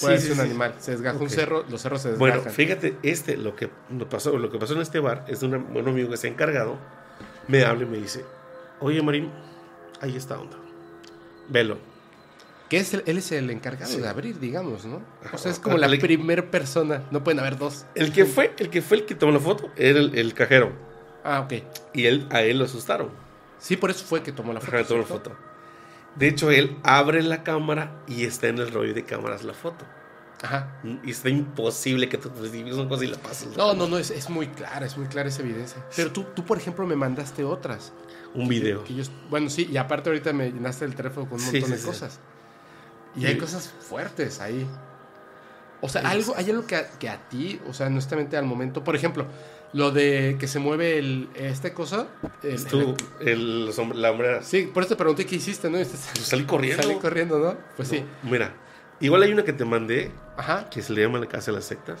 [0.00, 0.50] puede Sí, ser sí, un sí.
[0.50, 0.74] animal.
[0.78, 1.28] Se desgaja un Ok.
[1.30, 2.38] cerro, los cerros se desgajan.
[2.40, 3.68] Bueno, fíjate, este, lo que,
[4.10, 6.30] pasó, lo que pasó en este bar es de un buen amigo que se ha
[6.30, 6.78] encargado.
[7.48, 8.24] Me habla y me dice:
[8.80, 9.30] Oye, Marín,
[10.00, 10.56] ahí está onda.
[11.48, 11.78] Velo.
[12.68, 14.00] Que es el- él es el encargado Sí.
[14.00, 15.00] de abrir, digamos, ¿no?
[15.32, 17.04] O sea, es como la Le- primer persona.
[17.12, 17.86] No pueden haber dos.
[17.94, 20.72] El que fue, el que fue el que tomó la foto era el, el cajero.
[21.22, 21.62] Ah, ok.
[21.94, 23.10] Y él, a él lo asustaron.
[23.58, 24.76] Sí, por eso fue que tomó la foto.
[24.76, 25.32] Ajá, tomó la foto.
[26.16, 29.84] De hecho, él abre la cámara y está en el rollo de cámaras la foto.
[30.42, 30.80] Ajá.
[31.02, 33.56] Y está imposible que tú recibes una cosa y la pases.
[33.56, 35.82] No, no, no, es, es muy clara, es muy clara esa evidencia.
[35.96, 37.92] Pero tú, tú, por ejemplo, me mandaste otras.
[38.34, 38.84] Un video.
[38.84, 41.70] Que yo- bueno, sí, y aparte ahorita me llenaste el teléfono con un montón sí,
[41.72, 41.86] de sí.
[41.86, 42.20] cosas.
[43.14, 44.66] Y Y- hay cosas fuertes ahí.
[45.80, 48.44] O sea, Sí, algo, hay algo que a, que a ti, o sea, honestamente al
[48.44, 49.26] momento, por ejemplo,
[49.76, 52.06] lo de que se mueve el, este cosa.
[52.42, 53.66] el- Tú, el,
[54.00, 54.42] la hombrera.
[54.42, 55.78] sí, por eso te pregunté qué hiciste, ¿no?
[55.78, 56.82] Y estás- Pues salí corriendo.
[56.82, 57.56] Salí corriendo, ¿no?
[57.76, 58.02] Pues sí.
[58.22, 58.54] Mira,
[59.00, 60.70] igual hay una que te mandé Ajá.
[60.70, 62.00] que se le llama la casa de las sectas.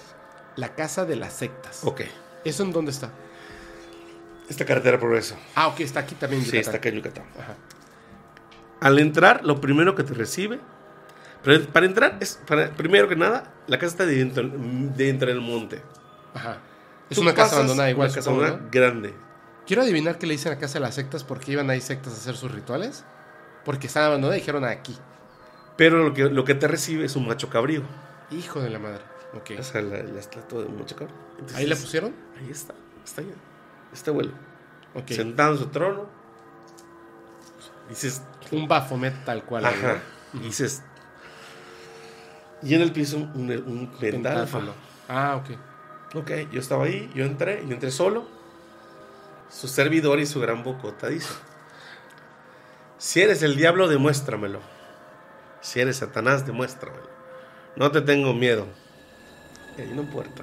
[0.56, 1.80] La casa de las sectas.
[1.84, 2.00] Ok.
[2.44, 3.10] ¿Eso en dónde está?
[4.48, 5.36] Esta carretera Progreso.
[5.54, 6.42] Ah, ok, está aquí también.
[6.42, 7.24] en Sí, está acá en Yucatán.
[7.38, 7.56] Ajá.
[8.80, 10.60] Al entrar, lo primero que te recibe.
[11.42, 14.48] Pero para entrar, es para, primero que nada, la casa está dentro,
[14.96, 15.82] dentro del monte.
[16.34, 16.58] Ajá.
[17.10, 18.68] Es una casa abandonada igual, Una casa abandonada ¿no?
[18.70, 19.14] grande.
[19.66, 22.16] Quiero adivinar qué le dicen a casa de las sectas porque iban ahí sectas a
[22.16, 23.04] hacer sus rituales.
[23.64, 24.96] Porque estaban abandonadas y dijeron aquí.
[25.76, 27.82] Pero lo que, lo que te recibe es un macho cabrío.
[28.30, 29.02] Hijo de la madre.
[29.34, 29.50] Ok.
[29.58, 31.16] O sea, la, la estatua de un macho cabrío.
[31.32, 32.14] Entonces, ¿Ahí la pusieron?
[32.38, 32.74] Ahí está.
[33.04, 33.34] Está allá.
[33.92, 34.32] Este abuelo.
[34.94, 35.08] Ok.
[35.10, 36.06] Sentado en su trono.
[37.88, 38.22] Dices,
[38.52, 39.64] Un Bafomet tal cual.
[39.66, 39.98] Ajá.
[40.32, 40.82] dices.
[42.62, 43.92] Y en el piso un, un.
[44.00, 44.72] Pentáfilo.
[45.08, 45.56] Ah, ok.
[46.16, 48.26] Ok, yo estaba ahí, yo entré, yo entré solo.
[49.50, 51.28] Su servidor y su gran bocota dice:
[52.96, 54.60] Si eres el diablo, demuéstramelo.
[55.60, 57.10] Si eres Satanás, demuéstramelo.
[57.76, 58.66] No te tengo miedo.
[59.76, 60.42] Y hay una puerta.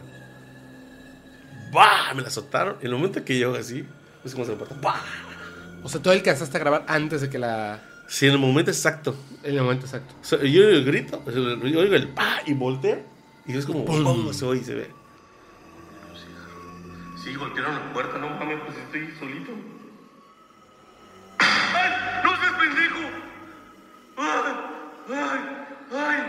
[1.72, 2.14] ¡Bah!
[2.14, 2.78] Me la azotaron.
[2.80, 3.84] En el momento que yo así,
[4.24, 4.76] sé cómo se la puerta.
[4.80, 5.02] ¡Bah!
[5.82, 7.82] O sea, tú alcanzaste a grabar antes de que la.
[8.08, 9.16] Sí, en el momento exacto.
[9.41, 10.14] En el momento exacto.
[10.22, 11.41] O sea, yo oigo el grito, yo
[11.80, 13.02] oigo el pa y volteo.
[13.48, 14.32] Y es como, ¡pum!
[14.32, 15.02] Se oye y se ve.
[17.24, 19.52] Sí, golpearon la puerta, no mames, pues estoy solito.
[21.40, 21.91] ¡Ay!
[22.22, 23.00] ¡No seas pendejo!
[24.18, 24.54] ¡Ay!
[25.10, 25.40] ¡Ay!
[25.94, 26.20] ¡Ay!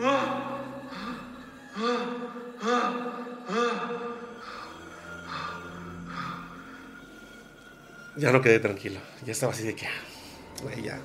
[0.00, 0.48] ¡Ah!
[8.16, 8.98] Ya no quedé tranquilo.
[9.24, 9.90] Ya estaba así de que, ah,
[10.62, 11.00] güey, ya.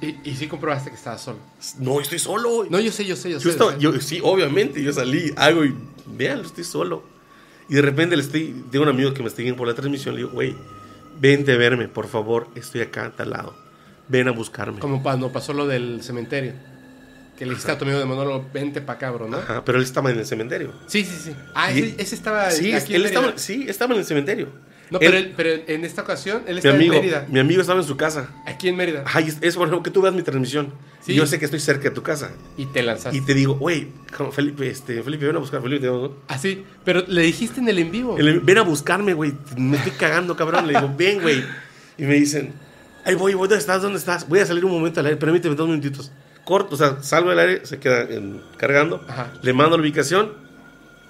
[0.00, 1.38] Y, y sí comprobaste que estabas solo.
[1.78, 2.66] No, estoy solo.
[2.68, 3.50] No, yo sé, yo sé, yo, yo sé.
[3.50, 3.78] estaba, sé.
[3.78, 5.76] yo, sí, obviamente, yo salí, hago y
[6.06, 7.13] vean, estoy solo.
[7.68, 10.14] Y de repente le estoy, tengo un amigo que me está siguiendo por la transmisión,
[10.14, 10.54] le digo, güey,
[11.18, 13.56] vente a verme, por favor, estoy acá tal lado.
[14.08, 14.80] Ven a buscarme.
[14.80, 16.52] Como cuando pasó lo del cementerio.
[17.38, 19.38] Que le dijiste a tu amigo de monólogo, vente pa' cabro, ¿no?
[19.38, 20.72] Ajá, pero él estaba en el cementerio.
[20.86, 21.36] Sí, sí, sí.
[21.54, 24.48] Ah, Y- ese, ese estaba Sí, aquí él estaba, sí, estaba en el cementerio.
[24.90, 27.26] No, Él- pero, él- pero en esta ocasión, él está amigo, en Mérida.
[27.28, 28.30] mi amigo estaba en su casa.
[28.46, 29.02] Aquí en Mérida.
[29.06, 30.72] Ay, es, es por ejemplo que tú veas mi transmisión.
[31.00, 31.12] Sí.
[31.12, 32.30] Y yo sé que estoy cerca de tu casa.
[32.56, 33.16] Y te lanzaste.
[33.16, 33.88] Y te digo, güey,
[34.32, 36.14] Felipe, este, Felipe, ven a buscar, Felipe, te digo, ¿no?
[36.34, 36.64] Así.
[36.84, 38.16] Pero le dijiste en el en vivo.
[38.18, 39.32] El- ven a buscarme, güey.
[39.56, 40.66] Me estoy cagando, cabrón.
[40.66, 41.42] Le digo, ven, güey.
[41.98, 42.52] Y me dicen,
[43.04, 43.80] ay, voy, voy, ¿dónde estás?
[43.82, 44.28] ¿Dónde estás?
[44.28, 46.12] Voy a salir un momento al aire, permíteme dos minutitos.
[46.44, 49.02] Corto, o sea, salgo del aire, se queda en- cargando.
[49.08, 49.32] Ajá.
[49.42, 50.32] Le mando la ubicación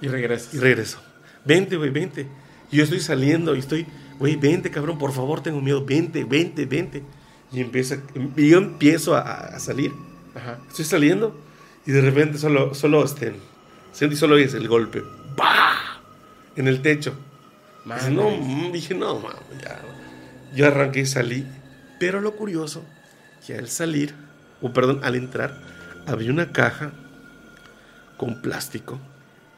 [0.01, 0.53] Y regresas.
[0.53, 1.01] y regreso.
[1.43, 2.27] Vente, güey, vente.
[2.75, 3.85] Y yo estoy saliendo y estoy,
[4.19, 5.85] güey, vente, cabrón, por favor, tengo miedo.
[5.85, 7.03] Vente, vente, vente.
[7.53, 7.99] Y, empieza,
[8.35, 9.93] y yo empiezo a, a salir.
[10.35, 10.59] Ajá.
[10.67, 11.39] Estoy saliendo
[11.85, 13.33] y de repente solo, solo, este,
[13.93, 15.03] solo el golpe.
[15.37, 16.01] ¡Bah!
[16.57, 17.17] En el techo.
[17.85, 19.79] Dice, no, mm, dije, no, mames, ya.
[20.53, 21.47] Yo arranqué y salí.
[21.97, 22.83] Pero lo curioso,
[23.47, 24.13] que al salir,
[24.61, 25.61] o perdón, al entrar,
[26.07, 26.91] había una caja
[28.17, 28.99] con plástico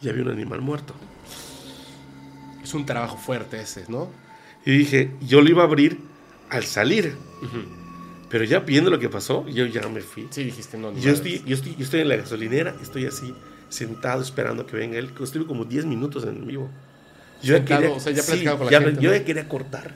[0.04, 0.94] y había un animal muerto.
[2.68, 4.10] Es un trabajo fuerte ese, ¿no?
[4.66, 6.00] Y dije, yo lo iba a abrir
[6.50, 7.16] al salir.
[8.30, 10.28] Pero ya viendo lo que pasó, yo ya me fui.
[10.32, 10.92] Sí, dijiste no.
[10.92, 13.34] ni yo, estoy, yo, estoy, yo estoy en la gasolinera, estoy así,
[13.70, 15.12] sentado esperando que venga él.
[15.22, 16.70] Estuve como 10 minutos en vivo.
[17.42, 19.16] Yo Sentado, o sea, ya platicado con la ya- gente, Yo ¿no?
[19.18, 19.94] ya quería cortar.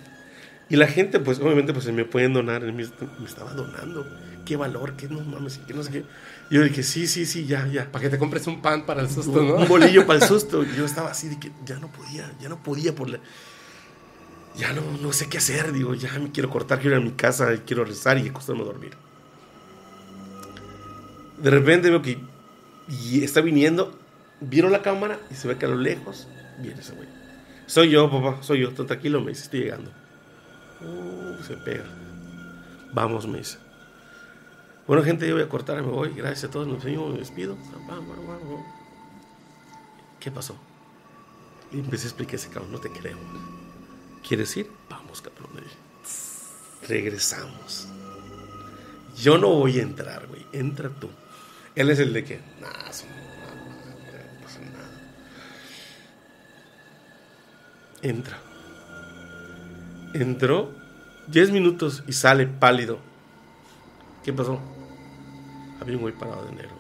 [0.70, 2.62] Y la gente, pues, obviamente, pues, me pueden donar.
[2.62, 4.08] Me, me estaba donando.
[4.46, 6.04] Qué valor, qué no mames, qué no sé qué.
[6.52, 7.90] Y yo dije, sí, sí, sí, ya, ya.
[7.90, 9.56] Para que te compres un pan para el susto, Un, ¿no?
[9.56, 10.64] un bolillo para el susto.
[10.64, 13.20] Y yo estaba así de que ya no podía, ya no podía por la...
[14.58, 17.14] Ya no, no sé qué hacer, digo, ya me quiero cortar, quiero ir a mi
[17.14, 18.98] casa, quiero rezar y acostarme a dormir.
[21.42, 22.20] De repente veo que
[22.90, 23.98] y está viniendo,
[24.42, 26.28] vieron la cámara y se ve que a lo lejos
[26.60, 27.08] viene ese güey.
[27.66, 29.90] Soy yo, papá, soy yo, tranquilo, me dice, estoy llegando.
[30.82, 31.86] Uh, se pega.
[32.92, 33.58] Vamos, me dice.
[34.92, 36.10] Bueno, gente, yo voy a cortar, me voy.
[36.10, 37.56] Gracias a todos, nos vemos, me despido.
[40.20, 40.58] ¿Qué pasó?
[41.72, 43.18] Y empecé a explicar ese cabrón, no te creo.
[44.28, 44.70] ¿Quieres ir?
[44.90, 45.48] Vamos, cabrón.
[46.90, 47.88] Regresamos.
[49.16, 50.46] Yo no voy a entrar, güey.
[50.52, 51.10] Entra tú.
[51.74, 52.84] Él es el de que, nah, no
[54.44, 54.90] pasa nada.
[58.02, 58.38] Entra.
[60.16, 60.76] Entró
[61.30, 63.00] 10 minutos y sale pálido.
[64.26, 64.60] ¿Qué pasó?
[65.82, 66.72] Había un güey parado de negro.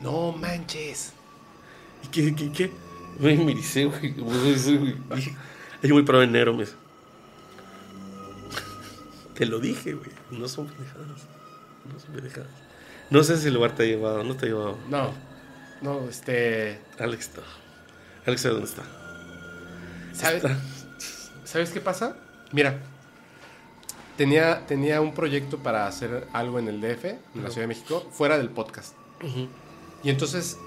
[0.00, 1.12] No manches.
[2.02, 2.72] ¿Y qué, qué, qué?
[3.20, 4.14] Güey, me dice, güey.
[5.82, 6.64] Hay un güey parado de negro, me.
[9.34, 10.10] Te lo dije, güey.
[10.30, 11.06] No son pendejadas.
[11.92, 12.50] No son pendejadas.
[13.10, 14.78] No sé si el lugar te ha llevado, no te ha llevado.
[14.88, 15.12] No.
[15.82, 16.80] No, este.
[16.98, 17.30] Alex.
[18.24, 18.82] Alex dónde está.
[20.14, 20.42] ¿Sabes?
[20.42, 20.58] Está.
[21.44, 22.16] ¿Sabes qué pasa?
[22.52, 22.80] Mira,
[24.16, 28.06] tenía, tenía un proyecto para hacer algo en el DF, en la Ciudad de México,
[28.10, 28.94] fuera del podcast.
[30.02, 30.58] Y entonces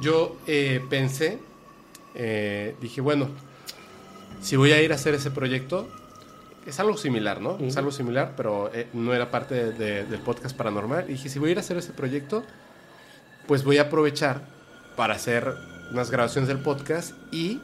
[0.00, 1.38] yo eh, pensé,
[2.14, 3.28] eh, dije, bueno,
[4.42, 5.88] si voy a ir a hacer ese proyecto,
[6.66, 7.58] es algo similar, ¿no?
[7.60, 11.04] Es algo similar, pero eh, no era parte de- de- del podcast paranormal.
[11.08, 12.44] Y dije, si voy a ir a hacer ese proyecto,
[13.46, 14.42] pues voy a aprovechar
[14.96, 15.54] para hacer
[15.92, 17.60] unas grabaciones del podcast y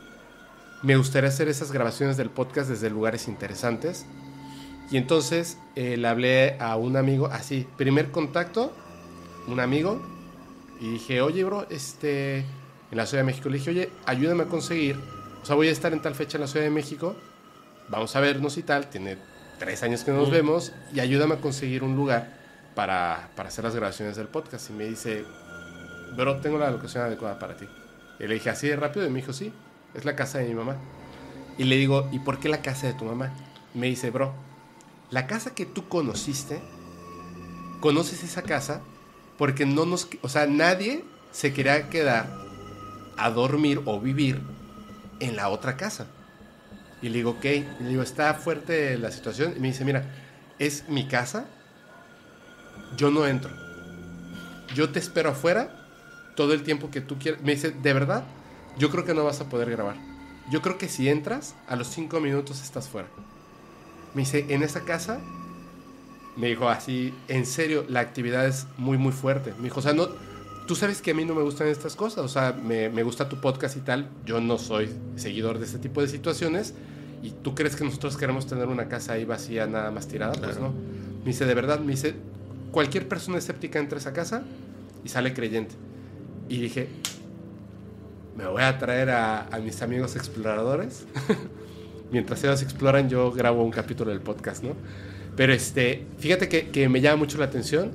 [0.83, 4.07] me gustaría hacer esas grabaciones del podcast desde lugares interesantes.
[4.91, 8.73] Y entonces eh, le hablé a un amigo, así, primer contacto,
[9.47, 10.01] un amigo,
[10.81, 12.45] y dije, oye, bro, este, en
[12.97, 14.99] la Ciudad de México, le dije, oye, ayúdame a conseguir,
[15.43, 17.17] o sea, voy a estar en tal fecha en la Ciudad de México,
[17.89, 19.17] vamos a vernos y tal, tiene
[19.59, 20.33] tres años que no nos Mm.
[20.33, 22.37] vemos, y ayúdame a conseguir un lugar
[22.75, 24.71] para, para hacer las grabaciones del podcast.
[24.71, 25.25] Y me dice,
[26.17, 27.67] bro, tengo la locación adecuada para ti.
[28.19, 29.53] Y le dije, así de rápido, y me dijo, sí,
[29.95, 30.77] es la casa de mi mamá.
[31.59, 33.33] Y le digo, ¿y por qué la casa de tu mamá?
[33.75, 34.33] Me dice, bro,
[35.13, 36.61] la casa que tú conociste,
[37.81, 38.81] conoces esa casa
[39.37, 42.29] porque no nos, o sea, nadie se quería quedar
[43.19, 44.41] a dormir o vivir
[45.21, 46.07] en la otra casa.
[47.03, 49.53] Y le digo, ok, le digo, está fuerte la situación.
[49.57, 50.05] Y me dice, mira,
[50.59, 51.47] es mi casa,
[52.97, 53.51] yo no entro.
[54.75, 55.89] Yo te espero afuera
[56.37, 57.43] todo el tiempo que tú quieras.
[57.43, 58.25] Me dice, ¿de verdad?
[58.79, 59.97] Yo creo que no vas a poder grabar.
[60.51, 63.09] Yo creo que si entras, a los cinco minutos estás fuera.
[64.15, 65.21] Me dice, en esa casa,
[66.37, 69.53] me dijo así, en serio, la actividad es muy, muy fuerte.
[69.59, 70.09] Me dijo, o sea, no,
[70.67, 73.29] tú sabes que a mí no me gustan estas cosas, o sea, me, me gusta
[73.29, 74.09] tu podcast y tal.
[74.27, 76.75] Yo no soy seguidor de este tipo de situaciones.
[77.23, 80.33] ¿Y tú crees que nosotros queremos tener una casa ahí vacía, nada más tirada?
[80.33, 80.61] Pues Claro.
[80.69, 80.75] no.
[81.21, 82.15] Me dice, de verdad, me dice,
[82.73, 84.43] cualquier persona escéptica entra a esa casa
[85.05, 85.75] y sale creyente.
[86.49, 86.89] Y dije,
[88.37, 91.05] me voy a traer a, a mis amigos exploradores.
[92.13, 94.75] Mientras ellos exploran, yo grabo un capítulo del podcast, ¿no?
[95.35, 97.91] Pero este, fíjate que, que me llama mucho la atención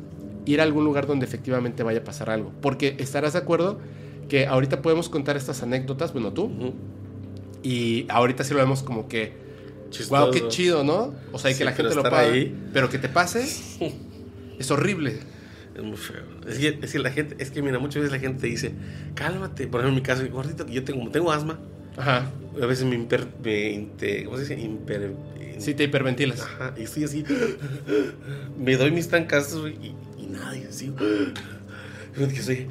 [0.46, 2.52] ir a algún lugar donde efectivamente vaya a pasar algo.
[2.62, 3.80] Porque estarás de acuerdo
[4.28, 6.74] que ahorita podemos contar estas anécdotas, bueno, tú, Ujú.
[7.64, 9.34] y ahorita sí lo vemos como que,
[9.90, 10.26] Chistoso.
[10.26, 11.14] wow, qué chido, ¿no?
[11.32, 12.52] O sea, y Sí, que la gente lo pague.
[12.74, 13.44] Pero que te pase,
[14.60, 15.20] es horrible.
[15.76, 16.24] Es muy feo.
[16.48, 18.72] Es que, es que la gente, es que mira, muchas veces la gente te dice,
[19.14, 19.68] cálmate.
[19.68, 21.60] Por ejemplo, en mi caso, gordito, que yo tengo, como tengo asma,
[21.98, 22.32] Ajá.
[22.62, 23.88] a veces me imper, me
[24.26, 24.60] ¿cómo se dice?
[24.60, 25.12] Imper,
[25.60, 26.42] Sí, te hiperventilas.
[26.42, 27.24] Ajá, y estoy así,
[28.60, 30.94] me doy mis trancazos güey, y, y nadie, así.
[32.16, 32.68] Que soy,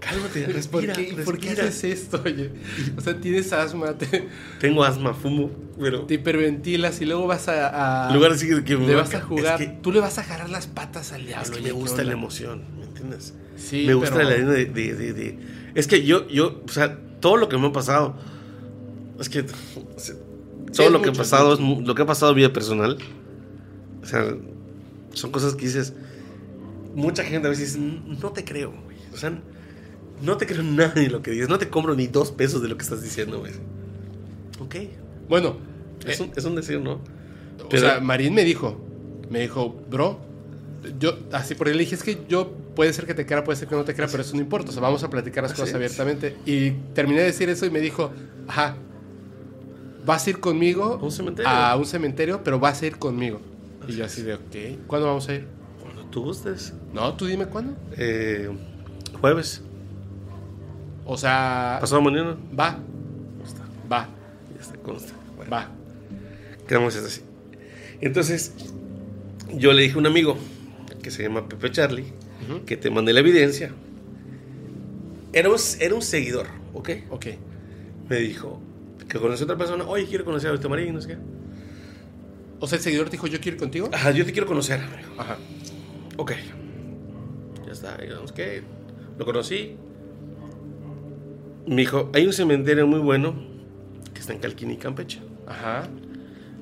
[0.00, 2.50] cálmate, ¿Por respira, qué, ¿Por qué haces esto, oye?
[2.96, 4.28] O sea, tienes asma, te,
[4.60, 5.50] Tengo asma, fumo,
[5.80, 8.08] pero te hiperventilas y luego vas a...
[8.08, 9.58] a- lugar de que me le va vas a es jugar.
[9.58, 11.50] que- Tú le vas a jalar las patas al Es diablo.
[11.52, 13.34] que oye, me ¿qué gusta la emoción, ¿me entiendes?
[13.56, 15.38] Sí, me gusta pero- la arena de, de, de- de-
[15.74, 18.14] Es que yo, yo, o sea, todo lo que me ha pasado,
[19.18, 22.52] es que, todo es lo que ha pasado, es lo que ha pasado en vida
[22.52, 22.98] personal,
[24.00, 24.32] o sea,
[25.12, 25.92] son cosas que dices,
[26.94, 29.36] mucha gente a veces dice, no te creo, güey, o sea,
[30.22, 32.68] no te creo nada de lo que dices, no te compro ni dos pesos de
[32.68, 33.52] lo que estás diciendo, güey.
[34.60, 34.76] Ok,
[35.28, 35.56] Bueno,
[36.06, 36.92] es, eh, un, es un deseo, ¿no?
[36.92, 38.80] o pero- sea, Marín me dijo,
[39.30, 40.20] me dijo, bro,
[40.98, 43.58] yo, así por él le dije, es que yo, puede ser que te crea, puede
[43.58, 45.52] ser que no te crea, pero eso no importa, o sea, vamos a platicar las
[45.52, 45.74] Así cosas es.
[45.76, 46.36] abiertamente.
[46.46, 48.10] Y terminé de decir eso y me dijo,
[48.48, 48.76] ajá,
[50.04, 51.50] vas a ir conmigo A un cementerio.
[51.50, 53.40] a un cementerio, pero vas a ir conmigo.
[53.88, 55.46] Y yo así de, ok, ¿cuándo vamos a ir?
[55.82, 57.74] Cuando tú gustes, No, tú dime cuándo.
[57.96, 58.50] eh,
[59.20, 59.62] jueves,
[61.04, 62.78] O sea, pasado mañana, va,
[63.90, 64.08] va,
[64.54, 65.12] ya está, consta.
[65.36, 65.50] Bueno.
[65.52, 65.68] va.
[66.66, 67.22] Quedamos así.
[68.00, 68.52] Entonces,
[69.54, 70.36] yo le dije a un amigo
[71.06, 72.12] que se llama Pepe Charlie,
[72.66, 73.70] que te mandé la evidencia.
[75.32, 76.90] Era un, era un seguidor, ¿ok?
[77.10, 77.26] Ok.
[78.08, 78.60] Me dijo
[79.08, 81.18] que conoció a otra persona, oye, quiero conocer a este marín, no sé qué.
[82.58, 83.88] O sea, el seguidor te dijo, yo quiero ir contigo.
[83.92, 84.80] Ajá, yo te quiero conocer.
[85.16, 85.38] Ajá.
[86.16, 86.32] Ok.
[87.64, 88.64] Ya está, digamos que
[89.16, 89.76] lo conocí.
[91.68, 93.32] Me dijo, hay un cementerio muy bueno
[94.12, 95.20] que está en Calquini, Campeche.
[95.46, 95.88] Ajá.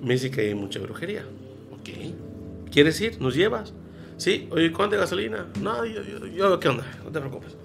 [0.02, 1.24] Me dice que hay mucha brujería.
[1.72, 1.88] Ok.
[2.70, 3.18] ¿Quieres ir?
[3.22, 3.72] ¿Nos llevas?
[4.16, 4.48] Sí.
[4.50, 5.46] Oye, ¿cuánto de gasolina?
[5.60, 6.84] No, yo, yo, yo, ¿qué onda?
[7.04, 7.56] No te preocupes.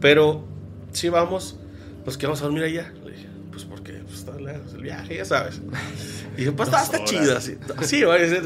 [0.00, 0.44] Pero,
[0.92, 1.56] si vamos,
[2.04, 2.92] nos quedamos a dormir allá.
[3.04, 5.60] Le dije, pues porque pues, está lejos el viaje, ya sabes.
[6.34, 7.56] Y dije, pues está, está chido así.
[7.82, 8.02] Sí,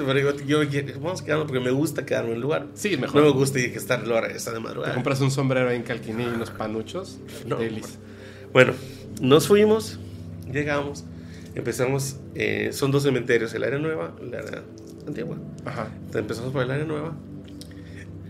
[0.07, 2.67] pero yo, yo me quiero- vamos quedando porque me gusta quedarme en el lugar.
[2.75, 3.23] Sí, mejor.
[3.23, 4.95] No me gusta y que estar en estar de Te madrugada.
[4.95, 7.19] compras un sombrero ahí en Calquiní y unos panuchos.
[7.47, 7.99] No, Delis.
[8.53, 8.73] Bueno,
[9.21, 9.99] nos fuimos,
[10.53, 11.05] llegamos,
[11.55, 14.63] empezamos, eh, son dos cementerios, el área nueva, el área
[15.07, 15.37] antigua.
[15.65, 15.89] Ajá.
[16.15, 17.15] Empezamos por el área nueva.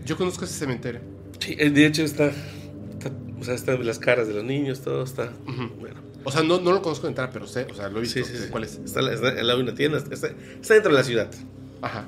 [0.05, 1.01] Yo conozco ese cementerio.
[1.39, 5.03] Sí, eh, de hecho está, está- o sea, están las caras de los niños, todo
[5.03, 5.31] está,
[5.79, 5.99] bueno.
[6.23, 8.23] O sea, no, no lo conozco de entrar, pero sé, o sea, lo he visto.
[8.23, 8.49] Sí, sí, sí.
[8.49, 8.79] ¿Cuál es?
[8.83, 11.29] Está, está al lado de una tienda, está, está dentro de la ciudad.
[11.81, 12.05] Ajá.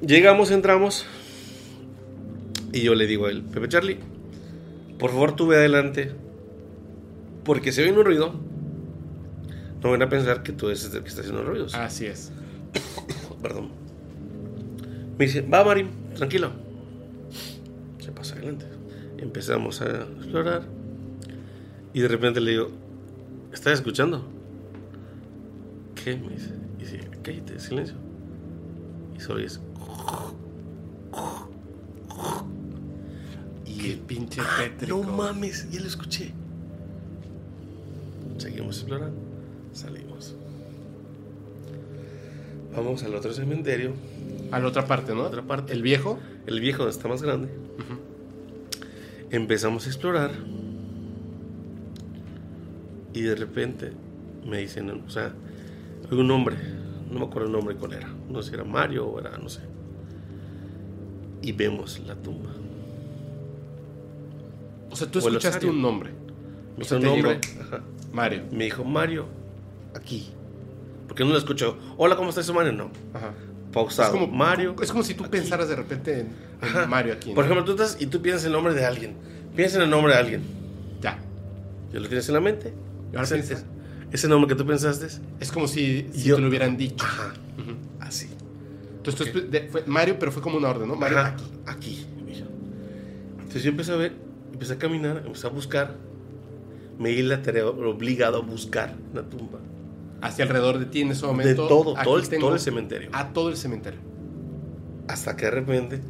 [0.00, 1.04] Llegamos, entramos,
[2.72, 3.98] y yo le digo a él, Pepe Charlie,
[4.98, 6.12] por favor tú ve adelante,
[7.44, 8.34] porque si viene un ruido,
[9.82, 11.74] no van a pensar que tú eres el que está haciendo ruidos.
[11.74, 12.30] Así es.
[13.42, 13.70] Perdón.
[15.18, 16.50] Me dice, va Marín, tranquilo.
[17.98, 18.66] Se pasa adelante.
[19.18, 20.62] Empezamos a explorar.
[21.92, 22.70] Y de repente le digo,
[23.52, 24.24] ¿estás escuchando?
[25.96, 26.16] ¿Qué?
[26.16, 26.54] Me dice.
[26.78, 27.96] Y dice, cállate, silencio.
[29.16, 29.60] Y solo es.
[33.66, 34.68] Y el pinche "Ah.
[34.88, 36.32] No mames, ya lo escuché.
[38.38, 39.18] Seguimos explorando.
[39.72, 40.07] Salimos.
[42.74, 43.92] Vamos al otro cementerio.
[44.50, 45.22] A la otra parte, ¿no?
[45.22, 45.72] Otra parte.
[45.72, 46.18] El viejo.
[46.46, 47.48] El viejo donde está más grande.
[49.30, 50.30] Empezamos a explorar.
[53.12, 53.92] Y de repente
[54.46, 55.32] me dicen, o sea,
[56.10, 56.56] hay un nombre.
[57.10, 58.08] No me acuerdo el nombre cuál era.
[58.30, 59.60] No sé si era Mario o era, no sé.
[61.42, 62.50] Y vemos la tumba.
[64.90, 66.10] O sea, tú O escuchaste un nombre.
[66.78, 67.40] O O sea, un nombre.
[67.60, 67.82] Ajá.
[68.12, 68.42] Mario.
[68.50, 69.26] Me dijo, Mario,
[69.94, 70.30] aquí.
[71.08, 71.76] Porque no lo escucho.
[71.96, 72.72] Hola, ¿cómo estás, Mario?
[72.72, 72.90] No.
[73.14, 73.32] Ajá.
[73.72, 74.14] Pausado.
[74.14, 74.76] Es como Mario.
[74.80, 75.32] Es como si tú aquí.
[75.32, 76.28] pensaras de repente en,
[76.82, 76.88] en.
[76.88, 77.30] Mario aquí.
[77.30, 77.34] ¿no?
[77.34, 79.14] Por ejemplo, tú estás y tú piensas el nombre de alguien.
[79.56, 80.42] Piensa en el nombre de alguien.
[81.00, 81.18] Ya.
[81.92, 82.72] ¿Ya lo tienes en la mente?
[83.12, 83.64] Y ahora ese, piensa.
[84.12, 85.06] ese- nombre que tú pensaste.
[85.40, 87.04] Es como si, si Yo- te lo hubieran dicho.
[87.04, 87.32] Ajá.
[87.58, 87.72] Ujú.
[88.00, 88.28] Así.
[88.96, 90.96] Entonces, tú espe- de- fue Mario, pero fue como una orden, ¿no?
[90.96, 91.44] Mario Ajá, aquí.
[91.66, 92.06] aquí.
[92.24, 92.46] mira.
[93.38, 94.12] Entonces yo empecé a ver,
[94.52, 95.96] empecé a caminar, empecé a buscar.
[96.98, 99.58] Me di la tarea obligado a buscar una tumba.
[100.20, 101.68] Hacia alrededor de ti en ese De momento.
[101.68, 103.10] todo, aquí todo el, todo el cementerio.
[103.12, 104.00] A todo el cementerio.
[105.06, 106.00] Hasta que de repente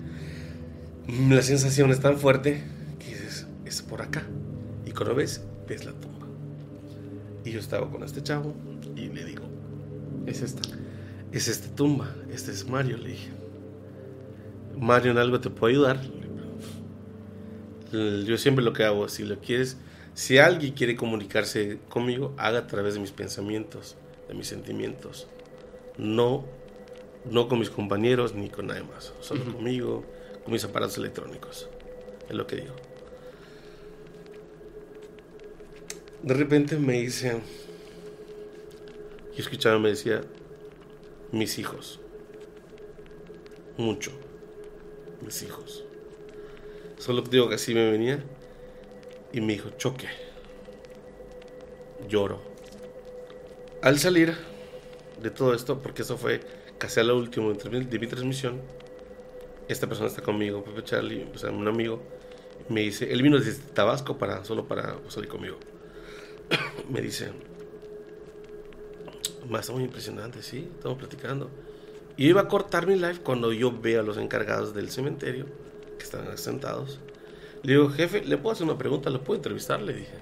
[1.30, 2.62] la sensación es tan fuerte
[2.98, 4.22] que dices, es por acá.
[4.86, 6.26] Y cuando ves, ves la tumba.
[7.44, 8.54] Y yo estaba con este chavo
[8.96, 9.44] y le digo,
[10.26, 10.62] Es esta.
[11.32, 13.28] es esta tumba, este es Mario, le dije.
[14.78, 16.00] Mario en algo te puedo ayudar.
[17.92, 19.78] Yo siempre lo que hago, si lo quieres,
[20.18, 23.94] si alguien quiere comunicarse conmigo, haga a través de mis pensamientos,
[24.26, 25.28] de mis sentimientos.
[25.97, 26.44] No,
[27.30, 30.05] no con mis compañeros ni con nadie más, solo conmigo,
[30.42, 31.68] con mis aparatos electrónicos.
[32.28, 32.74] Es lo que digo.
[36.24, 37.40] De repente me dice,
[39.36, 40.22] yo escuchaba, me decía,
[41.30, 42.00] mis hijos.
[43.76, 44.10] Mucho.
[45.24, 45.84] Mis hijos.
[46.98, 48.24] Solo digo que así me venía.
[49.32, 50.08] Y me dijo, choque.
[52.08, 52.40] Lloro.
[53.82, 54.34] Al salir
[55.23, 56.40] de todo esto, porque eso fue
[56.78, 58.60] casi a lo último de mi- transmisión,
[59.68, 62.00] esta persona está conmigo, Pepe Charlie, o un amigo,
[62.68, 65.58] me dice, él vino desde Tabasco para, solo para salir conmigo.
[66.89, 67.31] me dice,
[69.48, 71.50] más está muy impresionante, sí, estamos platicando.
[72.16, 75.47] Y yo iba a cortar mi live cuando yo veo a los encargados del cementerio
[75.98, 77.00] que están sentados.
[77.62, 79.10] Le digo, jefe, ¿le puedo hacer una pregunta?
[79.10, 79.80] ¿Lo puedo entrevistar?
[79.82, 80.14] Le dije.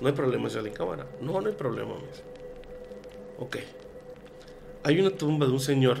[0.00, 1.06] No hay problema, sale en cámara.
[1.20, 2.24] No, no hay problema, me dice.
[3.38, 3.56] Ok.
[4.84, 5.98] Hay una tumba de un señor.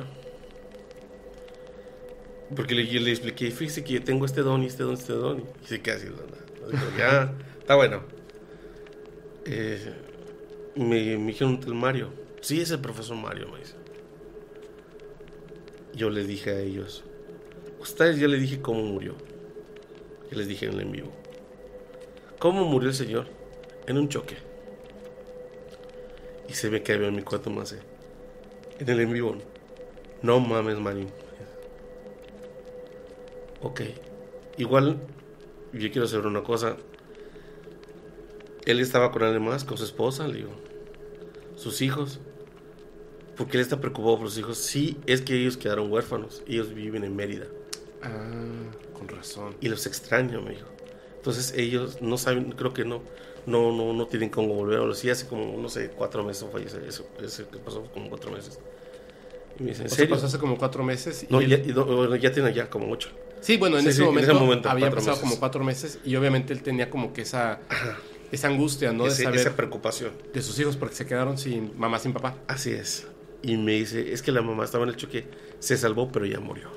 [2.54, 5.44] Porque le, le expliqué, fíjese que yo tengo este don y este don este don.
[5.62, 6.08] Y se queda así,
[6.98, 8.02] ya, está bueno.
[9.44, 9.92] Eh,
[10.76, 12.10] me, me dijeron el Mario.
[12.40, 13.74] Sí, es el profesor Mario, me dice.
[15.94, 17.04] Yo les dije a ellos,
[17.80, 19.14] ustedes ya les dije cómo murió.
[20.32, 21.12] Ya les dije en el en vivo.
[22.38, 23.26] ¿Cómo murió el señor?
[23.86, 24.36] En un choque.
[26.48, 27.72] Y se ve que había en mi cuarto más.
[27.74, 27.80] eh.
[28.78, 29.36] En el en vivo.
[30.22, 31.08] No mames, Marín.
[33.60, 33.82] Ok.
[34.56, 35.00] igual,
[35.74, 36.78] yo quiero saber una cosa.
[38.64, 40.52] Él estaba con alguien más, con su esposa, le digo.
[41.56, 42.20] Sus hijos.
[43.36, 44.56] Porque él está preocupado por sus hijos.
[44.56, 46.42] Sí, es que ellos quedaron huérfanos.
[46.46, 47.48] Ellos viven en Mérida.
[48.02, 48.70] Ah,
[49.06, 49.56] con razón.
[49.60, 50.66] Y los extraño, me dijo.
[51.16, 53.02] Entonces ellos no saben, creo que no,
[53.46, 54.78] no, no, no tienen cómo volver.
[54.80, 56.78] O sí, hace como, no sé, cuatro meses fallece.
[56.88, 58.58] Eso, eso que pasó como cuatro meses.
[59.58, 60.14] Y me dice, ¿en serio?
[60.14, 61.24] pasó hace como cuatro meses.
[61.28, 63.10] y No, él- ya, y no, ya tiene ya como ocho.
[63.40, 65.20] Sí, bueno, en, Sí, ese, sí, en momento ese momento, había pasado meses.
[65.22, 67.58] como cuatro meses y obviamente él tenía como que esa,
[68.30, 69.04] esa angustia, ¿no?
[69.04, 70.12] De Ese- saber esa preocupación.
[70.32, 72.36] de sus hijos porque se quedaron sin mamá, sin papá.
[72.46, 73.06] Así es.
[73.42, 75.26] Y me dice, es que la mamá estaba en el choque,
[75.58, 76.68] se salvó, pero ya murió.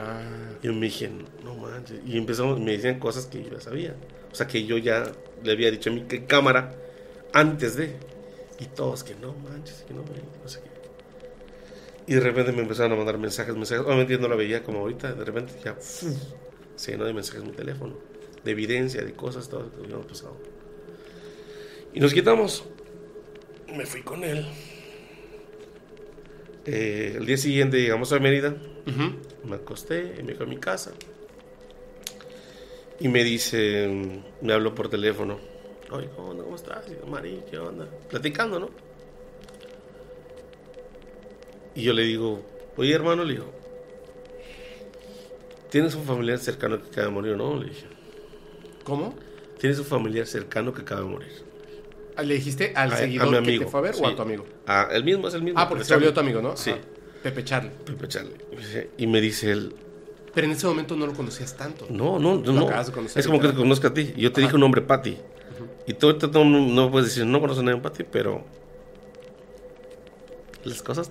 [0.00, 0.20] Ah,
[0.62, 1.10] Y me dije,
[1.44, 1.98] no manches.
[2.06, 3.96] Y empezamos, me decían cosas que yo ya sabía.
[4.30, 5.10] O sea, que yo ya
[5.42, 6.72] le había dicho a mi cámara
[7.32, 7.96] antes de.
[8.60, 10.68] Y todos que no manches, que no, no sé qué.
[12.12, 13.84] Y de repente me empezaron a mandar mensajes, mensajes.
[13.84, 15.12] Obviamente yo no la veía como ahorita.
[15.14, 17.96] De repente ya se llenó de mensajes mi teléfono.
[18.44, 20.36] De evidencia, de cosas, todo lo que habíamos pasado.
[21.92, 22.64] Y nos quitamos.
[23.76, 24.46] Me fui con él.
[26.70, 28.54] Eh, el día siguiente llegamos a Mérida.
[28.86, 29.48] ujú.
[29.48, 30.92] Me acosté y me fui a mi casa.
[33.00, 35.38] Y me dice, me habló por teléfono.
[35.90, 36.36] Oye, ¿cómo?
[36.36, 36.84] ¿Cómo estás?
[36.88, 37.88] Y yo, Mari, ¿qué onda?
[38.10, 38.68] Platicando, ¿no?
[41.74, 42.42] Y yo le digo,
[42.76, 43.46] oye, hermano, le digo,
[45.70, 47.56] ¿tienes un familiar cercano que acaba de morir o no?
[47.62, 47.86] Le dije,
[48.84, 49.14] ¿Cómo?
[49.58, 51.32] ¿tienes un familiar cercano que acaba de morir?
[52.18, 54.16] Ah, ¿Le dijiste al A- a seguidor mi que te fue a ver o a
[54.16, 54.44] tu amigo?
[54.66, 55.60] Ah, el mismo, es el mismo.
[55.60, 56.56] Ah, porque Pepe se volvió tu amigo, ¿no?
[56.56, 56.78] Sí, Ah,
[57.22, 57.70] Pepe Charlie.
[57.84, 58.34] Pepe Charlie.
[58.98, 59.74] Y me dice él,
[60.34, 61.86] Pero en ese momento no lo conocías tanto.
[61.90, 62.68] No, no, no.
[63.14, 64.12] Es como que te conozco a ti.
[64.16, 65.16] Yo te dije un nombre, Patty.
[65.86, 68.44] Y tú ahorita no, no puedes decir, no conoces a nadie, Patty, pero.
[70.64, 71.10] Las cosas.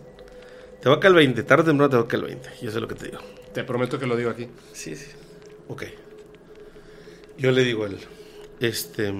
[0.81, 2.49] Te va a caer el 20, tarde o temprano te va a caer el 20.
[2.61, 3.19] Yo sé lo que te digo.
[3.53, 4.47] Te prometo que lo digo aquí.
[4.73, 5.07] Sí, sí.
[5.69, 5.83] Ok.
[7.37, 7.97] Yo le digo a él,
[8.59, 9.13] este.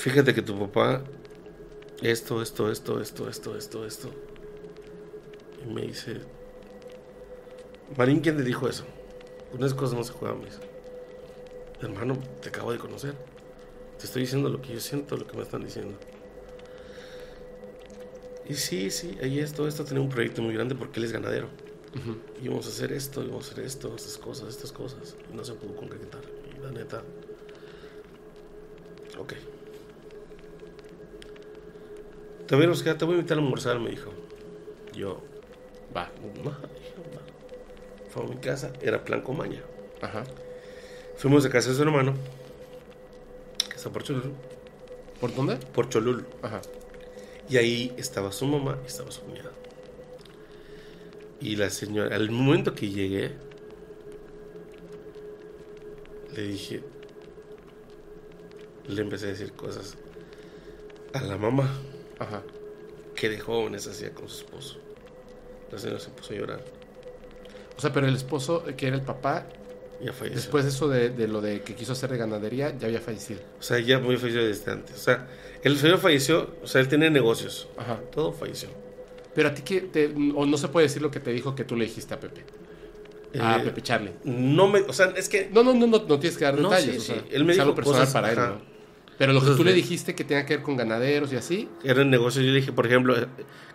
[0.00, 1.04] Fíjate que tu papá,
[2.00, 4.10] esto, esto, esto, esto, esto, esto, esto.
[5.62, 6.22] Y me dice,
[7.98, 8.86] Marín, ¿quién te dijo eso?
[9.54, 10.60] Esas cosas no se juegan, me dice.
[11.82, 13.14] Hermano, te acabo de conocer.
[13.98, 15.98] Te estoy diciendo lo que yo siento, lo que me están diciendo.
[18.48, 21.48] Y sí, sí, ahí esto, esto tenía un proyecto muy grande porque él es ganadero.
[22.42, 25.14] Y vamos a hacer esto, y vamos a hacer esto, estas cosas, estas cosas.
[25.30, 26.22] Y no se pudo concretar.
[26.56, 27.02] Y la neta.
[29.18, 29.34] Ok.
[32.50, 34.10] Te voy a buscar, te voy a invitar a almorzar, me dijo.
[34.92, 35.22] Yo.
[35.96, 36.10] Va.
[36.20, 37.22] No, dije, va.
[38.08, 39.62] Fue a mi casa, era plan Comaña.
[40.02, 40.24] Ajá.
[41.16, 42.12] Fuimos a casa de su hermano,
[43.68, 44.32] que está por Cholul.
[45.20, 45.58] ¿Por dónde?
[45.58, 46.26] Por Cholul.
[46.42, 46.60] Ajá.
[47.48, 49.52] Y ahí estaba su mamá y estaba su cuñada.
[51.40, 53.30] Y la señora, al momento que llegué,
[56.34, 56.82] le dije,
[58.88, 59.96] le empecé a decir cosas
[61.12, 61.70] a la mamá
[62.20, 62.42] Ajá.
[63.16, 64.78] que de jóvenes hacía con su esposo.
[65.72, 66.60] La señora se puso a llorar.
[67.76, 69.46] O sea, pero el esposo, eh, que era el papá,
[70.02, 70.36] Ya falleció.
[70.40, 73.40] después de eso de, de lo de que quiso hacer de ganadería, ya había fallecido.
[73.58, 74.96] O sea, ya muy falleció desde antes.
[74.96, 75.26] O sea,
[75.62, 77.68] el señor falleció, o sea, él tenía negocios.
[77.76, 78.00] Ajá.
[78.12, 78.68] Todo falleció.
[79.34, 81.64] Pero a ti que te, o no se puede decir lo que te dijo que
[81.64, 82.42] tú le dijiste a Pepe.
[83.38, 84.12] a Eh, Pepe Charlie.
[84.24, 86.70] No me, o sea, es que No, no, no, no, no tienes que dar No,
[86.70, 87.02] detalles.
[87.04, 87.28] sí, o sea, sí.
[87.32, 88.38] Él me dijo algo personal cosas, para él.
[88.38, 88.69] ¿no?
[89.20, 91.68] Pero lo que tú le de- dijiste que tenía que ver con ganaderos y así,
[91.84, 92.40] era un negocio.
[92.40, 93.26] Yo le dije, por ejemplo, eh,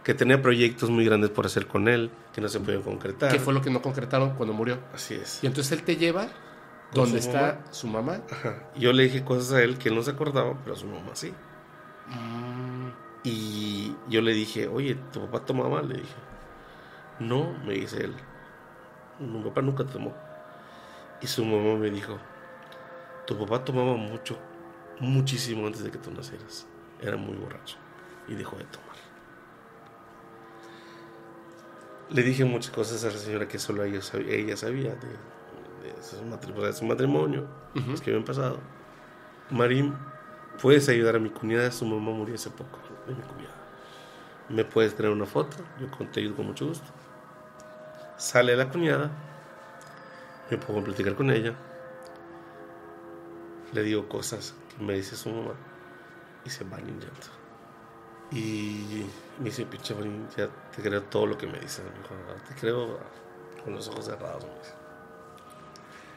[0.03, 3.31] que tenía proyectos muy grandes por hacer con él, que no se podían concretar.
[3.31, 4.79] que fue lo que no concretaron cuando murió.
[4.91, 5.43] Así es.
[5.43, 7.65] Y entonces él te lleva ¿Con donde su está mamá?
[7.71, 8.21] su mamá.
[8.31, 8.63] Ajá.
[8.75, 11.11] Yo le dije cosas a él que él no se acordaba, pero a su mamá
[11.13, 11.31] sí.
[12.07, 12.89] Mm,
[13.23, 15.81] Y yo le dije, oye, ¿tu papá tomaba?
[15.83, 16.15] Le dije,
[17.19, 18.13] no, me dice él.
[19.19, 20.11] Mi papá nunca tomó.
[21.21, 22.17] Y su mamá me dijo,
[23.27, 24.37] tu papá tomaba mucho,
[24.99, 26.65] muchísimo antes de que tú nacieras.
[27.01, 27.77] Era muy borracho
[28.27, 28.95] y dejó de tomar.
[32.09, 36.03] Le dije muchas cosas a la señora que solo ella sabía, ella sabía de, de
[36.03, 38.59] su, matri- de su matrimonio, los que habían pasado.
[39.49, 39.95] Marín,
[40.61, 41.71] ¿puedes ayudar a mi cuñada?
[41.71, 43.55] Su mamá murió hace poco, de mi cuñada.
[44.49, 45.57] ¿Me puedes traer una foto?
[45.79, 46.85] Yo te ayudo con mucho gusto.
[48.17, 49.11] Sale la cuñada,
[50.49, 51.55] me pongo a platicar con ella,
[53.73, 55.53] le digo cosas me dice su mamá
[56.43, 57.27] y se van en llanto.
[58.31, 59.05] Y
[59.39, 61.83] me dice, pinche Marín, ya te creo todo lo que me dices.
[61.85, 62.99] Me dijo, "Ah, te creo
[63.63, 64.43] con los ojos cerrados.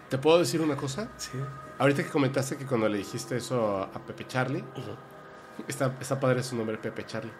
[0.08, 1.08] ¿Te puedo decir una cosa?
[1.18, 1.32] Sí.
[1.78, 4.64] Ahorita que comentaste que cuando le dijiste eso a Pepe Charlie,
[5.68, 7.32] está, está padre su nombre, Pepe Charlie.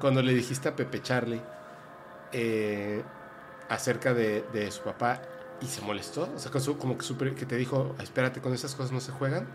[0.00, 1.40] Cuando le dijiste a Pepe Charlie,
[2.32, 3.02] eh,
[3.70, 5.22] acerca de, de su papá
[5.62, 6.28] y se molestó.
[6.34, 9.46] O sea, como que, super- que te dijo, espérate, con esas cosas no se juegan.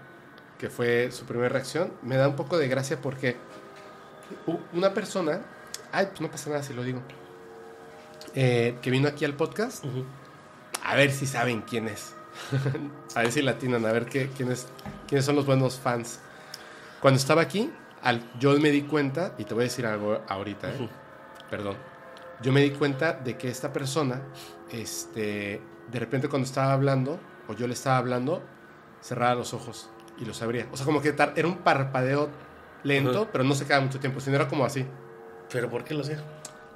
[0.59, 1.91] Que fue su primera reacción.
[2.03, 3.38] Me da un poco de gracia porque
[4.73, 5.41] una persona,
[5.91, 7.01] ay, pues no pasa nada si lo digo,
[8.35, 9.83] eh, que vino aquí al podcast,
[10.83, 12.13] a ver si saben quién es.
[13.15, 14.67] a ver si latinan, a ver qué, quién es-
[15.07, 16.19] quiénes son los buenos fans.
[17.01, 17.71] Cuando estaba aquí,
[18.03, 20.89] al, yo me di cuenta, y te voy a decir algo ahorita, ¿eh?
[21.49, 21.75] Perdón.
[22.41, 24.21] Yo me di cuenta de que esta persona,
[24.71, 28.43] este, de repente cuando estaba hablando, o yo le estaba hablando,
[29.01, 29.89] cerraba los ojos
[30.19, 30.67] y los abría.
[30.72, 32.30] O sea, como que era un parpadeo
[32.83, 34.85] lento, pero no se quedaba mucho tiempo, sino era como así,
[35.51, 36.23] ¿Pero por qué lo hacía?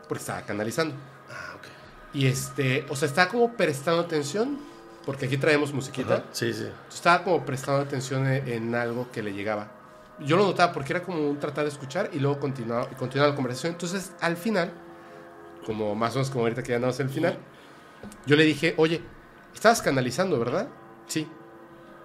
[0.07, 0.95] porque estaba canalizando.
[1.29, 2.15] Ah, ok.
[2.15, 4.59] Y este, o sea, estaba como prestando atención,
[5.05, 6.15] porque aquí traemos musiquita.
[6.15, 6.67] Ajá, Sí, sí.
[6.89, 9.71] Estaba como prestando atención en, en algo que le llegaba.
[10.19, 13.29] Yo lo notaba porque era como un tratar de escuchar y luego continuaba, y continuaba
[13.29, 13.73] la conversación.
[13.73, 14.71] Entonces, al final,
[15.65, 17.37] como más o menos como ahorita que ya andamos en el final,
[18.25, 19.01] yo le dije, oye,
[19.53, 20.67] estabas canalizando, ¿verdad?
[21.07, 21.27] Sí.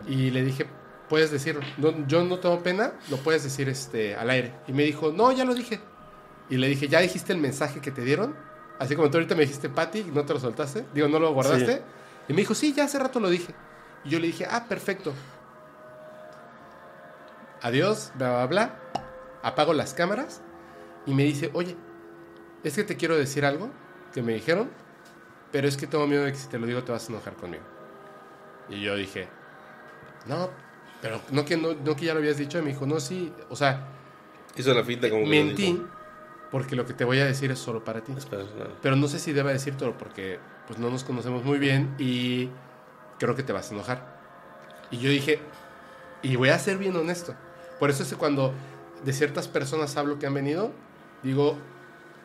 [0.07, 0.67] Y le dije,
[1.09, 1.63] puedes decirlo.
[1.77, 4.53] No, yo no tengo pena, lo puedes decir este, al aire.
[4.67, 5.81] Y me dijo, no, ya lo dije.
[6.51, 8.35] Y le dije, ¿ya dijiste el mensaje que te dieron?
[8.79, 10.85] Así como tú ahorita me dijiste, Patty, ¿no te lo soltaste?
[10.95, 11.77] Digo, ¿no lo guardaste?
[11.77, 11.83] Sí.
[12.29, 13.55] Y me dijo, sí, ya hace rato lo dije.
[14.05, 15.13] Y yo le dije, ah, perfecto.
[17.61, 18.81] Adiós, bla, bla, bla.
[19.43, 20.43] Apago las cámaras
[21.07, 21.77] y me dice, oye,
[22.63, 23.71] es que te quiero decir algo
[24.13, 24.71] que me dijeron,
[25.51, 27.35] pero es que tengo miedo de que si te lo digo te vas a enojar
[27.35, 27.63] conmigo.
[28.69, 29.29] Y yo dije,
[30.27, 30.51] no,
[31.01, 32.59] pero no que, no, no que ya lo habías dicho.
[32.59, 33.87] Y me dijo, no, sí, o sea,
[34.57, 35.85] Hizo la finta como que lo mentí dijo.
[36.51, 38.13] porque lo que te voy a decir es solo para ti.
[38.83, 42.49] Pero no sé si deba decírtelo porque pues no nos conocemos muy bien y
[43.19, 44.19] creo que te vas a enojar.
[44.91, 45.39] Y yo dije,
[46.23, 47.35] y voy a ser bien honesto.
[47.79, 48.53] Por eso es que cuando
[49.05, 50.73] de ciertas personas hablo que han venido,
[51.23, 51.57] digo,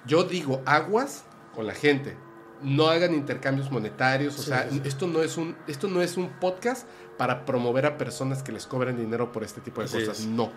[0.07, 2.17] yo digo aguas con la gente.
[2.63, 4.81] No hagan intercambios monetarios, o Sí, sea, sí.
[4.85, 8.65] esto no es un esto no es un podcast para promover a personas que les
[8.65, 10.19] cobren dinero por este tipo de Así cosas.
[10.21, 10.25] es.
[10.27, 10.51] No.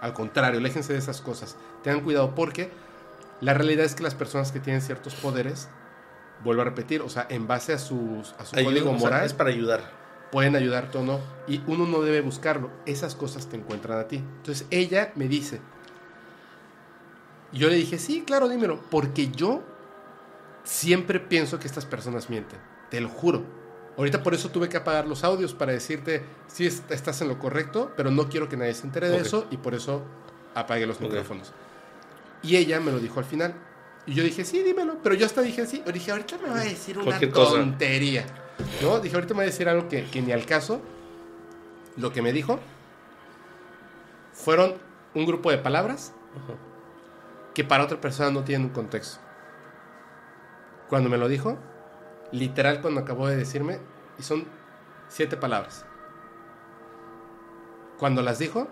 [0.00, 1.56] Al contrario, aléjense de esas cosas.
[1.82, 2.70] Tengan cuidado porque
[3.40, 5.68] la realidad es que las personas que tienen ciertos poderes,
[6.44, 9.00] vuelvo a repetir, o sea, en base a, sus, a su Ayuda, código o sea,
[9.00, 9.80] moral, es para ayudar.
[10.30, 11.20] pueden ayudarte o no.
[11.48, 12.70] Y uno no debe buscarlo.
[12.86, 14.16] Esas cosas te encuentran a ti.
[14.16, 15.60] Entonces ella me dice.
[17.52, 18.80] Y yo le dije, sí, claro, dímelo.
[18.90, 19.62] Porque yo
[20.64, 22.58] siempre pienso que estas personas mienten.
[22.90, 23.42] Te lo juro.
[23.96, 27.92] Ahorita por eso tuve que apagar los audios para decirte si estás en lo correcto,
[27.96, 30.02] pero no quiero que nadie se entere de eso y por eso
[30.54, 31.52] apagué los micrófonos.
[32.42, 33.54] Y ella me lo dijo al final.
[34.06, 34.98] Y yo dije, sí, dímelo.
[35.02, 35.82] Pero yo hasta dije, sí.
[35.92, 38.24] Dije, ahorita me va a decir una tontería.
[38.82, 39.00] ¿No?
[39.00, 40.80] Dije, ahorita me va a decir algo que, que ni al caso.
[41.96, 42.58] Lo que me dijo
[44.32, 44.74] fueron
[45.14, 46.12] un grupo de palabras
[47.52, 49.18] que para otra persona no tienen un contexto.
[50.90, 51.56] Cuando me lo dijo,
[52.32, 53.78] literal cuando acabó de decirme,
[54.18, 54.44] y son
[55.08, 55.86] siete palabras.
[57.96, 58.66] Cuando las dijo,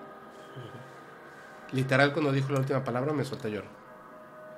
[1.70, 3.70] literal cuando dijo la última palabra me suelta a llorar.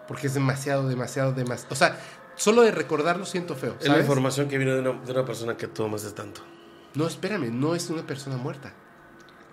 [0.08, 1.74] Porque es demasiado, demasiado, demasiado.
[1.74, 1.98] O sea,
[2.34, 3.76] solo de recordarlo siento feo.
[3.78, 6.40] Es la información que vino de una, de una persona que tú amaste tanto.
[6.94, 8.72] No, espérame, no es una persona muerta.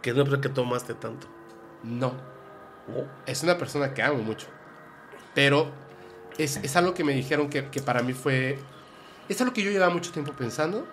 [0.02, 1.28] Que es una persona que tú amaste tanto.
[1.84, 2.14] No.
[2.88, 3.06] ¿No?
[3.26, 4.48] Es una persona que amo mucho.
[5.36, 5.72] Pero
[6.38, 8.60] es, es algo que me dijeron que, que para mí fue...
[9.30, 10.88] Es algo que yo llevaba mucho tiempo pensando,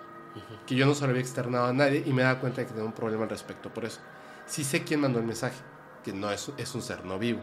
[0.66, 2.72] que yo no se lo había externado a nadie y me daba cuenta de que
[2.72, 4.00] tenía un problema al respecto por eso.
[4.46, 5.56] Sí sé quién mandó el mensaje,
[6.04, 7.40] que no es, es un ser no vivo,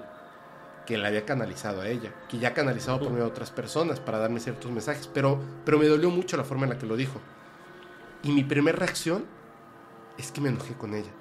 [0.85, 3.99] que la había canalizado a ella, que ya ha canalizado por medio de otras personas
[3.99, 6.97] para darme ciertos mensajes, pero, pero me dolió mucho la forma en la que lo
[6.97, 7.19] dijo.
[8.23, 9.25] Y mi primera reacción
[10.17, 11.11] es que me enojé con ella.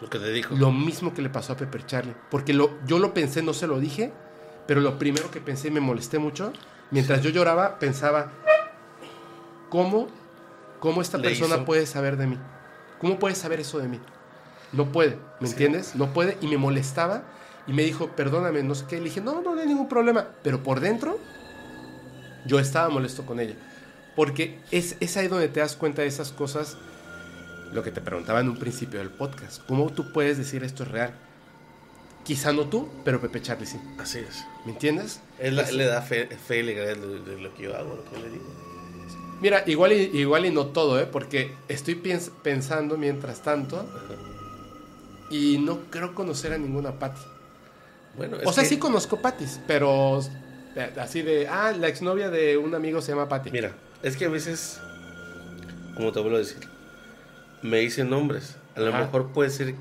[0.00, 0.54] Lo que te dijo.
[0.56, 2.14] Lo mismo que le pasó a Pepper Charlie.
[2.30, 4.12] Porque lo, yo lo pensé, no se lo dije,
[4.70, 6.52] pero lo primero que pensé y me molesté mucho.
[6.92, 8.30] Mientras yo lloraba, pensaba,
[9.68, 10.06] ¿cómo,
[10.78, 11.64] cómo esta Le persona hizo.
[11.64, 12.38] puede saber de mí?
[13.00, 13.98] ¿Cómo puede saber eso de mí?
[14.72, 15.54] No puede, ¿me Sí.
[15.54, 15.96] entiendes?
[15.96, 17.24] No puede y me molestaba
[17.66, 18.98] y me dijo, perdóname, no sé qué.
[18.98, 20.28] Le dije, no, no, no hay ningún problema.
[20.44, 21.18] Pero por dentro,
[22.46, 23.56] yo estaba molesto con ella.
[24.14, 26.76] Porque es, es ahí donde te das cuenta de esas cosas,
[27.72, 29.66] lo que te preguntaba en un principio del podcast.
[29.66, 31.12] ¿Cómo tú puedes decir esto es real?
[32.24, 33.78] Quizá no tú, pero Pepe Charlie sí.
[33.98, 34.44] Así es.
[34.64, 35.20] ¿Me entiendes?
[35.38, 38.16] Él, le da fe, fe y legalidad de, de lo que yo hago, lo que
[38.16, 38.44] yo le digo.
[39.40, 41.06] Mira, igual y, igual y no todo, ¿eh?
[41.10, 43.88] Porque estoy piens- pensando mientras tanto
[45.30, 47.20] y no creo conocer a ninguna Patty.
[48.16, 50.20] Bueno, O sea, que- sí conozco Patties, pero
[50.76, 53.50] eh, así de, ah, la exnovia de un amigo se llama Patty.
[53.50, 54.78] Mira, es que a veces,
[55.96, 56.58] como te vuelvo a decir,
[57.62, 58.56] me dicen nombres.
[58.76, 59.00] A lo Ajá.
[59.04, 59.74] mejor puede ser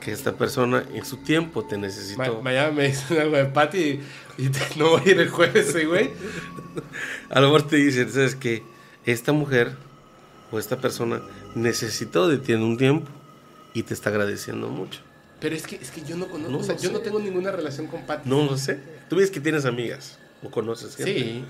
[0.00, 2.18] que esta persona en su tiempo te necesitó.
[2.36, 4.02] Ma- mañana me dicen algo de Patty y,
[4.38, 6.10] y te- no voy a ir el jueves, güey.
[7.30, 8.62] A lo mejor te dicen, ¿sabes qué?
[9.04, 9.72] Esta mujer
[10.52, 11.20] o esta persona
[11.54, 13.10] necesitó de ti en un tiempo
[13.74, 15.00] y te está agradeciendo mucho.
[15.40, 17.18] Pero es que, es que yo no conozco, No o sea, lo yo no tengo
[17.18, 18.28] ninguna relación con Patty.
[18.28, 18.80] No lo sé.
[19.08, 21.12] Tú ves que tienes amigas o conoces gente.
[21.14, 21.44] Sí,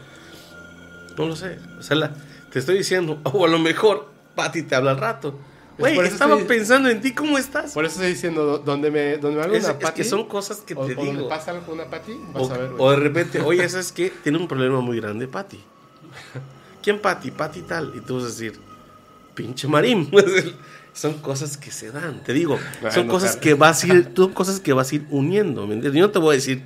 [1.16, 1.58] No lo sé.
[1.78, 2.14] O sea, la-
[2.52, 5.38] te estoy diciendo, o a lo mejor Pati te habla al rato.
[5.78, 7.72] Güey, eso estaba estoy- pensando en ti, ¿cómo estás?
[7.74, 10.26] por eso estoy diciendo, do- donde me, donde me habla Es, una es que son
[10.26, 11.28] cosas que o, te o donde digo.
[11.28, 12.82] pasa algo una vas O, a ver, güey.
[12.82, 14.10] o de repente, oye, ¿sabes qué?
[14.22, 15.60] Tiene un problema muy grande, Pati.
[16.82, 17.30] ¿Quién Pati?
[17.30, 17.92] Pati tal.
[17.96, 18.54] Y tú vas a decir,
[19.34, 20.08] pinche marín.
[20.94, 22.58] son cosas que se dan, te digo.
[22.82, 25.66] Ay, Son no, cosas que vas a ir, son cosas que vas a ir uniendo,
[25.66, 26.00] ¿me entiendes?
[26.00, 26.62] Yo no te voy a decir,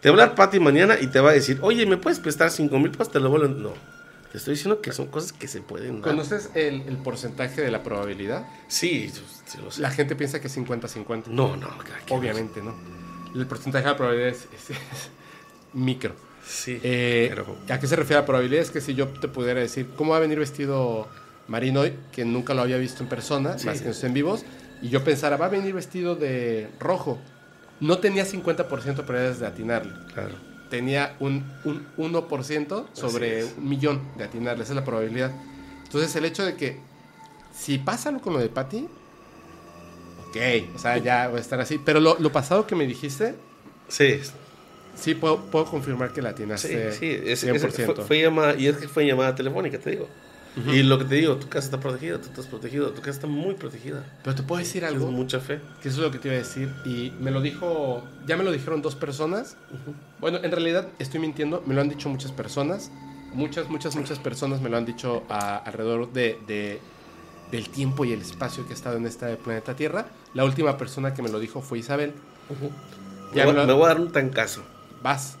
[0.00, 2.50] te va a hablar Pati mañana y te va a decir, oye, ¿me puedes prestar
[2.50, 3.10] 5 mil pesos?
[3.10, 3.48] Te lo vuelvo.
[3.48, 3.93] No.
[4.34, 6.10] Te estoy diciendo que son cosas que se pueden dar.
[6.10, 8.44] ¿Conoces el, el porcentaje de la probabilidad?
[8.66, 9.08] Sí,
[9.46, 9.80] sí lo sé.
[9.80, 11.28] La gente piensa que es 50-50.
[11.28, 11.68] No, no,
[12.10, 12.74] Obviamente, ¿no?
[13.32, 14.76] El porcentaje de la probabilidad es, es- es
[15.72, 16.16] micro.
[16.44, 18.60] Sí, Eh, pero ¿A qué se refiere la probabilidad?
[18.62, 21.06] Es que si yo te pudiera decir, ¿cómo va a venir vestido
[21.46, 21.92] Marín hoy?
[22.10, 23.66] Que nunca lo había visto en persona, Sí.
[23.66, 24.44] más que en vivos.
[24.82, 27.20] Y yo pensara, va a venir vestido de rojo.
[27.78, 29.92] No tenía 50% de probabilidades de atinarle.
[30.12, 30.34] claro.
[30.70, 34.64] Tenía un, un 1% sobre un millón de atinarle.
[34.64, 35.30] Esa es la probabilidad.
[35.84, 36.78] Entonces, el hecho de que
[37.54, 38.88] si pasa algo con lo de Patty,
[40.28, 40.36] ok,
[40.74, 41.78] o sea, ya va a estar así.
[41.78, 43.34] Pero lo, lo pasado que me dijiste,
[43.88, 44.20] Sí,
[44.96, 47.20] sí puedo, puedo confirmar que la sí, atinaste sí.
[47.24, 47.66] es- 100%.
[47.66, 50.08] es- fue, fue llamada, y es que fue llamada telefónica, te digo.
[50.72, 53.26] Y lo que te digo, tu casa está protegida, tú estás protegido, tu casa está
[53.26, 54.04] muy protegida.
[54.22, 55.60] Pero te puedo decir Tienes algo, mucha fe.
[55.82, 56.72] que eso es lo que te iba a decir.
[56.84, 59.56] Y me lo dijo, ya me lo dijeron dos personas.
[60.20, 62.90] Bueno, en realidad estoy mintiendo, me lo han dicho muchas personas.
[63.32, 66.80] Muchas, muchas, muchas personas me lo han dicho a- alrededor de, de-
[67.50, 70.06] del tiempo y el espacio que he estado en este planeta Tierra.
[70.34, 72.12] La última persona que me lo dijo fue Isabel.
[72.48, 74.62] Me, Ya voy, me lo- me voy a dar un tancazo.
[75.02, 75.36] Vas.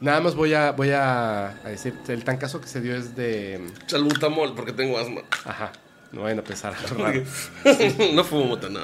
[0.00, 3.16] Nada más voy a, voy a, a decir, el tan caso que se dio es
[3.16, 3.66] de...
[3.86, 5.22] Salbutamol, porque tengo asma.
[5.44, 5.72] Ajá,
[6.12, 6.74] no vayan a pensar.
[8.14, 8.80] No fumo mota, no,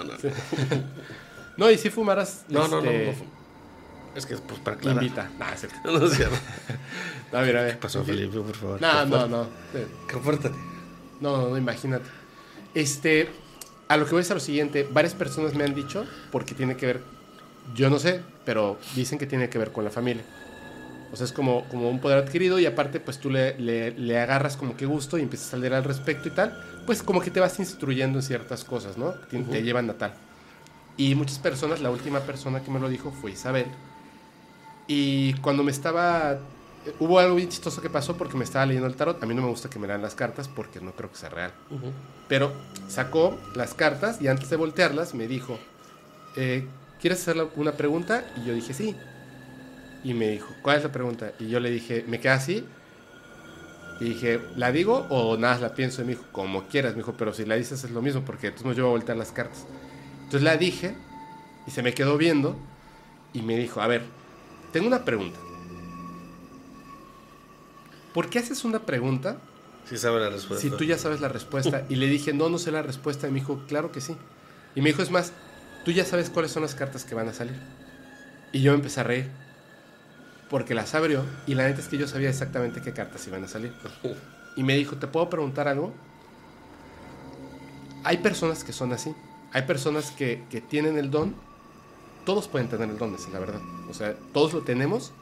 [1.56, 1.70] no.
[1.70, 2.44] Y si fumaras...
[2.48, 3.30] No, no, no, este, no fumo.
[4.14, 5.02] Es que, pues, para aclarar.
[5.02, 5.30] Invita.
[5.38, 5.68] Nah, es.
[5.84, 6.36] No, es cierto.
[7.32, 7.72] No, mira, a ver.
[7.76, 8.38] ¿Qué pasó, Felipe?
[8.38, 8.78] Por favor.
[8.78, 9.46] No, no, no.
[10.10, 10.54] Compórtate.
[11.18, 12.04] No, no, no, imagínate.
[12.74, 13.30] Este,
[13.88, 14.86] a lo que voy es a lo siguiente.
[14.90, 17.00] Varias personas me han dicho, porque tiene que ver,
[17.74, 20.24] yo no sé, pero dicen que tiene que ver con la familia.
[21.12, 24.18] O sea, es como, como un poder adquirido y aparte, pues tú le, le- le
[24.18, 26.58] agarras como que gusto y empiezas a leer al respecto y tal.
[26.86, 29.10] Pues como que te vas instruyendo en ciertas cosas, ¿no?
[29.28, 30.14] Te, te llevan a tal.
[30.96, 33.66] Y muchas personas, la última persona que me lo dijo fue Isabel.
[34.86, 36.38] Y cuando me estaba...
[36.98, 39.22] Hubo algo bien chistoso que pasó porque me estaba leyendo el tarot.
[39.22, 41.28] A mí no me gusta que me lean las cartas porque no creo que sea
[41.28, 41.52] real.
[42.28, 42.52] Pero
[42.88, 45.58] sacó las cartas y antes de voltearlas me dijo,
[46.36, 46.66] eh,
[47.00, 48.24] ¿quieres hacer una pregunta?
[48.36, 48.96] Y yo dije, sí.
[50.04, 51.32] Y me dijo, ¿cuál es la pregunta?
[51.38, 52.66] Y yo le dije, me queda así.
[54.00, 56.02] Y dije, ¿la digo o nada, la pienso?
[56.02, 56.92] Y me dijo, como quieras.
[56.92, 59.16] Me dijo, pero si la dices es lo mismo porque entonces yo voy a voltear
[59.16, 59.64] las cartas.
[60.24, 60.96] Entonces la dije
[61.66, 62.56] y se me quedó viendo
[63.32, 64.02] y me dijo, a ver,
[64.72, 65.38] tengo una pregunta.
[68.12, 69.38] ¿Por qué haces una pregunta
[69.84, 70.68] Sí sabe la respuesta.
[70.68, 71.84] si tú ya sabes la respuesta.
[71.88, 73.28] Y le dije, no, no sé la respuesta.
[73.28, 74.16] Y me dijo, claro que sí.
[74.74, 75.32] Y me dijo, es más,
[75.84, 77.56] tú ya sabes cuáles son las cartas que van a salir.
[78.52, 79.30] Y yo empecé a reír.
[80.52, 81.24] Porque las abrió.
[81.46, 83.72] Y la neta es que yo sabía exactamente qué cartas iban a salir.
[84.54, 85.94] Y me dijo, ¿te puedo preguntar algo?
[88.04, 89.14] Hay personas que son así.
[89.50, 91.34] Hay personas que, que tienen el don.
[92.26, 93.62] Todos pueden tener el don, es la verdad.
[93.88, 95.12] O sea, todos lo tenemos.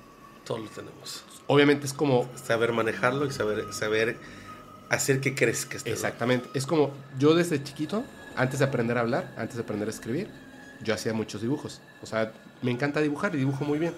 [0.44, 1.22] Todos lo tenemos.
[1.46, 4.16] Obviamente es como Saber manejarlo y saber, saber
[4.88, 5.96] hacer que crezca este don.
[5.96, 6.48] Exactamente.
[6.54, 8.02] Es como yo desde chiquito,
[8.34, 10.28] antes de aprender a hablar, antes de aprender a escribir,
[10.82, 11.80] yo hacía muchos dibujos.
[12.02, 13.94] O sea, me encanta dibujar y dibujo muy bien.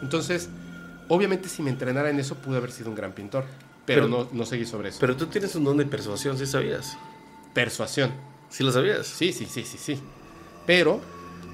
[0.00, 0.48] Entonces,
[1.08, 3.44] obviamente si me entrenara en eso, pude haber sido un gran pintor.
[3.84, 4.98] Pero, Pero- no, no seguí sobre eso.
[5.00, 6.96] Pero tú tienes un don de persuasión, ¿sí sabías?
[7.54, 8.12] Persuasión.
[8.48, 9.06] ¿Sí lo sabías?
[9.06, 10.00] Sí, sí, sí, sí, sí.
[10.66, 11.00] Pero,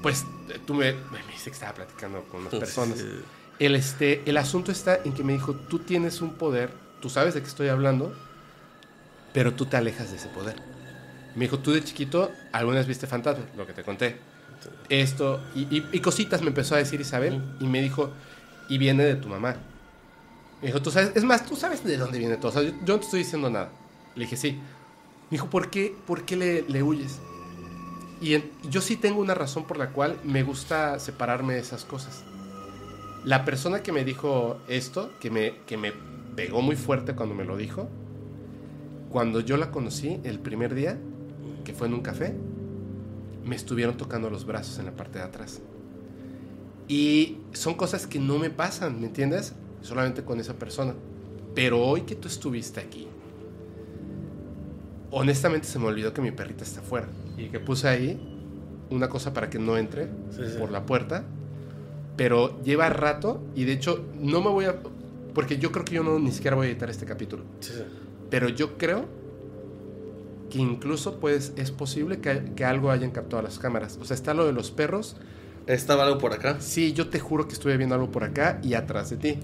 [0.03, 2.99] pues, eh, tú me, me que estaba platicando con unas personas.
[2.99, 3.07] Sí.
[3.59, 7.35] El, este, el asunto está en que me dijo, tú tienes un poder, tú sabes
[7.35, 8.15] de qué estoy hablando,
[9.33, 10.57] pero tú te alejas de ese poder.
[11.35, 14.17] Me dijo, tú de chiquito, algunas viste fantasmas, lo que te conté.
[14.89, 18.11] Esto, y, y- y cositas me empezó a decir Isabel, y me dijo,
[18.73, 19.57] y viene de tu mamá.
[20.63, 22.49] Me dijo, tú sabes, es más, tú sabes de dónde viene todo.
[22.49, 23.71] O sea, yo, yo no te estoy diciendo nada.
[24.15, 24.53] Le dije, sí.
[24.53, 27.19] Me dijo, ¿por qué, por qué le, le huyes?
[28.21, 31.85] Y en- yo sí tengo una razón por la cual me gusta separarme de esas
[31.85, 32.25] cosas.
[33.25, 35.93] La persona que me dijo esto, que me, que me
[36.35, 37.89] pegó muy fuerte cuando me lo dijo,
[39.11, 40.99] cuando yo la conocí el primer día,
[41.65, 42.35] que fue en un café,
[43.45, 45.61] me estuvieron tocando los brazos en la parte de atrás.
[46.89, 49.55] Y son cosas que no me pasan, ¿me entiendes?
[49.81, 50.95] Solamente con esa persona.
[51.55, 53.09] Pero hoy que tú estuviste aquí,
[55.11, 57.09] honestamente se me olvidó que mi perrita está afuera.
[57.37, 58.21] Y que puse ahí
[58.91, 60.59] una cosa para que no entre Sí, sí.
[60.59, 61.25] por la puerta.
[62.17, 64.77] Pero lleva rato y de hecho no me voy a...
[65.35, 67.45] Porque yo creo que yo no ni siquiera voy a editar este capítulo.
[67.61, 67.73] Sí.
[68.29, 69.07] Pero yo creo
[70.51, 73.99] que incluso pues, es posible que, que algo hayan captado las cámaras.
[74.01, 75.17] O sea, está lo de los perros.
[75.67, 76.57] ¿Estaba algo por acá?
[76.61, 79.39] Sí, yo te juro que estuve viendo algo por acá y atrás de ti.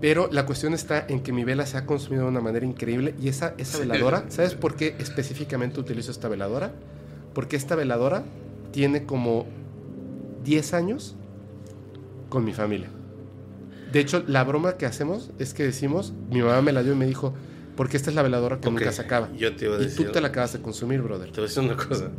[0.00, 3.14] Pero la cuestión está en que mi vela se ha consumido de una manera increíble
[3.22, 6.72] y esa, esa veladora, ¿sabes por qué específicamente utilizo esta veladora?
[7.34, 8.24] Porque esta veladora
[8.72, 9.46] tiene como
[10.44, 11.14] 10 años
[12.28, 12.88] con mi familia.
[13.92, 16.96] De hecho, la broma que hacemos es que decimos, mi mamá me la dio y
[16.96, 17.34] me dijo,
[17.76, 19.30] porque esta es la veladora que Ok, nunca se acaba.
[19.36, 21.30] yo te iba a y decir- tú te la acabas de consumir, brother.
[21.30, 22.10] Te voy a decir una cosa.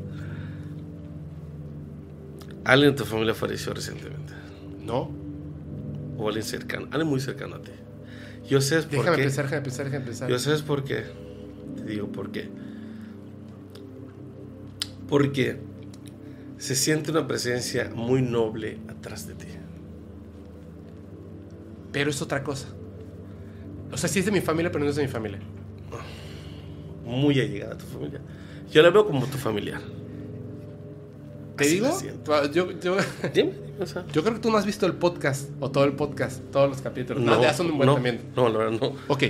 [2.65, 4.33] Alguien de tu familia falleció recientemente.
[4.85, 5.11] No,
[6.17, 6.85] O alguien cercano.
[6.91, 7.71] Alguien muy cercano a ti.
[8.47, 9.23] Yo sé por déjame qué.
[9.23, 10.29] pensar, déjame pensar, déjame pensar.
[10.29, 11.03] Yo sabes por qué.
[11.77, 12.49] Te digo por qué.
[15.07, 15.57] Porque
[16.57, 19.47] se siente una presencia muy noble atrás de ti.
[21.91, 22.67] Pero es otra cosa.
[23.91, 25.39] O sea, sí es de mi familia, pero no es de mi familia.
[27.05, 28.21] Muy allegada a tu familia.
[28.71, 29.81] Yo la veo como tu familiar.
[31.57, 31.91] ¿Te Así digo?
[31.91, 32.51] siento.
[32.51, 32.97] Yo, yo,
[33.33, 35.93] Dime, o sea, yo creo que tú no has visto el podcast, o todo el
[35.93, 37.23] podcast, todos los capítulos.
[37.23, 38.21] No, ya son un buen no, también.
[38.35, 38.95] No, la verdad no.
[39.07, 39.23] Ok.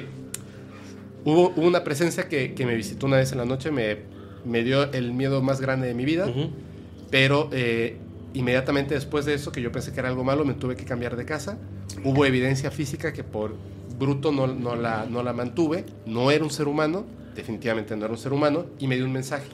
[1.25, 3.97] Hubo, una presencia que, que me visitó una vez en la noche, me,
[4.45, 6.27] me dio el miedo más grande de mi vida,
[7.09, 7.97] pero eh,
[8.33, 11.15] inmediatamente después de eso, que yo pensé que era algo malo, me tuve que cambiar
[11.15, 11.57] de casa.
[12.03, 13.55] Hubo evidencia física que por
[13.99, 18.13] bruto no, no, la, no la mantuve, no era un ser humano, definitivamente no era
[18.13, 19.47] un ser humano, y me dio un mensaje.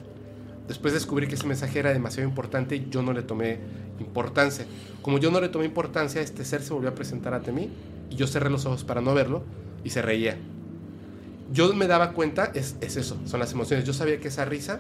[0.70, 3.58] Después descubrí que ese mensaje era demasiado importante y yo no le tomé
[4.00, 4.68] importancia.
[5.02, 7.72] Como yo no le tomé importancia, este ser se volvió a presentar ante mí
[8.12, 9.44] y yo cerré los ojos para no verlo
[9.84, 10.38] y se reía.
[11.52, 13.84] Yo me daba cuenta, es, es eso, son las emociones.
[13.84, 14.80] Yo sabía que esa risa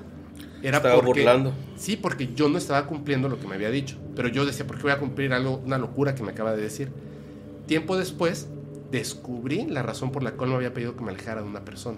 [0.61, 1.21] era Estaba porque...
[1.21, 1.53] burlando.
[1.75, 3.97] Sí, porque yo no estaba cumpliendo lo que me había dicho.
[4.15, 6.61] Pero yo decía, ¿por qué voy a cumplir algo, una locura que me acaba de
[6.61, 6.91] decir?
[7.65, 8.47] Tiempo después,
[8.91, 11.97] descubrí la razón por la cual me había pedido que me alejara de una persona.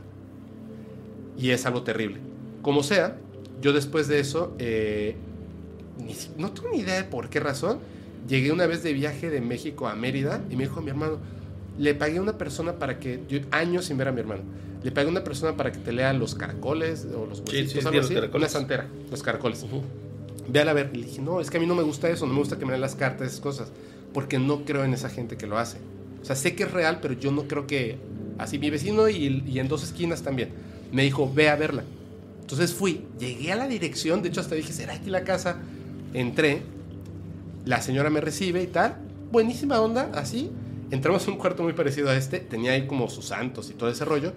[1.38, 2.20] Y es algo terrible.
[2.61, 3.18] Como sea,
[3.61, 5.15] yo después de eso, eh,
[5.99, 7.80] ni no tengo ni idea de por qué razón,
[8.27, 11.17] llegué una vez de viaje de México a Mérida y me dijo mi hermano,
[11.77, 14.41] le pagué a una persona para que, yo, años sin ver a mi hermano,
[14.83, 17.80] le pagué a una persona para que te lea los caracoles o los huesitos, sí,
[17.80, 18.35] algo sí, así, caracoles.
[18.35, 19.65] una santera, los caracoles.
[20.48, 20.95] Véala a ver.
[20.95, 22.65] Le dije, no, es que a mí no me gusta eso, no me gusta que
[22.65, 23.72] me den las cartas, esas cosas,
[24.14, 25.77] porque no creo en esa gente que lo hace.
[26.22, 27.98] O sea, sé que es real, pero yo no creo que
[28.38, 30.49] así mi vecino y, y en dos esquinas también.
[30.91, 31.83] Me dijo, ve a verla.
[32.52, 35.60] Entonces fui, llegué a la dirección, de hecho hasta dije, ¿será aquí la casa?
[36.14, 36.64] Entré,
[37.64, 38.98] la señora me recibe y tal,
[39.32, 40.52] buenísima onda, así.
[40.92, 43.90] Entramos a un cuarto muy parecido a este, tenía ahí como sus santos y todo
[43.90, 44.34] ese rollo.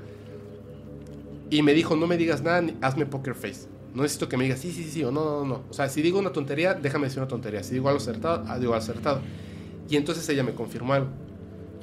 [1.51, 3.67] Y me dijo, no me digas nada, hazme poker face.
[3.93, 5.63] No necesito que me digas sí, sí, sí o no, no, no.
[5.69, 7.65] O sea, si digo una tontería, déjame decir una tontería.
[7.65, 9.23] Si digo algo acertado, ah, digo acertado.
[9.91, 11.09] Y entonces ella me confirmó algo.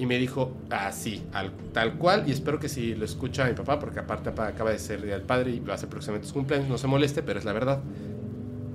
[0.02, 2.24] Y me dijo, así, al, tal cual.
[2.28, 5.22] Y espero que si lo escucha mi papá, porque aparte acaba de ser Día del
[5.22, 7.84] Padre y va a ser próximamente su cumpleaños, no se moleste, pero es la verdad.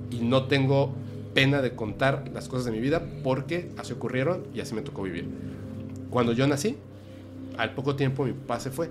[0.09, 0.95] Y no tengo
[1.33, 5.03] pena de contar las cosas de mi vida porque así ocurrieron y así me tocó
[5.03, 5.27] vivir.
[6.09, 6.77] Cuando yo nací,
[7.57, 8.89] al poco tiempo mi papá se fue.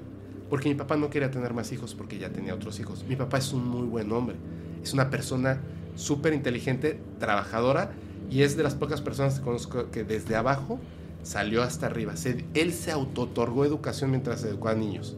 [0.51, 3.03] Porque mi papá no quería tener más hijos porque ya tenía otros hijos.
[3.09, 4.37] Mi papá es un muy buen hombre.
[4.83, 5.59] Es una persona
[5.95, 7.93] súper inteligente, trabajadora
[8.31, 10.79] y es de las pocas personas que conozco que desde abajo
[11.27, 12.17] salió hasta arriba.
[12.17, 15.17] Se- él se auto-otorgó educación mientras educaba a niños.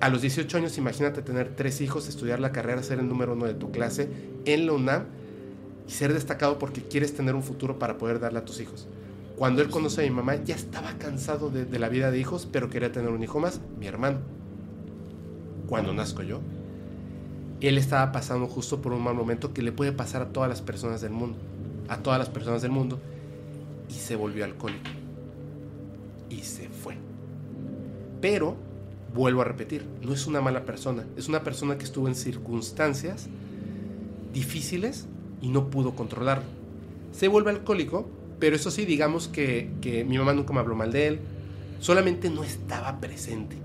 [0.00, 3.46] A los 18 años, imagínate tener tres hijos, estudiar la carrera, ser el número uno
[3.46, 4.08] de tu clase
[4.44, 5.04] en la UNAM
[5.88, 8.86] y ser destacado porque quieres tener un futuro para poder darle a tus hijos.
[9.36, 12.46] Cuando él conoce a mi mamá, ya estaba cansado de, de la vida de hijos,
[12.50, 14.18] pero quería tener un hijo más, mi hermano.
[15.66, 16.40] Cuando nazco yo,
[17.60, 20.60] él estaba pasando justo por un mal momento que le puede pasar a todas las
[20.62, 21.38] personas del mundo,
[21.88, 22.98] a todas las personas del mundo,
[23.90, 24.88] y se volvió alcohólico.
[26.30, 26.94] Y se fue.
[28.20, 28.56] Pero,
[29.14, 33.28] vuelvo a repetir, no es una mala persona, es una persona que estuvo en circunstancias
[34.32, 35.06] difíciles
[35.42, 36.44] y no pudo controlarlo.
[37.12, 40.92] Se vuelve alcohólico, pero eso sí, digamos que, que mi mamá nunca me habló mal
[40.92, 41.20] de él,
[41.80, 43.56] solamente no estaba presente.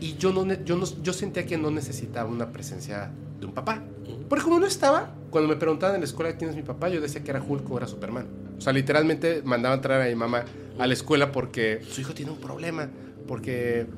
[0.00, 3.84] Y yo, no, yo, no, yo sentía que no necesitaba una presencia de un papá.
[4.28, 7.00] Porque como no estaba, cuando me preguntaban en la escuela quién es mi papá, yo
[7.00, 8.41] decía que era Hulk o era Superman.
[8.62, 10.44] O sea, literalmente mandaban traer a mi mamá
[10.78, 12.88] a la escuela porque su hijo tiene un problema,
[13.26, 13.88] porque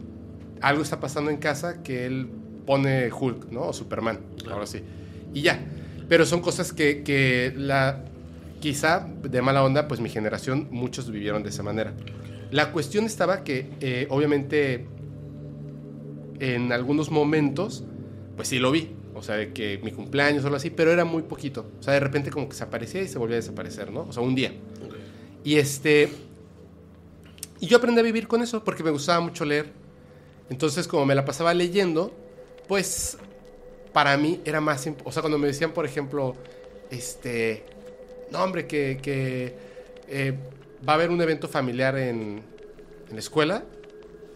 [0.62, 2.30] algo está pasando en casa que él
[2.64, 3.64] pone Hulk, ¿no?
[3.64, 4.20] O Superman,
[4.50, 4.80] ahora sí.
[5.34, 5.62] Y ya.
[6.08, 8.06] Pero son cosas que, que la,
[8.60, 11.92] quizá de mala onda, pues mi generación, muchos vivieron de esa manera.
[12.50, 14.86] La cuestión estaba que, eh, obviamente,
[16.40, 17.84] en algunos momentos,
[18.34, 18.92] pues sí lo vi.
[19.14, 21.66] O sea, de que mi cumpleaños o algo así, pero era muy poquito.
[21.78, 24.02] O sea, de repente como que se aparecía y se volvía a desaparecer, ¿no?
[24.02, 24.52] O sea, un día.
[25.44, 26.08] Y este.
[27.60, 29.72] Y yo aprendí a vivir con eso porque me gustaba mucho leer.
[30.50, 32.12] Entonces, como me la pasaba leyendo,
[32.66, 33.18] pues
[33.92, 34.88] para mí era más.
[35.04, 36.34] O sea, cuando me decían, por ejemplo,
[36.90, 37.64] este.
[38.32, 39.54] No, hombre, que, que
[40.08, 40.34] eh,
[40.86, 42.42] va a haber un evento familiar en,
[43.08, 43.64] en la escuela.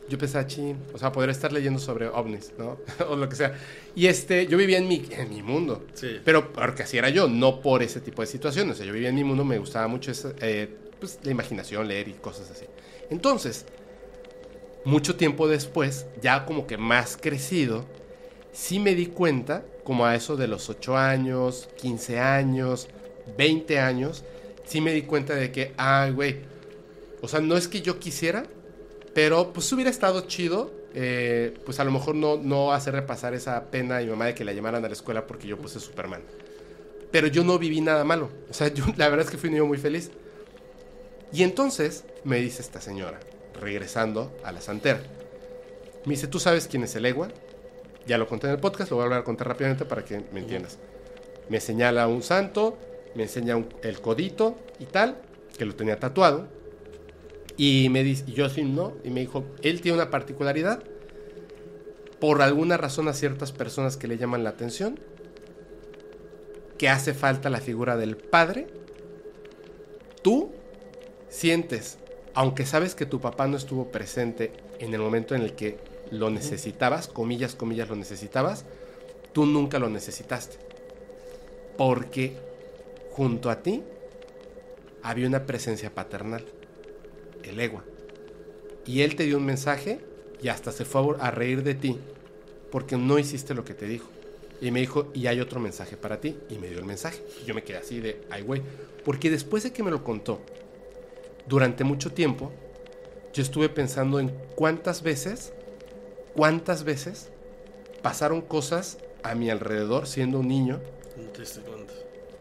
[0.08, 2.78] Yo pensaba, chin, o sea, poder estar leyendo sobre ovnis, ¿no?
[3.08, 3.54] o lo que sea.
[3.94, 5.86] Y este, yo vivía en mi, en mi mundo.
[5.94, 6.20] Sí.
[6.24, 8.74] Pero porque así era yo, no por ese tipo de situaciones.
[8.74, 11.86] O sea, yo vivía en mi mundo, me gustaba mucho esa, eh, pues, la imaginación,
[11.86, 12.64] leer y cosas así.
[13.10, 13.66] Entonces,
[14.84, 17.84] mucho tiempo después, ya como que más crecido,
[18.52, 22.88] sí me di cuenta, como a eso de los 8 años, 15 años,
[23.36, 24.24] 20 años,
[24.64, 26.36] sí me di cuenta de que, ay, güey,
[27.20, 28.46] o sea, no es que yo quisiera,
[29.14, 33.64] pero pues hubiera estado chido, eh, pues a lo mejor no, no hacer repasar esa
[33.70, 36.22] pena a mi mamá de que la llamaran a la escuela porque yo puse Superman.
[37.10, 38.28] Pero yo no viví nada malo.
[38.50, 40.10] O sea, yo la verdad es que fui un niño muy feliz.
[41.32, 43.18] Y entonces me dice esta señora,
[43.60, 45.00] regresando a la santera.
[46.04, 47.28] Me dice, ¿tú sabes quién es el Egua?
[48.06, 50.22] Ya lo conté en el podcast, lo voy a volver a contar rápidamente para que
[50.32, 50.78] me entiendas.
[51.50, 52.78] Me señala un santo,
[53.14, 55.16] me enseña un- el codito y tal,
[55.58, 56.46] que lo tenía tatuado.
[57.58, 60.82] Y me dice, yo sí, no, y me dijo, él tiene una particularidad.
[62.20, 64.98] Por alguna razón a ciertas personas que le llaman la atención,
[66.78, 68.68] que hace falta la figura del padre.
[70.22, 70.52] Tú
[71.28, 71.98] sientes,
[72.32, 75.78] aunque sabes que tu papá no estuvo presente en el momento en el que
[76.12, 78.64] lo necesitabas, comillas, comillas, lo necesitabas,
[79.32, 80.58] tú nunca lo necesitaste.
[81.76, 82.36] Porque
[83.10, 83.82] junto a ti
[85.02, 86.44] había una presencia paternal,
[87.44, 87.84] el egua.
[88.86, 90.00] Y él te dio un mensaje
[90.42, 91.99] y hasta se fue a reír de ti
[92.70, 94.08] porque no hiciste lo que te dijo.
[94.60, 96.36] Y me dijo, y hay otro mensaje para ti.
[96.50, 97.23] Y me dio el mensaje.
[97.42, 98.62] Y yo me quedé así de, ay, güey.
[99.05, 100.41] Porque después de que me lo contó,
[101.47, 102.52] durante mucho tiempo,
[103.33, 105.52] yo estuve pensando en cuántas veces,
[106.34, 107.28] cuántas veces
[108.02, 110.81] pasaron cosas a mi alrededor siendo un niño.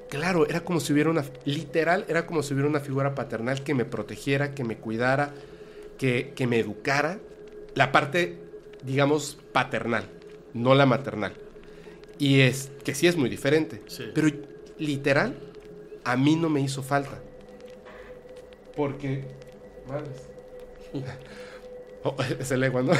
[0.10, 3.74] Claro, era como si hubiera una, literal, era como si hubiera una figura paternal que
[3.74, 5.34] me protegiera, que me cuidara,
[5.98, 7.20] que, que me educara.
[7.76, 8.38] La parte,
[8.84, 10.06] digamos, paternal,
[10.54, 11.34] no la maternal.
[12.20, 13.82] Y es que sí es muy diferente.
[13.88, 14.06] Sí.
[14.14, 14.30] Pero
[14.78, 15.36] literal,
[16.04, 17.22] a mí no me hizo falta.
[18.76, 19.26] Porque.
[22.04, 22.94] Oh, es el ego, ¿no?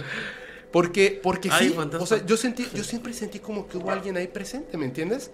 [0.72, 1.74] Porque, porque Ay, sí.
[1.74, 2.04] fantasma.
[2.04, 5.32] O sea, yo sentí, yo siempre sentí como que hubo alguien ahí presente, ¿me entiendes?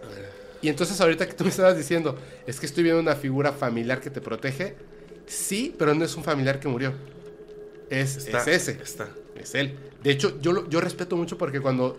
[0.62, 4.00] Y entonces ahorita que tú me estabas diciendo, es que estoy viendo una figura familiar
[4.00, 4.74] que te protege.
[5.26, 6.92] Sí, pero no es un familiar que murió.
[7.90, 8.72] Es, Está, es ese.
[8.82, 9.08] Está.
[9.36, 9.76] Es él.
[10.02, 11.96] De hecho, yo, lo- yo respeto mucho porque cuando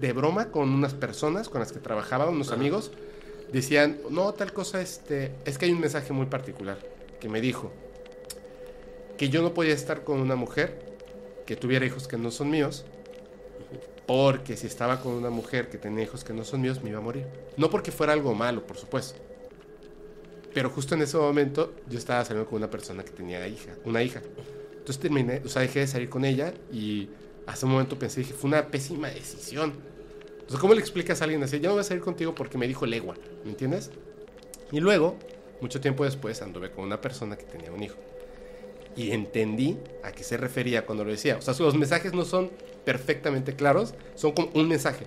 [0.00, 2.56] de broma con unas personas con las que trabajaba, unos Ajá.
[2.56, 2.90] amigos,
[3.52, 6.78] decían, no, tal cosa, este, es que hay un mensaje muy particular
[7.20, 7.70] que me dijo
[9.18, 10.78] que yo no podía estar con una mujer
[11.46, 12.84] que tuviera hijos que no son míos,
[14.12, 16.98] porque si estaba con una mujer que tenía hijos que no son míos, me iba
[16.98, 17.28] a morir.
[17.56, 19.20] No porque fuera algo malo, por supuesto.
[20.52, 24.02] Pero justo en ese momento yo estaba saliendo con una persona que tenía hija, una
[24.02, 24.20] hija.
[24.72, 27.08] Entonces terminé, o sea, dejé de salir con ella y
[27.46, 29.74] hace un momento pensé, dije, fue una pésima decisión.
[30.32, 31.60] Entonces, ¿cómo le explicas a alguien así?
[31.60, 33.14] Ya no voy a salir contigo porque me dijo legua,
[33.44, 33.92] ¿me entiendes?
[34.72, 35.20] Y luego,
[35.60, 37.98] mucho tiempo después, anduve con una persona que tenía un hijo.
[38.96, 41.36] Y entendí a qué se refería cuando lo decía.
[41.36, 42.50] O sea, los mensajes no son
[42.84, 45.06] perfectamente claros, son como un mensaje.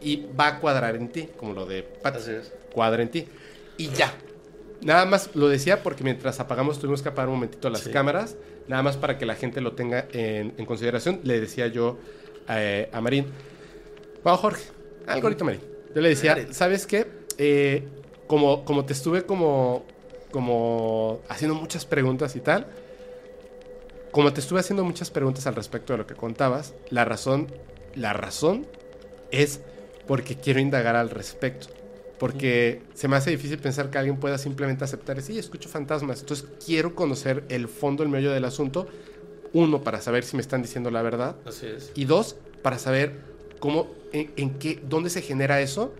[0.00, 2.16] Y va a cuadrar en ti, como lo de Pat.
[2.16, 2.52] Así es.
[2.72, 3.26] Cuadra en ti.
[3.76, 4.12] Y ya.
[4.80, 7.90] Nada más lo decía porque mientras apagamos tuvimos que apagar un momentito las Sí.
[7.90, 8.36] cámaras.
[8.66, 11.20] Nada más para que la gente lo tenga en, en consideración.
[11.22, 11.98] Le decía yo
[12.48, 13.26] eh, a Marín.
[14.24, 14.64] Bueno, Jorge,
[15.06, 15.60] algo ahorita Marín.
[15.94, 16.52] Yo le decía, Marín.
[16.54, 17.06] ¿sabes qué?
[17.38, 17.84] Eh,
[18.26, 19.84] como, como te estuve como,
[20.32, 22.66] como haciendo muchas preguntas y tal.
[24.12, 27.48] Como te estuve haciendo muchas preguntas al respecto de lo que contabas, la razón,
[27.94, 28.66] la razón
[29.30, 29.60] es
[30.06, 31.68] porque quiero indagar al respecto.
[32.18, 36.20] Porque se me hace difícil pensar que alguien pueda simplemente aceptar, sí, escucho fantasmas.
[36.20, 38.86] Entonces quiero conocer el fondo, el meollo del asunto.
[39.54, 41.36] Uno, para saber si me están diciendo la verdad.
[41.46, 41.90] Así es.
[41.94, 43.18] Y dos, para saber
[43.60, 45.94] cómo, en, en qué, dónde se genera eso.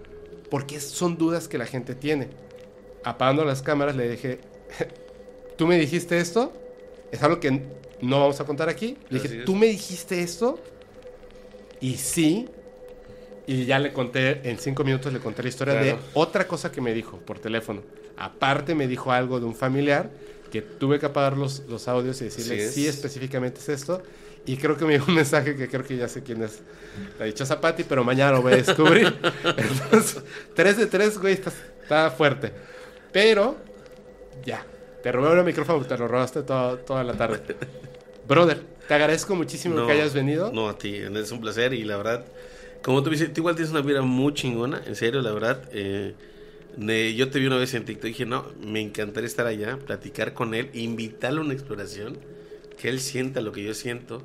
[0.50, 2.28] Porque son dudas que la gente tiene.
[3.04, 4.38] Apagando las cámaras le dije,
[5.56, 6.52] ¿tú me dijiste esto?
[7.10, 7.62] Es algo que
[8.02, 8.98] no vamos a contar aquí.
[9.08, 9.36] Le dije.
[9.44, 10.58] ¿tú me dijiste esto?
[11.80, 12.48] Y sí,
[13.46, 16.80] y ya le conté, en cinco minutos le conté la historia de otra cosa que
[16.80, 17.82] me dijo por teléfono.
[18.16, 20.10] Aparte me dijo algo de un familiar
[20.50, 22.74] que tuve que apagar los, los audios y decirle Sí es.
[22.74, 24.02] sí, específicamente es esto.
[24.44, 26.60] Y creo que me dio un mensaje que creo que ya sé quién es
[27.18, 29.06] la dichosa Patti, pero mañana lo voy a descubrir.
[29.56, 30.22] Entonces,
[30.54, 32.52] 3 de 3, güey, está, está fuerte.
[33.12, 33.56] Pero,
[34.44, 34.66] ya,
[35.02, 37.40] te robé el micrófono, te lo robaste toda, toda la tarde.
[38.28, 40.52] Brother, te agradezco muchísimo que hayas venido.
[40.52, 42.24] No, a ti, es un placer y la verdad,
[42.82, 45.68] como tú dices, tú igual tienes una vida muy chingona, en serio, la verdad.
[45.72, 46.14] eh,
[47.16, 50.32] yo te vi una vez en TikTok y dije, no, me encantaría estar allá, platicar
[50.34, 52.18] con él, invitarlo a una exploración,
[52.78, 54.22] que él sienta lo que yo siento.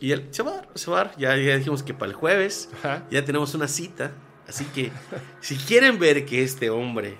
[0.00, 1.16] Y él se va a dar, se va a dar.
[1.16, 3.06] Ya, ya dijimos que para el jueves Ajá.
[3.10, 4.12] ya tenemos una cita.
[4.46, 4.90] Así que,
[5.40, 7.16] si quieren ver que este hombre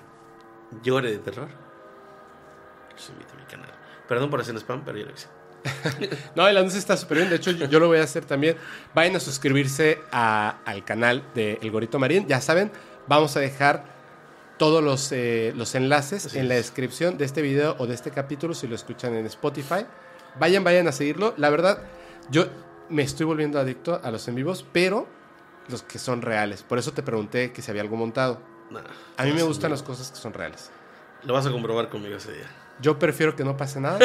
[0.82, 1.48] llore de terror,
[2.94, 3.70] los invito a mi canal.
[4.08, 5.28] Perdón por hacer spam, pero yo lo hice.
[6.34, 7.30] No, el anuncio está súper bien.
[7.30, 8.56] De hecho, yo, yo lo voy a hacer también.
[8.94, 12.26] Vayan a suscribirse a- al canal de El Gorito Marín.
[12.26, 12.70] Ya saben,
[13.06, 13.84] vamos a dejar
[14.58, 16.66] todos los, eh, los enlaces Así en la es.
[16.66, 19.86] descripción de este video o de este capítulo si lo escuchan en Spotify.
[20.38, 21.32] Vayan, vayan a seguirlo.
[21.38, 21.78] La verdad,
[22.30, 22.46] yo
[22.90, 25.08] me estoy volviendo adicto a los en vivos, pero
[25.68, 26.62] los que son reales.
[26.62, 28.40] Por eso te pregunté que si había algo montado.
[28.70, 28.80] Nah,
[29.16, 30.70] A mí me gustan las cosas que son reales.
[31.22, 32.50] Lo vas a comprobar conmigo ese día.
[32.80, 33.98] Yo prefiero que no pase nada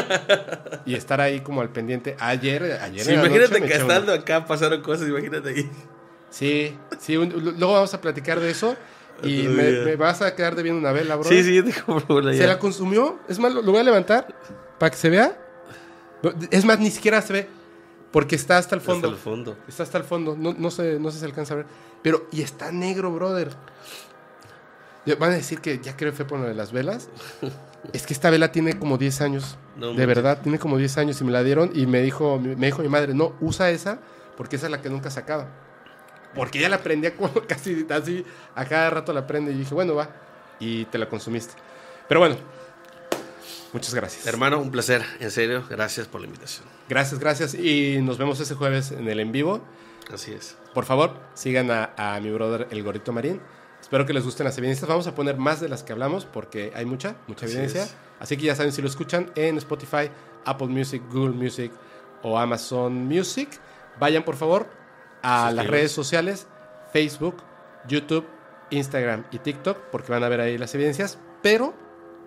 [0.86, 2.16] y estar ahí como al pendiente.
[2.20, 5.70] Ayer, ayer Sí, en imagínate que una- estando acá pasaron cosas, imagínate ahí.
[6.30, 8.76] Sí, sí, un- luego vamos a platicar de eso.
[9.24, 11.28] Y me, vas a quedar debiendo una vela, bro.
[11.28, 12.48] Sí, sí, yo te compro una ¿Se ya.
[12.48, 13.20] la consumió?
[13.28, 14.28] Es más, lo, lo voy a levantar
[14.78, 15.38] para que se vea.
[16.52, 17.50] Es más, ni siquiera se ve.
[18.12, 19.08] Porque está hasta el fondo.
[19.10, 19.58] Hasta el fondo.
[19.68, 20.36] Está hasta el fondo.
[20.40, 21.66] No, no, sé, no se alcanza a ver.
[22.02, 23.50] Pero, y está negro, brother.
[25.20, 27.10] Van a decir que ya creo que fue por lo de las velas.
[27.94, 29.58] Es que esta vela tiene como 10 años.
[29.78, 32.66] No de verdad, tiene como 10 años y me la dieron y me dijo, me
[32.66, 34.00] dijo mi madre, no, usa esa
[34.38, 35.48] porque esa es la que nunca se acaba.
[36.34, 38.26] Porque ella la prendía como casi así,
[38.56, 40.10] a cada rato la prende y dije, bueno, va.
[40.60, 41.54] Y te la consumiste.
[42.08, 42.38] Pero bueno,
[43.74, 44.26] muchas gracias.
[44.28, 45.64] Hermano, un placer, en serio.
[45.70, 46.66] Gracias por la invitación.
[46.88, 47.54] Gracias, gracias.
[47.54, 49.62] Y nos vemos ese jueves en el en vivo.
[50.14, 50.56] Así es.
[50.74, 53.42] Por favor, sigan a, a mi brother El Gorito Marín.
[53.90, 54.88] Espero que les gusten las evidencias.
[54.88, 57.84] Vamos a poner más de las que hablamos porque hay mucha, mucha Así evidencia.
[57.86, 57.96] es.
[58.20, 60.12] Así que ya saben, si lo escuchan en Spotify,
[60.46, 61.72] Apple Music, Google Music
[62.22, 63.50] o Amazon Music,
[64.00, 64.68] vayan por favor
[65.24, 66.46] a las redes sociales,
[66.94, 67.38] Facebook,
[67.88, 68.28] YouTube,
[68.70, 71.18] Instagram y TikTok, porque van a ver ahí las evidencias.
[71.42, 71.74] Pero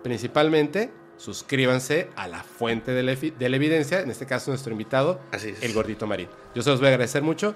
[0.03, 4.71] principalmente suscríbanse a la fuente de la, efi- de la evidencia, en este caso nuestro
[4.73, 5.63] invitado, Así es.
[5.63, 6.27] el gordito marín.
[6.53, 7.55] Yo se los voy a agradecer mucho.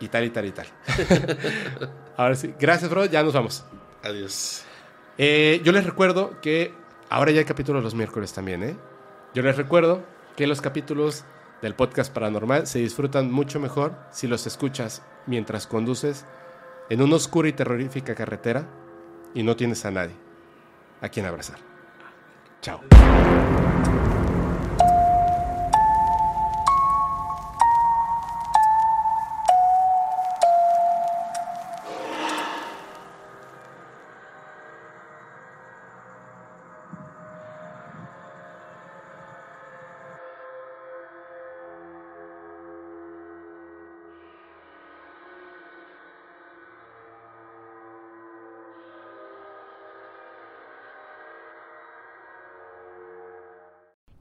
[0.00, 0.66] Y tal, y tal, y tal.
[2.16, 2.54] ahora sí.
[2.58, 3.04] Gracias, bro.
[3.06, 3.64] Ya nos vamos.
[4.02, 4.64] Adiós.
[5.16, 6.72] Eh, yo les recuerdo que
[7.10, 8.76] ahora ya hay capítulos los miércoles también, ¿eh?
[9.34, 10.04] Yo les recuerdo
[10.36, 11.24] que los capítulos
[11.62, 16.24] del podcast paranormal se disfrutan mucho mejor si los escuchas mientras conduces
[16.88, 18.68] en una oscura y terrorífica carretera
[19.34, 20.14] y no tienes a nadie
[21.00, 21.58] a quien abrazar.
[22.60, 22.80] Chao.